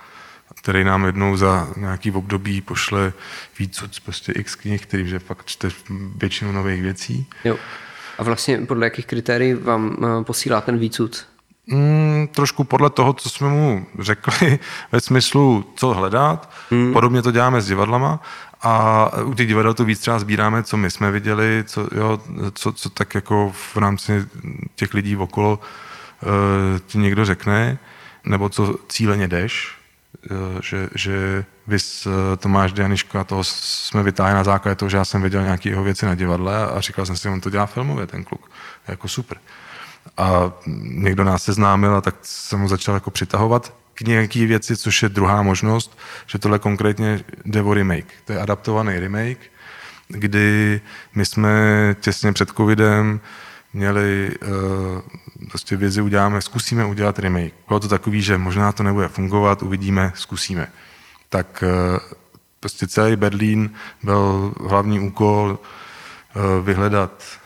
který 0.55 0.83
nám 0.83 1.05
jednou 1.05 1.37
za 1.37 1.67
nějaký 1.77 2.11
období 2.11 2.61
pošle 2.61 3.13
víc 3.59 3.83
prostě 4.05 4.31
x 4.31 4.55
knih, 4.55 4.85
který 4.85 5.07
že 5.07 5.19
fakt 5.19 5.45
čte 5.45 5.69
většinu 6.15 6.51
nových 6.51 6.81
věcí. 6.81 7.27
Jo. 7.43 7.57
A 8.17 8.23
vlastně 8.23 8.57
podle 8.57 8.85
jakých 8.85 9.05
kritérií 9.05 9.53
vám 9.53 9.97
eh, 10.03 10.23
posílá 10.23 10.61
ten 10.61 10.77
výcud? 10.77 11.25
Mm, 11.67 12.27
trošku 12.31 12.63
podle 12.63 12.89
toho, 12.89 13.13
co 13.13 13.29
jsme 13.29 13.49
mu 13.49 13.85
řekli, 13.99 14.59
ve 14.91 15.01
smyslu, 15.01 15.65
co 15.75 15.93
hledat. 15.93 16.51
Hmm. 16.69 16.93
Podobně 16.93 17.21
to 17.21 17.31
děláme 17.31 17.61
s 17.61 17.67
divadlama. 17.67 18.19
A 18.61 19.09
u 19.23 19.33
těch 19.33 19.47
divadel 19.47 19.73
to 19.73 19.85
víc 19.85 19.99
třeba 19.99 20.19
sbíráme, 20.19 20.63
co 20.63 20.77
my 20.77 20.91
jsme 20.91 21.11
viděli, 21.11 21.63
co, 21.67 21.87
jo, 21.95 22.21
co, 22.53 22.71
co 22.71 22.89
tak 22.89 23.15
jako 23.15 23.51
v 23.51 23.77
rámci 23.77 24.25
těch 24.75 24.93
lidí 24.93 25.17
okolo 25.17 25.59
uh, 25.59 26.79
ti 26.85 26.97
někdo 26.97 27.25
řekne, 27.25 27.77
nebo 28.25 28.49
co 28.49 28.75
cíleně 28.87 29.27
jdeš, 29.27 29.75
uh, 30.31 30.37
že, 30.61 30.89
že 30.95 31.45
vys 31.67 32.05
uh, 32.05 32.13
Tomáš 32.37 32.73
Dianiško 32.73 33.19
a 33.19 33.23
toho 33.23 33.43
jsme 33.43 34.03
vytáhli 34.03 34.33
na 34.33 34.43
základě 34.43 34.75
toho, 34.75 34.89
že 34.89 34.97
já 34.97 35.05
jsem 35.05 35.21
viděl 35.21 35.43
nějaké 35.43 35.69
jeho 35.69 35.83
věci 35.83 36.05
na 36.05 36.15
divadle 36.15 36.67
a 36.67 36.81
říkal 36.81 37.05
jsem 37.05 37.17
si, 37.17 37.29
on 37.29 37.41
to 37.41 37.49
dělá 37.49 37.65
filmově, 37.65 38.07
ten 38.07 38.23
kluk. 38.23 38.51
Jako 38.87 39.07
super. 39.07 39.37
A 40.17 40.51
někdo 40.83 41.23
nás 41.23 41.43
seznámil 41.43 41.95
a 41.95 42.01
tak 42.01 42.15
jsem 42.21 42.59
mu 42.59 42.67
začal 42.67 42.95
jako 42.95 43.11
přitahovat 43.11 43.73
k 43.99 44.07
nějaký 44.07 44.45
věci, 44.45 44.77
což 44.77 45.03
je 45.03 45.09
druhá 45.09 45.41
možnost, 45.41 45.99
že 46.27 46.39
tohle 46.39 46.59
konkrétně 46.59 47.23
jde 47.45 47.61
o 47.61 47.73
remake. 47.73 48.13
To 48.25 48.33
je 48.33 48.39
adaptovaný 48.39 48.99
remake, 48.99 49.39
kdy 50.07 50.81
my 51.15 51.25
jsme 51.25 51.51
těsně 51.99 52.33
před 52.33 52.49
covidem 52.49 53.19
měli 53.73 54.31
uh, 54.41 54.49
prostě 55.49 55.75
vizi 55.75 56.01
uděláme, 56.01 56.41
zkusíme 56.41 56.85
udělat 56.85 57.19
remake. 57.19 57.53
Bylo 57.67 57.79
to 57.79 57.87
takový, 57.87 58.21
že 58.21 58.37
možná 58.37 58.71
to 58.71 58.83
nebude 58.83 59.07
fungovat, 59.07 59.63
uvidíme, 59.63 60.11
zkusíme. 60.15 60.67
Tak 61.29 61.63
uh, 61.63 61.97
prostě 62.59 62.87
celý 62.87 63.15
Berlín 63.15 63.69
byl 64.03 64.53
hlavní 64.67 64.99
úkol 64.99 65.59
uh, 65.59 66.65
vyhledat 66.65 67.38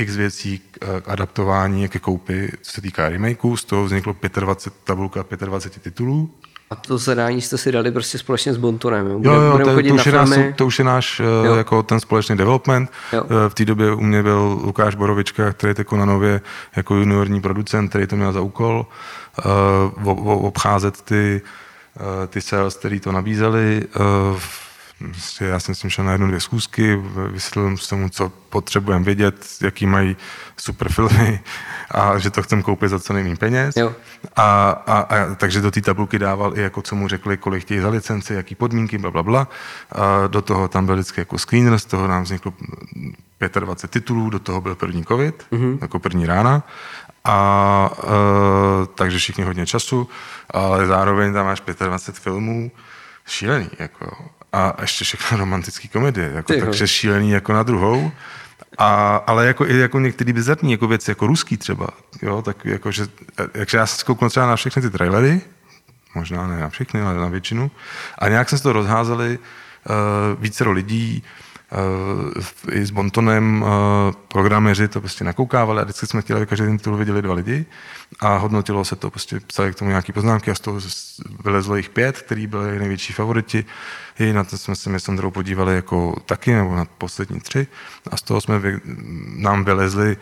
x 0.00 0.16
věcí 0.16 0.58
k 0.58 1.02
adaptování, 1.06 1.88
ke 1.88 1.98
koupi, 1.98 2.52
co 2.62 2.72
se 2.72 2.80
týká 2.80 3.08
remakeu, 3.08 3.56
z 3.56 3.64
toho 3.64 3.84
vzniklo 3.84 4.16
25, 4.40 4.84
tabulka 4.84 5.24
25 5.46 5.82
titulů. 5.82 6.30
A 6.70 6.74
to 6.74 6.98
zadání 6.98 7.40
jste 7.40 7.58
si 7.58 7.72
dali 7.72 7.90
prostě 7.90 8.18
společně 8.18 8.54
s 8.54 8.56
Bontonem, 8.56 9.06
jo? 9.06 9.20
jo, 9.22 9.32
jo 9.32 9.58
to, 9.58 9.82
to, 9.82 9.94
už 9.94 10.06
je 10.06 10.12
náš, 10.12 10.28
to 10.56 10.66
už 10.66 10.78
je 10.78 10.84
náš 10.84 11.20
eh, 11.20 11.46
jo. 11.46 11.54
jako 11.54 11.82
ten 11.82 12.00
společný 12.00 12.36
development. 12.36 12.90
Jo. 13.12 13.24
Eh, 13.24 13.48
v 13.48 13.54
té 13.54 13.64
době 13.64 13.92
u 13.94 14.00
mě 14.00 14.22
byl 14.22 14.60
Lukáš 14.62 14.94
Borovička, 14.94 15.52
který 15.52 15.74
je 15.78 15.98
na 15.98 16.04
nově 16.04 16.40
jako 16.76 16.94
juniorní 16.94 17.40
producent, 17.40 17.88
který 17.90 18.06
to 18.06 18.16
měl 18.16 18.32
za 18.32 18.40
úkol 18.40 18.86
uh, 20.04 20.46
obcházet 20.46 21.02
ty, 21.02 21.42
uh, 22.00 22.26
ty 22.26 22.40
sales, 22.40 22.76
který 22.76 23.00
to 23.00 23.12
nabízeli. 23.12 23.86
Uh, 24.32 24.38
Prostě 25.08 25.44
já 25.44 25.60
jsem 25.60 25.74
s 25.74 25.82
ním 25.82 25.90
šel 25.90 26.04
na 26.04 26.12
jednu, 26.12 26.26
dvě 26.26 26.40
schůzky, 26.40 26.96
vysvětlil 27.30 27.76
jsem 27.76 28.00
mu, 28.00 28.08
co 28.08 28.28
potřebujeme 28.28 29.04
vědět, 29.04 29.46
jaký 29.62 29.86
mají 29.86 30.16
super 30.56 30.88
filmy 30.88 31.40
a 31.90 32.18
že 32.18 32.30
to 32.30 32.42
chcem 32.42 32.62
koupit 32.62 32.88
za 32.88 33.00
co 33.00 33.12
nejméně 33.12 33.36
peněz. 33.36 33.76
Jo. 33.76 33.94
A, 34.36 34.70
a, 34.70 34.98
a, 35.00 35.34
takže 35.34 35.60
do 35.60 35.70
té 35.70 35.80
tabulky 35.80 36.18
dával 36.18 36.58
i 36.58 36.60
jako 36.60 36.82
co 36.82 36.96
mu 36.96 37.08
řekli, 37.08 37.36
kolik 37.36 37.62
chtějí 37.62 37.80
za 37.80 37.88
licenci, 37.88 38.34
jaký 38.34 38.54
podmínky, 38.54 38.98
bla, 38.98 39.10
bla, 39.10 39.22
bla. 39.22 39.48
A 39.92 40.26
do 40.26 40.42
toho 40.42 40.68
tam 40.68 40.86
byl 40.86 40.94
vždycky 40.94 41.20
jako 41.20 41.38
screener, 41.38 41.78
z 41.78 41.84
toho 41.84 42.06
nám 42.06 42.22
vzniklo 42.22 42.52
25 43.60 43.90
titulů, 43.90 44.30
do 44.30 44.38
toho 44.38 44.60
byl 44.60 44.74
první 44.74 45.04
covid, 45.04 45.46
mm-hmm. 45.52 45.78
jako 45.80 45.98
první 45.98 46.26
rána. 46.26 46.62
A 47.24 47.90
e, 48.02 48.06
takže 48.94 49.18
všichni 49.18 49.44
hodně 49.44 49.66
času, 49.66 50.08
ale 50.50 50.86
zároveň 50.86 51.32
tam 51.32 51.46
máš 51.46 51.60
25 51.60 52.22
filmů, 52.22 52.70
šílený, 53.26 53.70
jako 53.78 54.30
a 54.52 54.76
ještě 54.80 55.04
všechno 55.04 55.38
romantické 55.38 55.88
komedie, 55.88 56.30
jako, 56.34 56.52
takže 56.60 56.88
šílený 56.88 57.30
jako 57.30 57.52
na 57.52 57.62
druhou. 57.62 58.12
A, 58.78 59.16
ale 59.16 59.46
jako, 59.46 59.66
i 59.66 59.78
jako 59.78 59.98
některý 59.98 60.32
bizarní 60.32 60.72
jako 60.72 60.88
věci, 60.88 61.10
jako 61.10 61.26
ruský 61.26 61.56
třeba, 61.56 61.88
jo, 62.22 62.42
tak 62.42 62.64
jako, 62.64 62.92
že, 62.92 63.06
jakže 63.54 63.78
já 63.78 63.86
jsem 63.86 64.06
kouknul 64.06 64.30
třeba 64.30 64.46
na 64.46 64.56
všechny 64.56 64.82
ty 64.82 64.90
trailery, 64.90 65.40
možná 66.14 66.46
ne 66.46 66.60
na 66.60 66.68
všechny, 66.68 67.00
ale 67.00 67.14
na 67.14 67.28
většinu, 67.28 67.70
a 68.18 68.28
nějak 68.28 68.48
jsme 68.48 68.58
se 68.58 68.64
to 68.64 68.72
rozházeli, 68.72 69.38
uh, 69.38 70.42
vícero 70.42 70.72
lidí, 70.72 71.22
uh, 72.68 72.76
i 72.76 72.86
s 72.86 72.90
Bontonem 72.90 73.62
uh, 73.62 73.68
programéři 74.28 74.88
to 74.88 75.00
prostě 75.00 75.24
nakoukávali 75.24 75.80
a 75.80 75.84
vždycky 75.84 76.06
jsme 76.06 76.22
chtěli, 76.22 76.36
aby 76.36 76.46
každý 76.46 76.66
ten 76.66 76.78
titul 76.78 76.96
viděli 76.96 77.22
dva 77.22 77.34
lidi 77.34 77.66
a 78.20 78.36
hodnotilo 78.36 78.84
se 78.84 78.96
to, 78.96 79.10
prostě 79.10 79.40
psali 79.40 79.72
k 79.72 79.74
tomu 79.74 79.90
nějaké 79.90 80.12
poznámky 80.12 80.50
a 80.50 80.54
z 80.54 80.60
toho 80.60 80.80
vylezlo 81.44 81.76
jich 81.76 81.88
pět, 81.88 82.22
který 82.22 82.46
byli 82.46 82.78
největší 82.78 83.12
favoriti. 83.12 83.64
I 84.20 84.32
na 84.32 84.44
to 84.44 84.58
jsme 84.58 84.76
se 84.76 84.90
my 84.90 85.00
s 85.00 85.08
Androu 85.08 85.30
podívali 85.30 85.74
jako 85.74 86.20
taky, 86.26 86.52
nebo 86.52 86.76
na 86.76 86.84
poslední 86.84 87.40
tři 87.40 87.66
a 88.10 88.16
z 88.16 88.22
toho 88.22 88.40
jsme 88.40 88.58
vy, 88.58 88.80
nám 89.36 89.64
vylezli 89.64 90.16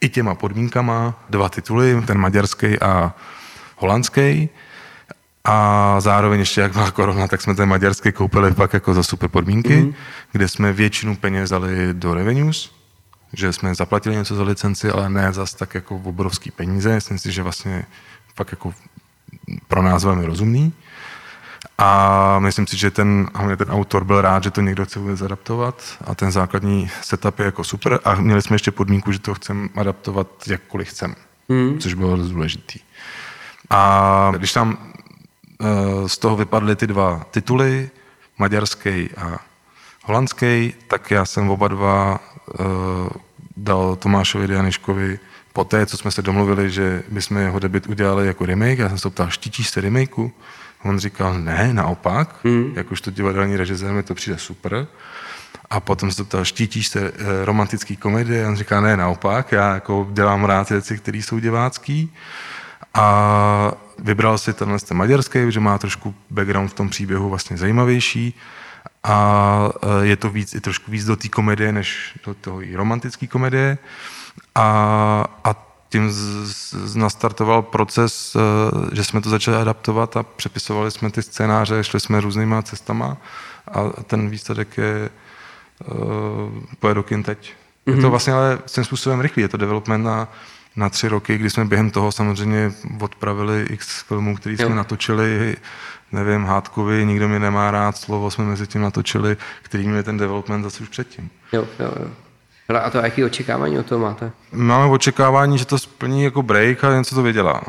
i 0.00 0.08
těma 0.08 0.34
podmínkama 0.34 1.24
dva 1.30 1.48
tituly, 1.48 2.02
ten 2.06 2.18
maďarský 2.18 2.80
a 2.80 3.14
holandský. 3.76 4.48
A 5.44 5.96
zároveň 6.00 6.40
ještě, 6.40 6.60
jak 6.60 6.72
byla 6.72 6.90
korona, 6.90 7.28
tak 7.28 7.42
jsme 7.42 7.54
ten 7.54 7.68
maďarský 7.68 8.12
koupili 8.12 8.54
pak 8.54 8.72
jako 8.72 8.94
za 8.94 9.02
super 9.02 9.28
podmínky, 9.28 9.76
mm-hmm. 9.76 9.94
kde 10.32 10.48
jsme 10.48 10.72
většinu 10.72 11.16
peněz 11.16 11.50
dali 11.50 11.88
do 11.92 12.14
revenues, 12.14 12.70
že 13.32 13.52
jsme 13.52 13.74
zaplatili 13.74 14.16
něco 14.16 14.34
za 14.34 14.42
licenci, 14.42 14.90
ale 14.90 15.10
ne 15.10 15.32
zas 15.32 15.54
tak 15.54 15.74
jako 15.74 15.96
obrovský 15.96 16.50
peníze. 16.50 16.94
Myslím 16.94 17.18
si, 17.18 17.32
že 17.32 17.42
vlastně 17.42 17.84
fakt 18.36 18.50
jako 18.50 18.74
pro 19.68 19.82
nás 19.82 20.04
velmi 20.04 20.26
rozumný. 20.26 20.72
A 21.78 22.38
myslím 22.38 22.66
si, 22.66 22.76
že 22.76 22.90
ten, 22.90 23.28
ten 23.56 23.70
autor 23.70 24.04
byl 24.04 24.20
rád, 24.20 24.42
že 24.42 24.50
to 24.50 24.60
někdo 24.60 24.84
chce 24.84 24.98
vůbec 24.98 25.22
adaptovat 25.22 25.82
a 26.04 26.14
ten 26.14 26.32
základní 26.32 26.90
setup 27.02 27.38
je 27.38 27.44
jako 27.44 27.64
super 27.64 28.00
a 28.04 28.14
měli 28.14 28.42
jsme 28.42 28.54
ještě 28.54 28.70
podmínku, 28.70 29.12
že 29.12 29.18
to 29.18 29.34
chceme 29.34 29.68
adaptovat 29.74 30.28
jakkoliv 30.46 30.88
chceme, 30.88 31.14
mm. 31.48 31.78
což 31.78 31.94
bylo 31.94 32.16
dost 32.16 32.30
důležitý. 32.30 32.80
A 33.70 34.32
když 34.36 34.52
tam 34.52 34.78
Eh, 35.60 36.08
z 36.08 36.18
toho 36.18 36.36
vypadly 36.36 36.76
ty 36.76 36.86
dva 36.86 37.26
tituly, 37.30 37.90
maďarský 38.38 39.10
a 39.10 39.38
holandský, 40.04 40.74
tak 40.88 41.10
já 41.10 41.24
jsem 41.24 41.50
oba 41.50 41.68
dva 41.68 42.20
eh, 42.20 42.62
dal 43.56 43.96
Tomášovi 43.96 44.46
Dianiškovi 44.46 45.18
po 45.58 45.64
té, 45.64 45.86
co 45.86 45.96
jsme 45.96 46.10
se 46.10 46.22
domluvili, 46.22 46.70
že 46.70 47.02
bychom 47.08 47.36
jeho 47.36 47.58
debit 47.58 47.86
udělali 47.86 48.26
jako 48.26 48.46
remake. 48.46 48.78
Já 48.78 48.88
jsem 48.88 48.98
se 48.98 49.10
ptal, 49.10 49.30
štítíš 49.30 49.68
se 49.68 49.80
remakeu? 49.80 50.32
On 50.84 50.98
říkal, 50.98 51.38
ne, 51.38 51.70
naopak, 51.72 52.44
mm. 52.44 52.72
jakožto 52.76 53.10
divadelní 53.10 53.56
režisér 53.56 53.92
mi 53.92 54.02
to 54.02 54.14
přijde 54.14 54.38
super. 54.38 54.86
A 55.70 55.80
potom 55.80 56.12
se 56.12 56.24
ptal, 56.24 56.44
štítíš 56.44 56.88
se 56.88 57.00
eh, 57.00 57.44
romantický 57.44 57.96
komedie? 57.96 58.46
On 58.46 58.56
říká, 58.56 58.80
ne, 58.80 58.96
naopak, 58.96 59.52
já 59.52 59.74
jako 59.74 60.08
dělám 60.12 60.44
rád 60.44 60.70
věci, 60.70 60.98
které 60.98 61.18
jsou 61.18 61.38
divácký. 61.38 62.14
A 62.94 63.72
vybral 63.98 64.38
si 64.38 64.52
tenhle 64.52 64.78
ten 64.78 64.96
maďarský, 64.96 65.38
že 65.48 65.60
má 65.60 65.78
trošku 65.78 66.14
background 66.30 66.70
v 66.70 66.74
tom 66.74 66.88
příběhu 66.88 67.28
vlastně 67.28 67.56
zajímavější 67.56 68.34
a 69.04 69.68
e, 70.02 70.06
je 70.06 70.16
to 70.16 70.30
víc, 70.30 70.54
i 70.54 70.60
trošku 70.60 70.90
víc 70.90 71.04
do 71.04 71.16
té 71.16 71.28
komedie, 71.28 71.72
než 71.72 72.18
do 72.26 72.34
toho 72.34 72.62
i 72.62 72.76
romantické 72.76 73.26
komedie. 73.26 73.78
A, 74.54 75.24
a 75.44 75.68
tím 75.88 76.10
z, 76.10 76.16
z, 76.70 76.96
nastartoval 76.96 77.62
proces, 77.62 78.36
e, 78.36 78.96
že 78.96 79.04
jsme 79.04 79.20
to 79.20 79.30
začali 79.30 79.56
adaptovat 79.56 80.16
a 80.16 80.22
přepisovali 80.22 80.90
jsme 80.90 81.10
ty 81.10 81.22
scénáře, 81.22 81.84
šli 81.84 82.00
jsme 82.00 82.20
různýma 82.20 82.62
cestama 82.62 83.16
a 83.72 84.02
ten 84.02 84.30
výsledek 84.30 84.78
je 84.78 85.10
uh, 85.86 85.96
poje 86.78 86.94
do 86.94 87.02
kin 87.02 87.22
teď. 87.22 87.38
Mm-hmm. 87.38 87.90
Je 87.90 87.94
to 87.94 88.00
mhm. 88.00 88.10
vlastně 88.10 88.32
ale 88.32 88.58
tím 88.66 88.84
způsobem 88.84 89.20
rychlý, 89.20 89.42
je 89.42 89.48
to 89.48 89.56
development 89.56 90.04
na 90.04 90.28
na 90.78 90.88
tři 90.88 91.08
roky, 91.08 91.38
kdy 91.38 91.50
jsme 91.50 91.64
během 91.64 91.90
toho 91.90 92.12
samozřejmě 92.12 92.72
odpravili 93.00 93.66
x 93.70 94.02
filmů, 94.02 94.36
který 94.36 94.56
jsme 94.56 94.64
jo. 94.64 94.74
natočili, 94.74 95.56
nevím, 96.12 96.44
Hádkovi, 96.44 97.06
nikdo 97.06 97.28
mi 97.28 97.38
nemá 97.38 97.70
rád, 97.70 97.96
slovo 97.96 98.30
jsme 98.30 98.44
mezi 98.44 98.66
tím 98.66 98.82
natočili, 98.82 99.36
který 99.62 99.86
je 99.86 100.02
ten 100.02 100.16
development 100.16 100.64
zase 100.64 100.82
už 100.82 100.88
předtím. 100.88 101.30
Jo, 101.52 101.66
jo, 101.80 101.92
jo. 102.00 102.10
Hele, 102.70 102.80
a 102.80 102.90
to 102.90 102.98
jaký 102.98 103.24
očekávání 103.24 103.78
o 103.78 103.82
toho 103.82 104.00
máte? 104.00 104.32
Máme 104.52 104.84
očekávání, 104.86 105.58
že 105.58 105.64
to 105.64 105.78
splní 105.78 106.24
jako 106.24 106.42
break 106.42 106.84
a 106.84 106.96
něco 106.96 107.14
to 107.14 107.22
vydělá. 107.22 107.62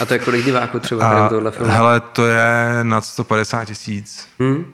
A 0.00 0.04
to 0.06 0.14
je 0.14 0.18
kolik 0.18 0.44
diváků 0.44 0.78
třeba 0.78 1.28
tohle 1.28 1.50
filmu? 1.50 1.72
Hele, 1.72 2.00
to 2.00 2.26
je 2.26 2.44
nad 2.82 3.04
150 3.04 3.64
tisíc. 3.64 4.28
Hmm? 4.38 4.72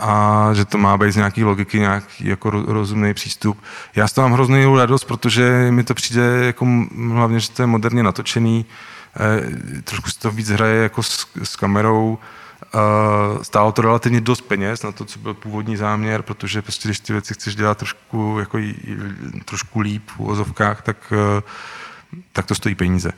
a 0.00 0.50
že 0.52 0.64
to 0.64 0.78
má 0.78 0.96
být 0.96 1.12
z 1.12 1.16
nějaký 1.16 1.44
logiky, 1.44 1.78
nějaký 1.78 2.26
jako 2.26 2.50
rozumný 2.50 3.14
přístup. 3.14 3.58
Já 3.96 4.08
z 4.08 4.12
toho 4.12 4.28
mám 4.28 4.32
hrozný 4.32 4.76
radost, 4.76 5.04
protože 5.04 5.66
mi 5.70 5.84
to 5.84 5.94
přijde 5.94 6.22
jako 6.22 6.66
hlavně, 7.12 7.40
že 7.40 7.50
to 7.50 7.62
je 7.62 7.66
moderně 7.66 8.02
natočený, 8.02 8.66
eh, 9.16 9.82
trošku 9.82 10.10
se 10.10 10.18
to 10.18 10.30
víc 10.30 10.48
hraje 10.48 10.82
jako 10.82 11.02
s, 11.02 11.26
s 11.42 11.56
kamerou, 11.56 12.18
stálo 13.42 13.72
to 13.72 13.82
relativně 13.82 14.20
dost 14.20 14.40
peněz 14.40 14.82
na 14.82 14.92
to, 14.92 15.04
co 15.04 15.18
byl 15.18 15.34
původní 15.34 15.76
záměr, 15.76 16.22
protože 16.22 16.62
prostě, 16.62 16.88
když 16.88 17.00
ty 17.00 17.12
věci 17.12 17.34
chceš 17.34 17.56
dělat 17.56 17.78
trošku, 17.78 18.36
jako, 18.38 18.58
trošku 19.44 19.80
líp 19.80 20.02
v 20.10 20.20
uvozovkách, 20.20 20.82
tak, 20.82 20.96
uh, 21.12 21.40
tak 22.32 22.46
to 22.46 22.54
stojí 22.54 22.74
peníze. 22.74 23.12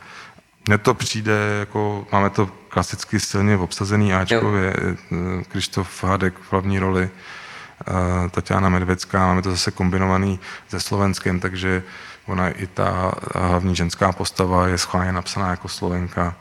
Mně 0.69 0.79
to 0.79 0.95
přijde, 0.95 1.57
jako 1.61 2.07
máme 2.13 2.31
to 2.31 2.47
klasicky 2.69 3.21
silně 3.21 3.57
obsazený 3.57 4.15
Ačkově, 4.15 4.75
eh, 4.77 5.45
Krištof 5.45 6.05
Hadek 6.05 6.39
v 6.39 6.53
hlavní 6.53 6.79
roli, 6.79 7.11
eh, 7.11 8.29
Tatiana 8.31 8.69
Medvecká, 8.69 9.27
máme 9.27 9.43
to 9.43 9.51
zase 9.51 9.71
kombinovaný 9.71 10.41
se 10.69 10.81
Slovenskem, 10.81 11.41
takže 11.41 11.83
ona 12.27 12.49
i 12.49 12.67
ta 12.67 13.13
hlavní 13.35 13.77
ženská 13.77 14.13
postava 14.13 14.67
je 14.69 14.79
schválně 14.79 15.13
napsaná 15.13 15.51
jako 15.51 15.69
Slovenka, 15.69 16.37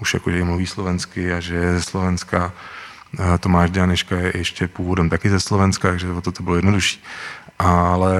už 0.00 0.14
jako, 0.14 0.30
že 0.30 0.44
mluví 0.44 0.66
slovensky 0.66 1.32
a 1.32 1.40
že 1.40 1.54
je 1.54 1.72
ze 1.72 1.82
Slovenska. 1.82 2.52
Eh, 3.18 3.38
Tomáš 3.38 3.70
Dianiška 3.70 4.16
je 4.16 4.32
ještě 4.36 4.68
původem 4.68 5.08
taky 5.08 5.30
ze 5.30 5.40
Slovenska, 5.40 5.88
takže 5.88 6.12
o 6.12 6.20
to, 6.20 6.32
to 6.32 6.42
bylo 6.42 6.56
jednodušší. 6.56 7.02
Ale 7.58 8.14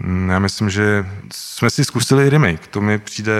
hm, 0.00 0.30
já 0.30 0.38
myslím, 0.38 0.70
že 0.70 1.06
jsme 1.32 1.70
si 1.70 1.84
zkusili 1.84 2.30
remake. 2.30 2.66
To 2.66 2.80
mi 2.80 2.98
přijde 2.98 3.32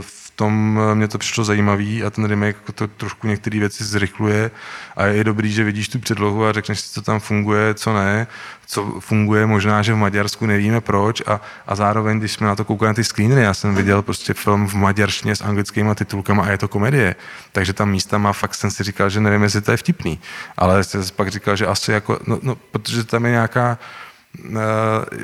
v 0.00 0.21
tom 0.36 0.80
eh, 0.82 0.94
mě 0.94 1.08
to 1.08 1.18
přišlo 1.18 1.44
zajímavý 1.44 2.04
a 2.04 2.10
ten 2.10 2.24
remake 2.24 2.56
jako 2.56 2.72
to 2.72 2.86
trošku 2.86 3.26
některé 3.26 3.58
věci 3.58 3.84
zrychluje. 3.84 4.50
A 4.96 5.04
je 5.04 5.24
dobrý, 5.24 5.52
že 5.52 5.64
vidíš 5.64 5.88
tu 5.88 5.98
předlohu 5.98 6.46
a 6.46 6.52
řekneš 6.52 6.80
si, 6.80 6.90
co 6.90 7.02
tam 7.02 7.20
funguje, 7.20 7.74
co 7.74 7.94
ne, 7.94 8.26
co 8.66 9.00
funguje, 9.00 9.46
možná, 9.46 9.82
že 9.82 9.92
v 9.92 9.96
Maďarsku 9.96 10.46
nevíme 10.46 10.80
proč. 10.80 11.22
A, 11.26 11.40
a 11.66 11.74
zároveň, 11.74 12.18
když 12.18 12.32
jsme 12.32 12.46
na 12.46 12.56
to 12.56 12.64
koukali 12.64 12.88
na 12.88 12.94
ty 12.94 13.04
screenery, 13.04 13.42
já 13.42 13.54
jsem 13.54 13.74
viděl 13.74 14.02
prostě 14.02 14.34
film 14.34 14.68
v 14.68 14.74
maďarštině 14.74 15.36
s 15.36 15.40
anglickými 15.40 15.94
titulkama 15.94 16.44
a 16.44 16.50
je 16.50 16.58
to 16.58 16.68
komedie, 16.68 17.14
takže 17.52 17.72
tam 17.72 17.90
místa 17.90 18.18
má 18.18 18.32
fakt 18.32 18.54
jsem 18.54 18.70
si 18.70 18.84
říkal, 18.84 19.10
že 19.10 19.20
nevím, 19.20 19.42
jestli 19.42 19.60
to 19.60 19.70
je 19.70 19.76
vtipný, 19.76 20.20
ale 20.56 20.84
jsem 20.84 21.02
pak 21.16 21.28
říkal, 21.28 21.56
že 21.56 21.66
asi 21.66 21.92
jako, 21.92 22.18
no, 22.26 22.38
no 22.42 22.54
protože 22.54 23.04
tam 23.04 23.24
je 23.24 23.30
nějaká 23.30 23.78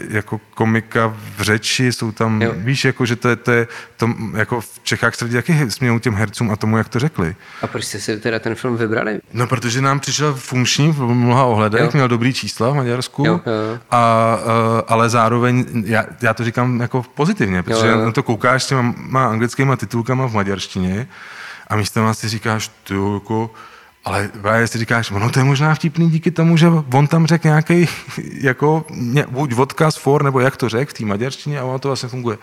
jako 0.09 0.41
komika 0.55 1.15
v 1.37 1.43
řeči, 1.43 1.93
jsou 1.93 2.13
tam, 2.13 2.43
jo. 2.43 2.53
víš, 2.57 2.85
jako, 2.85 3.07
že 3.07 3.17
to 3.17 3.29
je, 3.29 3.37
to 3.37 3.51
je 3.51 3.67
to, 3.97 4.09
jako 4.37 4.61
v 4.61 4.81
Čechách 4.83 5.15
se 5.15 5.25
lidi 5.25 5.37
taky 5.37 5.71
smějou 5.71 5.99
těm 5.99 6.15
hercům 6.15 6.51
a 6.51 6.57
tomu, 6.57 6.79
jak 6.79 6.89
to 6.89 6.99
řekli. 6.99 7.37
A 7.63 7.67
proč 7.67 7.85
jste 7.85 8.01
si 8.01 8.21
teda 8.21 8.39
ten 8.39 8.55
film 8.55 8.77
vybrali? 8.77 9.21
No, 9.33 9.47
protože 9.47 9.81
nám 9.81 10.01
přišel 10.01 10.35
funkční 10.35 10.93
v 10.93 11.01
mnoha 11.01 11.45
ohledech, 11.45 11.81
jo. 11.81 11.91
měl 11.95 12.09
dobrý 12.09 12.35
čísla 12.35 12.71
v 12.71 12.75
Maďarsku, 12.75 13.25
jo, 13.27 13.33
jo. 13.47 13.79
A, 13.91 13.97
a, 13.97 14.39
eh, 14.41 14.83
ale 14.89 15.09
zároveň, 15.09 15.67
já, 15.87 16.05
já 16.23 16.35
to 16.35 16.45
říkám 16.45 16.81
jako 16.81 17.05
pozitivně, 17.15 17.63
protože 17.63 17.87
jo, 17.87 17.99
jo. 17.99 18.05
na 18.05 18.13
to 18.13 18.23
koukáš 18.23 18.63
s 18.63 18.67
těma 18.67 18.95
má 18.97 19.27
anglickýma 19.27 19.77
titulkama 19.77 20.27
v 20.29 20.35
maďarštině 20.35 21.09
a 21.69 21.77
místo 21.77 22.15
si 22.15 22.29
říkáš, 22.29 22.71
ty 22.85 22.95
jako, 23.15 23.51
ale 24.05 24.31
právě 24.43 24.67
si 24.67 24.79
říkáš, 24.79 25.11
ono 25.11 25.31
to 25.31 25.39
je 25.39 25.45
možná 25.45 25.75
vtipný 25.75 26.11
díky 26.11 26.31
tomu, 26.31 26.57
že 26.57 26.67
on 26.93 27.07
tam 27.07 27.27
řekl 27.27 27.47
nějaký, 27.47 27.89
jako, 28.41 28.85
buď 29.29 29.55
odkaz, 29.55 29.97
for, 29.97 30.23
nebo 30.23 30.41
jak 30.41 30.57
to 30.57 30.69
řekl 30.69 30.91
v 30.91 30.95
té 30.95 31.05
maďarštině 31.05 31.61
a 31.61 31.65
ono 31.65 31.79
to 31.79 31.89
vlastně 31.89 32.09
funguje. 32.09 32.39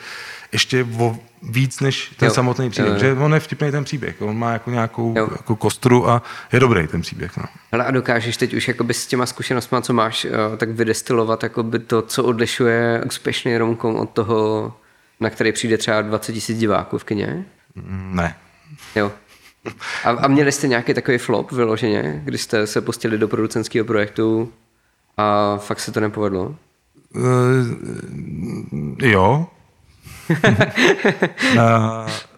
Ještě 0.52 0.88
o 1.00 1.18
víc 1.44 1.80
než 1.80 2.14
ten 2.18 2.28
jo. 2.28 2.34
samotný 2.34 2.70
příběh. 2.70 3.02
Jo, 3.02 3.08
jo. 3.08 3.16
Že 3.16 3.22
on 3.22 3.34
je 3.34 3.40
vtipný 3.40 3.72
ten 3.72 3.84
příběh. 3.84 4.16
On 4.20 4.38
má 4.38 4.52
jako 4.52 4.72
nějakou 4.72 5.14
jako 5.18 5.56
kostru 5.56 6.10
a 6.10 6.24
je 6.54 6.60
dobrý 6.60 6.88
ten 6.88 7.02
příběh. 7.02 7.38
No. 7.38 7.44
Ale 7.72 7.86
a 7.86 7.92
dokážeš 7.92 8.38
teď 8.38 8.54
už 8.54 8.68
jakoby 8.68 8.94
s 8.94 9.08
těma 9.08 9.26
zkušenostmi, 9.26 9.78
co 9.82 9.94
máš, 9.94 10.26
eh, 10.26 10.58
tak 10.58 10.70
vydestilovat 10.70 11.44
jakoby 11.44 11.80
to, 11.80 12.02
co 12.02 12.24
odlišuje 12.24 13.04
úspěšný 13.06 13.58
romkom 13.58 13.96
od 13.96 14.10
toho, 14.10 14.74
na 15.20 15.30
který 15.30 15.52
přijde 15.52 15.78
třeba 15.78 16.02
20 16.02 16.34
tisíc 16.34 16.58
diváků 16.58 16.98
v 16.98 17.04
kině? 17.04 17.46
Ne. 18.12 18.36
Jo. 18.96 19.12
A, 20.04 20.10
a 20.10 20.28
měli 20.28 20.52
jste 20.52 20.68
nějaký 20.68 20.94
takový 20.94 21.18
flop 21.18 21.52
vyloženě, 21.52 22.22
když 22.26 22.42
jste 22.42 22.68
se 22.68 22.82
pustili 22.82 23.18
do 23.18 23.28
producentského 23.28 23.86
projektu 23.86 24.54
a 25.18 25.58
fakt 25.58 25.80
se 25.80 25.92
to 25.92 26.00
nepovedlo? 26.00 26.56
Uh, 27.16 27.26
jo. 29.02 29.48
uh, 31.56 32.10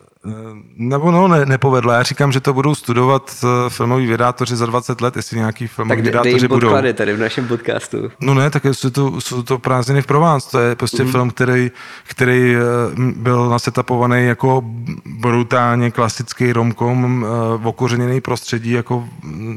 Nebo 0.76 1.12
no, 1.12 1.28
ne, 1.28 1.46
nepovedla. 1.46 1.94
Já 1.94 2.04
říkám, 2.04 2.32
že 2.32 2.40
to 2.40 2.54
budou 2.54 2.76
studovat 2.76 3.36
uh, 3.44 3.50
filmoví 3.70 4.08
vydátoři 4.08 4.56
za 4.56 4.66
20 4.66 5.02
let, 5.02 5.16
jestli 5.16 5.38
nějaký 5.38 5.68
filmový 5.68 5.98
tak 5.98 6.06
vydátoři 6.06 6.48
budou. 6.48 6.72
Tak 6.72 6.96
tady 6.96 7.14
v 7.14 7.20
našem 7.20 7.48
podcastu. 7.48 8.12
No 8.22 8.34
ne, 8.34 8.50
tak 8.50 8.66
jsou 8.66 8.90
to, 8.90 9.22
jsou 9.22 9.44
to 9.44 9.60
prázdniny 9.60 10.02
v 10.02 10.06
Provence. 10.06 10.52
To 10.52 10.60
je 10.60 10.76
prostě 10.76 11.04
mm. 11.04 11.12
film, 11.12 11.30
který, 11.30 11.72
který 12.04 12.56
uh, 12.56 13.04
byl 13.04 13.50
nasetapovaný 13.50 14.26
jako 14.26 14.64
brutálně 15.06 15.92
klasický 15.92 16.54
romkom, 16.54 17.24
uh, 17.24 17.68
okořeněný 17.68 18.22
prostředí 18.22 18.72
jako 18.72 19.10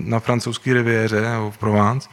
na 0.04 0.20
francouzské 0.20 0.74
riviéře 0.74 1.20
nebo 1.20 1.50
v 1.50 1.58
Provence. 1.58 2.08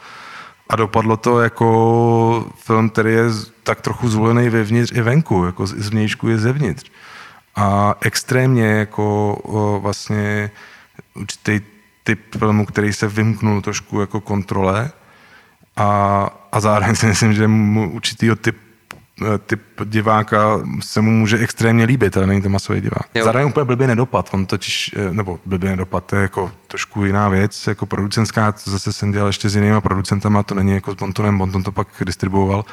A 0.70 0.76
dopadlo 0.76 1.18
to 1.18 1.42
jako 1.42 2.46
film, 2.56 2.90
který 2.90 3.14
je 3.14 3.24
tak 3.64 3.82
trochu 3.82 4.10
zvolený 4.10 4.50
vevnitř 4.50 4.92
i 4.96 5.02
venku, 5.02 5.46
jako 5.46 5.68
z 5.68 5.90
vnějšku 5.90 6.30
i 6.30 6.38
zevnitř 6.38 6.92
a 7.58 7.96
extrémně 8.02 8.66
jako 8.66 9.38
vlastně 9.82 10.52
určitý 11.14 11.62
typ 12.04 12.36
filmu, 12.38 12.66
který 12.66 12.94
se 12.94 13.08
vymknul 13.08 13.62
trošku 13.62 14.02
jako 14.02 14.22
kontrole. 14.22 14.92
A, 15.76 16.30
a 16.52 16.60
zároveň 16.60 16.96
si 16.96 17.06
myslím, 17.06 17.34
že 17.34 17.48
mu 17.48 17.92
určitýho 17.92 18.36
typ 18.36 18.58
typ 19.46 19.62
diváka 19.86 20.60
se 20.80 21.02
mu 21.02 21.12
může 21.12 21.38
extrémně 21.38 21.86
líbit, 21.86 22.18
ale 22.18 22.28
není 22.28 22.42
to 22.42 22.50
masový 22.50 22.82
divák. 22.82 23.08
Jo. 23.16 23.24
Zároveň 23.24 23.48
úplně 23.48 23.66
blbě 23.66 23.88
nedopad, 23.88 24.30
on 24.34 24.46
totiž, 24.46 24.96
eh, 24.98 25.14
nebo 25.14 25.40
blbě 25.46 25.70
nedopad, 25.70 26.06
to 26.06 26.16
je 26.16 26.22
jako 26.22 26.52
trošku 26.68 27.06
jiná 27.06 27.30
věc, 27.30 27.68
jako 27.68 27.86
producentská, 27.86 28.52
to 28.52 28.72
zase 28.72 28.94
jsem 28.94 29.12
dělal 29.12 29.28
ještě 29.28 29.50
s 29.50 29.56
jinýma 29.56 29.82
producentama, 29.82 30.44
to 30.44 30.56
není 30.56 30.72
jako 30.72 30.92
s 30.92 30.96
Bontonem, 30.96 31.38
Bonton 31.38 31.64
to 31.64 31.72
pak 31.72 31.88
distribuoval, 32.06 32.66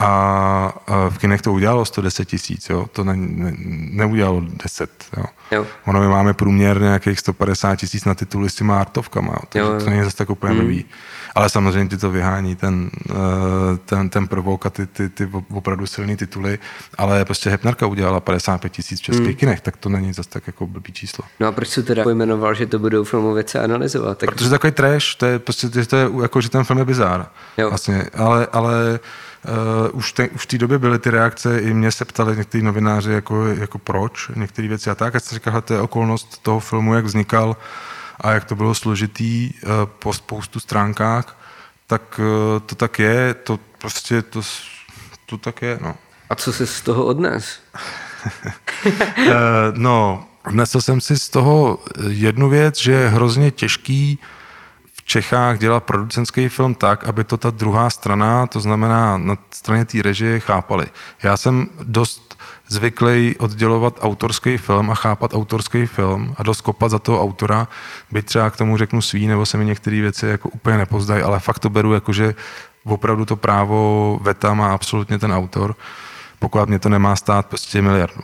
a 0.00 0.72
v 1.08 1.18
kinech 1.18 1.42
to 1.42 1.52
udělalo 1.52 1.84
110 1.84 2.24
tisíc, 2.24 2.70
to 2.92 3.04
ne, 3.04 3.16
ne, 3.16 3.52
neudělalo 3.90 4.42
10. 4.64 4.90
Jo. 5.16 5.24
Jo. 5.50 5.66
Ono 5.86 6.00
my 6.00 6.08
máme 6.08 6.34
průměr 6.34 6.80
nějakých 6.80 7.18
150 7.18 7.76
tisíc 7.76 8.04
na 8.04 8.14
tituly 8.14 8.50
s 8.50 8.54
těma 8.54 8.80
artovkama, 8.80 9.32
jo. 9.32 9.60
jo, 9.60 9.72
jo. 9.72 9.80
to 9.84 9.90
není 9.90 10.04
zase 10.04 10.16
tak 10.16 10.30
úplně 10.30 10.54
hmm. 10.54 10.62
nový. 10.62 10.84
Ale 11.34 11.48
samozřejmě 11.48 11.88
ty 11.90 11.96
to 11.96 12.10
vyhání, 12.10 12.56
ten, 12.56 12.90
eh, 13.10 13.14
ten, 13.84 14.08
ten 14.08 14.28
prvok 14.28 14.66
a 14.66 14.70
ty, 14.70 14.86
ty, 14.86 15.08
ty 15.08 15.28
opravdu 15.50 15.86
silné 15.86 16.16
tituly, 16.16 16.58
ale 16.98 17.24
prostě 17.24 17.50
Hepnarka 17.50 17.86
udělala 17.86 18.20
55 18.20 18.72
tisíc 18.72 19.00
v 19.00 19.02
českých 19.02 19.26
hmm. 19.26 19.36
kinech, 19.36 19.60
tak 19.60 19.76
to 19.76 19.88
není 19.88 20.12
zase 20.12 20.28
tak 20.28 20.46
jako 20.46 20.66
blbý 20.66 20.92
číslo. 20.92 21.24
No 21.40 21.46
a 21.46 21.52
proč 21.52 21.68
se 21.68 21.82
teda 21.82 22.02
pojmenoval, 22.02 22.54
že 22.54 22.66
to 22.66 22.78
budou 22.78 23.04
filmovice 23.04 23.60
analyzovat? 23.60 24.18
Tak... 24.18 24.30
Protože 24.30 24.50
takový 24.50 24.72
trash, 24.72 25.14
to 25.16 25.26
je 25.26 25.38
prostě, 25.38 25.68
to 25.68 25.96
je 25.96 26.10
jako, 26.22 26.40
že 26.40 26.50
ten 26.50 26.64
film 26.64 26.78
je 26.78 26.84
bizár. 26.84 27.26
Jo. 27.58 27.68
Vlastně, 27.68 28.04
ale, 28.14 28.46
ale 28.52 29.00
Uh, 29.92 29.98
už, 29.98 30.12
te, 30.12 30.28
už 30.28 30.42
v 30.42 30.46
té 30.46 30.58
době 30.58 30.78
byly 30.78 30.98
ty 30.98 31.10
reakce, 31.10 31.58
i 31.58 31.74
mě 31.74 31.92
se 31.92 32.04
ptali 32.04 32.36
někteří 32.36 32.64
novináři, 32.64 33.12
jako, 33.12 33.46
jako 33.46 33.78
proč, 33.78 34.30
některé 34.36 34.68
věci 34.68 34.90
a 34.90 34.94
tak. 34.94 35.16
A 35.16 35.20
jsem 35.20 35.36
říkal, 35.36 35.60
to 35.60 35.74
je 35.74 35.80
okolnost 35.80 36.42
toho 36.42 36.60
filmu, 36.60 36.94
jak 36.94 37.04
vznikal 37.04 37.56
a 38.22 38.30
jak 38.32 38.44
to 38.44 38.54
bylo 38.54 38.74
složitý 38.74 39.50
uh, 39.54 39.70
po 39.86 40.12
spoustu 40.12 40.60
stránkách, 40.60 41.38
tak 41.86 42.20
uh, 42.20 42.60
to 42.60 42.74
tak 42.74 42.98
je, 42.98 43.34
to 43.34 43.58
prostě 43.78 44.22
to, 44.22 44.40
to 45.26 45.38
tak 45.38 45.62
je, 45.62 45.78
no. 45.82 45.96
A 46.30 46.34
co 46.34 46.52
jsi 46.52 46.66
z 46.66 46.80
toho 46.80 47.04
odnes? 47.04 47.60
uh, 48.86 49.32
no, 49.72 50.24
odnesl 50.46 50.80
jsem 50.80 51.00
si 51.00 51.18
z 51.18 51.28
toho 51.28 51.78
jednu 52.08 52.48
věc, 52.48 52.78
že 52.78 52.92
je 52.92 53.08
hrozně 53.08 53.50
těžký 53.50 54.18
uh, 54.22 54.26
Čechách 55.04 55.58
dělat 55.58 55.84
producentský 55.84 56.48
film 56.48 56.74
tak, 56.74 57.04
aby 57.04 57.24
to 57.24 57.36
ta 57.36 57.50
druhá 57.50 57.90
strana, 57.90 58.46
to 58.46 58.60
znamená 58.60 59.16
na 59.16 59.36
straně 59.50 59.84
té 59.84 60.02
režie, 60.02 60.40
chápali. 60.40 60.86
Já 61.22 61.36
jsem 61.36 61.68
dost 61.82 62.38
zvyklý 62.72 63.36
oddělovat 63.38 63.98
autorský 64.00 64.56
film 64.56 64.90
a 64.90 64.94
chápat 64.94 65.34
autorský 65.34 65.86
film 65.86 66.34
a 66.38 66.42
dost 66.42 66.60
kopat 66.60 66.90
za 66.90 66.98
toho 66.98 67.22
autora, 67.22 67.68
byť 68.10 68.26
třeba 68.26 68.50
k 68.50 68.56
tomu 68.56 68.76
řeknu 68.76 69.02
svý, 69.02 69.26
nebo 69.26 69.46
se 69.46 69.58
mi 69.58 69.64
některé 69.64 70.00
věci 70.00 70.26
jako 70.26 70.48
úplně 70.48 70.78
nepozdají, 70.78 71.22
ale 71.22 71.40
fakt 71.40 71.58
to 71.58 71.70
beru 71.70 71.94
jako, 71.94 72.12
že 72.12 72.34
opravdu 72.84 73.24
to 73.24 73.36
právo 73.36 74.18
veta 74.22 74.54
má 74.54 74.72
absolutně 74.72 75.18
ten 75.18 75.32
autor, 75.32 75.76
pokud 76.38 76.68
mě 76.68 76.78
to 76.78 76.88
nemá 76.88 77.16
stát 77.16 77.46
prostě 77.46 77.82
miliardu. 77.82 78.22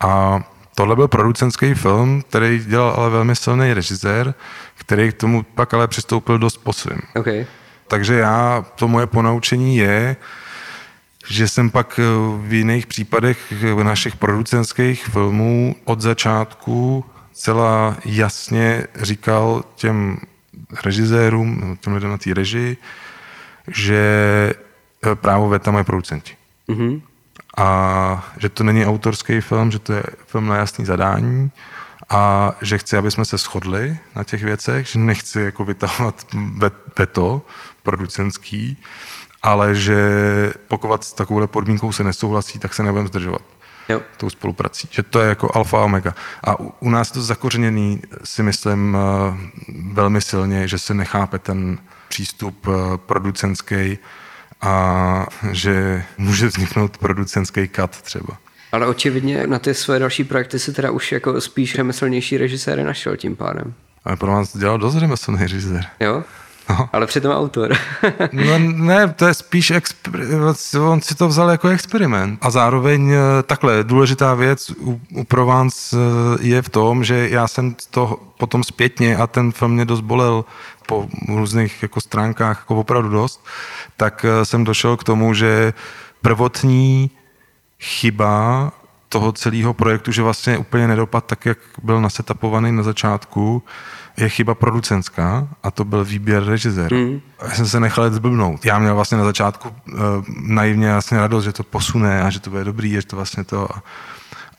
A 0.00 0.40
tohle 0.74 0.96
byl 0.96 1.08
producentský 1.08 1.74
film, 1.74 2.22
který 2.22 2.64
dělal 2.66 2.94
ale 2.96 3.10
velmi 3.10 3.36
silný 3.36 3.74
režisér, 3.74 4.34
který 4.74 5.12
k 5.12 5.16
tomu 5.16 5.42
pak 5.42 5.74
ale 5.74 5.88
přistoupil 5.88 6.38
dost 6.38 6.56
po 6.56 6.72
svým. 6.72 7.00
Okay. 7.16 7.46
Takže 7.88 8.14
já, 8.14 8.64
to 8.74 8.88
moje 8.88 9.06
ponaučení 9.06 9.76
je, 9.76 10.16
že 11.28 11.48
jsem 11.48 11.70
pak 11.70 12.00
eh, 12.02 12.02
v 12.48 12.52
jiných 12.52 12.86
případech 12.86 13.52
našich 13.82 14.16
producentských 14.16 15.04
filmů 15.06 15.76
od 15.84 16.00
začátku 16.00 17.04
celá 17.32 17.96
jasně 18.04 18.86
říkal 19.00 19.64
těm 19.74 20.18
režisérům, 20.84 21.78
těm 21.80 21.94
lidem 21.94 22.10
na 22.10 22.18
té 22.18 22.34
režii, 22.34 22.76
že 23.68 24.04
eh, 25.06 25.14
právo 25.14 25.48
veta 25.48 25.70
mají 25.70 25.84
producenti. 25.84 26.32
Mm-hmm. 26.68 27.00
A 27.56 28.32
že 28.38 28.48
to 28.48 28.64
není 28.64 28.86
autorský 28.86 29.40
film, 29.40 29.70
že 29.70 29.78
to 29.78 29.92
je 29.92 30.02
film 30.26 30.46
na 30.46 30.56
jasný 30.56 30.84
zadání 30.84 31.50
a 32.08 32.52
že 32.62 32.78
chci, 32.78 32.96
aby 32.96 33.10
jsme 33.10 33.24
se 33.24 33.36
shodli 33.38 33.98
na 34.16 34.24
těch 34.24 34.44
věcech, 34.44 34.86
že 34.86 34.98
nechci 34.98 35.40
jako 35.40 35.64
vytahovat 35.64 36.26
veto 36.98 37.42
producentský, 37.82 38.78
ale 39.42 39.74
že 39.74 39.98
pokud 40.68 41.04
s 41.04 41.12
takovou 41.12 41.46
podmínkou 41.46 41.92
se 41.92 42.04
nesouhlasí, 42.04 42.58
tak 42.58 42.74
se 42.74 42.82
nebudeme 42.82 43.08
zdržovat 43.08 43.42
jo. 43.88 44.00
tou 44.16 44.30
spoluprací. 44.30 44.88
Že 44.90 45.02
to 45.02 45.20
je 45.20 45.28
jako 45.28 45.50
alfa 45.54 45.78
a 45.78 45.84
omega. 45.84 46.14
A 46.44 46.60
u, 46.60 46.72
u 46.80 46.90
nás 46.90 47.08
je 47.08 47.14
to 47.14 47.22
zakořeněný, 47.22 48.02
si 48.24 48.42
myslím, 48.42 48.96
eh, 48.96 49.36
velmi 49.92 50.20
silně, 50.20 50.68
že 50.68 50.78
se 50.78 50.94
nechápe 50.94 51.38
ten 51.38 51.78
přístup 52.08 52.66
eh, 52.68 52.72
producentský 52.96 53.98
a 54.60 55.26
že 55.52 56.04
může 56.18 56.46
vzniknout 56.46 56.98
producentský 56.98 57.68
kat 57.68 58.02
třeba. 58.02 58.36
Ale 58.72 58.86
očividně 58.86 59.46
na 59.46 59.58
ty 59.58 59.74
své 59.74 59.98
další 59.98 60.24
projekty 60.24 60.58
si 60.58 60.72
teda 60.72 60.90
už 60.90 61.12
jako 61.12 61.40
spíš 61.40 61.74
řemeslnější 61.74 62.38
režiséry 62.38 62.84
našel 62.84 63.16
tím 63.16 63.36
pádem. 63.36 63.74
Ale 64.04 64.16
pro 64.16 64.32
nás 64.32 64.56
dělal 64.56 64.78
dost 64.78 64.96
řemeslný 64.96 65.38
režisér. 65.38 65.86
Jo? 66.00 66.24
No. 66.78 66.88
Ale 66.92 67.06
přitom 67.06 67.32
autor. 67.32 67.72
no 68.32 68.58
ne, 68.58 69.08
to 69.08 69.26
je 69.26 69.34
spíš, 69.34 69.70
exper- 69.70 70.88
on 70.90 71.00
si 71.00 71.14
to 71.14 71.28
vzal 71.28 71.50
jako 71.50 71.68
experiment. 71.68 72.38
A 72.42 72.50
zároveň 72.50 73.10
eh, 73.10 73.42
takhle, 73.42 73.84
důležitá 73.84 74.34
věc 74.34 74.70
u, 74.70 75.00
u 75.14 75.24
Provence 75.24 75.96
eh, 75.96 76.38
je 76.40 76.62
v 76.62 76.68
tom, 76.68 77.04
že 77.04 77.28
já 77.30 77.48
jsem 77.48 77.76
to 77.90 78.20
potom 78.38 78.64
zpětně 78.64 79.16
a 79.16 79.26
ten 79.26 79.52
film 79.52 79.72
mě 79.72 79.84
dost 79.84 80.00
bolel 80.00 80.44
po 80.86 81.08
různých 81.28 81.82
jako 81.82 82.00
stránkách, 82.00 82.58
jako 82.58 82.76
opravdu 82.76 83.08
dost, 83.08 83.46
tak 83.96 84.24
eh, 84.28 84.44
jsem 84.44 84.64
došel 84.64 84.96
k 84.96 85.04
tomu, 85.04 85.34
že 85.34 85.72
prvotní 86.22 87.10
chyba 87.80 88.72
toho 89.08 89.32
celého 89.32 89.74
projektu, 89.74 90.12
že 90.12 90.22
vlastně 90.22 90.58
úplně 90.58 90.88
nedopad 90.88 91.24
tak, 91.26 91.46
jak 91.46 91.58
byl 91.82 92.00
nasetapovaný 92.00 92.72
na 92.72 92.82
začátku, 92.82 93.62
je 94.16 94.28
chyba 94.28 94.54
producentská 94.54 95.48
a 95.62 95.70
to 95.70 95.84
byl 95.84 96.04
výběr 96.04 96.44
režiséra. 96.44 96.96
Mm. 96.96 97.20
Já 97.42 97.50
jsem 97.50 97.66
se 97.66 97.80
nechal 97.80 98.10
zblbnout. 98.10 98.64
Já 98.64 98.78
měl 98.78 98.94
vlastně 98.94 99.18
na 99.18 99.24
začátku 99.24 99.68
uh, 99.68 99.98
naivně 100.40 100.92
vlastně 100.92 101.18
radost, 101.18 101.44
že 101.44 101.52
to 101.52 101.62
posune 101.62 102.22
a 102.22 102.30
že 102.30 102.40
to 102.40 102.50
bude 102.50 102.64
dobrý, 102.64 102.90
že 102.90 103.06
to 103.06 103.16
vlastně 103.16 103.44
to... 103.44 103.74
A, 103.76 103.82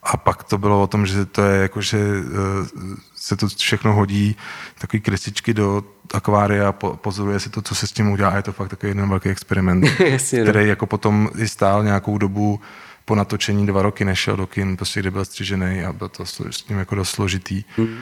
a 0.04 0.18
pak 0.18 0.44
to 0.44 0.58
bylo 0.58 0.82
o 0.82 0.88
tom, 0.88 1.06
že 1.06 1.26
to 1.26 1.42
je 1.42 1.62
jako, 1.62 1.82
že 1.82 1.98
uh, 1.98 2.96
se 3.16 3.36
to 3.36 3.48
všechno 3.48 3.94
hodí, 3.94 4.36
takový 4.80 5.02
krystičky 5.02 5.54
do 5.54 5.84
akvária 6.14 6.70
a 6.70 6.72
po, 6.72 6.96
pozoruje 6.96 7.40
si 7.40 7.50
to, 7.50 7.62
co 7.62 7.76
se 7.76 7.88
s 7.88 7.92
tím 7.92 8.12
udělá 8.12 8.36
je 8.36 8.42
to 8.42 8.52
fakt 8.52 8.70
takový 8.70 8.90
jeden 8.90 9.10
velký 9.10 9.30
experiment, 9.30 9.84
no. 10.00 10.08
který 10.44 10.68
jako 10.68 10.86
potom 10.86 11.30
i 11.38 11.48
stál 11.48 11.84
nějakou 11.84 12.18
dobu 12.18 12.60
po 13.06 13.16
natočení 13.16 13.66
dva 13.66 13.82
roky 13.82 14.06
nešel 14.06 14.36
do 14.36 14.48
kin, 14.48 14.78
prostě 14.78 15.00
kde 15.00 15.12
byl 15.12 15.26
střižený 15.26 15.84
a 15.84 15.94
byl 15.94 16.10
to 16.10 16.26
s 16.26 16.68
ním 16.70 16.80
jako 16.80 16.96
dost 16.96 17.10
složitý. 17.10 17.64
Mm. 17.78 17.98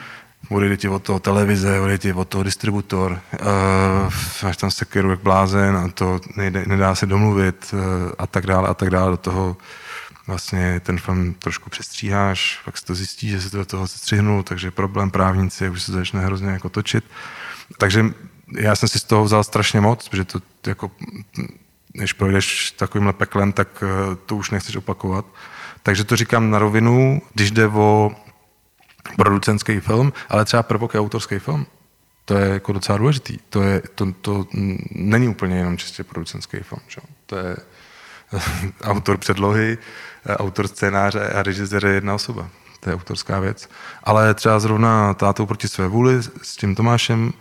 Odejde 0.49 0.77
ti 0.77 0.87
od 0.87 1.03
toho 1.03 1.19
televize, 1.19 1.79
odejde 1.79 1.97
ti 1.97 2.13
od 2.13 2.27
toho 2.27 2.43
distributor, 2.43 3.11
uh, 3.11 4.13
máš 4.43 4.57
tam 4.57 4.71
sekeru 4.71 5.09
jak 5.09 5.19
blázen 5.19 5.77
a 5.77 5.87
to 5.87 6.19
nejde, 6.35 6.65
nedá 6.67 6.95
se 6.95 7.05
domluvit 7.05 7.73
uh, 7.73 7.79
a 8.17 8.27
tak 8.27 8.45
dále 8.45 8.69
a 8.69 8.73
tak 8.73 8.89
dále. 8.89 9.11
Do 9.11 9.17
toho 9.17 9.57
vlastně 10.27 10.79
ten 10.79 10.97
film 10.97 11.33
trošku 11.33 11.69
přestříháš, 11.69 12.59
pak 12.65 12.77
si 12.77 12.85
to 12.85 12.95
zjistí, 12.95 13.29
že 13.29 13.41
se 13.41 13.49
to 13.49 13.57
do 13.57 13.65
toho 13.65 13.87
střihnul, 13.87 14.43
takže 14.43 14.71
problém 14.71 15.11
právníci, 15.11 15.69
už 15.69 15.81
se 15.83 15.91
začne 15.91 16.21
hrozně 16.21 16.49
jako 16.49 16.69
točit. 16.69 17.03
Takže 17.77 18.05
já 18.57 18.75
jsem 18.75 18.89
si 18.89 18.99
z 18.99 19.03
toho 19.03 19.23
vzal 19.23 19.43
strašně 19.43 19.81
moc, 19.81 20.09
protože 20.09 20.25
to 20.25 20.39
jako 20.67 20.91
než 21.93 22.13
projdeš 22.13 22.71
takovýmhle 22.71 23.13
peklem, 23.13 23.53
tak 23.53 23.83
eh, 23.83 24.15
to 24.25 24.35
už 24.35 24.51
nechceš 24.51 24.75
opakovat. 24.75 25.25
Takže 25.83 26.03
to 26.03 26.15
říkám 26.15 26.51
na 26.51 26.59
rovinu, 26.59 27.21
když 27.33 27.51
jde 27.51 27.67
o 27.67 28.11
producentský 29.15 29.79
film, 29.79 30.13
ale 30.29 30.45
třeba 30.45 30.63
prvok 30.63 30.93
je 30.93 30.99
autorský 30.99 31.39
film. 31.39 31.65
To 32.25 32.37
je 32.37 32.49
jako 32.49 32.73
docela 32.73 32.97
důležitý. 32.97 33.37
To, 33.49 33.61
je, 33.61 33.81
to, 33.95 34.07
to 34.21 34.45
není 34.91 35.27
úplně 35.27 35.57
jenom 35.57 35.77
čistě 35.77 36.03
producentský 36.03 36.57
film. 36.57 36.81
Čo? 36.87 37.01
To 37.25 37.37
je 37.37 37.55
autor 38.83 39.17
předlohy, 39.17 39.77
autor 40.29 40.67
scénáře 40.67 41.29
a 41.29 41.43
režisér 41.43 41.85
je 41.85 41.93
jedna 41.93 42.13
osoba. 42.13 42.47
to 42.79 42.89
je 42.89 42.95
autorská 42.95 43.39
věc. 43.39 43.69
Ale 44.03 44.33
třeba 44.33 44.59
zrovna 44.59 45.13
tátou 45.13 45.45
proti 45.45 45.67
své 45.67 45.87
vůli 45.87 46.23
s 46.41 46.55
tím 46.55 46.75
Tomášem 46.75 47.23
uh, 47.23 47.31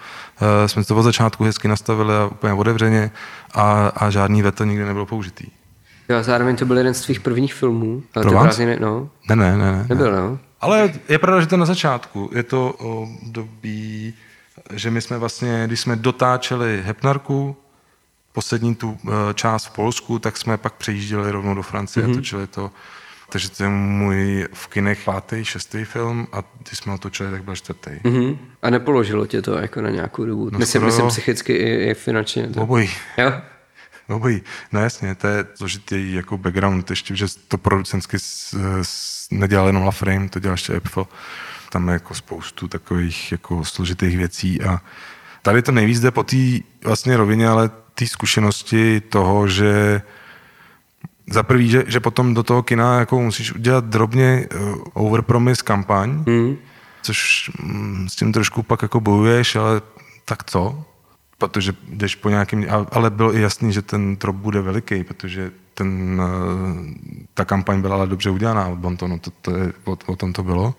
jsme 0.66 0.84
to 0.84 0.96
od 0.96 1.02
začátku 1.02 1.44
hezky 1.44 1.68
nastavili 1.68 2.16
a 2.16 2.26
úplně 2.26 2.52
otevřeně 2.52 3.10
a, 3.54 3.86
a 3.96 4.10
žádný 4.10 4.42
veto 4.42 4.64
nikdy 4.64 4.84
nebylo 4.84 5.06
použitý. 5.06 5.46
Jo, 6.08 6.16
a 6.16 6.22
zároveň 6.22 6.56
to 6.56 6.64
byl 6.64 6.78
jeden 6.78 6.94
z 6.94 7.00
tvých 7.00 7.20
prvních 7.20 7.54
filmů. 7.54 8.02
Ale 8.14 8.22
Pro 8.22 8.32
vás? 8.32 8.58
no. 8.80 9.10
Ne, 9.28 9.36
ne, 9.36 9.56
ne. 9.56 9.72
ne 9.72 9.86
Nebyl, 9.88 10.12
no. 10.12 10.38
Ale 10.60 10.92
je 11.08 11.18
pravda, 11.18 11.40
že 11.40 11.46
to 11.46 11.56
na 11.56 11.66
začátku. 11.66 12.30
Je 12.32 12.42
to 12.42 12.72
období, 12.72 14.14
že 14.72 14.90
my 14.90 15.00
jsme 15.00 15.18
vlastně, 15.18 15.62
když 15.66 15.80
jsme 15.80 15.96
dotáčeli 15.96 16.82
Hepnarku, 16.84 17.56
poslední 18.32 18.74
tu 18.74 18.98
eh, 19.04 19.10
část 19.34 19.66
v 19.66 19.70
Polsku, 19.70 20.18
tak 20.18 20.36
jsme 20.36 20.56
pak 20.56 20.74
přejížděli 20.74 21.30
rovnou 21.30 21.54
do 21.54 21.62
Francie 21.62 22.06
mm-hmm. 22.06 22.12
a 22.12 22.14
točili 22.14 22.46
to. 22.46 22.70
Takže 23.28 23.50
to 23.50 23.62
je 23.62 23.68
můj 23.68 24.48
v 24.52 24.66
kinech 24.68 25.04
pátý, 25.04 25.44
šestý 25.44 25.84
film 25.84 26.26
a 26.32 26.42
když 26.58 26.78
jsme 26.78 26.92
ho 26.92 26.98
točili, 26.98 27.30
tak 27.30 27.44
byl 27.44 27.56
čtvrtý. 27.56 27.90
Mm-hmm. 27.90 28.38
A 28.62 28.70
nepoložilo 28.70 29.26
tě 29.26 29.42
to 29.42 29.58
jako 29.58 29.80
na 29.80 29.90
nějakou 29.90 30.24
dobu? 30.24 30.50
No 30.50 30.58
myslím, 30.58 30.84
myslím 30.84 31.08
psychicky 31.08 31.52
i, 31.52 31.90
i 31.90 31.94
finančně. 31.94 32.48
To... 32.48 32.62
Obojí. 32.62 32.90
Jo? 33.18 33.32
Obojí. 34.08 34.42
No 34.72 34.80
jasně, 34.80 35.14
to 35.14 35.26
je 35.26 35.46
složitý 35.54 36.14
jako 36.14 36.38
background, 36.38 36.90
ještě, 36.90 37.16
že 37.16 37.26
to 37.48 37.58
producensky 37.58 38.18
s, 38.18 38.54
s, 38.82 39.19
nedělal 39.30 39.66
jenom 39.66 39.82
La 39.82 39.90
Frame, 39.90 40.28
to 40.28 40.40
dělal 40.40 40.54
ještě 40.54 40.76
Apple. 40.76 41.04
Tam 41.70 41.88
je 41.88 41.92
jako 41.92 42.14
spoustu 42.14 42.68
takových 42.68 43.32
jako 43.32 43.64
složitých 43.64 44.16
věcí 44.16 44.62
a 44.62 44.80
tady 45.42 45.62
to 45.62 45.72
nejvíc 45.72 46.00
jde 46.00 46.10
po 46.10 46.22
té 46.22 46.36
vlastně 46.84 47.16
rovině, 47.16 47.48
ale 47.48 47.70
té 47.94 48.06
zkušenosti 48.06 49.00
toho, 49.00 49.48
že 49.48 50.02
za 51.30 51.42
prvý, 51.42 51.70
že, 51.70 51.84
že 51.86 52.00
potom 52.00 52.34
do 52.34 52.42
toho 52.42 52.62
kina 52.62 52.98
jako 52.98 53.20
musíš 53.20 53.52
udělat 53.52 53.84
drobně 53.84 54.48
uh, 54.54 54.82
overpromise 54.92 55.62
kampaň, 55.62 56.24
mm. 56.26 56.56
což 57.02 57.50
s 58.08 58.16
tím 58.16 58.32
trošku 58.32 58.62
pak 58.62 58.82
jako 58.82 59.00
bojuješ, 59.00 59.56
ale 59.56 59.82
tak 60.24 60.44
co? 60.44 60.84
Protože 61.40 61.72
jdeš 61.88 62.14
po 62.14 62.28
nějakým, 62.28 62.66
ale 62.92 63.10
bylo 63.10 63.34
i 63.36 63.40
jasný, 63.40 63.72
že 63.72 63.82
ten 63.82 64.16
trop 64.16 64.36
bude 64.36 64.60
veliký, 64.60 65.04
protože 65.04 65.50
ten, 65.74 66.20
uh, 66.20 66.86
ta 67.34 67.44
kampaň 67.44 67.80
byla 67.80 67.96
ale 67.96 68.06
dobře 68.06 68.30
udělaná 68.30 68.66
od 68.66 68.78
Bontonu, 68.78 69.18
to, 69.18 69.30
to 69.30 69.56
je, 69.56 69.72
o, 69.84 69.96
o 70.06 70.16
tom 70.16 70.32
to 70.32 70.42
bylo. 70.42 70.74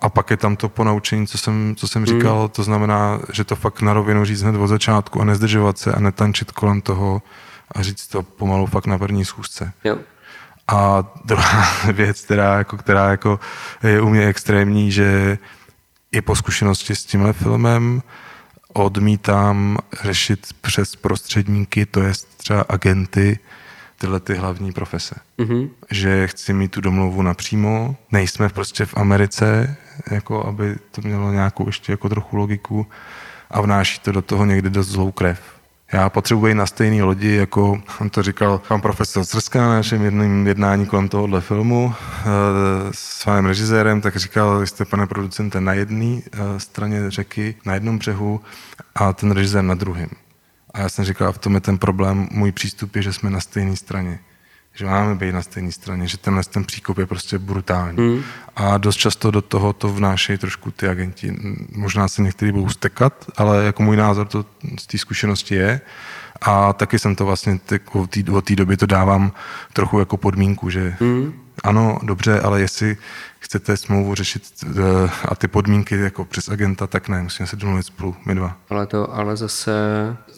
A 0.00 0.08
pak 0.08 0.30
je 0.30 0.36
tam 0.36 0.56
to 0.56 0.68
ponaučení, 0.68 1.26
co 1.26 1.38
jsem, 1.38 1.74
co 1.76 1.88
jsem 1.88 2.06
říkal, 2.06 2.42
mm. 2.42 2.48
to 2.48 2.62
znamená, 2.62 3.20
že 3.32 3.44
to 3.44 3.56
fakt 3.56 3.82
na 3.82 3.92
rovinu 3.92 4.24
říct 4.24 4.42
hned 4.42 4.56
od 4.56 4.66
začátku 4.66 5.20
a 5.20 5.24
nezdržovat 5.24 5.78
se 5.78 5.92
a 5.92 6.00
netančit 6.00 6.52
kolem 6.52 6.80
toho 6.80 7.22
a 7.74 7.82
říct 7.82 8.06
to 8.06 8.22
pomalu 8.22 8.66
fakt 8.66 8.86
na 8.86 8.98
první 8.98 9.24
schůzce. 9.24 9.72
Jo. 9.84 9.98
A 10.68 11.04
druhá 11.24 11.66
věc, 11.92 12.20
která, 12.20 12.58
jako, 12.58 12.76
která 12.76 13.10
jako 13.10 13.40
je 13.82 14.00
u 14.00 14.08
mě 14.08 14.26
extrémní, 14.26 14.92
že 14.92 15.38
i 16.12 16.20
po 16.20 16.36
zkušenosti 16.36 16.96
s 16.96 17.04
tímhle 17.04 17.32
filmem 17.32 18.02
odmítám 18.72 19.78
řešit 20.02 20.46
přes 20.60 20.96
prostředníky, 20.96 21.86
to 21.86 22.02
je 22.02 22.12
třeba 22.36 22.64
agenty, 22.68 23.38
tyhle 23.98 24.20
ty 24.20 24.34
hlavní 24.34 24.72
profese. 24.72 25.14
Mm-hmm. 25.38 25.70
Že 25.90 26.26
chci 26.26 26.52
mít 26.52 26.70
tu 26.70 26.80
domluvu 26.80 27.22
napřímo, 27.22 27.96
nejsme 28.12 28.48
prostě 28.48 28.86
v 28.86 28.96
Americe, 28.96 29.76
jako 30.10 30.46
aby 30.46 30.76
to 30.90 31.00
mělo 31.00 31.32
nějakou 31.32 31.66
ještě 31.66 31.92
jako 31.92 32.08
trochu 32.08 32.36
logiku 32.36 32.86
a 33.50 33.60
vnáší 33.60 34.00
to 34.00 34.12
do 34.12 34.22
toho 34.22 34.44
někdy 34.44 34.70
dost 34.70 34.88
zlou 34.88 35.12
krev. 35.12 35.61
Já 35.92 36.10
potřebuji 36.10 36.54
na 36.54 36.66
stejné 36.66 37.02
lodi, 37.02 37.34
jako 37.34 37.82
on 38.00 38.10
to 38.10 38.22
říkal 38.22 38.58
pan 38.68 38.80
profesor 38.80 39.24
Srska 39.24 39.60
na 39.60 39.68
našem 39.68 40.02
jedným 40.02 40.46
jednání 40.46 40.86
kolem 40.86 41.08
tohohle 41.08 41.40
filmu 41.40 41.94
eh, 41.94 42.24
s 42.90 43.24
panem 43.24 43.46
režisérem, 43.46 44.00
tak 44.00 44.16
říkal, 44.16 44.58
vy 44.58 44.66
jste, 44.66 44.84
pane 44.84 45.06
producente, 45.06 45.60
na 45.60 45.72
jedné 45.72 46.20
eh, 46.32 46.60
straně 46.60 47.10
řeky, 47.10 47.54
na 47.66 47.74
jednom 47.74 47.98
břehu 47.98 48.40
a 48.94 49.12
ten 49.12 49.30
režisér 49.30 49.64
na 49.64 49.74
druhém. 49.74 50.08
A 50.74 50.80
já 50.80 50.88
jsem 50.88 51.04
říkal, 51.04 51.32
v 51.32 51.38
tom 51.38 51.54
je 51.54 51.60
ten 51.60 51.78
problém, 51.78 52.28
můj 52.30 52.52
přístup 52.52 52.96
je, 52.96 53.02
že 53.02 53.12
jsme 53.12 53.30
na 53.30 53.40
stejné 53.40 53.76
straně 53.76 54.18
že 54.74 54.86
máme 54.86 55.14
být 55.14 55.32
na 55.32 55.42
stejné 55.42 55.72
straně, 55.72 56.06
že 56.06 56.18
tenhle 56.18 56.42
ten 56.44 56.64
příkop 56.64 56.98
je 56.98 57.06
prostě 57.06 57.38
brutální. 57.38 57.98
Mm. 57.98 58.22
A 58.56 58.78
dost 58.78 58.96
často 58.96 59.30
do 59.30 59.42
toho 59.42 59.72
to 59.72 59.88
vnášejí 59.88 60.38
trošku 60.38 60.70
ty 60.70 60.88
agenti. 60.88 61.36
Možná 61.76 62.08
se 62.08 62.22
některý 62.22 62.52
budou 62.52 62.68
stekat, 62.68 63.24
ale 63.36 63.64
jako 63.64 63.82
můj 63.82 63.96
názor 63.96 64.26
to 64.26 64.44
z 64.78 64.86
té 64.86 64.98
zkušenosti 64.98 65.54
je. 65.54 65.80
A 66.40 66.72
taky 66.72 66.98
jsem 66.98 67.16
to 67.16 67.26
vlastně 67.26 67.60
od 68.32 68.44
té 68.44 68.56
doby 68.56 68.76
to 68.76 68.86
dávám 68.86 69.32
trochu 69.72 69.98
jako 69.98 70.16
podmínku, 70.16 70.70
že 70.70 70.96
mm. 71.00 71.41
Ano, 71.64 71.98
dobře, 72.02 72.40
ale 72.40 72.60
jestli 72.60 72.96
chcete 73.42 73.76
smlouvu 73.76 74.14
řešit 74.14 74.42
eh, 74.66 75.10
a 75.28 75.34
ty 75.34 75.48
podmínky 75.48 75.96
jako 75.96 76.24
přes 76.24 76.48
agenta, 76.48 76.86
tak 76.86 77.08
ne, 77.08 77.22
musíme 77.22 77.46
se 77.46 77.56
domluvit 77.56 77.82
spolu, 77.82 78.16
my 78.26 78.34
dva. 78.34 78.56
Ale 78.70 78.86
to, 78.86 79.14
ale 79.14 79.36
zase... 79.36 79.72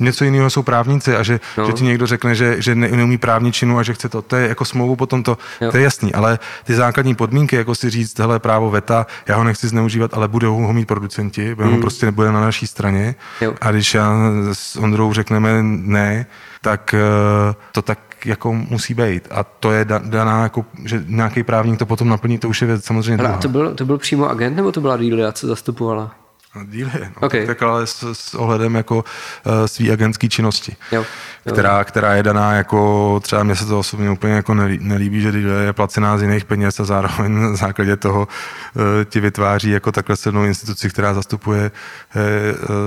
Něco 0.00 0.24
jiného 0.24 0.50
jsou 0.50 0.62
právníci 0.62 1.16
a 1.16 1.22
že, 1.22 1.40
no. 1.58 1.66
že 1.66 1.72
ti 1.72 1.84
někdo 1.84 2.06
řekne, 2.06 2.34
že, 2.34 2.62
že 2.62 2.74
ne, 2.74 2.88
neumí 2.88 3.18
právničinu 3.18 3.78
a 3.78 3.82
že 3.82 3.94
chce 3.94 4.08
to, 4.08 4.22
to 4.22 4.36
je 4.36 4.48
jako 4.48 4.64
smlouvu 4.64 4.96
potom 4.96 5.22
to, 5.22 5.38
jo. 5.60 5.70
to 5.70 5.76
je 5.76 5.82
jasný, 5.82 6.14
ale 6.14 6.38
ty 6.64 6.74
základní 6.74 7.14
podmínky, 7.14 7.56
jako 7.56 7.74
si 7.74 7.90
říct, 7.90 8.18
hele, 8.18 8.38
právo 8.38 8.70
VETA, 8.70 9.06
já 9.28 9.36
ho 9.36 9.44
nechci 9.44 9.68
zneužívat, 9.68 10.14
ale 10.14 10.28
budou 10.28 10.56
ho 10.56 10.72
mít 10.72 10.88
producenti, 10.88 11.54
mm. 11.54 11.72
ho 11.72 11.78
prostě 11.78 12.06
nebude 12.06 12.32
na 12.32 12.40
naší 12.40 12.66
straně 12.66 13.14
jo. 13.40 13.54
a 13.60 13.70
když 13.70 13.94
já 13.94 14.14
s 14.52 14.76
Ondrou 14.76 15.12
řekneme 15.12 15.62
ne, 15.62 16.26
tak 16.60 16.94
eh, 16.94 17.54
to 17.72 17.82
tak 17.82 17.98
jako 18.26 18.52
musí 18.52 18.94
být. 18.94 19.28
A 19.30 19.44
to 19.44 19.72
je 19.72 19.84
daná, 19.84 20.42
jako, 20.42 20.64
že 20.84 21.04
nějaký 21.06 21.42
právník 21.42 21.78
to 21.78 21.86
potom 21.86 22.08
naplní, 22.08 22.38
to 22.38 22.48
už 22.48 22.60
je 22.60 22.66
věc 22.66 22.84
samozřejmě 22.84 23.24
Ale 23.24 23.38
to 23.38 23.48
byl, 23.48 23.74
to 23.74 23.84
byl 23.84 23.98
přímo 23.98 24.30
agent, 24.30 24.56
nebo 24.56 24.72
to 24.72 24.80
byla 24.80 24.96
Delia, 24.96 25.32
co 25.32 25.46
zastupovala? 25.46 26.23
Díly, 26.64 26.90
no, 26.94 27.26
okay. 27.26 27.46
tak, 27.46 27.62
ale 27.62 27.86
s, 27.86 28.12
s 28.12 28.34
ohledem 28.34 28.74
jako 28.74 28.96
uh, 28.96 29.52
svý 29.66 29.90
agentský 29.90 30.28
činnosti, 30.28 30.76
jo. 30.92 31.04
Jo. 31.46 31.52
Která, 31.52 31.84
která 31.84 32.14
je 32.14 32.22
daná 32.22 32.52
jako, 32.52 33.20
třeba 33.22 33.42
mně 33.42 33.56
se 33.56 33.66
to 33.66 33.78
osobně 33.78 34.10
úplně 34.10 34.32
jako 34.32 34.54
nelíbí, 34.80 35.20
že 35.20 35.32
je 35.64 35.72
placená 35.72 36.18
z 36.18 36.22
jiných 36.22 36.44
peněz 36.44 36.80
a 36.80 36.84
zároveň 36.84 37.42
na 37.42 37.56
základě 37.56 37.96
toho 37.96 38.28
uh, 38.74 38.82
ti 39.04 39.20
vytváří 39.20 39.70
jako 39.70 39.92
takhle 39.92 40.16
silnou 40.16 40.44
instituci, 40.44 40.90
která 40.90 41.14
zastupuje 41.14 41.70
uh, 42.16 42.22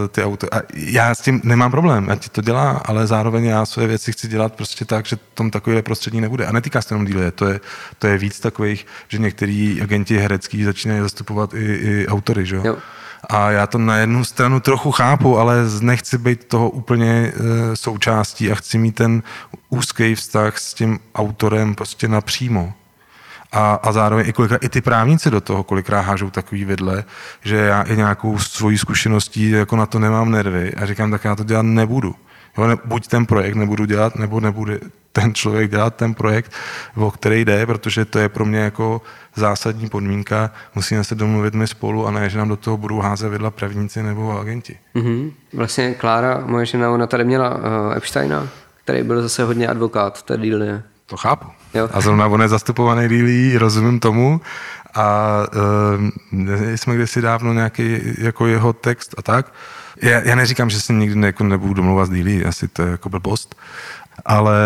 ty 0.07 0.23
auto. 0.23 0.47
A 0.55 0.61
já 0.73 1.15
s 1.15 1.21
tím 1.21 1.41
nemám 1.43 1.71
problém, 1.71 2.09
ať 2.09 2.29
to 2.29 2.41
dělá, 2.41 2.71
ale 2.85 3.07
zároveň 3.07 3.45
já 3.45 3.65
své 3.65 3.87
věci 3.87 4.11
chci 4.11 4.27
dělat 4.27 4.53
prostě 4.53 4.85
tak, 4.85 5.05
že 5.05 5.17
tom 5.33 5.51
takovýhle 5.51 5.81
prostředí 5.81 6.21
nebude. 6.21 6.45
A 6.45 6.51
netýká 6.51 6.81
se 6.81 6.93
jenom 6.93 7.05
díle, 7.05 7.31
to 7.31 7.45
je, 7.45 7.59
to 7.99 8.07
je 8.07 8.17
víc 8.17 8.39
takových, 8.39 8.87
že 9.07 9.17
některý 9.17 9.81
agenti 9.81 10.17
herecký 10.17 10.63
začínají 10.63 11.01
zastupovat 11.01 11.53
i, 11.53 11.73
i 11.73 12.07
autory, 12.07 12.45
že 12.45 12.55
jo? 12.55 12.77
A 13.29 13.51
já 13.51 13.67
to 13.67 13.77
na 13.77 13.97
jednu 13.97 14.23
stranu 14.23 14.59
trochu 14.59 14.91
chápu, 14.91 15.37
ale 15.37 15.55
nechci 15.81 16.17
být 16.17 16.43
toho 16.43 16.69
úplně 16.69 17.11
e, 17.11 17.33
součástí 17.75 18.51
a 18.51 18.55
chci 18.55 18.77
mít 18.77 18.95
ten 18.95 19.23
úzký 19.69 20.15
vztah 20.15 20.57
s 20.57 20.73
tím 20.73 20.99
autorem 21.15 21.75
prostě 21.75 22.07
napřímo. 22.07 22.73
A, 23.51 23.73
a 23.73 23.91
zároveň 23.91 24.29
i 24.29 24.33
kolikrát 24.33 24.63
i 24.63 24.69
ty 24.69 24.81
právníci 24.81 25.31
do 25.31 25.41
toho 25.41 25.63
kolikrát 25.63 26.01
hážou 26.01 26.29
takový 26.29 26.65
vedle, 26.65 27.03
že 27.41 27.55
já 27.55 27.81
i 27.81 27.97
nějakou 27.97 28.39
svojí 28.39 28.77
zkušeností 28.77 29.49
jako 29.49 29.75
na 29.75 29.85
to 29.85 29.99
nemám 29.99 30.31
nervy 30.31 30.73
a 30.73 30.85
říkám, 30.85 31.11
tak 31.11 31.25
já 31.25 31.35
to 31.35 31.43
dělat 31.43 31.65
nebudu. 31.65 32.15
Jo, 32.57 32.67
ne, 32.67 32.77
buď 32.85 33.07
ten 33.07 33.25
projekt 33.25 33.55
nebudu 33.55 33.85
dělat, 33.85 34.15
nebo 34.15 34.39
nebude 34.39 34.79
ten 35.11 35.33
člověk 35.33 35.71
dělat 35.71 35.95
ten 35.95 36.13
projekt, 36.13 36.51
o 36.95 37.11
který 37.11 37.45
jde, 37.45 37.65
protože 37.65 38.05
to 38.05 38.19
je 38.19 38.29
pro 38.29 38.45
mě 38.45 38.59
jako 38.59 39.01
zásadní 39.35 39.89
podmínka. 39.89 40.51
Musíme 40.75 41.03
se 41.03 41.15
domluvit 41.15 41.53
my 41.53 41.67
spolu 41.67 42.07
a 42.07 42.11
ne, 42.11 42.29
že 42.29 42.37
nám 42.37 42.49
do 42.49 42.55
toho 42.55 42.77
budou 42.77 42.99
házet 42.99 43.29
vidla 43.29 43.51
prvníci 43.51 44.03
nebo 44.03 44.39
agenti. 44.39 44.77
Mm-hmm. 44.95 45.31
Vlastně 45.53 45.93
Klára, 45.93 46.43
moje 46.45 46.65
žena, 46.65 46.91
ona 46.91 47.07
tady 47.07 47.23
měla 47.23 47.55
uh, 47.55 47.63
Epsteina, 47.95 48.47
který 48.83 49.03
byl 49.03 49.21
zase 49.21 49.43
hodně 49.43 49.67
advokát 49.67 50.23
té 50.23 50.37
dílně. 50.37 50.83
To 51.05 51.17
chápu. 51.17 51.47
Jo. 51.73 51.89
A 51.93 52.01
zrovna 52.01 52.27
on 52.27 52.41
je 52.41 52.47
zastupovaný 52.47 53.09
dílí, 53.09 53.57
rozumím 53.57 53.99
tomu. 53.99 54.41
A 54.95 55.37
uh, 56.31 56.47
jsme 56.75 56.95
kdysi 56.95 57.21
dávno 57.21 57.53
nějaký 57.53 57.99
jako 58.17 58.47
jeho 58.47 58.73
text 58.73 59.15
a 59.17 59.21
tak. 59.21 59.53
Já, 60.01 60.19
já 60.19 60.35
neříkám, 60.35 60.69
že 60.69 60.81
se 60.81 60.93
nikdy 60.93 61.15
ne, 61.15 61.27
jako 61.27 61.43
nebudu 61.43 61.73
domluvat 61.73 62.07
s 62.07 62.09
dílí, 62.09 62.45
asi 62.45 62.67
to 62.67 62.81
je 62.81 62.91
jako 62.91 63.09
blbost, 63.09 63.55
ale 64.25 64.57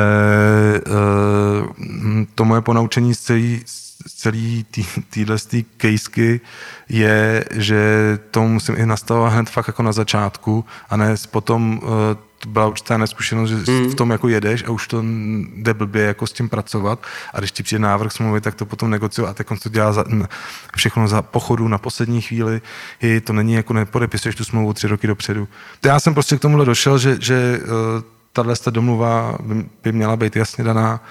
uh, 0.87 2.23
to 2.35 2.45
moje 2.45 2.61
ponaučení 2.61 3.15
z 3.15 3.19
celý, 3.19 3.61
z 3.65 4.13
celý 4.15 4.65
téhle 5.09 5.37
tý, 5.47 5.63
kejsky 5.63 6.41
je, 6.89 7.45
že 7.51 8.19
to 8.31 8.43
musím 8.43 8.75
i 8.77 8.85
nastavovat 8.85 9.33
hned 9.33 9.49
fakt 9.49 9.67
jako 9.67 9.83
na 9.83 9.91
začátku 9.91 10.65
a 10.89 10.97
ne 10.97 11.15
potom 11.31 11.79
uh, 11.83 11.89
byla 12.47 12.67
určitá 12.67 12.97
neskušenost, 12.97 13.49
že 13.49 13.55
mm. 13.55 13.89
v 13.89 13.95
tom 13.95 14.11
jako 14.11 14.27
jedeš 14.27 14.63
a 14.63 14.69
už 14.69 14.87
to 14.87 15.03
jde 15.55 15.73
blbě 15.73 16.03
jako 16.03 16.27
s 16.27 16.31
tím 16.31 16.49
pracovat 16.49 17.05
a 17.33 17.39
když 17.39 17.51
ti 17.51 17.63
přijde 17.63 17.79
návrh 17.79 18.11
smlouvy, 18.11 18.41
tak 18.41 18.55
to 18.55 18.65
potom 18.65 18.89
negociovat 18.89 19.29
a 19.29 19.33
teď 19.33 19.47
to 19.63 19.69
dělá 19.69 19.93
za, 19.93 20.03
všechno 20.75 21.07
za 21.07 21.21
pochodu 21.21 21.67
na 21.67 21.77
poslední 21.77 22.21
chvíli, 22.21 22.61
i 23.01 23.21
to 23.21 23.33
není 23.33 23.53
jako 23.53 23.73
nepodepisuješ 23.73 24.35
tu 24.35 24.43
smlouvu 24.43 24.73
tři 24.73 24.87
roky 24.87 25.07
dopředu. 25.07 25.47
Já 25.85 25.99
jsem 25.99 26.13
prostě 26.13 26.37
k 26.37 26.41
tomuhle 26.41 26.65
došel, 26.65 26.97
že, 26.97 27.17
že 27.19 27.59
uh, 27.63 27.69
tahle 28.33 28.55
domluva 28.69 29.37
by 29.83 29.91
měla 29.91 30.15
být 30.15 30.35
jasně 30.35 30.63
daná 30.63 31.03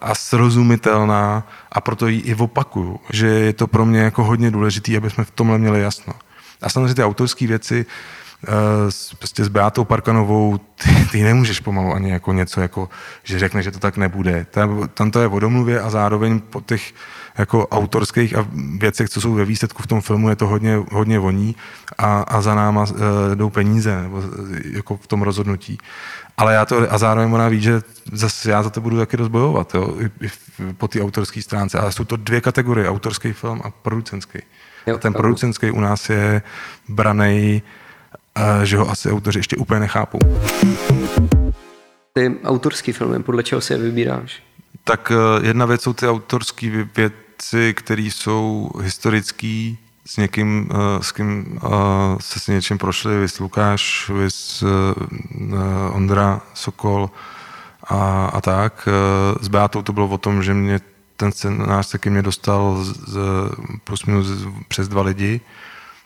a 0.00 0.14
srozumitelná 0.14 1.48
a 1.72 1.80
proto 1.80 2.08
ji 2.08 2.20
i 2.20 2.34
opakuju, 2.34 3.00
že 3.10 3.26
je 3.26 3.52
to 3.52 3.66
pro 3.66 3.86
mě 3.86 4.00
jako 4.00 4.24
hodně 4.24 4.50
důležité, 4.50 4.96
aby 4.96 5.10
jsme 5.10 5.24
v 5.24 5.30
tomhle 5.30 5.58
měli 5.58 5.80
jasno. 5.80 6.12
A 6.62 6.68
samozřejmě 6.68 6.94
ty 6.94 7.04
autorské 7.04 7.46
věci, 7.46 7.86
s, 8.88 9.14
prostě 9.14 9.44
s 9.44 9.48
Beatou 9.48 9.84
Parkanovou, 9.84 10.58
ty, 10.58 11.08
ty 11.12 11.22
nemůžeš 11.22 11.60
pomalu 11.60 11.94
ani 11.94 12.10
jako 12.10 12.32
něco, 12.32 12.60
jako, 12.60 12.88
že 13.24 13.38
řekne, 13.38 13.62
že 13.62 13.70
to 13.70 13.78
tak 13.78 13.96
nebude. 13.96 14.46
Tam, 14.50 14.88
tam 14.94 15.10
to 15.10 15.20
je 15.20 15.28
o 15.28 15.38
domluvě 15.38 15.80
a 15.80 15.90
zároveň 15.90 16.40
po 16.40 16.60
těch 16.60 16.94
jako 17.38 17.66
autorských 17.68 18.36
a 18.36 18.46
věcech, 18.78 19.08
co 19.08 19.20
jsou 19.20 19.34
ve 19.34 19.44
výsledku 19.44 19.82
v 19.82 19.86
tom 19.86 20.00
filmu, 20.00 20.28
je 20.28 20.36
to 20.36 20.46
hodně, 20.46 20.82
hodně 20.92 21.18
voní 21.18 21.56
a, 21.98 22.20
a 22.20 22.40
za 22.40 22.54
náma 22.54 22.82
uh, 22.82 22.98
jdou 23.34 23.50
peníze 23.50 24.02
nebo, 24.02 24.22
jako 24.64 24.96
v 24.96 25.06
tom 25.06 25.22
rozhodnutí. 25.22 25.78
Ale 26.36 26.54
já 26.54 26.64
to, 26.64 26.92
a 26.92 26.98
zároveň 26.98 27.32
ona 27.32 27.48
ví, 27.48 27.62
že 27.62 27.80
zase 28.12 28.50
já 28.50 28.62
za 28.62 28.70
to 28.70 28.80
budu 28.80 28.98
taky 28.98 29.16
rozbojovat, 29.16 29.74
jo, 29.74 29.94
i, 30.00 30.26
i 30.26 30.30
po 30.72 30.88
té 30.88 31.02
autorské 31.02 31.42
stránce. 31.42 31.78
Ale 31.78 31.92
jsou 31.92 32.04
to 32.04 32.16
dvě 32.16 32.40
kategorie, 32.40 32.90
autorský 32.90 33.32
film 33.32 33.62
a 33.64 33.70
producentský. 33.70 34.38
Jo, 34.86 34.94
a 34.94 34.98
ten 34.98 35.12
producentský 35.12 35.70
u 35.70 35.80
nás 35.80 36.10
je 36.10 36.42
branej 36.88 37.62
že 38.62 38.76
ho 38.76 38.90
asi 38.90 39.10
autoři 39.10 39.38
ještě 39.38 39.56
úplně 39.56 39.80
nechápou. 39.80 40.18
Ty 42.12 42.36
autorský 42.44 42.92
filmy, 42.92 43.22
podle 43.22 43.42
čeho 43.42 43.60
si 43.60 43.72
je 43.72 43.78
vybíráš? 43.78 44.42
Tak 44.84 45.12
eh, 45.14 45.46
jedna 45.46 45.66
věc 45.66 45.82
jsou 45.82 45.92
ty 45.92 46.08
autorské 46.08 46.86
věci, 46.96 47.74
které 47.74 48.02
jsou 48.02 48.70
historické, 48.82 49.74
s 50.06 50.16
někým, 50.16 50.68
eh, 50.70 51.02
s 51.02 51.12
kým 51.12 51.60
eh, 51.64 51.68
se 52.20 52.40
s 52.40 52.46
něčím 52.46 52.78
prošli, 52.78 53.20
vys 53.20 53.38
Lukáš, 53.38 54.10
vys 54.14 54.64
Ondra 55.92 56.40
Sokol 56.54 57.10
a, 57.84 58.26
a 58.26 58.40
tak. 58.40 58.88
S 59.40 59.48
Beatou 59.48 59.82
to 59.82 59.92
bylo 59.92 60.08
o 60.08 60.18
tom, 60.18 60.42
že 60.42 60.54
mě 60.54 60.80
ten 61.16 61.32
scénář 61.32 61.86
se 61.86 61.98
ke 61.98 62.10
mně 62.10 62.22
dostal 62.22 62.84
z, 62.84 63.08
z, 63.08 63.18
plus 63.84 64.04
minus 64.04 64.28
přes 64.68 64.88
dva 64.88 65.02
lidi 65.02 65.40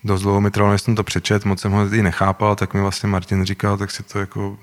dost 0.03 0.21
dlouho 0.21 0.41
mi 0.41 0.51
trvalo, 0.51 0.71
než 0.71 0.81
jsem 0.81 0.95
to 0.95 1.03
přečet, 1.03 1.45
moc 1.45 1.61
jsem 1.61 1.71
ho 1.71 1.93
i 1.93 2.03
nechápal, 2.03 2.55
tak 2.55 2.73
mi 2.73 2.81
vlastně 2.81 3.09
Martin 3.09 3.45
říkal, 3.45 3.77
tak 3.77 3.91
si 3.91 4.03
to 4.03 4.19
jako 4.19 4.57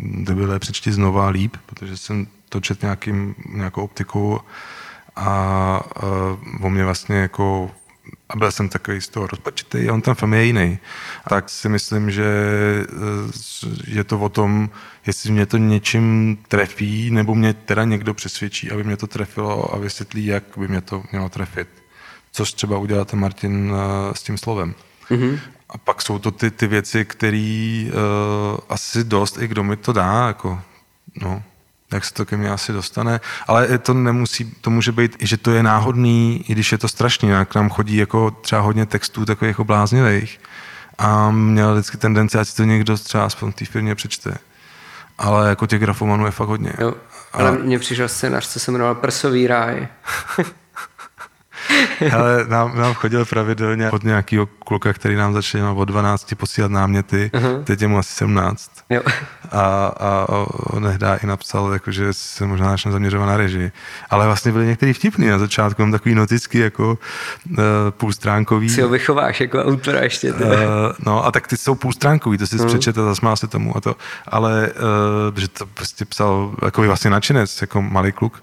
debile 0.00 0.58
přečti 0.58 0.92
znova 0.92 1.28
líp, 1.28 1.56
protože 1.66 1.96
jsem 1.96 2.26
to 2.48 2.60
čet 2.60 2.82
nějakým, 2.82 3.34
nějakou 3.48 3.82
optikou 3.82 4.40
a 5.16 5.80
uh, 6.02 6.66
o 6.66 6.70
mě 6.70 6.84
vlastně 6.84 7.16
jako 7.16 7.70
a 8.28 8.36
byl 8.36 8.52
jsem 8.52 8.68
takový 8.68 9.00
z 9.00 9.08
toho 9.08 9.26
rozpačitý 9.26 9.88
a 9.88 9.94
on 9.94 10.02
ten 10.02 10.14
film 10.14 10.34
je 10.34 10.44
jiný. 10.44 10.78
Tak 11.28 11.50
si 11.50 11.68
myslím, 11.68 12.10
že 12.10 12.24
e, 12.24 12.86
je 13.86 14.04
to 14.04 14.18
o 14.18 14.28
tom, 14.28 14.70
jestli 15.06 15.32
mě 15.32 15.46
to 15.46 15.56
něčím 15.56 16.38
trefí, 16.48 17.10
nebo 17.10 17.34
mě 17.34 17.54
teda 17.54 17.84
někdo 17.84 18.14
přesvědčí, 18.14 18.70
aby 18.70 18.84
mě 18.84 18.96
to 18.96 19.06
trefilo 19.06 19.74
a 19.74 19.78
vysvětlí, 19.78 20.26
jak 20.26 20.44
by 20.56 20.68
mě 20.68 20.80
to 20.80 21.02
mělo 21.12 21.28
trefit 21.28 21.81
což 22.32 22.52
třeba 22.52 22.78
udělal 22.78 23.04
ten 23.04 23.20
Martin 23.20 23.70
uh, 23.70 23.78
s 24.12 24.22
tím 24.22 24.38
slovem. 24.38 24.74
Mm-hmm. 25.10 25.38
A 25.68 25.78
pak 25.78 26.02
jsou 26.02 26.18
to 26.18 26.30
ty, 26.30 26.50
ty 26.50 26.66
věci, 26.66 27.04
které 27.04 27.84
uh, 27.86 28.58
asi 28.68 29.04
dost, 29.04 29.38
i 29.42 29.46
kdo 29.46 29.64
mi 29.64 29.76
to 29.76 29.92
dá, 29.92 30.26
jako, 30.26 30.60
no, 31.22 31.42
jak 31.92 32.04
se 32.04 32.14
to 32.14 32.26
ke 32.26 32.36
mně 32.36 32.50
asi 32.50 32.72
dostane, 32.72 33.20
ale 33.46 33.78
to 33.78 33.94
nemusí, 33.94 34.54
to 34.60 34.70
může 34.70 34.92
být 34.92 35.22
i, 35.22 35.26
že 35.26 35.36
to 35.36 35.50
je 35.50 35.62
náhodný, 35.62 36.44
i 36.48 36.52
když 36.52 36.72
je 36.72 36.78
to 36.78 36.88
strašný, 36.88 37.28
jak 37.28 37.54
nám 37.54 37.70
chodí 37.70 37.96
jako 37.96 38.30
třeba 38.30 38.62
hodně 38.62 38.86
textů 38.86 39.24
takových 39.24 39.50
jako 39.50 39.64
bláznivých 39.64 40.40
a 40.98 41.30
měl 41.30 41.72
vždycky 41.74 41.96
tendenci, 41.96 42.38
ať 42.38 42.48
si 42.48 42.56
to 42.56 42.64
někdo 42.64 42.96
třeba 42.96 43.24
aspoň 43.24 43.52
v 43.52 43.54
té 43.54 43.64
firmě 43.64 43.94
přečte. 43.94 44.38
Ale 45.18 45.48
jako 45.48 45.66
těch 45.66 45.80
grafomanů 45.80 46.24
je 46.26 46.30
fakt 46.30 46.48
hodně. 46.48 46.72
Jo, 46.78 46.94
ale 47.32 47.48
a... 47.48 47.52
mně 47.52 47.78
přišel 47.78 48.08
scénář, 48.08 48.48
co 48.48 48.60
se 48.60 48.70
jmenoval 48.70 48.94
Prsový 48.94 49.46
ráj. 49.46 49.88
Ale 52.12 52.44
nám, 52.48 52.78
nám 52.78 52.94
chodil 52.94 53.24
pravidelně 53.24 53.90
od 53.90 54.04
nějakého 54.04 54.46
kluka, 54.46 54.92
který 54.92 55.16
nám 55.16 55.32
začal 55.32 55.78
od 55.78 55.84
12 55.84 56.34
posílat 56.34 56.70
náměty, 56.70 57.30
uh-huh. 57.34 57.64
teď 57.64 57.82
je 57.82 57.88
mu 57.88 57.98
asi 57.98 58.14
17. 58.14 58.70
Jo. 58.90 59.02
A, 59.50 59.86
a 60.00 60.26
on 60.48 60.82
nehdá 60.82 61.16
i 61.16 61.26
napsal, 61.26 61.72
jako, 61.72 61.90
že 61.90 62.12
se 62.12 62.46
možná 62.46 62.70
začne 62.70 62.92
zaměřovat 62.92 63.26
na 63.26 63.36
režii. 63.36 63.72
Ale 64.10 64.26
vlastně 64.26 64.52
byly 64.52 64.66
některý 64.66 64.92
vtipný 64.92 65.26
na 65.26 65.38
začátku, 65.38 65.90
takový 65.90 66.14
noticky 66.14 66.58
jako 66.58 66.98
uh, 67.50 67.58
půlstránkový. 67.90 68.70
Si 68.70 68.82
ho 68.82 68.88
vychováš 68.88 69.40
jako 69.40 69.64
autora 69.64 70.00
ještě. 70.00 70.32
Uh, 70.32 70.40
no 71.06 71.26
a 71.26 71.30
tak 71.30 71.46
ty 71.46 71.56
jsou 71.56 71.74
půlstránkový, 71.74 72.38
to 72.38 72.46
si 72.46 72.56
uh-huh. 72.56 72.66
přečetl, 72.66 73.04
zasmál 73.04 73.36
se 73.36 73.46
tomu 73.46 73.76
a 73.76 73.80
to. 73.80 73.96
Ale 74.28 74.70
uh, 75.30 75.38
že 75.38 75.48
to 75.48 75.66
prostě 75.66 76.04
psal 76.04 76.54
jako 76.64 76.82
vlastně 76.82 77.10
nadšenec, 77.10 77.60
jako 77.60 77.82
malý 77.82 78.12
kluk 78.12 78.42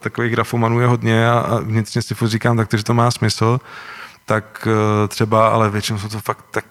takových 0.00 0.32
grafomanů 0.32 0.80
je 0.80 0.86
hodně 0.86 1.30
a, 1.30 1.60
vnitřně 1.62 2.02
si 2.02 2.14
furt 2.14 2.28
říkám, 2.28 2.56
tak 2.56 2.68
že 2.72 2.84
to 2.84 2.94
má 2.94 3.10
smysl, 3.10 3.60
tak 4.24 4.66
uh, 4.66 5.08
třeba, 5.08 5.48
ale 5.48 5.70
většinou 5.70 5.98
jsou 5.98 6.08
to 6.08 6.20
fakt 6.20 6.44
tak 6.50 6.64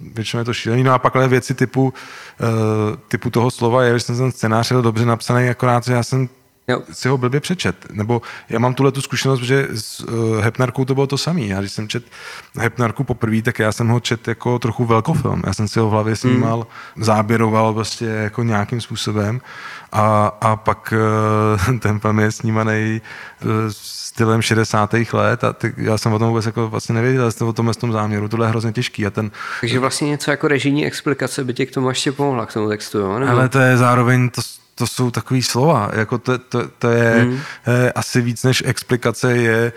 většinou 0.00 0.40
je 0.40 0.44
to 0.44 0.54
šílený. 0.54 0.82
No 0.82 0.92
a 0.92 0.98
pak 0.98 1.16
ale 1.16 1.28
věci 1.28 1.54
typu, 1.54 1.82
uh, 1.84 2.96
typu 3.08 3.30
toho 3.30 3.50
slova 3.50 3.84
je, 3.84 3.98
že 3.98 4.00
jsem 4.00 4.16
ten 4.16 4.32
scénář 4.32 4.72
byl 4.72 4.82
dobře 4.82 5.06
napsaný, 5.06 5.48
akorát, 5.48 5.84
že 5.84 5.92
já 5.92 6.02
jsem 6.02 6.28
jo. 6.68 6.82
si 6.92 7.08
ho 7.08 7.18
blbě 7.18 7.40
přečet. 7.40 7.76
Nebo 7.92 8.22
já 8.48 8.58
mám 8.58 8.74
tuhle 8.74 8.92
tu 8.92 9.02
zkušenost, 9.02 9.40
že 9.40 9.68
s 9.74 10.00
uh, 10.00 10.40
Hepnarkou 10.40 10.84
to 10.84 10.94
bylo 10.94 11.06
to 11.06 11.18
samé. 11.18 11.40
Já 11.40 11.60
když 11.60 11.72
jsem 11.72 11.88
čet 11.88 12.04
Hepnarku 12.58 13.04
poprvé, 13.04 13.42
tak 13.42 13.58
já 13.58 13.72
jsem 13.72 13.88
ho 13.88 14.00
čet 14.00 14.28
jako 14.28 14.58
trochu 14.58 14.84
velkofilm. 14.84 15.42
Já 15.46 15.54
jsem 15.54 15.68
si 15.68 15.80
ho 15.80 15.88
v 15.88 15.90
hlavě 15.90 16.16
snímal, 16.16 16.66
mm. 16.96 17.04
záběroval 17.04 17.74
prostě 17.74 18.04
jako 18.04 18.42
nějakým 18.42 18.80
způsobem 18.80 19.40
a, 19.92 20.26
a 20.40 20.56
pak 20.56 20.94
uh, 21.68 21.78
ten 21.78 22.00
film 22.00 22.18
je 22.18 22.32
snímaný 22.32 23.00
uh, 23.44 23.50
stylem 24.14 24.42
60. 24.42 24.94
let 25.12 25.44
a 25.44 25.52
ty, 25.52 25.74
já 25.76 25.98
jsem 25.98 26.12
o 26.12 26.18
tom 26.18 26.28
vůbec 26.28 26.46
jako 26.46 26.68
vlastně 26.68 26.94
nevěděl, 26.94 27.32
jsem 27.32 27.46
o 27.46 27.52
tom 27.52 27.72
tom 27.74 27.92
záměru, 27.92 28.28
tohle 28.28 28.46
je 28.46 28.50
hrozně 28.50 28.72
těžký. 28.72 29.06
A 29.06 29.10
ten, 29.10 29.30
Takže 29.60 29.78
vlastně 29.78 30.08
něco 30.08 30.30
jako 30.30 30.48
režijní 30.48 30.86
explikace 30.86 31.44
by 31.44 31.54
tě 31.54 31.66
k 31.66 31.70
tomu 31.70 31.88
ještě 31.88 32.12
pomohla, 32.12 32.46
k 32.46 32.52
tomu 32.52 32.68
textu, 32.68 32.98
jo? 32.98 33.18
Nebo? 33.18 33.32
Ale 33.32 33.48
to 33.48 33.58
je 33.58 33.76
zároveň, 33.76 34.30
to, 34.30 34.42
to 34.74 34.86
jsou 34.86 35.10
takový 35.10 35.42
slova, 35.42 35.90
jako 35.92 36.18
to, 36.18 36.38
to, 36.38 36.68
to 36.68 36.90
je 36.90 37.12
hmm. 37.12 37.40
je 37.82 37.92
asi 37.92 38.20
víc 38.20 38.44
než 38.44 38.62
explikace 38.66 39.36
je 39.36 39.72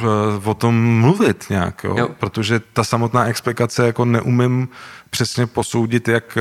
eh, 0.00 0.04
o 0.44 0.54
tom 0.54 1.00
mluvit 1.00 1.46
nějak, 1.50 1.84
jo? 1.84 1.94
Jo. 1.98 2.08
protože 2.18 2.60
ta 2.72 2.84
samotná 2.84 3.24
explikace 3.24 3.86
jako 3.86 4.04
neumím 4.04 4.68
přesně 5.10 5.46
posoudit, 5.46 6.08
jak 6.08 6.38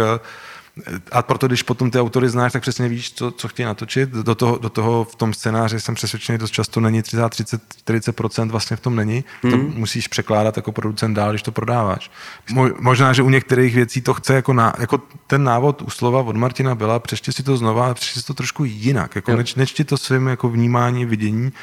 a 1.12 1.22
proto, 1.22 1.48
když 1.48 1.64
potom 1.64 1.92
ty 1.92 2.00
autory 2.00 2.30
znáš, 2.30 2.54
tak 2.54 2.62
přesně 2.62 2.90
víš, 2.90 3.14
co, 3.14 3.32
co 3.32 3.48
chtějí 3.48 3.66
natočit. 3.66 4.10
Do 4.10 4.36
toho, 4.36 4.58
do 4.58 4.70
toho 4.70 5.04
v 5.04 5.16
tom 5.16 5.34
scénáři 5.34 5.80
jsem 5.80 5.96
přesvědčený, 5.96 6.38
dost 6.38 6.52
často 6.52 6.80
není 6.80 7.02
30, 7.02 7.30
30, 7.30 7.62
40% 7.88 8.50
vlastně 8.50 8.78
v 8.78 8.80
tom 8.80 8.96
není. 8.96 9.24
Mm. 9.44 9.52
To 9.52 9.58
musíš 9.58 10.08
překládat 10.08 10.58
jako 10.58 10.72
producent 10.72 11.16
dál, 11.16 11.30
když 11.30 11.42
to 11.42 11.52
prodáváš. 11.52 12.12
Mo, 12.52 12.70
možná, 12.80 13.14
že 13.14 13.22
u 13.22 13.30
některých 13.30 13.76
věcí 13.76 14.02
to 14.02 14.14
chce 14.14 14.34
jako, 14.34 14.54
na, 14.54 14.74
jako 14.80 15.02
ten 15.28 15.44
návod 15.44 15.82
u 15.82 15.90
slova 15.90 16.20
od 16.20 16.36
Martina 16.36 16.76
byla, 16.76 17.00
přečti 17.00 17.34
si 17.34 17.44
to 17.44 17.58
znova, 17.58 17.94
přečti 17.94 18.20
si 18.20 18.26
to 18.26 18.34
trošku 18.34 18.64
jinak. 18.64 19.16
Jako 19.16 19.36
neč, 19.36 19.56
nečti 19.56 19.84
to 19.84 19.98
svým 19.98 20.28
jako 20.28 20.50
vnímání, 20.50 21.06
vidění 21.06 21.54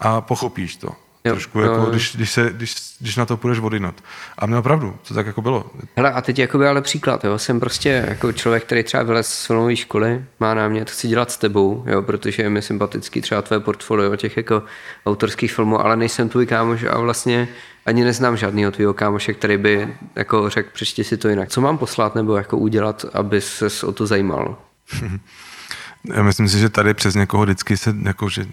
a 0.00 0.20
pochopíš 0.20 0.76
to. 0.76 1.03
Jo, 1.26 1.32
trošku, 1.32 1.60
jako, 1.60 1.74
jo. 1.74 1.86
Když, 1.90 2.16
když, 2.16 2.30
se, 2.30 2.50
když, 2.52 2.74
když 3.00 3.16
na 3.16 3.26
to 3.26 3.36
půjdeš 3.36 3.58
vodinat. 3.58 3.94
A 4.38 4.46
měl 4.46 4.62
pravdu, 4.62 4.96
to 5.08 5.14
tak 5.14 5.26
jako 5.26 5.42
bylo. 5.42 5.70
Hele, 5.96 6.12
a 6.12 6.20
teď 6.20 6.38
jakoby 6.38 6.68
ale 6.68 6.82
příklad, 6.82 7.24
jo. 7.24 7.38
Jsem 7.38 7.60
prostě 7.60 8.04
jako 8.08 8.32
člověk, 8.32 8.64
který 8.64 8.82
třeba 8.82 9.02
vylez 9.02 9.28
z 9.28 9.46
filmové 9.46 9.76
školy, 9.76 10.24
má 10.40 10.54
námět, 10.54 10.90
chci 10.90 11.08
dělat 11.08 11.30
s 11.30 11.36
tebou, 11.36 11.84
jo, 11.86 12.02
protože 12.02 12.42
je 12.42 12.50
mi 12.50 12.62
sympatický 12.62 13.20
třeba 13.20 13.42
tvé 13.42 13.60
portfolio 13.60 14.16
těch 14.16 14.36
jako 14.36 14.62
autorských 15.06 15.54
filmů, 15.54 15.80
ale 15.80 15.96
nejsem 15.96 16.28
tvůj 16.28 16.46
kámoš 16.46 16.84
a 16.90 16.98
vlastně 16.98 17.48
ani 17.86 18.04
neznám 18.04 18.36
žádného 18.36 18.72
tvýho 18.72 18.94
kámoše, 18.94 19.34
který 19.34 19.56
by 19.56 19.94
jako 20.16 20.50
řekl, 20.50 20.68
přečti 20.72 21.04
si 21.04 21.16
to 21.16 21.28
jinak. 21.28 21.48
Co 21.48 21.60
mám 21.60 21.78
poslat 21.78 22.14
nebo 22.14 22.36
jako 22.36 22.58
udělat, 22.58 23.04
aby 23.12 23.40
se 23.40 23.86
o 23.86 23.92
to 23.92 24.06
zajímal? 24.06 24.58
Já 26.14 26.22
myslím 26.22 26.48
si, 26.48 26.58
že 26.58 26.68
tady 26.68 26.94
přes 26.94 27.14
někoho 27.14 27.42
vždycky 27.42 27.76
se 27.76 27.94
jako, 28.02 28.28
že, 28.28 28.46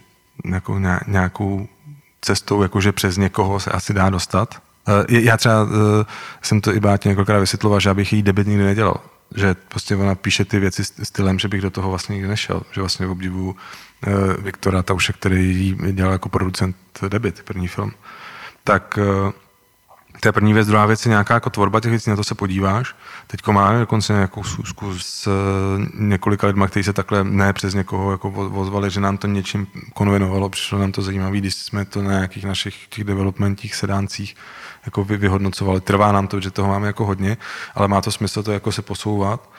jako 0.45 0.79
nějakou 1.07 1.67
cestou, 2.21 2.61
jakože 2.61 2.91
přes 2.91 3.17
někoho 3.17 3.59
se 3.59 3.71
asi 3.71 3.93
dá 3.93 4.09
dostat. 4.09 4.61
Eh, 4.87 5.21
já 5.21 5.37
třeba 5.37 5.67
eh, 6.01 6.05
jsem 6.41 6.61
to 6.61 6.73
i 6.73 6.79
Bátě 6.79 7.09
několikrát 7.09 7.39
vysvětloval, 7.39 7.79
že 7.79 7.89
abych 7.89 8.13
její 8.13 8.23
debit 8.23 8.47
nikdy 8.47 8.63
nedělal. 8.63 9.01
Že 9.35 9.55
prostě 9.67 9.95
ona 9.95 10.15
píše 10.15 10.45
ty 10.45 10.59
věci 10.59 10.83
stylem, 10.85 11.39
že 11.39 11.47
bych 11.47 11.61
do 11.61 11.69
toho 11.69 11.89
vlastně 11.89 12.13
nikdy 12.13 12.27
nešel. 12.27 12.61
Že 12.71 12.81
vlastně 12.81 13.07
obdivu 13.07 13.55
eh, 14.07 14.11
Viktora 14.41 14.83
Tauše, 14.83 15.13
který 15.13 15.75
dělal 15.91 16.13
jako 16.13 16.29
producent 16.29 16.75
debit, 17.07 17.43
první 17.43 17.67
film. 17.67 17.91
Tak 18.63 18.99
to 20.21 20.27
je 20.27 20.31
první 20.31 20.53
věc. 20.53 20.67
Druhá 20.67 20.85
věc 20.85 21.05
je 21.05 21.09
nějaká 21.09 21.33
jako 21.33 21.49
tvorba 21.49 21.79
těch 21.79 21.91
věcí, 21.91 22.09
na 22.09 22.15
to 22.15 22.23
se 22.23 22.35
podíváš. 22.35 22.95
Teď 23.27 23.47
máme 23.47 23.79
dokonce 23.79 24.13
nějakou 24.13 24.43
schůzku 24.43 24.99
s 24.99 25.27
eh, 25.27 25.87
několika 25.99 26.47
lidmi, 26.47 26.65
kteří 26.67 26.83
se 26.83 26.93
takhle 26.93 27.23
ne 27.23 27.53
přes 27.53 27.73
někoho 27.73 28.11
jako 28.11 28.31
vozvali, 28.31 28.89
že 28.89 28.99
nám 28.99 29.17
to 29.17 29.27
něčím 29.27 29.67
konvenovalo, 29.93 30.49
přišlo 30.49 30.79
nám 30.79 30.91
to 30.91 31.01
zajímavé, 31.01 31.37
když 31.37 31.55
jsme 31.55 31.85
to 31.85 32.01
na 32.01 32.11
nějakých 32.11 32.45
našich 32.45 32.87
těch 32.87 33.03
developmentích, 33.03 33.75
sedáncích 33.75 34.35
jako 34.85 35.03
vyhodnocovali. 35.03 35.81
Trvá 35.81 36.11
nám 36.11 36.27
to, 36.27 36.39
že 36.39 36.51
toho 36.51 36.67
máme 36.67 36.87
jako 36.87 37.05
hodně, 37.05 37.37
ale 37.75 37.87
má 37.87 38.01
to 38.01 38.11
smysl 38.11 38.43
to 38.43 38.51
jako 38.51 38.71
se 38.71 38.81
posouvat. 38.81 39.49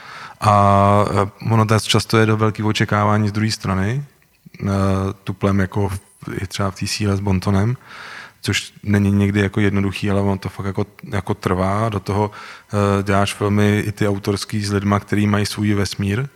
A 0.41 1.05
eh, 1.11 1.51
ono 1.53 1.67
často 1.81 2.19
je 2.19 2.27
do 2.27 2.37
velkých 2.37 2.65
očekávání 2.65 3.29
z 3.29 3.33
druhé 3.33 3.51
strany, 3.51 4.05
tuplem 5.25 5.61
jako 5.61 5.91
i 6.43 6.47
třeba 6.47 6.71
v 6.71 6.75
té 6.75 6.87
síle 6.87 7.17
s 7.17 7.21
Bontonem, 7.21 7.77
což 8.43 8.73
není 8.83 9.11
někdy 9.11 9.41
jako 9.41 9.61
jednoduchý, 9.61 10.11
ale 10.11 10.21
on 10.21 10.39
to 10.39 10.49
fakt 10.49 10.67
jako, 10.67 10.87
jako 11.13 11.35
trvá. 11.35 11.89
Do 11.89 12.01
toho 12.01 12.31
uh, 12.31 13.03
děláš 13.03 13.35
filmy 13.35 13.81
i 13.87 13.93
ty 13.93 14.09
autorský 14.09 14.65
s 14.65 14.73
lidma, 14.73 15.01
který 15.01 15.27
mají 15.27 15.47
svůj 15.47 15.75
vesmír, 15.75 16.29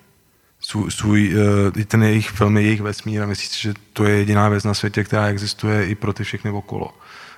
svůj, 0.61 0.91
svůj 0.91 1.35
uh, 1.77 1.83
ten 1.85 2.03
jejich 2.03 2.31
film 2.31 2.57
je 2.57 2.63
jejich 2.63 2.81
vesmír 2.81 3.23
a 3.23 3.27
myslíš, 3.27 3.61
že 3.61 3.75
to 3.93 4.05
je 4.05 4.17
jediná 4.17 4.49
věc 4.49 4.65
na 4.65 4.75
světě, 4.75 5.05
která 5.05 5.27
existuje 5.27 5.87
i 5.87 5.95
pro 5.95 6.13
ty 6.13 6.25
všechny 6.25 6.51
okolo. 6.51 6.95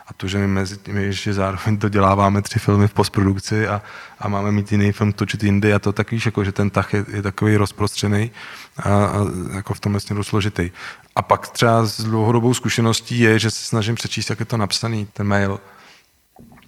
A 0.06 0.12
to, 0.12 0.28
že 0.28 0.38
my 0.38 0.46
mezi 0.46 0.76
tím 0.76 0.96
ještě 0.96 1.32
zároveň 1.32 1.78
to 1.78 1.88
děláváme 1.88 2.42
tři 2.42 2.58
filmy 2.58 2.88
v 2.88 2.92
postprodukci 2.92 3.68
a, 3.68 3.82
a 4.18 4.28
máme 4.28 4.52
mít 4.52 4.72
jiný 4.72 4.92
film 4.92 5.12
točit 5.12 5.44
jindy 5.44 5.74
a 5.74 5.78
to 5.78 5.92
tak 5.92 6.10
víš, 6.10 6.26
jako, 6.26 6.44
že 6.44 6.52
ten 6.52 6.70
tah 6.70 6.94
je, 6.94 7.04
je 7.12 7.22
takový 7.22 7.56
rozprostřený 7.56 8.30
a, 8.76 9.04
a 9.04 9.26
jako 9.52 9.74
v 9.74 9.80
tomhle 9.80 10.00
směru 10.00 10.24
složitý. 10.24 10.70
A 11.18 11.22
pak 11.22 11.48
třeba 11.48 11.86
s 11.86 12.00
dlouhodobou 12.00 12.54
zkušeností 12.54 13.18
je, 13.18 13.38
že 13.38 13.50
se 13.50 13.64
snažím 13.64 13.94
přečíst, 13.94 14.30
jak 14.30 14.40
je 14.40 14.46
to 14.46 14.56
napsaný, 14.56 15.08
ten 15.12 15.26
mail. 15.26 15.60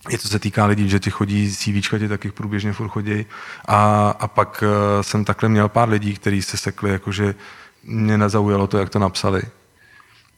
Je 0.09 0.19
to 0.19 0.29
se 0.29 0.39
týká 0.39 0.67
lidí, 0.67 0.89
že 0.89 0.99
ti 0.99 1.11
chodí 1.11 1.53
CVčka, 1.53 1.99
ti 1.99 2.09
taky 2.09 2.31
průběžně 2.31 2.73
furt 2.73 2.89
chodí. 2.89 3.27
A, 3.65 4.11
a 4.21 4.29
pak 4.29 4.65
uh, 4.67 5.03
jsem 5.03 5.25
takhle 5.25 5.49
měl 5.49 5.69
pár 5.69 5.89
lidí, 5.89 6.15
kteří 6.15 6.43
se 6.43 6.57
sekli, 6.57 6.91
jakože 6.91 7.35
mě 7.85 8.19
nezaujalo 8.19 8.67
to, 8.67 8.79
jak 8.79 8.91
to 8.91 8.99
napsali. 8.99 9.43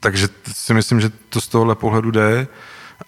Takže 0.01 0.29
si 0.53 0.75
myslím, 0.75 1.01
že 1.01 1.11
to 1.29 1.41
z 1.41 1.49
tohohle 1.49 1.75
pohledu 1.75 2.11
jde. 2.11 2.47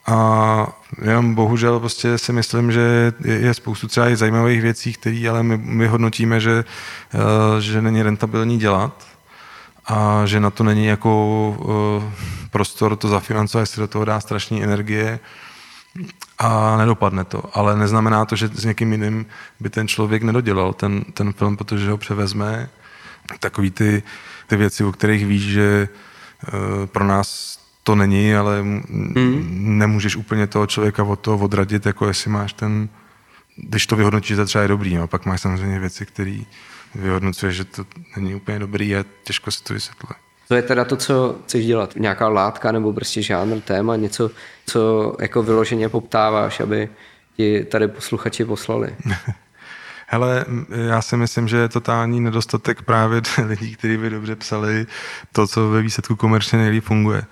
A 0.06 0.66
jenom 1.02 1.35
bohužel 1.35 1.81
prostě 1.81 2.18
si 2.18 2.32
myslím, 2.32 2.72
že 2.72 3.12
je, 3.24 3.35
je 3.35 3.55
spoustu 3.55 3.89
třeba 3.89 4.09
i 4.09 4.16
zajímavých 4.16 4.62
věcí, 4.62 4.93
které 4.93 5.28
ale 5.31 5.43
my, 5.43 5.56
my 5.56 5.86
hodnotíme, 5.86 6.40
že, 6.40 6.64
uh, 7.14 7.20
že 7.59 7.82
není 7.82 8.02
rentabilní 8.02 8.59
dělat 8.59 9.14
a 9.86 10.27
že 10.27 10.40
na 10.40 10.51
to 10.51 10.65
není 10.65 10.86
jako 10.86 11.11
uh, 11.59 12.12
prostor 12.51 12.97
to 12.97 13.09
zafinancovat, 13.09 13.62
jestli 13.62 13.81
do 13.81 13.89
toho 13.89 14.05
dá 14.05 14.20
strašní 14.20 14.65
energie 14.65 15.20
a 16.39 16.77
nedopadne 16.77 17.24
to. 17.24 17.43
Ale 17.52 17.77
neznamená 17.77 18.24
to, 18.24 18.36
že 18.36 18.48
s 18.48 18.65
někým 18.65 18.93
jiným 18.93 19.27
by 19.61 19.70
ten 19.70 19.89
člověk 19.89 20.23
nedodělal 20.23 20.73
ten, 20.73 21.05
ten 21.05 21.32
film, 21.32 21.56
protože 21.56 21.90
ho 21.90 21.98
převezme. 21.98 22.69
Takový 23.40 23.70
ty, 23.70 24.02
ty 24.47 24.56
věci, 24.56 24.85
o 24.85 24.93
kterých 24.93 25.27
víš, 25.27 25.43
že 25.43 25.89
uh, 25.89 26.86
pro 26.86 27.05
nás 27.05 27.59
to 27.82 27.94
není, 27.94 28.35
ale 28.35 28.62
mm. 28.62 29.47
nemůžeš 29.78 30.16
úplně 30.16 30.47
toho 30.47 30.66
člověka 30.66 31.02
od 31.02 31.20
toho 31.20 31.39
odradit, 31.39 31.86
jako 31.86 32.06
jestli 32.06 32.31
máš 32.31 32.52
ten, 32.52 32.89
když 33.56 33.86
to 33.86 33.97
vyhodnotíš, 33.97 34.36
že 34.36 34.44
třeba 34.44 34.62
je 34.62 34.69
dobrý, 34.69 34.97
no, 34.97 35.06
pak 35.06 35.27
máš 35.27 35.40
samozřejmě 35.40 35.81
věci, 35.81 36.06
které 36.06 36.40
vyhodnocuješ, 36.95 37.57
že 37.57 37.65
to 37.65 37.85
není 38.16 38.35
úplně 38.35 38.59
dobrý 38.59 38.97
a 38.97 39.05
těžko 39.25 39.51
se 39.51 39.65
to 39.65 39.75
vysvětluje. 39.75 40.15
To 40.49 40.55
je 40.55 40.62
teda 40.62 40.85
to, 40.85 40.97
co 40.97 41.37
chceš 41.45 41.66
dělat. 41.66 41.97
Nějaká 41.97 42.29
látka 42.29 42.73
nebo 42.73 42.93
prostě 42.93 43.23
žánr, 43.23 43.61
téma, 43.61 43.97
něco, 43.97 44.31
co 44.66 45.16
jako 45.21 45.43
vyloženě 45.43 45.89
poptáváš, 45.89 46.61
aby 46.61 46.89
ti 47.37 47.65
tady 47.65 47.89
posluchači 47.89 48.45
poslali. 48.45 48.97
Hele, 50.07 50.45
já 50.89 51.03
si 51.03 51.16
myslím, 51.16 51.49
že 51.49 51.57
je 51.57 51.69
totální 51.69 52.21
nedostatek 52.21 52.83
právě 52.83 53.23
lidí, 53.47 53.77
kteří 53.77 53.97
by 53.97 54.11
dobře 54.11 54.37
psali 54.37 54.87
to, 55.33 55.47
co 55.47 55.69
ve 55.69 55.83
výsledku 55.83 56.16
komerčně 56.16 56.59
nejlíp 56.59 56.85
funguje. 56.85 57.25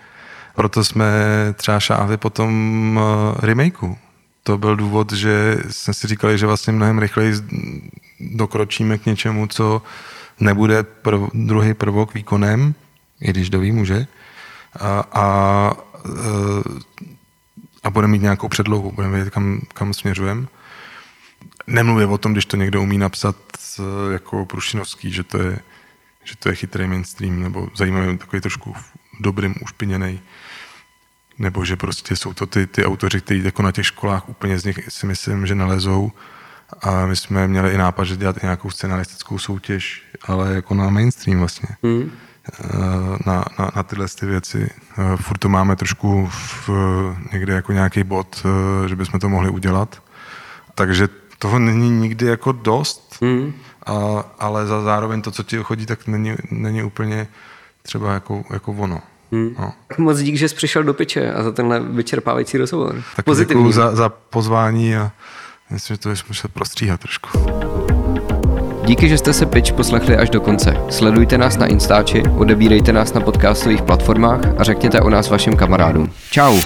Proto 0.54 0.84
jsme 0.84 1.12
třeba 1.54 1.80
šáhli 1.80 2.16
po 2.16 2.30
tom 2.30 3.00
remakeu. 3.38 3.96
To 4.42 4.58
byl 4.58 4.76
důvod, 4.76 5.12
že 5.12 5.58
jsme 5.70 5.94
si 5.94 6.06
říkali, 6.06 6.38
že 6.38 6.46
vlastně 6.46 6.72
mnohem 6.72 6.98
rychleji 6.98 7.34
dokročíme 8.22 8.98
k 8.98 9.06
něčemu, 9.06 9.46
co 9.46 9.82
nebude 10.40 10.82
prv, 10.82 11.20
druhý 11.34 11.74
prvok 11.74 12.14
výkonem, 12.14 12.74
i 13.20 13.30
když 13.30 13.50
doví 13.50 13.72
může, 13.72 14.06
a, 14.80 15.04
a, 15.12 15.26
eh, 16.06 17.00
a 17.82 17.90
bude 17.90 18.06
mít 18.06 18.22
nějakou 18.22 18.48
předlohu, 18.48 18.92
budeme 18.92 19.14
vědět, 19.14 19.30
kam, 19.30 19.60
kam 19.74 19.94
směřujeme. 19.94 20.46
Nemluvě 21.66 22.06
o 22.06 22.18
tom, 22.18 22.32
když 22.32 22.46
to 22.46 22.56
někdo 22.56 22.82
umí 22.82 22.98
napsat 22.98 23.36
eh, 23.78 24.12
jako 24.12 24.46
Prušinovský, 24.46 25.12
že 25.12 25.24
to 25.24 25.38
je, 25.38 25.58
že 26.24 26.36
to 26.36 26.48
je 26.48 26.54
chytrý 26.54 26.86
mainstream, 26.86 27.42
nebo 27.42 27.68
zajímavý, 27.76 28.18
takový 28.18 28.40
trošku 28.40 28.74
dobrým, 29.20 29.54
ušpiněný 29.62 30.20
nebo 31.38 31.64
že 31.64 31.76
prostě 31.76 32.16
jsou 32.16 32.34
to 32.34 32.46
ty, 32.46 32.66
ty 32.66 32.84
autoři, 32.84 33.20
kteří 33.20 33.44
jako 33.44 33.62
na 33.62 33.72
těch 33.72 33.86
školách 33.86 34.28
úplně 34.28 34.58
z 34.58 34.64
nich 34.64 34.80
si 34.88 35.06
myslím, 35.06 35.46
že 35.46 35.54
nalezou. 35.54 36.12
A 36.80 37.06
my 37.06 37.16
jsme 37.16 37.48
měli 37.48 37.70
i 37.70 37.78
nápad, 37.78 38.04
že 38.04 38.16
dělat 38.16 38.42
nějakou 38.42 38.70
scenaristickou 38.70 39.38
soutěž, 39.38 40.02
ale 40.24 40.54
jako 40.54 40.74
na 40.74 40.90
mainstream 40.90 41.38
vlastně. 41.38 41.68
Mm. 41.82 42.10
Na, 43.26 43.44
na, 43.58 43.70
na 43.76 43.82
tyhle 43.82 44.06
ty 44.08 44.26
věci. 44.26 44.70
Eh, 44.98 45.16
furt 45.16 45.38
to 45.38 45.48
máme 45.48 45.76
trošku 45.76 46.28
v, 46.32 46.70
někde 47.32 47.52
jako 47.52 47.72
nějaký 47.72 48.04
bod, 48.04 48.46
eh, 48.84 48.88
že 48.88 48.96
bychom 48.96 49.20
to 49.20 49.28
mohli 49.28 49.50
udělat. 49.50 50.02
Takže 50.74 51.08
toho 51.38 51.58
není 51.58 51.90
nikdy 51.90 52.26
jako 52.26 52.52
dost, 52.52 53.16
mm. 53.20 53.52
a, 53.86 54.24
ale 54.38 54.66
za 54.66 54.82
zároveň 54.82 55.22
to, 55.22 55.30
co 55.30 55.42
ti 55.42 55.56
chodí, 55.62 55.86
tak 55.86 56.06
není, 56.06 56.34
není 56.50 56.82
úplně 56.82 57.28
třeba 57.82 58.12
jako, 58.12 58.44
jako 58.50 58.72
ono. 58.72 59.00
Hmm. 59.32 59.54
No. 59.58 59.72
Moc 59.98 60.18
dík, 60.18 60.36
že 60.36 60.48
jsi 60.48 60.54
přišel 60.54 60.82
do 60.82 60.94
piče 60.94 61.32
a 61.32 61.42
za 61.42 61.52
tenhle 61.52 61.80
vyčerpávající 61.80 62.58
rozhovor. 62.58 63.02
Tak 63.16 63.26
děkuji 63.36 63.72
za, 63.72 63.96
za 63.96 64.08
pozvání 64.08 64.96
a 64.96 65.12
myslím, 65.72 65.94
že 65.94 66.00
to 66.00 66.10
je 66.10 66.16
muset 66.28 66.52
prostříhat 66.52 67.00
trošku. 67.00 67.38
Díky, 68.84 69.08
že 69.08 69.18
jste 69.18 69.32
se 69.32 69.46
Pitch 69.46 69.72
poslechli 69.72 70.16
až 70.16 70.30
do 70.30 70.40
konce. 70.40 70.76
Sledujte 70.90 71.38
nás 71.38 71.56
na 71.56 71.66
Instači, 71.66 72.22
odebírejte 72.36 72.92
nás 72.92 73.12
na 73.12 73.20
podcastových 73.20 73.82
platformách 73.82 74.40
a 74.58 74.64
řekněte 74.64 75.00
o 75.00 75.10
nás 75.10 75.30
vašim 75.30 75.56
kamarádům. 75.56 76.10
Ciao. 76.30 76.60